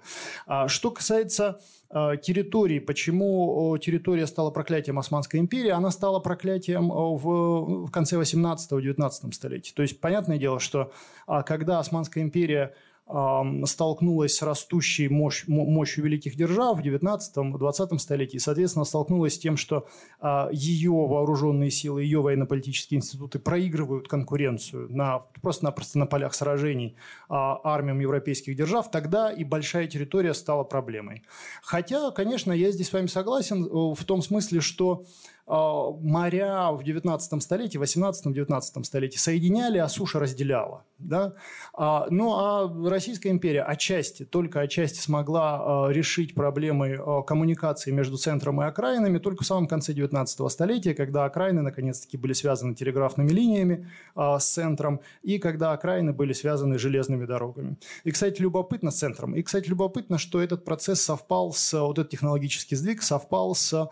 Что 0.66 0.90
касается 0.90 1.60
территории, 1.90 2.78
почему 2.78 3.76
территория 3.78 4.26
стала 4.26 4.50
проклятием 4.50 4.98
Османской 4.98 5.40
империи, 5.40 5.70
она 5.70 5.90
стала 5.90 6.20
проклятием 6.20 6.88
в 6.88 7.90
конце 7.90 8.16
18-19 8.16 9.32
столетия. 9.32 9.72
То 9.74 9.82
есть, 9.82 10.00
понятное 10.00 10.38
дело, 10.38 10.60
что 10.60 10.92
когда 11.26 11.80
Османская 11.80 12.22
империя 12.22 12.74
столкнулась 13.66 14.36
с 14.36 14.42
растущей 14.42 15.08
мощь, 15.08 15.44
мощью 15.46 16.04
великих 16.04 16.36
держав 16.36 16.78
в 16.78 16.82
19-20 16.82 17.98
столетии. 17.98 18.38
Соответственно, 18.38 18.84
столкнулась 18.84 19.34
с 19.34 19.38
тем, 19.38 19.56
что 19.56 19.88
а, 20.20 20.48
ее 20.52 20.92
вооруженные 20.92 21.70
силы, 21.70 22.02
ее 22.02 22.20
военно-политические 22.20 22.98
институты 22.98 23.38
проигрывают 23.38 24.08
конкуренцию 24.08 24.88
на, 24.90 25.20
просто-напросто 25.42 25.98
на 25.98 26.06
полях 26.06 26.34
сражений 26.34 26.96
а, 27.28 27.60
армиям 27.64 28.00
европейских 28.00 28.56
держав. 28.56 28.90
Тогда 28.90 29.32
и 29.32 29.44
большая 29.44 29.86
территория 29.86 30.34
стала 30.34 30.64
проблемой. 30.64 31.22
Хотя, 31.62 32.10
конечно, 32.10 32.52
я 32.52 32.70
здесь 32.70 32.88
с 32.88 32.92
вами 32.92 33.06
согласен 33.06 33.64
э, 33.64 33.68
в 33.68 34.04
том 34.04 34.22
смысле, 34.22 34.60
что 34.60 35.04
моря 35.50 36.70
в 36.72 36.82
19 36.84 37.42
столетии, 37.42 37.78
18-19 37.78 38.84
столетии 38.84 39.18
соединяли, 39.18 39.78
а 39.78 39.88
суша 39.88 40.20
разделяла. 40.20 40.84
Да? 40.98 41.34
А, 41.74 42.06
ну, 42.10 42.34
а 42.34 42.88
Российская 42.88 43.30
империя 43.30 43.62
отчасти, 43.62 44.24
только 44.24 44.60
отчасти 44.60 45.00
смогла 45.00 45.86
а, 45.86 45.88
решить 45.88 46.34
проблемы 46.34 46.98
коммуникации 47.26 47.90
между 47.90 48.16
центром 48.16 48.62
и 48.62 48.64
окраинами 48.64 49.18
только 49.18 49.42
в 49.42 49.46
самом 49.46 49.66
конце 49.66 49.92
19 49.92 50.50
столетия, 50.52 50.94
когда 50.94 51.24
окраины, 51.24 51.62
наконец-таки, 51.62 52.16
были 52.16 52.32
связаны 52.32 52.74
телеграфными 52.74 53.30
линиями 53.30 53.88
с 54.16 54.44
центром, 54.44 55.00
и 55.22 55.38
когда 55.38 55.72
окраины 55.72 56.12
были 56.12 56.32
связаны 56.32 56.78
железными 56.78 57.24
дорогами. 57.24 57.76
И, 58.04 58.10
кстати, 58.10 58.40
любопытно 58.40 58.90
с 58.90 58.98
центром. 58.98 59.34
И, 59.34 59.42
кстати, 59.42 59.68
любопытно, 59.68 60.18
что 60.18 60.40
этот 60.40 60.64
процесс 60.64 61.00
совпал 61.00 61.52
с, 61.52 61.72
вот 61.72 61.98
этот 61.98 62.10
технологический 62.10 62.76
сдвиг 62.76 63.02
совпал 63.02 63.54
с 63.54 63.72
а, 63.72 63.90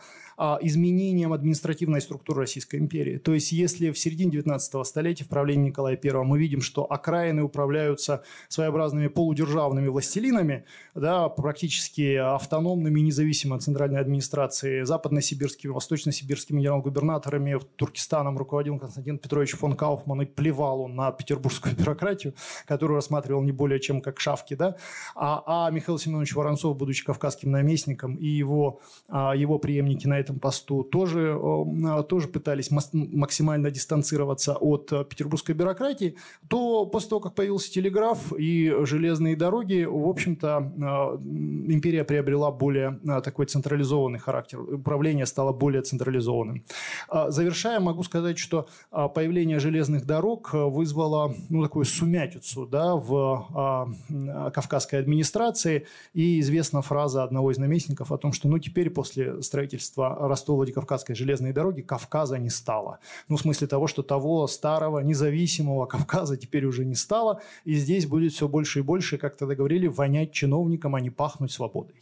изменением 0.63 1.33
административной 1.33 2.01
структуры 2.01 2.41
Российской 2.41 2.77
империи. 2.77 3.19
То 3.19 3.35
есть, 3.35 3.53
если 3.53 3.91
в 3.91 3.99
середине 3.99 4.31
19 4.33 4.87
столетия 4.87 5.25
в 5.25 5.29
правлении 5.29 5.69
Николая 5.69 5.99
I 6.03 6.13
мы 6.25 6.39
видим, 6.39 6.61
что 6.61 6.85
окраины 6.85 7.43
управляются 7.43 8.23
своеобразными 8.49 9.09
полудержавными 9.09 9.89
властелинами, 9.89 10.65
да, 10.95 11.29
практически 11.29 12.15
автономными, 12.15 13.01
независимо 13.01 13.57
от 13.57 13.63
центральной 13.63 14.01
администрации, 14.01 14.83
западно-сибирскими, 14.83 15.73
восточно-сибирскими 15.73 16.61
генерал-губернаторами, 16.61 17.59
Туркестаном 17.77 18.39
руководил 18.39 18.79
Константин 18.79 19.19
Петрович 19.19 19.53
фон 19.53 19.75
Кауфман, 19.75 20.23
и 20.23 20.25
плевал 20.27 20.83
он 20.83 20.95
на 20.95 21.11
петербургскую 21.13 21.75
бюрократию, 21.77 22.35
которую 22.67 22.97
рассматривал 22.97 23.43
не 23.43 23.53
более 23.53 23.81
чем 23.81 24.01
как 24.01 24.21
шавки, 24.21 24.55
да, 24.55 24.77
а, 25.15 25.67
а 25.67 25.71
Михаил 25.71 25.99
Семенович 25.99 26.35
Воронцов, 26.35 26.77
будучи 26.77 27.05
кавказским 27.05 27.51
наместником, 27.51 28.17
и 28.17 28.27
его, 28.27 28.81
а, 29.09 29.35
его 29.35 29.59
преемники 29.59 30.07
на 30.07 30.19
этом 30.29 30.39
посту 30.39 30.85
тоже, 30.85 31.39
а, 31.39 32.03
тоже 32.03 32.29
пытались 32.29 32.71
максимально 32.71 33.71
дистанцироваться 33.71 34.55
от 34.55 34.93
а, 34.93 35.05
петербургской 35.05 35.55
бюрократии, 35.55 36.17
то 36.49 36.87
после 36.87 37.09
того, 37.11 37.21
как 37.21 37.35
появился 37.35 37.71
телеграф 37.71 38.33
и 38.33 38.75
железные 38.83 39.37
дороги, 39.37 39.85
в 39.85 40.09
общем-то, 40.09 40.57
а, 40.57 41.17
империя 41.17 42.05
приобрела 42.05 42.51
более 42.51 42.99
такой 43.25 43.47
централизованный 43.47 44.19
характер, 44.19 44.61
управление 44.61 45.27
стало 45.27 45.53
более 45.53 45.83
централизованным. 45.83 46.65
Завершая, 47.29 47.81
могу 47.81 48.03
сказать, 48.03 48.39
что 48.39 48.69
появление 48.91 49.61
железных 49.61 50.05
дорог 50.07 50.53
вызвало 50.53 51.35
ну, 51.49 51.63
такую 51.63 51.85
сумятицу 51.85 52.67
да, 52.67 52.97
в 52.97 53.95
кавказской 54.55 54.97
администрации, 54.97 55.87
и 56.15 56.41
известна 56.41 56.83
фраза 56.83 57.23
одного 57.23 57.51
из 57.51 57.59
наместников 57.59 58.13
о 58.13 58.19
том, 58.19 58.33
что 58.33 58.49
ну, 58.49 58.59
теперь 58.59 58.91
после 58.91 59.43
строительства 59.43 60.18
Ростова-Владикавказской 60.19 61.15
железной 61.15 61.53
дороги 61.53 61.83
Кавказа 61.83 62.39
не 62.39 62.51
стало. 62.51 62.99
Ну, 63.29 63.37
в 63.37 63.41
смысле 63.41 63.67
того, 63.67 63.87
что 63.87 64.03
того 64.03 64.47
старого, 64.47 65.01
независимого 65.01 65.87
Кавказа 65.87 66.37
теперь 66.37 66.65
уже 66.65 66.85
не 66.85 66.95
стало, 66.95 67.41
и 67.65 67.75
здесь 67.75 68.07
будет 68.07 68.33
все 68.33 68.49
больше 68.49 68.81
и 68.81 68.83
больше, 68.83 69.19
как 69.19 69.37
тогда 69.37 69.55
говорили, 69.55 69.87
вонять 69.87 70.33
чиновникам, 70.33 70.95
а 70.95 71.01
не 71.01 71.11
пахнуть 71.11 71.53
свободой. 71.53 71.97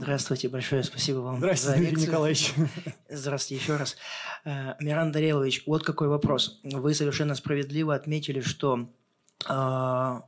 Здравствуйте, 0.00 0.48
большое 0.48 0.82
спасибо 0.82 1.18
вам 1.18 1.36
Здравствуйте, 1.36 1.78
за 1.78 1.84
лекцию. 1.84 2.08
Николаевич. 2.08 2.54
Здравствуйте 3.10 3.62
еще 3.62 3.76
раз. 3.76 3.96
Э, 4.46 4.74
Миран 4.80 5.12
Дарелович, 5.12 5.64
вот 5.66 5.84
какой 5.84 6.08
вопрос. 6.08 6.58
Вы 6.64 6.94
совершенно 6.94 7.34
справедливо 7.34 7.94
отметили, 7.94 8.40
что 8.40 8.88
а, 9.46 10.24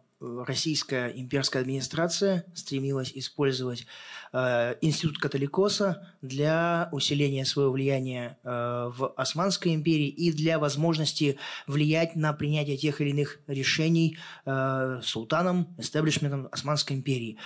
российская 0.46 1.08
имперская 1.08 1.62
администрация 1.62 2.44
стремилась 2.54 3.12
использовать 3.14 3.86
э, 4.32 4.76
институт 4.80 5.18
католикоса 5.18 6.14
для 6.22 6.88
усиления 6.92 7.44
своего 7.44 7.72
влияния 7.72 8.38
э, 8.44 8.48
в 8.48 9.12
Османской 9.16 9.74
империи 9.74 10.08
и 10.08 10.32
для 10.32 10.58
возможности 10.58 11.38
влиять 11.66 12.16
на 12.16 12.32
принятие 12.32 12.76
тех 12.76 13.00
или 13.00 13.10
иных 13.10 13.40
решений 13.46 14.16
э, 14.46 15.00
султаном, 15.02 15.74
эстеблишментом 15.78 16.48
Османской 16.52 16.96
империи. 16.96 17.38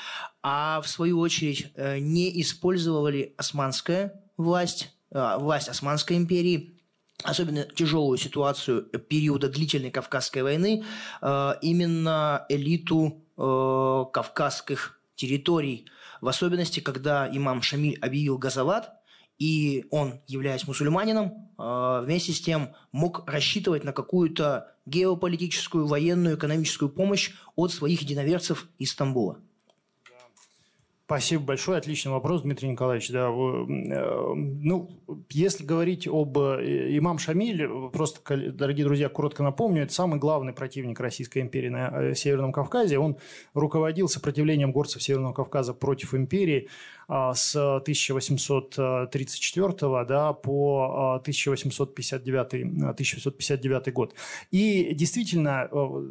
А 0.43 0.81
в 0.83 0.89
свою 0.89 1.19
очередь 1.19 1.73
э, 1.75 1.99
не 1.99 2.41
использовали 2.41 3.35
османская 3.37 4.23
власть, 4.37 4.95
э, 5.11 5.37
власть 5.39 5.69
Османской 5.69 6.17
империи– 6.17 6.73
особенно 7.23 7.65
тяжелую 7.65 8.19
ситуацию 8.19 8.83
периода 8.83 9.49
длительной 9.49 9.91
Кавказской 9.91 10.43
войны, 10.43 10.85
э, 11.23 11.53
именно 11.63 12.47
элиту 12.49 13.25
э, 13.37 14.05
кавказских 14.13 15.01
территорий. 15.15 15.87
В 16.21 16.29
особенности, 16.29 16.81
когда 16.81 17.29
имам 17.31 17.63
Шамиль 17.63 17.99
объявил 18.01 18.39
Газават, 18.39 18.93
и 19.39 19.85
он, 19.91 20.21
являясь 20.27 20.67
мусульманином, 20.67 21.51
э, 21.59 22.03
вместе 22.05 22.33
с 22.33 22.41
тем 22.41 22.75
мог 22.93 23.29
рассчитывать 23.29 23.85
на 23.85 23.93
какую-то 23.93 24.75
геополитическую, 24.87 25.87
военную, 25.87 26.37
экономическую 26.37 26.89
помощь 26.89 27.33
от 27.55 27.73
своих 27.73 28.03
единоверцев 28.03 28.69
из 28.79 28.93
Стамбула. 28.93 29.41
Спасибо 31.07 31.43
большое, 31.45 31.79
отличный 31.79 32.11
вопрос, 32.11 32.43
Дмитрий 32.43 32.69
Николаевич. 32.69 33.13
Да, 33.13 33.29
э, 33.29 33.31
ну, 33.31 34.91
если 35.31 35.65
говорить 35.65 36.09
об 36.09 36.37
э, 36.37 36.99
имам 36.99 37.21
Шамиле, 37.21 37.71
просто, 37.93 38.51
дорогие 38.51 38.85
друзья, 38.85 39.09
коротко 39.09 39.45
напомню, 39.45 39.85
это 39.85 39.95
самый 39.95 40.19
главный 40.19 40.53
противник 40.53 40.99
Российской 40.99 41.43
империи 41.43 41.69
на 41.69 41.93
э, 41.93 42.17
Северном 42.17 42.51
Кавказе. 42.51 42.99
Он 42.99 43.19
руководил 43.55 44.09
сопротивлением 44.09 44.73
горцев 44.73 45.01
Северного 45.01 45.33
Кавказа 45.33 45.75
против 45.75 46.13
империи 46.13 46.67
а, 47.07 47.35
с 47.35 47.55
1834 47.55 50.05
да, 50.07 50.33
по 50.33 51.15
1859, 51.21 52.55
1859 52.91 53.93
год. 53.93 54.13
И 54.51 54.93
действительно, 54.93 55.69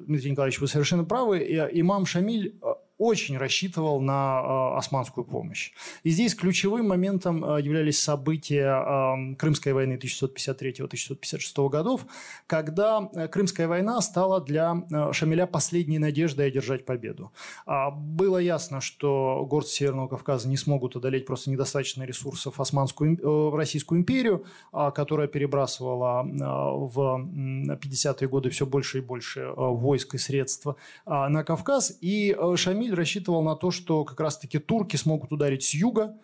Дмитрий 0.07 0.31
Николаевич, 0.31 0.61
вы 0.61 0.69
совершенно 0.69 1.03
правы, 1.03 1.39
имам 1.73 2.05
Шамиль 2.05 2.55
очень 2.97 3.37
рассчитывал 3.37 3.99
на 3.99 4.41
э, 4.41 4.77
османскую 4.77 5.25
помощь. 5.25 5.71
И 6.03 6.09
здесь 6.09 6.35
ключевым 6.35 6.87
моментом 6.87 7.43
э, 7.43 7.61
являлись 7.61 8.01
события 8.01 8.71
э, 8.71 9.35
Крымской 9.35 9.73
войны 9.73 9.99
1653-1656 10.01 11.69
годов, 11.69 12.05
когда 12.47 13.09
э, 13.13 13.27
Крымская 13.27 13.67
война 13.67 13.99
стала 14.01 14.39
для 14.39 14.85
Шамиля 15.11 15.45
последней 15.45 15.99
надеждой 15.99 16.47
одержать 16.47 16.85
победу. 16.85 17.31
А, 17.65 17.91
было 17.91 18.37
ясно, 18.37 18.79
что 18.81 19.45
горцы 19.49 19.73
Северного 19.75 20.07
Кавказа 20.07 20.47
не 20.47 20.57
смогут 20.57 20.95
одолеть 20.95 21.25
просто 21.25 21.51
недостаточно 21.51 22.03
ресурсов 22.03 22.59
Османскую, 22.59 23.51
Российскую 23.55 23.99
империю, 23.99 24.45
э, 24.71 24.91
которая 24.95 25.27
перебрасывала 25.27 26.23
в 26.23 26.99
50-е 26.99 28.27
годы 28.29 28.49
все 28.49 28.65
больше 28.65 28.99
и 28.99 29.01
больше 29.01 29.51
войск 29.55 30.15
и 30.15 30.17
средств 30.17 30.67
э, 30.67 30.73
на 31.05 31.43
Кавказ. 31.43 31.97
И 31.99 32.35
Шамиль 32.55 32.84
Шамиль 32.85 32.95
рассчитывал 32.95 33.41
на 33.41 33.55
то, 33.55 33.71
что 33.71 34.03
как 34.03 34.19
раз-таки 34.19 34.59
турки 34.59 34.95
смогут 34.95 35.31
ударить 35.31 35.63
с 35.63 35.73
юга, 35.73 36.15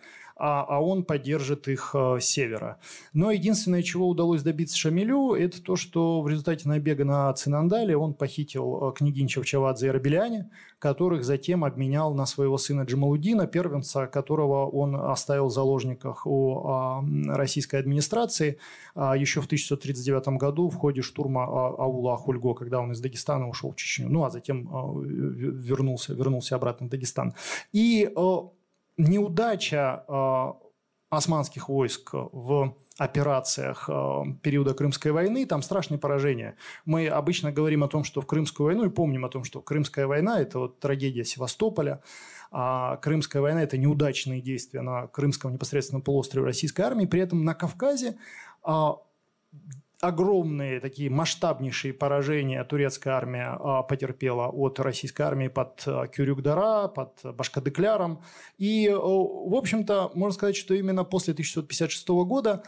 а, 0.43 0.65
а 0.68 0.80
он 0.81 1.03
поддержит 1.03 1.68
их 1.68 1.91
э, 1.93 2.18
севера. 2.19 2.80
Но 3.13 3.30
единственное, 3.30 3.84
чего 3.84 4.09
удалось 4.09 4.41
добиться 4.41 4.76
Шамилю, 4.76 5.35
это 5.35 5.61
то, 5.61 5.76
что 5.76 6.23
в 6.23 6.27
результате 6.27 6.68
набега 6.68 7.05
на 7.05 7.31
Цинандале 7.34 7.95
он 7.95 8.15
похитил 8.15 8.89
э, 8.89 8.93
княгинь 8.97 9.27
Чавчавадзе 9.27 9.88
и 9.88 9.89
Рабеляне, 9.91 10.49
которых 10.80 11.23
затем 11.26 11.63
обменял 11.63 12.15
на 12.15 12.26
своего 12.26 12.57
сына 12.57 12.81
Джамалудина, 12.81 13.45
первенца, 13.45 14.07
которого 14.07 14.68
он 14.68 14.95
оставил 14.95 15.45
в 15.45 15.51
заложниках 15.51 16.26
у 16.26 16.65
а, 16.65 17.03
российской 17.27 17.76
администрации 17.76 18.57
а, 18.95 19.15
еще 19.15 19.41
в 19.41 19.45
1639 19.45 20.39
году 20.39 20.69
в 20.69 20.76
ходе 20.76 21.03
штурма 21.03 21.43
аула 21.43 22.18
Хульго, 22.18 22.55
когда 22.55 22.80
он 22.80 22.93
из 22.93 22.99
Дагестана 22.99 23.47
ушел 23.47 23.73
в 23.73 23.76
Чечню, 23.76 24.09
ну 24.09 24.23
а 24.23 24.31
затем 24.31 24.68
а, 24.73 24.91
вернулся, 24.99 26.15
вернулся 26.15 26.55
обратно 26.55 26.88
в 26.88 26.89
Дагестан. 26.89 27.35
И 27.73 28.09
э, 28.15 28.38
неудача 29.02 30.03
э, 30.07 30.53
османских 31.10 31.69
войск 31.69 32.11
в 32.14 32.76
операциях 32.98 33.90
э, 33.90 34.23
периода 34.41 34.73
Крымской 34.73 35.11
войны, 35.11 35.45
там 35.45 35.61
страшные 35.61 35.98
поражения. 35.99 36.56
Мы 36.86 37.07
обычно 37.07 37.52
говорим 37.52 37.84
о 37.84 37.88
том, 37.88 38.03
что 38.03 38.22
в 38.22 38.28
Крымскую 38.28 38.68
войну, 38.68 38.86
и 38.86 38.90
помним 38.90 39.26
о 39.26 39.30
том, 39.30 39.44
что 39.44 39.61
Крымская 39.61 40.07
война– 40.07 40.40
это 40.41 40.60
вот 40.60 40.80
трагедия 40.80 41.26
Севастополя, 41.26 42.02
а 42.52 42.98
Крымская 42.98 43.41
война– 43.41 43.64
это 43.64 43.78
неудачные 43.78 44.41
действия 44.41 44.82
на 44.82 45.07
Крымском 45.07 45.53
непосредственно 45.53 46.02
полуострове 46.02 46.45
российской 46.45 46.82
армии. 46.82 47.06
При 47.06 47.22
этом 47.22 47.44
на 47.44 47.56
Кавказе 47.56 48.18
а, 48.64 48.98
огромные 50.02 50.80
такие 50.80 51.10
масштабнейшие 51.10 51.94
поражения 51.94 52.64
турецкая 52.64 53.14
армия 53.14 53.57
а, 53.60 53.84
потерпела 53.84 54.48
от 54.48 54.80
российской 54.80 55.22
армии 55.22 55.48
под 55.48 55.84
а, 55.86 56.07
Кюрюкдара, 56.07 56.88
под 56.88 57.19
Башкадыкляром. 57.23 58.23
И, 58.57 58.90
в 58.90 59.56
общем-то, 59.56 60.11
можно 60.15 60.34
сказать, 60.34 60.56
что 60.56 60.73
именно 60.73 61.03
после 61.03 61.34
1656 61.34 62.07
года 62.10 62.64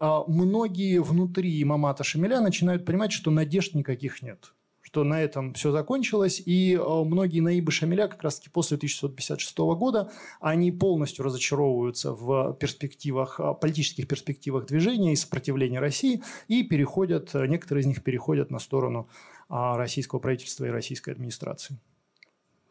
многие 0.00 0.98
внутри 1.00 1.62
Мамата 1.64 2.04
Шамиля 2.04 2.40
начинают 2.40 2.86
понимать, 2.86 3.12
что 3.12 3.30
надежд 3.30 3.74
никаких 3.74 4.22
нет 4.22 4.54
что 4.90 5.04
на 5.04 5.22
этом 5.22 5.54
все 5.54 5.70
закончилось, 5.70 6.42
и 6.44 6.74
э, 6.74 7.04
многие 7.04 7.40
наибы 7.40 7.70
Шамиля 7.70 8.08
как 8.08 8.24
раз-таки 8.24 8.50
после 8.50 8.76
1656 8.76 9.56
года, 9.58 10.10
они 10.40 10.72
полностью 10.72 11.24
разочаровываются 11.24 12.12
в 12.12 12.54
перспективах, 12.54 13.38
э, 13.38 13.54
политических 13.60 14.08
перспективах 14.08 14.66
движения 14.66 15.12
и 15.12 15.16
сопротивления 15.16 15.78
России, 15.78 16.24
и 16.48 16.64
переходят, 16.64 17.32
э, 17.36 17.46
некоторые 17.46 17.82
из 17.82 17.86
них 17.86 18.02
переходят 18.02 18.50
на 18.50 18.58
сторону 18.58 19.08
российского 19.48 20.20
правительства 20.20 20.64
и 20.64 20.68
российской 20.68 21.10
администрации. 21.10 21.76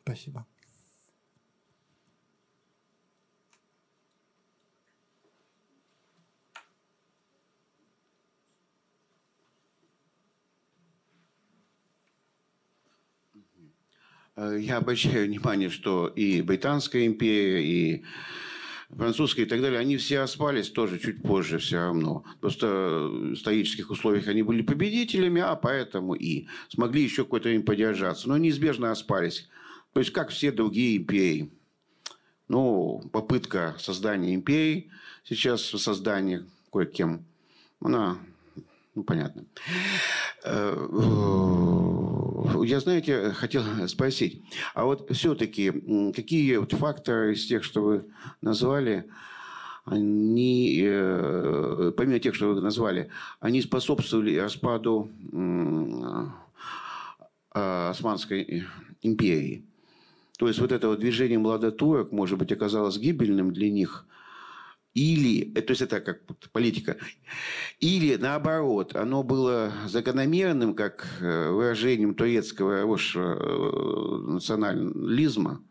Спасибо. 0.04 0.46
Я 14.58 14.78
обращаю 14.78 15.28
внимание, 15.28 15.70
что 15.70 16.08
и 16.08 16.42
Британская 16.42 17.06
империя, 17.06 17.64
и 17.64 18.04
французская 18.90 19.44
и 19.44 19.46
так 19.46 19.62
далее, 19.62 19.80
они 19.80 19.98
все 19.98 20.20
оспались 20.20 20.70
тоже 20.70 21.00
чуть 21.00 21.22
позже 21.22 21.60
все 21.60 21.78
равно. 21.78 22.24
Просто 22.42 22.68
в 22.68 23.34
исторических 23.34 23.90
условиях 23.92 24.28
они 24.28 24.42
были 24.42 24.62
победителями, 24.62 25.42
а 25.42 25.56
поэтому 25.56 26.14
и 26.14 26.48
смогли 26.70 27.04
еще 27.04 27.24
какое-то 27.24 27.50
время 27.50 27.64
подержаться. 27.64 28.28
Но 28.28 28.38
неизбежно 28.38 28.92
оспались. 28.92 29.48
То 29.94 30.00
есть, 30.00 30.12
как 30.12 30.30
все 30.30 30.52
другие 30.52 30.98
империи. 30.98 31.52
Ну, 32.48 33.04
попытка 33.12 33.76
создания 33.80 34.34
империи 34.34 34.90
сейчас, 35.24 35.62
создание 35.64 36.46
кое-кем, 36.72 37.26
она, 37.80 38.18
ну, 38.96 39.04
понятно. 39.04 39.46
Э, 42.40 42.66
я, 42.66 42.80
знаете, 42.80 43.32
хотел 43.32 43.64
спросить, 43.88 44.44
а 44.74 44.86
вот 44.86 45.10
все-таки 45.12 45.72
какие 46.16 46.58
вот 46.58 46.74
факторы 46.74 47.34
из 47.34 47.46
тех, 47.46 47.64
что 47.64 47.82
вы 47.82 48.06
назвали, 48.42 49.06
они, 49.86 50.82
э, 50.84 51.92
помимо 51.98 52.20
тех, 52.20 52.36
что 52.36 52.54
вы 52.54 52.62
назвали, 52.62 53.10
они 53.40 53.62
способствовали 53.62 54.38
распаду 54.38 55.10
а, 57.52 57.90
Османской 57.90 58.66
империи? 59.02 59.66
То 60.38 60.48
есть 60.48 60.60
вот 60.60 60.72
это 60.72 60.88
вот 60.88 61.00
движение 61.00 61.40
молодотурок, 61.40 62.12
может 62.12 62.38
быть, 62.38 62.52
оказалось 62.52 62.98
гибельным 62.98 63.52
для 63.52 63.70
них– 63.70 64.06
или, 64.94 65.54
э, 65.54 65.62
то 65.62 65.72
есть 65.72 65.82
это 65.82 66.02
как 66.02 66.22
политика, 66.52 66.98
или 67.80 68.16
наоборот, 68.16 68.96
оно 68.96 69.24
было 69.24 69.72
закономерным, 69.88 70.74
как 70.74 71.08
э, 71.20 71.50
выражением 71.52 72.16
турецкого 72.16 72.86
высшего 72.86 73.36
э, 73.36 74.32
национализма 74.34 75.64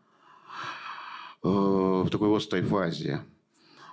в 1.41 2.09
такой 2.09 2.35
острой 2.35 2.63
фазе. 2.63 3.21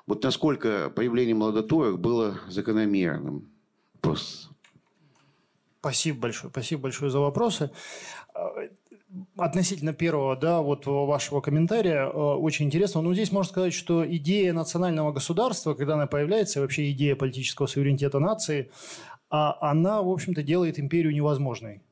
Вот 0.06 0.24
насколько 0.24 0.90
появление 0.90 1.36
молодотурок 1.36 2.00
было 2.00 2.40
закономерным? 2.48 3.48
Просто. 4.00 4.48
Спасибо 5.78 6.22
большое. 6.22 6.50
Спасибо 6.50 6.82
большое 6.82 7.10
за 7.12 7.20
вопросы 7.20 7.70
относительно 9.36 9.92
первого, 9.92 10.36
да, 10.36 10.60
вот 10.60 10.86
вашего 10.86 11.40
комментария, 11.40 12.06
э, 12.06 12.08
очень 12.08 12.66
интересно. 12.66 13.02
Ну, 13.02 13.12
здесь 13.14 13.32
можно 13.32 13.50
сказать, 13.50 13.74
что 13.74 14.06
идея 14.06 14.52
национального 14.52 15.12
государства, 15.12 15.74
когда 15.74 15.94
она 15.94 16.06
появляется, 16.06 16.60
вообще 16.60 16.90
идея 16.92 17.16
политического 17.16 17.66
суверенитета 17.66 18.18
нации, 18.18 18.70
а 19.28 19.56
она, 19.70 20.02
в 20.02 20.08
общем-то, 20.08 20.42
делает 20.42 20.78
империю 20.78 21.14
невозможной. 21.14 21.82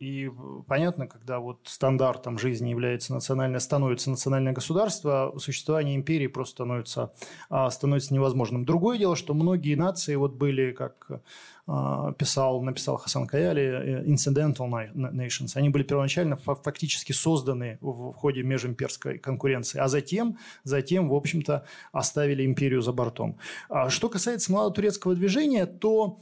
И 0.00 0.30
понятно, 0.66 1.06
когда 1.06 1.40
вот 1.40 1.60
стандартом 1.64 2.38
жизни 2.38 2.70
является 2.70 3.12
национальное, 3.12 3.60
становится 3.60 4.08
национальное 4.08 4.54
государство, 4.54 5.34
существование 5.36 5.94
империи 5.94 6.26
просто 6.26 6.52
становится, 6.52 7.12
а, 7.50 7.68
становится 7.68 8.14
невозможным. 8.14 8.64
Другое 8.64 8.96
дело, 8.96 9.14
что 9.14 9.34
многие 9.34 9.74
нации 9.74 10.14
вот 10.14 10.32
были, 10.32 10.72
как 10.72 11.20
а, 11.66 12.12
писал, 12.12 12.62
написал 12.62 12.96
Хасан 12.96 13.26
Каяли, 13.26 13.62
э, 13.62 14.04
incidental 14.06 14.70
nations. 14.94 15.50
Они 15.54 15.68
были 15.68 15.82
первоначально 15.82 16.36
фактически 16.36 17.12
созданы 17.12 17.76
в 17.82 18.14
ходе 18.14 18.42
межимперской 18.42 19.18
конкуренции, 19.18 19.80
а 19.80 19.88
затем, 19.88 20.38
затем 20.64 21.10
в 21.10 21.14
общем-то, 21.14 21.66
оставили 21.92 22.46
империю 22.46 22.80
за 22.80 22.92
бортом. 22.92 23.36
А 23.68 23.90
что 23.90 24.08
касается 24.08 24.50
молодотурецкого 24.50 25.14
движения, 25.14 25.66
то 25.66 26.20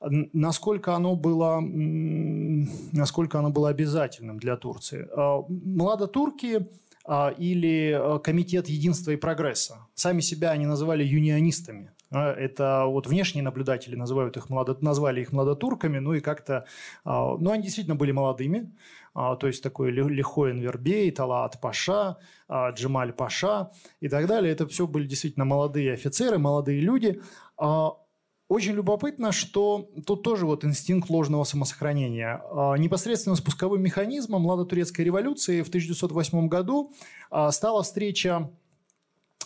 насколько 0.00 0.94
оно 0.94 1.16
было, 1.16 1.60
насколько 1.60 3.38
оно 3.38 3.50
было 3.50 3.68
обязательным 3.70 4.38
для 4.38 4.56
Турции. 4.56 5.08
А, 5.16 5.42
Младотурки 5.48 6.68
или 7.38 8.20
Комитет 8.22 8.68
единства 8.68 9.12
и 9.12 9.16
прогресса. 9.16 9.86
Сами 9.94 10.20
себя 10.20 10.50
они 10.50 10.66
называли 10.66 11.02
юнионистами. 11.02 11.92
А, 12.10 12.32
это 12.32 12.84
вот 12.86 13.06
внешние 13.06 13.42
наблюдатели 13.42 13.94
называют 13.94 14.36
их 14.36 14.48
младо, 14.48 14.76
назвали 14.80 15.20
их 15.20 15.32
младотурками, 15.32 15.98
ну 15.98 16.14
и 16.14 16.20
как-то, 16.20 16.64
а, 17.04 17.36
ну 17.36 17.50
они 17.50 17.62
действительно 17.62 17.96
были 17.96 18.12
молодыми, 18.12 18.72
а, 19.14 19.36
то 19.36 19.46
есть 19.46 19.62
такой 19.62 19.90
Лихой 19.90 20.52
Энвербей, 20.52 21.10
Талаат 21.10 21.60
Паша, 21.60 22.16
Джемаль 22.50 23.12
Паша 23.12 23.70
и 24.00 24.08
так 24.08 24.26
далее. 24.26 24.52
Это 24.52 24.66
все 24.66 24.86
были 24.86 25.06
действительно 25.06 25.44
молодые 25.44 25.92
офицеры, 25.92 26.38
молодые 26.38 26.80
люди. 26.80 27.20
Очень 28.48 28.72
любопытно, 28.72 29.30
что 29.30 29.90
тут 30.06 30.22
тоже 30.22 30.46
вот 30.46 30.64
инстинкт 30.64 31.10
ложного 31.10 31.44
самосохранения. 31.44 32.42
Непосредственно 32.78 33.36
спусковым 33.36 33.82
механизмом 33.82 34.42
младотурецкой 34.42 35.04
революции 35.04 35.60
в 35.60 35.68
1908 35.68 36.48
году 36.48 36.94
стала 37.50 37.82
встреча 37.82 38.50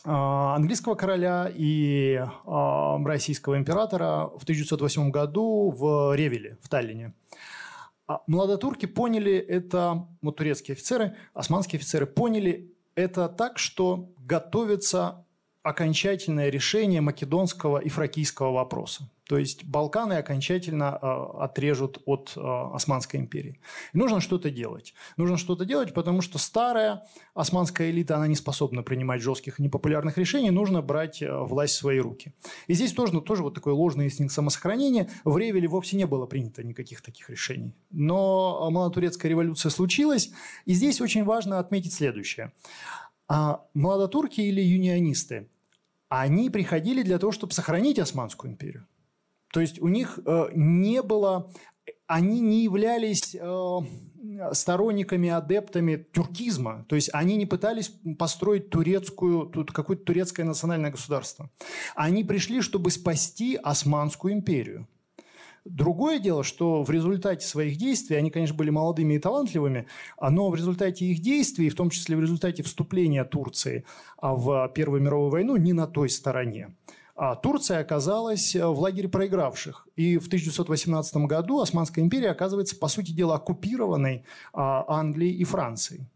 а, 0.04 0.56
английского 0.56 0.94
короля 0.94 1.50
и 1.54 2.20
а, 2.44 2.98
российского 3.04 3.56
императора 3.56 4.30
в 4.36 4.42
1908 4.42 5.10
году 5.10 5.70
в 5.70 6.14
Ревеле, 6.16 6.58
в 6.60 6.68
Таллине. 6.68 7.14
А 8.08 8.20
Младотурки 8.26 8.86
поняли 8.86 9.36
это, 9.36 10.08
вот 10.20 10.36
турецкие 10.36 10.74
офицеры, 10.74 11.16
османские 11.34 11.78
офицеры 11.78 12.06
поняли 12.06 12.74
это 12.96 13.28
так, 13.28 13.58
что 13.58 14.10
готовится 14.18 15.24
окончательное 15.62 16.48
решение 16.48 17.00
македонского 17.00 17.78
и 17.78 17.88
фракийского 17.88 18.52
вопроса. 18.52 19.08
То 19.28 19.38
есть 19.38 19.64
Балканы 19.64 20.14
окончательно 20.14 20.98
э, 21.00 21.42
отрежут 21.44 22.02
от 22.04 22.32
э, 22.36 22.40
Османской 22.40 23.20
империи. 23.20 23.60
И 23.94 23.98
нужно 23.98 24.20
что-то 24.20 24.50
делать. 24.50 24.94
Нужно 25.16 25.38
что-то 25.38 25.64
делать, 25.64 25.94
потому 25.94 26.20
что 26.20 26.38
старая 26.38 27.04
османская 27.32 27.90
элита, 27.90 28.16
она 28.16 28.26
не 28.26 28.34
способна 28.34 28.82
принимать 28.82 29.22
жестких 29.22 29.58
и 29.58 29.62
непопулярных 29.62 30.18
решений, 30.18 30.50
нужно 30.50 30.82
брать 30.82 31.22
э, 31.22 31.32
власть 31.32 31.76
в 31.76 31.78
свои 31.78 31.98
руки. 31.98 32.34
И 32.66 32.74
здесь 32.74 32.92
тоже, 32.92 33.20
тоже 33.20 33.42
вот 33.42 33.54
такой 33.54 33.72
ложный 33.72 34.06
инстинкт 34.06 34.34
самосохранения. 34.34 35.08
В 35.24 35.38
Ревеле 35.38 35.68
вовсе 35.68 35.96
не 35.96 36.06
было 36.06 36.26
принято 36.26 36.64
никаких 36.64 37.00
таких 37.00 37.30
решений. 37.30 37.72
Но 37.90 38.68
Малотурецкая 38.70 39.30
революция 39.30 39.70
случилась, 39.70 40.30
и 40.66 40.74
здесь 40.74 41.00
очень 41.00 41.24
важно 41.24 41.58
отметить 41.60 41.94
следующее. 41.94 42.52
А 43.34 43.64
младотурки 43.72 44.42
или 44.42 44.60
юнионисты, 44.60 45.48
они 46.10 46.50
приходили 46.50 47.02
для 47.02 47.18
того, 47.18 47.32
чтобы 47.32 47.54
сохранить 47.54 47.98
Османскую 47.98 48.52
империю. 48.52 48.86
То 49.54 49.60
есть 49.60 49.80
у 49.80 49.88
них 49.88 50.18
э, 50.26 50.50
не 50.54 51.00
было, 51.00 51.50
они 52.06 52.40
не 52.40 52.64
являлись 52.64 53.34
э, 53.34 53.78
сторонниками, 54.52 55.30
адептами 55.30 56.06
тюркизма. 56.12 56.84
То 56.90 56.94
есть 56.94 57.08
они 57.14 57.36
не 57.36 57.46
пытались 57.46 57.94
построить 58.18 58.68
турецкую, 58.68 59.46
тут 59.46 59.72
какое-то 59.72 60.04
турецкое 60.04 60.44
национальное 60.44 60.90
государство. 60.90 61.48
Они 61.94 62.24
пришли, 62.24 62.60
чтобы 62.60 62.90
спасти 62.90 63.56
Османскую 63.56 64.34
империю. 64.34 64.86
Другое 65.64 66.18
дело, 66.18 66.42
что 66.42 66.82
в 66.82 66.90
результате 66.90 67.46
своих 67.46 67.76
действий, 67.76 68.16
они, 68.16 68.30
конечно, 68.30 68.56
были 68.56 68.70
молодыми 68.70 69.14
и 69.14 69.18
талантливыми, 69.20 69.86
но 70.20 70.50
в 70.50 70.56
результате 70.56 71.04
их 71.06 71.20
действий, 71.20 71.70
в 71.70 71.76
том 71.76 71.88
числе 71.88 72.16
в 72.16 72.20
результате 72.20 72.64
вступления 72.64 73.24
Турции 73.24 73.84
в 74.20 74.72
Первую 74.74 75.02
мировую 75.02 75.30
войну, 75.30 75.56
не 75.56 75.72
на 75.72 75.86
той 75.86 76.10
стороне. 76.10 76.74
А 77.14 77.36
Турция 77.36 77.78
оказалась 77.80 78.56
э, 78.56 78.66
в 78.66 78.80
лагере 78.80 79.08
проигравших. 79.08 79.86
И 79.96 80.16
в 80.18 80.26
1918 80.26 81.16
году 81.18 81.60
Османская 81.60 82.04
империя 82.04 82.30
оказывается, 82.30 82.76
по 82.76 82.88
сути 82.88 83.12
дела, 83.12 83.36
оккупированной 83.36 84.24
а, 84.52 84.84
Англией 84.88 85.36
и 85.36 85.44
Францией. 85.44 86.06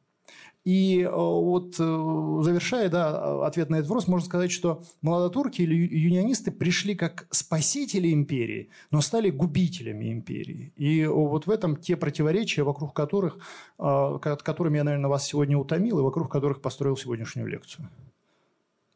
И 0.67 1.03
э, 1.03 1.09
вот 1.09 1.77
э, 1.79 2.43
завершая 2.43 2.89
да, 2.89 3.47
ответ 3.47 3.71
на 3.71 3.77
этот 3.77 3.89
вопрос, 3.89 4.09
можно 4.09 4.27
сказать, 4.27 4.51
что 4.51 4.83
молодотурки 5.01 5.63
или 5.63 5.77
юнионисты 5.77 6.51
пришли 6.51 6.97
как 6.97 7.29
спасители 7.31 8.13
империи, 8.13 8.71
но 8.91 9.01
стали 9.01 9.31
губителями 9.31 10.13
империи. 10.13 10.73
И 10.75 11.07
вот 11.07 11.47
в 11.47 11.51
этом 11.51 11.77
те 11.77 11.97
противоречия, 11.97 12.65
вокруг 12.65 12.95
которых, 12.95 13.39
э, 13.79 14.19
которыми 14.21 14.79
я, 14.79 14.83
наверное, 14.83 15.09
вас 15.09 15.25
сегодня 15.25 15.57
утомил, 15.57 16.01
и 16.01 16.03
вокруг 16.03 16.33
которых 16.33 16.61
построил 16.61 16.97
сегодняшнюю 16.97 17.47
лекцию. 17.47 17.89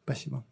Спасибо. 0.03 0.43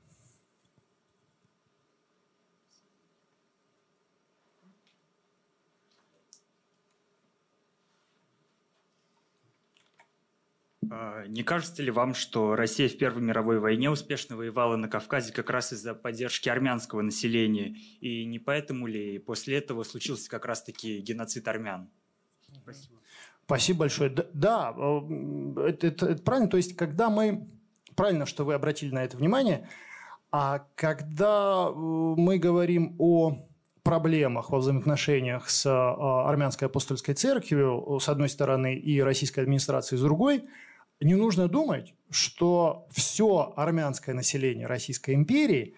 А, 10.78 10.78
не 11.27 11.43
кажется 11.43 11.83
ли 11.83 11.91
вам, 11.91 12.13
что 12.13 12.55
Россия 12.55 12.89
в 12.89 12.97
Первой 12.97 13.21
мировой 13.21 13.59
войне 13.59 13.89
успешно 13.89 14.35
воевала 14.35 14.75
на 14.75 14.87
Кавказе 14.87 15.31
как 15.31 15.49
раз 15.49 15.71
из-за 15.73 15.93
поддержки 15.93 16.49
армянского 16.49 17.01
населения? 17.01 17.75
И 18.01 18.25
не 18.25 18.39
поэтому 18.39 18.87
ли 18.87 19.19
после 19.19 19.57
этого 19.57 19.83
случился 19.83 20.29
как 20.29 20.45
раз-таки 20.45 20.99
геноцид 20.99 21.47
армян? 21.47 21.89
Спасибо. 22.63 22.99
Спасибо 23.45 23.79
большое. 23.79 24.09
Да, 24.33 24.73
э, 24.77 25.67
это, 25.67 25.87
это, 25.87 26.05
это 26.07 26.23
правильно. 26.23 26.49
То 26.49 26.57
есть, 26.57 26.75
когда 26.75 27.09
мы... 27.09 27.47
Правильно, 27.95 28.25
что 28.25 28.45
вы 28.45 28.53
обратили 28.53 28.93
на 28.93 29.03
это 29.03 29.17
внимание. 29.17 29.67
А 30.31 30.65
когда 30.75 31.67
э, 31.67 31.73
мы 31.73 32.37
говорим 32.37 32.95
о 32.99 33.47
проблемах 33.83 34.51
во 34.51 34.59
взаимоотношениях 34.59 35.49
с 35.49 35.65
э, 35.65 35.69
армянской 35.69 36.67
апостольской 36.67 37.15
церковью, 37.15 37.99
с 37.99 38.07
одной 38.07 38.29
стороны, 38.29 38.75
и 38.75 39.01
российской 39.01 39.41
администрацией 39.41 39.99
с 39.99 40.01
другой– 40.01 40.45
не 41.01 41.15
нужно 41.15 41.47
думать, 41.47 41.93
что 42.09 42.87
все 42.91 43.53
армянское 43.55 44.13
население 44.13 44.67
Российской 44.67 45.15
империи 45.15 45.75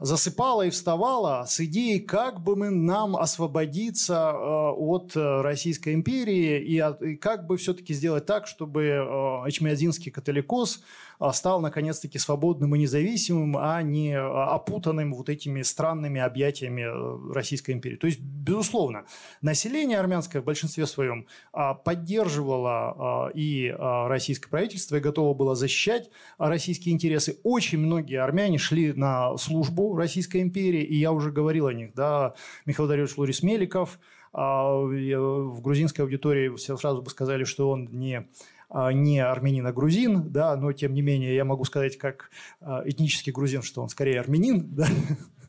засыпало 0.00 0.62
и 0.66 0.70
вставало 0.70 1.44
с 1.48 1.58
идеей, 1.60 2.00
как 2.00 2.40
бы 2.40 2.54
мы 2.54 2.70
нам 2.70 3.16
освободиться 3.16 4.32
э, 4.32 4.38
от 4.38 5.12
Российской 5.16 5.94
империи 5.94 6.60
и 6.60 7.16
как 7.16 7.46
бы 7.46 7.56
все-таки 7.56 7.94
сделать 7.94 8.26
так, 8.26 8.46
чтобы 8.46 8.84
э, 8.84 9.48
Эчмиадзинский 9.48 10.12
католикос– 10.12 10.82
стал 11.32 11.60
наконец-таки 11.60 12.18
свободным 12.18 12.74
и 12.74 12.78
независимым, 12.78 13.56
а 13.58 13.82
не 13.82 14.14
а, 14.14 14.54
опутанным 14.54 15.14
вот 15.14 15.28
этими 15.28 15.62
странными 15.62 16.20
объятиями 16.20 16.82
э, 16.82 17.32
Российской 17.32 17.72
империи. 17.72 17.96
То 17.96 18.06
есть, 18.06 18.20
безусловно, 18.20 19.04
население 19.42 19.98
армянское 19.98 20.40
в 20.40 20.44
большинстве 20.44 20.86
своем 20.86 21.26
а, 21.52 21.74
поддерживало 21.74 23.30
и 23.34 23.74
российское 23.78 24.48
правительство 24.48 24.96
и 24.96 25.00
готово 25.00 25.34
было 25.34 25.54
защищать 25.54 26.10
российские 26.38 26.94
интересы. 26.94 27.38
Очень 27.42 27.78
многие 27.78 28.20
армяне 28.20 28.58
шли 28.58 28.92
на 28.92 29.36
службу 29.36 29.96
Российской 29.96 30.42
империи, 30.42 30.82
и 30.82 30.96
я 30.96 31.12
уже 31.12 31.30
говорил 31.30 31.66
о 31.66 31.72
них, 31.72 31.94
да, 31.94 32.34
Михаил 32.66 32.88
Дарьевич 32.88 33.16
Лурис 33.16 33.42
Меликов, 33.42 33.98
в 34.32 35.60
грузинской 35.62 36.04
аудитории 36.04 36.54
все 36.56 36.76
сразу 36.76 37.02
бы 37.02 37.10
сказали, 37.10 37.44
что 37.44 37.70
он 37.70 37.88
не 37.90 38.16
а, 38.16 38.26
не 38.70 39.18
армянин, 39.18 39.66
а 39.66 39.72
грузин, 39.72 40.30
да, 40.30 40.56
но 40.56 40.72
тем 40.72 40.92
не 40.94 41.02
менее 41.02 41.34
я 41.34 41.44
могу 41.44 41.64
сказать 41.64 41.96
как 41.96 42.30
а, 42.60 42.82
этнический 42.84 43.32
грузин, 43.32 43.62
что 43.62 43.82
он 43.82 43.88
скорее 43.88 44.20
армянин, 44.20 44.68
да, 44.74 44.86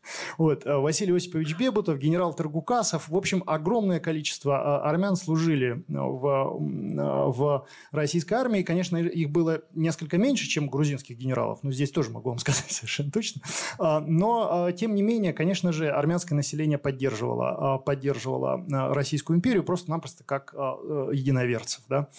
вот. 0.37 0.65
А 0.65 0.79
Василий 0.79 1.15
Осипович 1.15 1.57
Бебутов, 1.57 1.97
генерал 1.97 2.33
Таргукасов. 2.33 3.09
В 3.09 3.15
общем, 3.15 3.43
огромное 3.45 3.99
количество 3.99 4.83
армян 4.83 5.15
служили 5.15 5.83
в, 5.87 7.31
в 7.31 7.67
российской 7.91 8.33
армии. 8.35 8.63
Конечно, 8.63 8.97
их 8.97 9.29
было 9.29 9.61
несколько 9.73 10.17
меньше, 10.17 10.47
чем 10.47 10.67
грузинских 10.67 11.17
генералов. 11.17 11.59
Но 11.63 11.71
здесь 11.71 11.91
тоже 11.91 12.11
могу 12.11 12.29
вам 12.29 12.39
сказать 12.39 12.71
совершенно 12.71 13.11
точно. 13.11 13.41
Но, 13.79 14.71
тем 14.71 14.95
не 14.95 15.01
менее, 15.01 15.33
конечно 15.33 15.71
же, 15.71 15.89
армянское 15.89 16.35
население 16.35 16.77
поддерживало, 16.77 17.77
поддерживало 17.79 18.65
Российскую 18.93 19.37
империю 19.37 19.63
просто-напросто 19.63 20.23
как 20.23 20.53
единоверцев. 20.53 21.83
Да? 21.87 22.09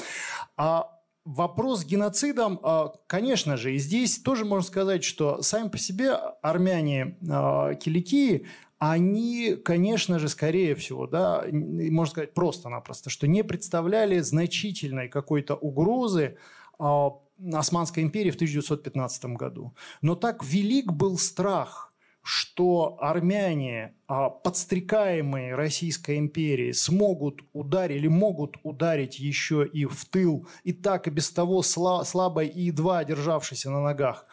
А 0.56 0.99
вопрос 1.24 1.80
с 1.80 1.84
геноцидом, 1.84 2.60
а, 2.62 2.92
конечно 3.06 3.56
же, 3.56 3.74
и 3.74 3.78
здесь 3.78 4.18
тоже 4.20 4.44
можно 4.44 4.66
сказать, 4.66 5.04
что 5.04 5.42
сами 5.42 5.68
по 5.68 5.78
себе 5.78 6.12
армяне 6.42 7.18
а, 7.28 7.74
Киликии, 7.74 8.46
они, 8.78 9.56
конечно 9.62 10.18
же, 10.18 10.28
скорее 10.28 10.74
всего, 10.74 11.06
да, 11.06 11.44
можно 11.52 12.10
сказать 12.10 12.32
просто-напросто, 12.32 13.10
что 13.10 13.26
не 13.26 13.44
представляли 13.44 14.20
значительной 14.20 15.08
какой-то 15.08 15.54
угрозы 15.54 16.38
а, 16.78 17.10
Османской 17.52 18.02
империи 18.02 18.30
в 18.30 18.36
1915 18.36 19.24
году. 19.36 19.74
Но 20.02 20.14
так 20.14 20.44
велик 20.44 20.92
был 20.92 21.18
страх 21.18 21.89
что 22.22 22.98
армяне, 23.00 23.94
а, 24.06 24.28
подстрекаемые 24.28 25.54
Российской 25.54 26.18
империей, 26.18 26.72
смогут 26.72 27.42
ударить 27.52 27.96
или 27.96 28.08
могут 28.08 28.56
ударить 28.62 29.18
еще 29.18 29.66
и 29.66 29.86
в 29.86 30.04
тыл, 30.04 30.46
и 30.62 30.72
так 30.72 31.06
и 31.06 31.10
без 31.10 31.30
того 31.30 31.62
слабой 31.62 32.48
и 32.48 32.62
едва 32.62 33.04
державшейся 33.04 33.70
на 33.70 33.80
ногах, 33.82 34.26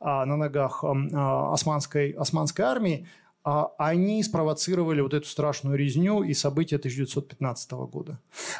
а, 0.00 0.24
на 0.24 0.36
ногах 0.36 0.84
а, 0.84 1.52
османской, 1.52 2.10
османской 2.12 2.64
армии, 2.64 3.08
они 3.44 4.22
спровоцировали 4.22 5.02
вот 5.02 5.12
эту 5.12 5.26
страшную 5.28 5.76
резню 5.76 6.22
и 6.22 6.32
события 6.32 6.76
1915 6.76 7.72
года. 7.72 8.18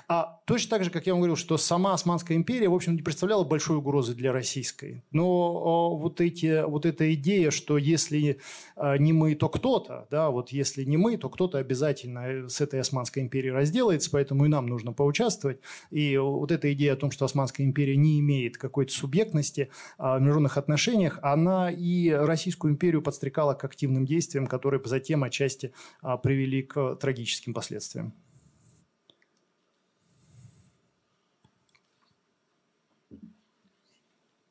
А 0.09 0.41
точно 0.45 0.71
так 0.71 0.85
же, 0.85 0.91
как 0.91 1.07
я 1.07 1.15
вам 1.15 1.21
говорил, 1.21 1.37
что 1.37 1.57
сама 1.57 1.95
Османская 1.95 2.37
империя, 2.37 2.69
в 2.69 2.75
общем, 2.75 2.95
не 2.95 3.03
представляла 3.03 3.45
большой 3.45 3.79
угрозы 3.79 4.15
для 4.15 4.31
российской. 4.33 5.03
Но 5.11 5.97
вот, 5.97 6.21
эти, 6.21 6.65
вот 6.67 6.85
эта 6.85 7.15
идея, 7.15 7.51
что 7.51 7.79
если 7.79 8.41
а, 8.77 8.99
не 8.99 9.15
мы, 9.15 9.35
то 9.35 9.49
кто-то, 9.49 10.07
да, 10.11 10.31
вот 10.31 10.51
если 10.51 10.85
не 10.85 10.99
мы, 10.99 11.17
то 11.17 11.31
кто-то 11.31 11.57
обязательно 11.57 12.49
с 12.49 12.61
этой 12.61 12.81
Османской 12.81 13.23
империей 13.23 13.55
разделается, 13.55 14.11
поэтому 14.11 14.45
и 14.45 14.49
нам 14.49 14.67
нужно 14.67 14.93
поучаствовать. 14.93 15.61
И 15.91 16.19
вот 16.19 16.53
эта 16.53 16.71
идея 16.75 16.93
о 16.93 16.97
том, 16.97 17.11
что 17.11 17.25
Османская 17.25 17.67
империя 17.67 17.97
не 17.97 18.21
имеет 18.21 18.59
какой-то 18.59 18.93
субъектности 18.93 19.71
а, 19.97 20.19
в 20.19 20.21
международных 20.21 20.59
отношениях, 20.59 21.19
она 21.23 21.71
и 21.71 22.11
Российскую 22.11 22.73
империю 22.73 23.01
подстрекала 23.01 23.55
к 23.55 23.65
активным 23.65 24.05
действиям, 24.05 24.47
которые 24.47 24.74
затем 24.85 25.25
отчасти 25.25 25.73
а, 26.03 26.17
привели 26.17 26.63
к 26.63 26.97
трагическим 26.97 27.55
последствиям. 27.55 28.15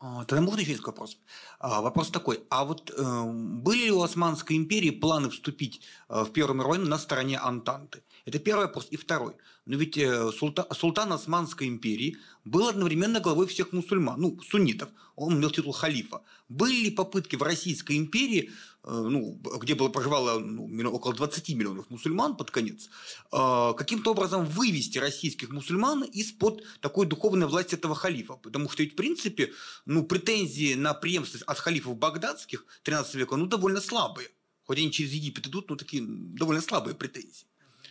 А, 0.05 0.25
тогда 0.25 0.41
можно 0.41 0.59
еще 0.59 0.71
несколько 0.71 0.89
вопросов? 0.89 1.17
А, 1.59 1.81
вопрос 1.81 2.11
такой. 2.11 2.43
А 2.49 2.65
вот 2.65 2.91
э, 2.91 3.23
были 3.31 3.85
ли 3.85 3.91
у 3.91 4.01
Османской 4.01 4.57
империи 4.57 4.89
планы 4.89 5.29
вступить 5.29 5.79
э, 6.09 6.25
в 6.25 6.31
Первую 6.33 6.55
мировую 6.55 6.79
войну 6.79 6.89
на 6.89 6.97
стороне 6.97 7.37
Антанты? 7.37 8.03
Это 8.25 8.37
первый 8.39 8.65
вопрос. 8.65 8.87
И 8.91 8.97
второй. 8.97 9.37
Но 9.65 9.77
ведь 9.77 9.97
э, 9.97 10.31
султан, 10.33 10.65
султан 10.71 11.13
Османской 11.13 11.69
империи 11.69 12.17
был 12.45 12.67
одновременно 12.67 13.19
главой 13.19 13.47
всех 13.47 13.71
мусульман, 13.71 14.19
ну, 14.19 14.39
суннитов. 14.41 14.89
Он 15.15 15.35
имел 15.35 15.51
титул 15.51 15.71
халифа. 15.71 16.21
Были 16.49 16.85
ли 16.85 16.91
попытки 16.91 17.35
в 17.35 17.43
Российской 17.43 17.97
империи, 17.97 18.51
э, 18.83 18.91
ну, 18.91 19.39
где 19.59 19.75
было 19.75 19.89
проживало 19.89 20.39
ну, 20.39 20.91
около 20.91 21.13
20 21.13 21.49
миллионов 21.49 21.89
мусульман 21.89 22.35
под 22.35 22.51
конец, 22.51 22.89
э, 23.31 23.73
каким-то 23.77 24.11
образом 24.11 24.45
вывести 24.45 24.97
российских 24.97 25.49
мусульман 25.51 26.03
из-под 26.03 26.63
такой 26.81 27.05
духовной 27.05 27.47
власти 27.47 27.75
этого 27.75 27.95
халифа? 27.95 28.33
Потому 28.33 28.69
что 28.69 28.83
ведь, 28.83 28.93
в 28.93 28.95
принципе, 28.95 29.53
ну, 29.85 30.03
претензии 30.03 30.73
на 30.73 30.93
преемственность 30.93 31.47
от 31.47 31.59
халифов 31.59 31.97
багдадских 31.97 32.65
13 32.83 33.15
века, 33.15 33.35
ну, 33.35 33.45
довольно 33.45 33.81
слабые. 33.81 34.29
Хоть 34.65 34.77
они 34.77 34.91
через 34.91 35.11
Египет 35.11 35.47
идут, 35.47 35.69
но 35.69 35.75
такие 35.75 36.03
довольно 36.05 36.61
слабые 36.61 36.95
претензии. 36.95 37.45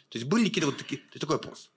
То 0.08 0.18
есть 0.18 0.28
были 0.28 0.48
какие-то 0.48 0.66
вот 0.66 0.78
такие, 0.78 0.98
то 0.98 1.14
есть 1.14 1.20
такой 1.20 1.36
вопрос. 1.36 1.70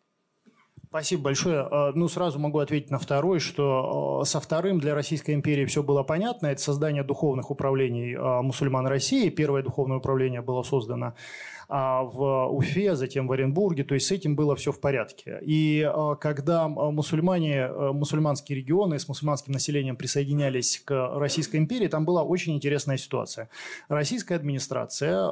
Спасибо 0.90 1.24
большое. 1.24 1.68
А, 1.70 1.92
ну, 1.94 2.08
сразу 2.08 2.40
могу 2.40 2.60
ответить 2.60 2.92
на 2.92 3.00
второй, 3.00 3.40
что 3.40 4.22
а, 4.22 4.26
со 4.26 4.40
вторым 4.40 4.80
для 4.80 4.96
Российской 4.96 5.32
империи 5.34 5.66
все 5.66 5.84
было 5.84 6.04
понятно. 6.04 6.48
Это 6.48 6.62
создание 6.62 7.04
духовных 7.04 7.52
управлений 7.52 8.16
а, 8.18 8.42
мусульман 8.42 8.88
России. 8.88 9.30
Первое 9.30 9.64
духовное 9.64 9.98
управление 9.98 10.42
было 10.42 10.64
создано 10.64 11.14
в 11.68 12.48
Уфе, 12.52 12.96
затем 12.96 13.26
в 13.28 13.32
Оренбурге. 13.32 13.84
То 13.84 13.96
есть 13.96 14.06
с 14.06 14.12
этим 14.12 14.36
было 14.36 14.56
все 14.56 14.72
в 14.72 14.80
порядке. 14.80 15.40
И 15.42 15.92
когда 16.22 16.68
мусульмане, 16.68 17.70
мусульманские 17.70 18.60
регионы 18.60 19.00
с 19.00 19.08
мусульманским 19.08 19.52
населением 19.52 19.96
присоединялись 19.96 20.80
к 20.86 20.94
Российской 21.16 21.56
империи, 21.56 21.88
там 21.88 22.06
была 22.06 22.24
очень 22.24 22.54
интересная 22.54 22.98
ситуация. 22.98 23.50
Российская 23.88 24.36
администрация, 24.36 25.28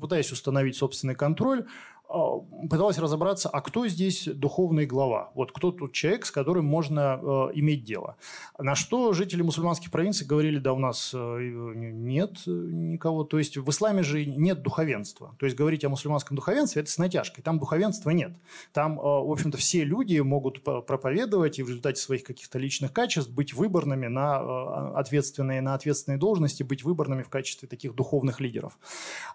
пытаясь 0.00 0.32
установить 0.32 0.76
собственный 0.76 1.14
контроль, 1.14 1.66
пыталась 2.08 2.98
разобраться, 2.98 3.48
а 3.48 3.60
кто 3.60 3.86
здесь 3.88 4.26
духовный 4.26 4.86
глава? 4.86 5.30
Вот 5.34 5.52
кто 5.52 5.72
тут 5.72 5.92
человек, 5.92 6.26
с 6.26 6.30
которым 6.30 6.64
можно 6.64 7.20
э, 7.20 7.26
иметь 7.54 7.84
дело? 7.84 8.16
На 8.58 8.74
что 8.74 9.12
жители 9.12 9.42
мусульманских 9.42 9.90
провинций 9.90 10.26
говорили, 10.26 10.58
да 10.58 10.72
у 10.72 10.78
нас 10.78 11.12
э, 11.14 11.72
нет 11.74 12.46
никого. 12.46 13.24
То 13.24 13.38
есть 13.38 13.56
в 13.56 13.68
исламе 13.70 14.02
же 14.02 14.24
нет 14.24 14.62
духовенства. 14.62 15.34
То 15.38 15.46
есть 15.46 15.56
говорить 15.56 15.84
о 15.84 15.88
мусульманском 15.88 16.36
духовенстве– 16.36 16.82
это 16.82 16.90
с 16.90 16.98
натяжкой. 16.98 17.42
Там 17.42 17.58
духовенства 17.58 18.10
нет. 18.10 18.32
Там, 18.72 18.98
э, 18.98 19.02
в 19.02 19.30
общем-то, 19.30 19.58
все 19.58 19.84
люди 19.84 20.18
могут 20.20 20.62
проповедовать 20.62 21.58
и 21.58 21.62
в 21.62 21.68
результате 21.68 22.00
своих 22.00 22.22
каких-то 22.22 22.58
личных 22.58 22.92
качеств 22.92 23.30
быть 23.30 23.52
выборными 23.52 24.06
на 24.06 24.92
ответственные, 24.96 25.60
на 25.60 25.74
ответственные 25.74 26.18
должности, 26.18 26.62
быть 26.62 26.84
выборными 26.84 27.22
в 27.22 27.28
качестве 27.28 27.68
таких 27.68 27.94
духовных 27.94 28.40
лидеров. 28.40 28.78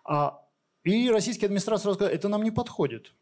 А 0.03 0.41
и 0.83 1.09
российская 1.09 1.47
администрация 1.47 1.93
сказала, 1.93 2.13
это 2.13 2.27
нам 2.27 2.43
не 2.43 2.51
подходит. 2.51 3.13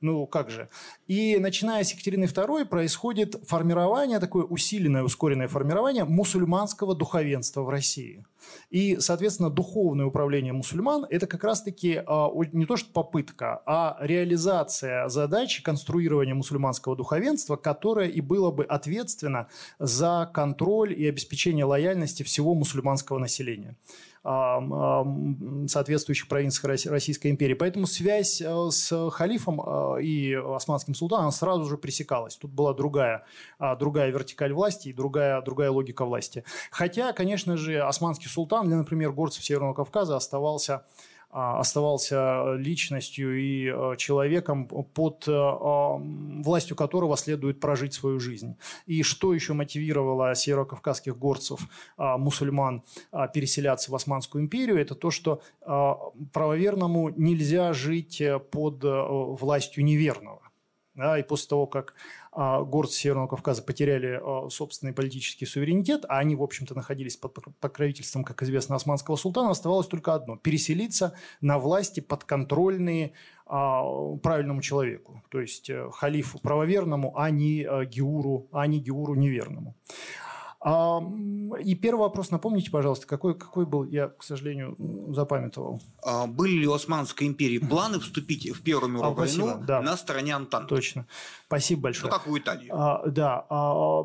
Ну, 0.00 0.28
как 0.28 0.48
же. 0.50 0.68
И 1.08 1.38
начиная 1.38 1.82
с 1.82 1.92
Екатерины 1.92 2.24
II 2.24 2.66
происходит 2.66 3.34
формирование, 3.44 4.20
такое 4.20 4.44
усиленное, 4.44 5.02
ускоренное 5.02 5.48
формирование 5.48 6.04
мусульманского 6.04 6.94
духовенства 6.94 7.62
в 7.62 7.68
России. 7.68 8.24
И, 8.70 8.98
соответственно, 9.00 9.50
духовное 9.50 10.06
управление 10.06 10.52
мусульман– 10.52 11.04
это 11.10 11.26
как 11.26 11.42
раз-таки 11.42 12.00
а, 12.06 12.30
не 12.52 12.64
то 12.64 12.76
что 12.76 12.92
попытка, 12.92 13.60
а 13.66 13.96
реализация 14.00 15.08
задачи 15.08 15.64
конструирования 15.64 16.34
мусульманского 16.34 16.94
духовенства, 16.94 17.56
которое 17.56 18.08
и 18.08 18.20
было 18.20 18.52
бы 18.52 18.64
ответственно 18.64 19.48
за 19.80 20.30
контроль 20.32 20.92
и 20.92 21.08
обеспечение 21.08 21.64
лояльности 21.64 22.22
всего 22.22 22.54
мусульманского 22.54 23.18
населения 23.18 23.76
соответствующих 25.68 26.28
провинциях 26.28 26.86
Российской 26.86 27.30
империи. 27.30 27.54
Поэтому 27.54 27.86
связь 27.86 28.40
э, 28.40 28.68
с 28.70 29.10
халифом 29.10 29.60
э, 29.60 30.02
и 30.02 30.34
османским 30.34 30.94
султаном 30.94 31.30
сразу 31.30 31.64
же 31.64 31.78
пресекалась. 31.78 32.36
Тут 32.36 32.50
была 32.50 32.74
другая, 32.74 33.24
а, 33.58 33.76
другая 33.76 34.10
вертикаль 34.10 34.52
власти 34.52 34.88
и 34.88 34.92
другая, 34.92 35.40
другая 35.42 35.70
логика 35.70 36.04
власти. 36.04 36.44
Хотя, 36.70 37.12
конечно 37.12 37.56
же, 37.56 37.80
османский 37.80 38.28
султан 38.28 38.66
для, 38.66 38.76
например, 38.76 39.12
горцев 39.12 39.44
Северного 39.44 39.74
Кавказа 39.74 40.16
оставался 40.16 40.84
оставался 41.30 42.54
личностью 42.54 43.38
и 43.38 43.68
а, 43.68 43.96
человеком, 43.96 44.66
под 44.66 45.24
а, 45.28 45.96
властью 45.98 46.76
которого 46.76 47.16
следует 47.16 47.60
прожить 47.60 47.94
свою 47.94 48.18
жизнь. 48.18 48.56
И 48.86 49.02
что 49.02 49.34
еще 49.34 49.52
мотивировало 49.52 50.34
северокавказских 50.34 51.18
горцев, 51.18 51.60
мусульман, 51.96 52.82
переселяться 53.34 53.90
в 53.90 53.94
Османскую 53.94 54.42
империю, 54.42 54.78
это 54.78 54.94
то, 54.94 55.10
что 55.10 55.42
правоверному 56.32 57.10
нельзя 57.10 57.72
жить 57.72 58.22
под 58.50 58.78
властью 58.82 59.84
неверного. 59.84 60.40
И 61.18 61.22
после 61.22 61.48
того, 61.48 61.66
как 61.66 61.94
а, 61.94 62.17
горцы 62.38 63.00
Северного 63.00 63.26
Кавказа 63.26 63.62
потеряли 63.62 64.20
а, 64.22 64.48
собственный 64.48 64.92
политический 64.92 65.44
суверенитет, 65.44 66.04
а 66.08 66.18
они, 66.18 66.36
в 66.36 66.42
общем-то, 66.42 66.74
находились 66.74 67.16
под 67.16 67.36
покровительством, 67.58 68.22
как 68.22 68.42
известно, 68.44 68.76
османского 68.76 69.16
султана, 69.16 69.50
оставалось 69.50 69.88
только 69.88 70.14
одно– 70.14 70.36
переселиться 70.42 71.14
на 71.40 71.58
власти 71.58 71.98
подконтрольные 71.98 73.12
а, 73.44 73.82
правильному 74.22 74.62
человеку, 74.62 75.20
то 75.30 75.40
есть 75.40 75.68
э, 75.68 75.90
халифу 75.92 76.38
правоверному, 76.38 77.18
а 77.18 77.30
не 77.30 77.62
э, 77.62 77.86
Геуру, 77.86 78.46
а 78.52 78.66
не 78.66 78.78
Геуру 78.78 79.14
неверному. 79.14 79.74
И 80.64 81.74
первый 81.76 82.00
вопрос, 82.00 82.32
напомните, 82.32 82.70
пожалуйста, 82.70 83.06
какой, 83.06 83.38
какой 83.38 83.64
был, 83.64 83.84
я, 83.84 84.08
к 84.08 84.24
сожалению, 84.24 84.74
запамятовал. 85.14 85.80
А 86.02 86.26
были 86.26 86.58
ли 86.58 86.66
у 86.66 86.72
Османской 86.72 87.28
империи 87.28 87.58
планы 87.58 88.00
вступить 88.00 88.50
в 88.50 88.62
Первую 88.62 88.92
мировую 88.92 89.12
а, 89.12 89.14
войну 89.14 89.64
да. 89.64 89.80
на 89.80 89.96
стороне 89.96 90.34
Антанты? 90.34 90.74
Точно. 90.74 91.06
Спасибо 91.46 91.82
большое. 91.82 92.10
Ну, 92.10 92.18
как 92.18 92.26
у 92.26 92.36
Италии. 92.36 92.68
А, 92.72 93.06
да. 93.06 93.46
А, 93.48 94.04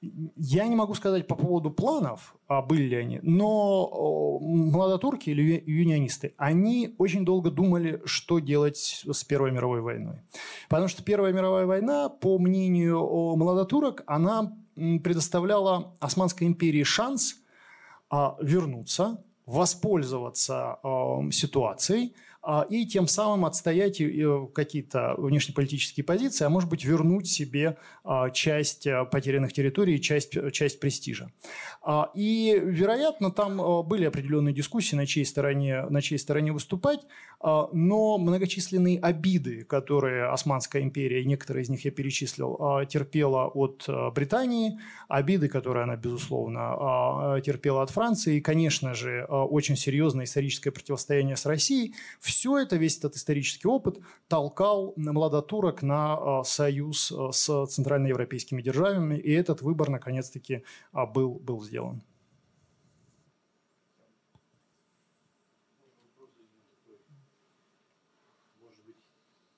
я 0.00 0.66
не 0.66 0.76
могу 0.76 0.94
сказать 0.94 1.26
по 1.26 1.34
поводу 1.34 1.70
планов, 1.70 2.36
а 2.46 2.62
были 2.62 2.82
ли 2.82 2.96
они, 2.96 3.20
но 3.22 4.38
младотурки 4.40 5.30
или 5.30 5.62
юнионисты, 5.66 6.34
они 6.36 6.94
очень 6.98 7.24
долго 7.24 7.50
думали, 7.50 8.00
что 8.04 8.38
делать 8.38 9.04
с 9.10 9.24
Первой 9.24 9.50
мировой 9.50 9.80
войной. 9.80 10.22
Потому 10.68 10.88
что 10.88 11.02
Первая 11.02 11.32
мировая 11.32 11.66
война, 11.66 12.08
по 12.08 12.38
мнению 12.38 13.00
младотурок, 13.36 14.04
она 14.06 14.56
предоставляла 15.02 15.96
Османской 16.00 16.46
империи 16.46 16.84
шанс 16.84 17.36
а, 18.10 18.36
вернуться, 18.40 19.24
воспользоваться 19.46 20.78
а, 20.82 21.30
ситуацией– 21.30 22.14
и 22.70 22.86
тем 22.86 23.08
самым 23.08 23.44
отстоять 23.44 24.00
какие-то 24.54 25.14
внешнеполитические 25.18 26.04
позиции, 26.04 26.44
а 26.44 26.48
может 26.48 26.70
быть 26.70 26.84
вернуть 26.84 27.28
себе 27.28 27.76
а, 28.04 28.30
часть 28.30 28.86
а, 28.86 29.04
потерянных 29.04 29.52
территорий, 29.52 30.00
часть, 30.00 30.34
часть 30.52 30.80
престижа. 30.80 31.30
И, 32.14 32.60
вероятно, 32.62 33.30
там 33.30 33.86
были 33.86 34.04
определенные 34.04 34.54
дискуссии, 34.54 34.94
на 34.94 35.06
чьей 35.06 35.24
стороне, 35.24 35.82
на 35.88 36.02
чьей 36.02 36.18
стороне 36.18 36.52
выступать, 36.52 37.00
но 37.40 38.18
многочисленные 38.18 38.98
обиды, 38.98 39.64
которые 39.64 40.26
Османская 40.26 40.82
империя, 40.82 41.24
некоторые 41.24 41.62
из 41.62 41.68
них 41.70 41.84
я 41.84 41.90
перечислил, 41.90 42.84
терпела 42.88 43.46
от 43.46 43.88
Британии, 44.14 44.78
обиды, 45.08 45.48
которые 45.48 45.84
она, 45.84 45.96
безусловно, 45.96 47.40
терпела 47.44 47.82
от 47.82 47.90
Франции, 47.90 48.36
и, 48.36 48.40
конечно 48.40 48.92
же, 48.94 49.24
очень 49.24 49.76
серьезное 49.76 50.24
историческое 50.24 50.70
противостояние 50.70 51.36
с 51.36 51.46
Россией– 51.46 51.94
все 52.38 52.56
это, 52.56 52.76
весь 52.76 52.98
этот 52.98 53.16
исторический 53.16 53.66
опыт 53.66 53.98
толкал 54.28 54.92
младотурок 54.96 55.82
на 55.82 56.14
а, 56.14 56.44
союз 56.44 57.10
а, 57.10 57.32
с 57.32 57.66
центральноевропейскими 57.66 58.62
державами, 58.62 59.18
и 59.18 59.32
этот 59.32 59.60
выбор, 59.60 59.90
наконец-таки, 59.90 60.62
а, 60.92 61.04
был, 61.04 61.34
был 61.40 61.60
сделан. 61.62 62.02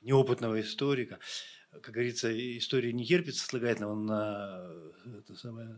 неопытного 0.00 0.58
историка. 0.62 1.18
Как 1.70 1.92
говорится, 1.94 2.32
история 2.58 2.92
не 2.94 3.04
терпит 3.04 3.36
сослагательного 3.36 3.94
на 3.94 5.18
это 5.18 5.36
самое 5.36 5.76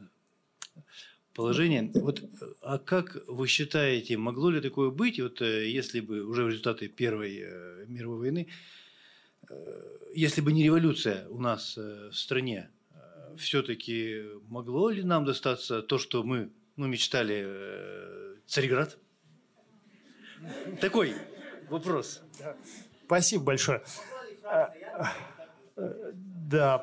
положение. 1.34 1.90
Вот, 1.94 2.22
а 2.60 2.78
как 2.78 3.16
вы 3.26 3.46
считаете, 3.46 4.16
могло 4.16 4.50
ли 4.50 4.60
такое 4.60 4.90
быть, 4.90 5.20
вот, 5.20 5.40
э, 5.40 5.68
если 5.68 6.00
бы 6.00 6.24
уже 6.24 6.44
в 6.44 6.48
результате 6.48 6.88
Первой 6.88 7.40
э, 7.42 7.84
мировой 7.86 8.18
войны, 8.18 8.48
э, 9.48 9.54
если 10.14 10.40
бы 10.40 10.52
не 10.52 10.64
революция 10.64 11.26
у 11.28 11.40
нас 11.40 11.76
в 11.76 12.12
стране, 12.12 12.70
все-таки 13.38 14.24
могло 14.48 14.90
ли 14.90 15.02
нам 15.02 15.24
достаться 15.24 15.82
то, 15.82 15.98
что 15.98 16.22
мы 16.22 16.50
ну, 16.76 16.86
мечтали 16.86 17.48
Царьград? 18.46 18.98
Такой 20.80 21.14
вопрос. 21.70 22.20
Спасибо 23.06 23.44
большое. 23.44 23.82
Да, 25.76 26.78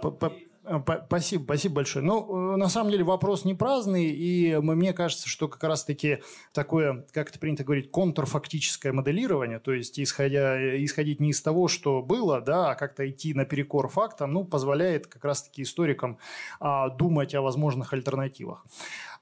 Спасибо, 1.08 1.44
спасибо 1.44 1.76
большое. 1.76 2.06
Ну, 2.06 2.54
э, 2.54 2.58
на 2.58 2.70
самом 2.70 2.92
деле 2.92 3.04
вопрос 3.04 3.44
не 3.44 3.56
праздный, 3.56 4.06
и 4.06 4.56
мне 4.58 4.94
кажется, 4.94 5.28
что 5.28 5.48
как 5.48 5.64
раз-таки 5.64 6.20
такое, 6.54 7.06
как 7.12 7.30
это 7.30 7.40
принято 7.40 7.64
говорить, 7.64 7.92
контрфактическое 7.92 8.94
моделирование, 8.94 9.60
то 9.60 9.74
есть 9.74 10.00
исходя, 10.00 10.58
исходить 10.84 11.20
не 11.20 11.32
из 11.32 11.42
того, 11.42 11.68
что 11.68 12.04
было, 12.04 12.40
да, 12.40 12.72
а 12.72 12.76
как-то 12.76 13.10
идти 13.10 13.34
наперекор 13.34 13.88
фактам, 13.88 14.32
ну, 14.32 14.46
позволяет 14.46 15.08
как 15.08 15.26
раз-таки 15.26 15.64
историкам 15.64 16.20
а, 16.60 16.90
думать 16.90 17.34
о 17.34 17.42
возможных 17.42 17.94
альтернативах. 17.94 18.66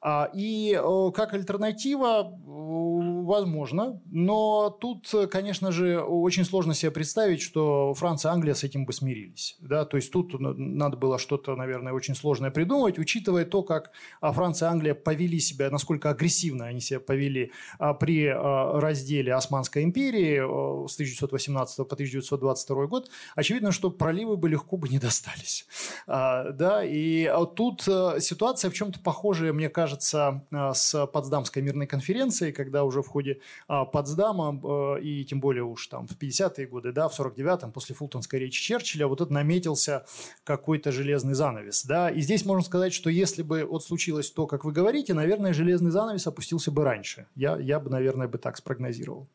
А, 0.10 0.30
и 0.34 0.80
как 1.14 1.34
альтернатива, 1.34 2.32
возможно, 2.48 4.02
но 4.06 4.70
тут, 4.70 5.14
конечно 5.30 5.74
же, 5.74 6.00
очень 6.00 6.46
сложно 6.46 6.74
себе 6.74 6.92
представить, 6.92 7.42
что 7.42 7.94
Франция 7.94 8.32
и 8.32 8.34
Англия 8.36 8.54
с 8.54 8.64
этим 8.64 8.86
бы 8.86 8.94
смирились. 8.94 9.58
Да? 9.60 9.84
То 9.84 9.98
есть 9.98 10.14
тут 10.14 10.34
надо 10.40 10.96
было 10.96 11.20
что-то, 11.20 11.58
наверное, 11.58 11.92
очень 11.92 12.16
сложное 12.16 12.52
придумать, 12.52 12.98
учитывая 12.98 13.44
то, 13.44 13.64
как 13.64 13.92
а, 14.22 14.32
Франция 14.32 14.70
и 14.70 14.72
Англия 14.72 14.96
повели 14.96 15.42
себя, 15.42 15.70
насколько 15.70 16.10
агрессивно 16.10 16.68
они 16.68 16.80
себя 16.80 17.02
повели 17.02 17.52
а, 17.78 17.94
при 17.94 18.30
разделе 18.30 19.34
Османской 19.34 19.84
империи 19.84 20.38
с 20.88 20.94
1918 20.94 21.78
по 21.80 21.96
1922 21.96 22.88
год, 22.88 23.10
очевидно, 23.36 23.74
что 23.74 23.92
проливы 23.92 24.38
бы 24.38 24.48
легко 24.48 24.78
бы 24.78 24.88
не 24.88 25.00
достались. 25.00 25.68
Да? 26.08 26.82
И 26.86 27.30
тут 27.58 27.82
ситуация 27.82 28.72
в 28.72 28.74
чем-то 28.74 29.02
похожая, 29.02 29.52
мне 29.52 29.68
кажется, 29.68 29.97
кажется, 29.98 30.46
э, 30.52 30.74
с 30.74 31.08
Потсдамской 31.08 31.62
мирной 31.62 31.88
конференцией, 31.88 32.52
когда 32.52 32.84
уже 32.84 33.02
в 33.02 33.08
ходе 33.08 33.40
а, 33.68 33.86
Потсдама, 33.86 34.60
э, 34.98 35.02
и 35.02 35.26
тем 35.26 35.40
более 35.40 35.64
уж 35.64 35.88
там 35.88 36.08
в 36.08 36.18
50-е 36.18 36.68
годы, 36.68 36.92
да, 36.92 37.08
в 37.08 37.20
49-м, 37.20 37.72
после 37.72 37.96
фултонской 37.96 38.40
речи 38.40 38.62
Черчилля, 38.62 39.08
вот 39.08 39.22
это 39.22 39.34
наметился 39.34 40.06
какой-то 40.44 40.92
железный 40.92 41.34
занавес. 41.34 41.86
Да? 41.86 42.10
И 42.10 42.22
здесь 42.22 42.46
можно 42.46 42.64
сказать, 42.64 42.94
что 42.94 43.10
если 43.10 43.44
бы 43.44 43.66
вот 43.66 43.84
случилось 43.84 44.32
то, 44.32 44.46
как 44.46 44.66
вы 44.66 44.72
говорите, 44.72 45.14
наверное, 45.14 45.54
железный 45.54 45.92
занавес 45.92 46.28
опустился 46.28 46.72
бы 46.72 46.84
раньше. 46.84 47.26
Я, 47.36 47.58
я 47.58 47.80
бы, 47.80 47.90
наверное, 47.90 48.28
бы 48.28 48.38
так 48.38 48.58
спрогнозировал. 48.58 49.28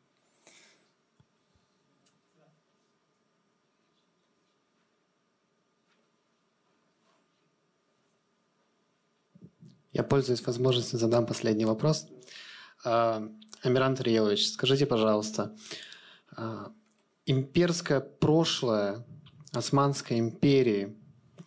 Я 9.93 10.03
пользуюсь 10.03 10.45
возможностью, 10.47 10.99
задам 10.99 11.27
последний 11.27 11.67
вопрос. 11.67 12.07
А, 12.85 13.29
Амиран 13.63 13.95
Тариелович, 13.95 14.49
скажите, 14.49 14.87
пожалуйста, 14.87 15.55
а, 16.35 16.73
имперское 17.27 18.01
прошлое 18.01 19.05
Османской 19.53 20.19
империи, 20.19 20.97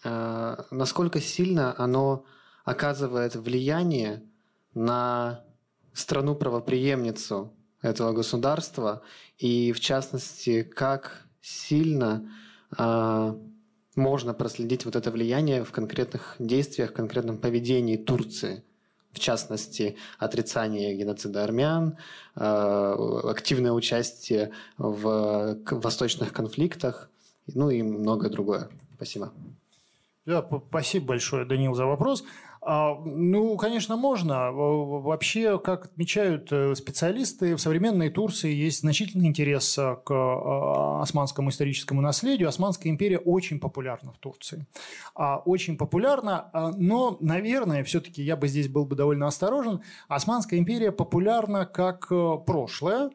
а, 0.03 0.65
насколько 0.69 1.19
сильно 1.19 1.76
оно 1.77 2.26
оказывает 2.63 3.35
влияние 3.35 4.23
на 4.73 5.43
страну-правоприемницу 5.93 7.51
этого 7.81 8.13
государства, 8.13 9.01
и 9.38 9.72
в 9.72 9.80
частности, 9.80 10.63
как 10.63 11.26
сильно 11.41 12.30
можно 13.95 14.34
проследить 14.34 14.85
вот 14.85 14.95
это 14.95 15.11
влияние 15.11 15.63
в 15.63 15.72
конкретных 15.72 16.35
действиях, 16.39 16.91
в 16.91 16.93
конкретном 16.93 17.38
поведении 17.38 17.97
Турции– 17.97 18.63
в 19.15 19.19
частности, 19.19 19.95
отрицание 20.19 20.93
геноцида 20.93 21.45
армян, 21.45 21.97
э, 22.35 23.19
активное 23.23 23.72
участие 23.72 24.51
в 24.77 25.57
восточных 25.72 26.34
конфликтах, 26.34 27.09
ну 27.47 27.69
и 27.69 27.81
многое 27.81 28.30
другое. 28.30 28.69
Спасибо. 28.95 29.31
Да, 30.26 30.45
спасибо 30.69 31.05
большое, 31.07 31.45
Данил, 31.45 31.76
за 31.76 31.85
вопрос. 31.85 32.26
А, 32.67 32.99
ну, 33.05 33.55
конечно, 33.57 33.95
можно. 33.95 34.51
Вообще, 34.51 35.59
как 35.59 35.85
отмечают 35.85 36.51
э, 36.51 36.73
специалисты, 36.73 37.55
в 37.55 37.61
современной 37.61 38.09
Турции 38.09 38.51
есть 38.51 38.79
значительный 38.79 39.27
интерес 39.27 39.77
э, 39.77 39.95
к 40.03 40.11
э, 40.11 41.01
османскому 41.03 41.51
историческому 41.51 42.01
наследию. 42.01 42.49
Османская 42.49 42.91
империя 42.91 43.19
очень 43.19 43.59
популярна 43.59 44.13
в 44.13 44.17
Турции. 44.17 44.65
А, 45.13 45.37
очень 45.37 45.77
популярна, 45.77 46.49
а, 46.53 46.71
но, 46.71 47.17
наверное, 47.19 47.83
все-таки 47.83 48.23
я 48.23 48.35
бы 48.35 48.47
здесь 48.47 48.67
был 48.67 48.85
бы 48.85 48.95
довольно 48.95 49.27
осторожен. 49.27 49.81
Османская 50.07 50.59
империя 50.59 50.91
популярна 50.91 51.67
как 51.67 52.07
прошлое, 52.45 53.11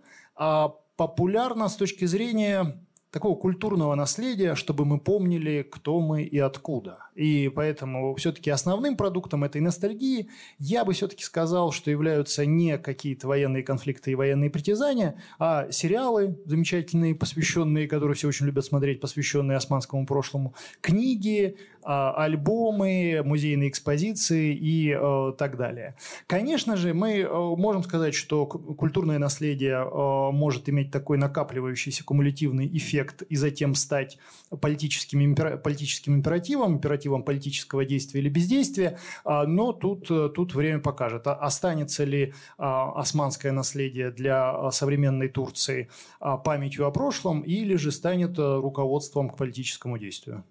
популярна 0.97 1.69
с 1.69 1.75
точки 1.75 2.05
зрения 2.05 2.81
такого 3.11 3.37
культурного 3.37 3.95
наследия, 3.95 4.55
чтобы 4.55 4.85
мы 4.85 4.99
помнили, 4.99 5.63
кто 5.63 6.01
мы 6.01 6.23
и 6.23 6.39
откуда. 6.39 7.10
И 7.21 7.51
поэтому 7.51 8.15
все-таки 8.15 8.49
основным 8.49 8.97
продуктом 8.97 9.45
этой 9.45 9.61
ностальгии 9.61 10.31
я 10.59 10.87
бы 10.87 10.95
все-таки 10.95 11.23
сказал, 11.23 11.71
что 11.71 11.91
являются 11.91 12.47
не 12.47 12.79
какие-то 12.79 13.29
военные 13.29 13.63
конфликты 13.63 14.13
и 14.13 14.15
военные 14.15 14.49
притязания, 14.49 15.21
а 15.39 15.71
сериалы 15.71 16.39
замечательные, 16.47 17.15
посвященные, 17.15 17.89
которые 17.89 18.15
все 18.15 18.27
очень 18.29 18.47
любят 18.47 18.65
смотреть, 18.65 19.01
посвященные 19.01 19.59
османскому 19.59 20.07
прошлому, 20.07 20.55
книги, 20.81 21.59
а, 21.83 22.13
альбомы, 22.25 23.23
музейные 23.25 23.71
экспозиции 23.71 24.55
и 24.55 24.91
э, 24.91 25.33
так 25.39 25.57
далее. 25.57 25.97
Конечно 26.27 26.77
же, 26.77 26.93
мы 26.93 27.21
э, 27.21 27.27
можем 27.29 27.83
сказать, 27.85 28.15
что 28.15 28.45
культурное 28.45 29.19
наследие 29.19 29.77
э, 29.77 30.31
может 30.31 30.69
иметь 30.69 30.91
такой 30.91 31.17
накапливающийся 31.17 32.05
кумулятивный 32.05 32.69
эффект 32.77 33.23
и 33.23 33.37
затем 33.37 33.75
стать 33.75 34.19
политическим, 34.61 35.35
политическим 35.35 36.17
императивом, 36.17 36.75
императивом 36.75 37.10
политического 37.19 37.85
действия 37.85 38.21
или 38.21 38.29
бездействия, 38.29 38.99
а, 39.25 39.47
но 39.47 39.73
тут, 39.73 40.09
тут 40.09 40.55
время 40.55 40.81
покажет, 40.81 41.27
а 41.27 41.35
останется 41.35 42.05
ли 42.05 42.35
османское 42.57 43.53
наследие 43.53 44.11
для 44.11 44.71
современной 44.71 45.29
Турции 45.29 45.89
памятью 46.19 46.87
о 46.87 46.91
прошлом 46.91 47.41
или 47.41 47.77
же 47.77 47.93
станет 47.93 48.39
руководством 48.39 49.31
к 49.31 49.37
политическому 49.37 49.99
действию. 49.99 50.45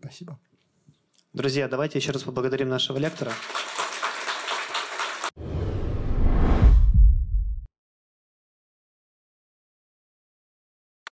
Спасибо. 0.00 0.38
Друзья, 1.32 1.66
давайте 1.68 1.98
еще 1.98 2.12
раз 2.12 2.22
поблагодарим 2.22 2.68
нашего 2.68 2.98
лектора. 2.98 3.32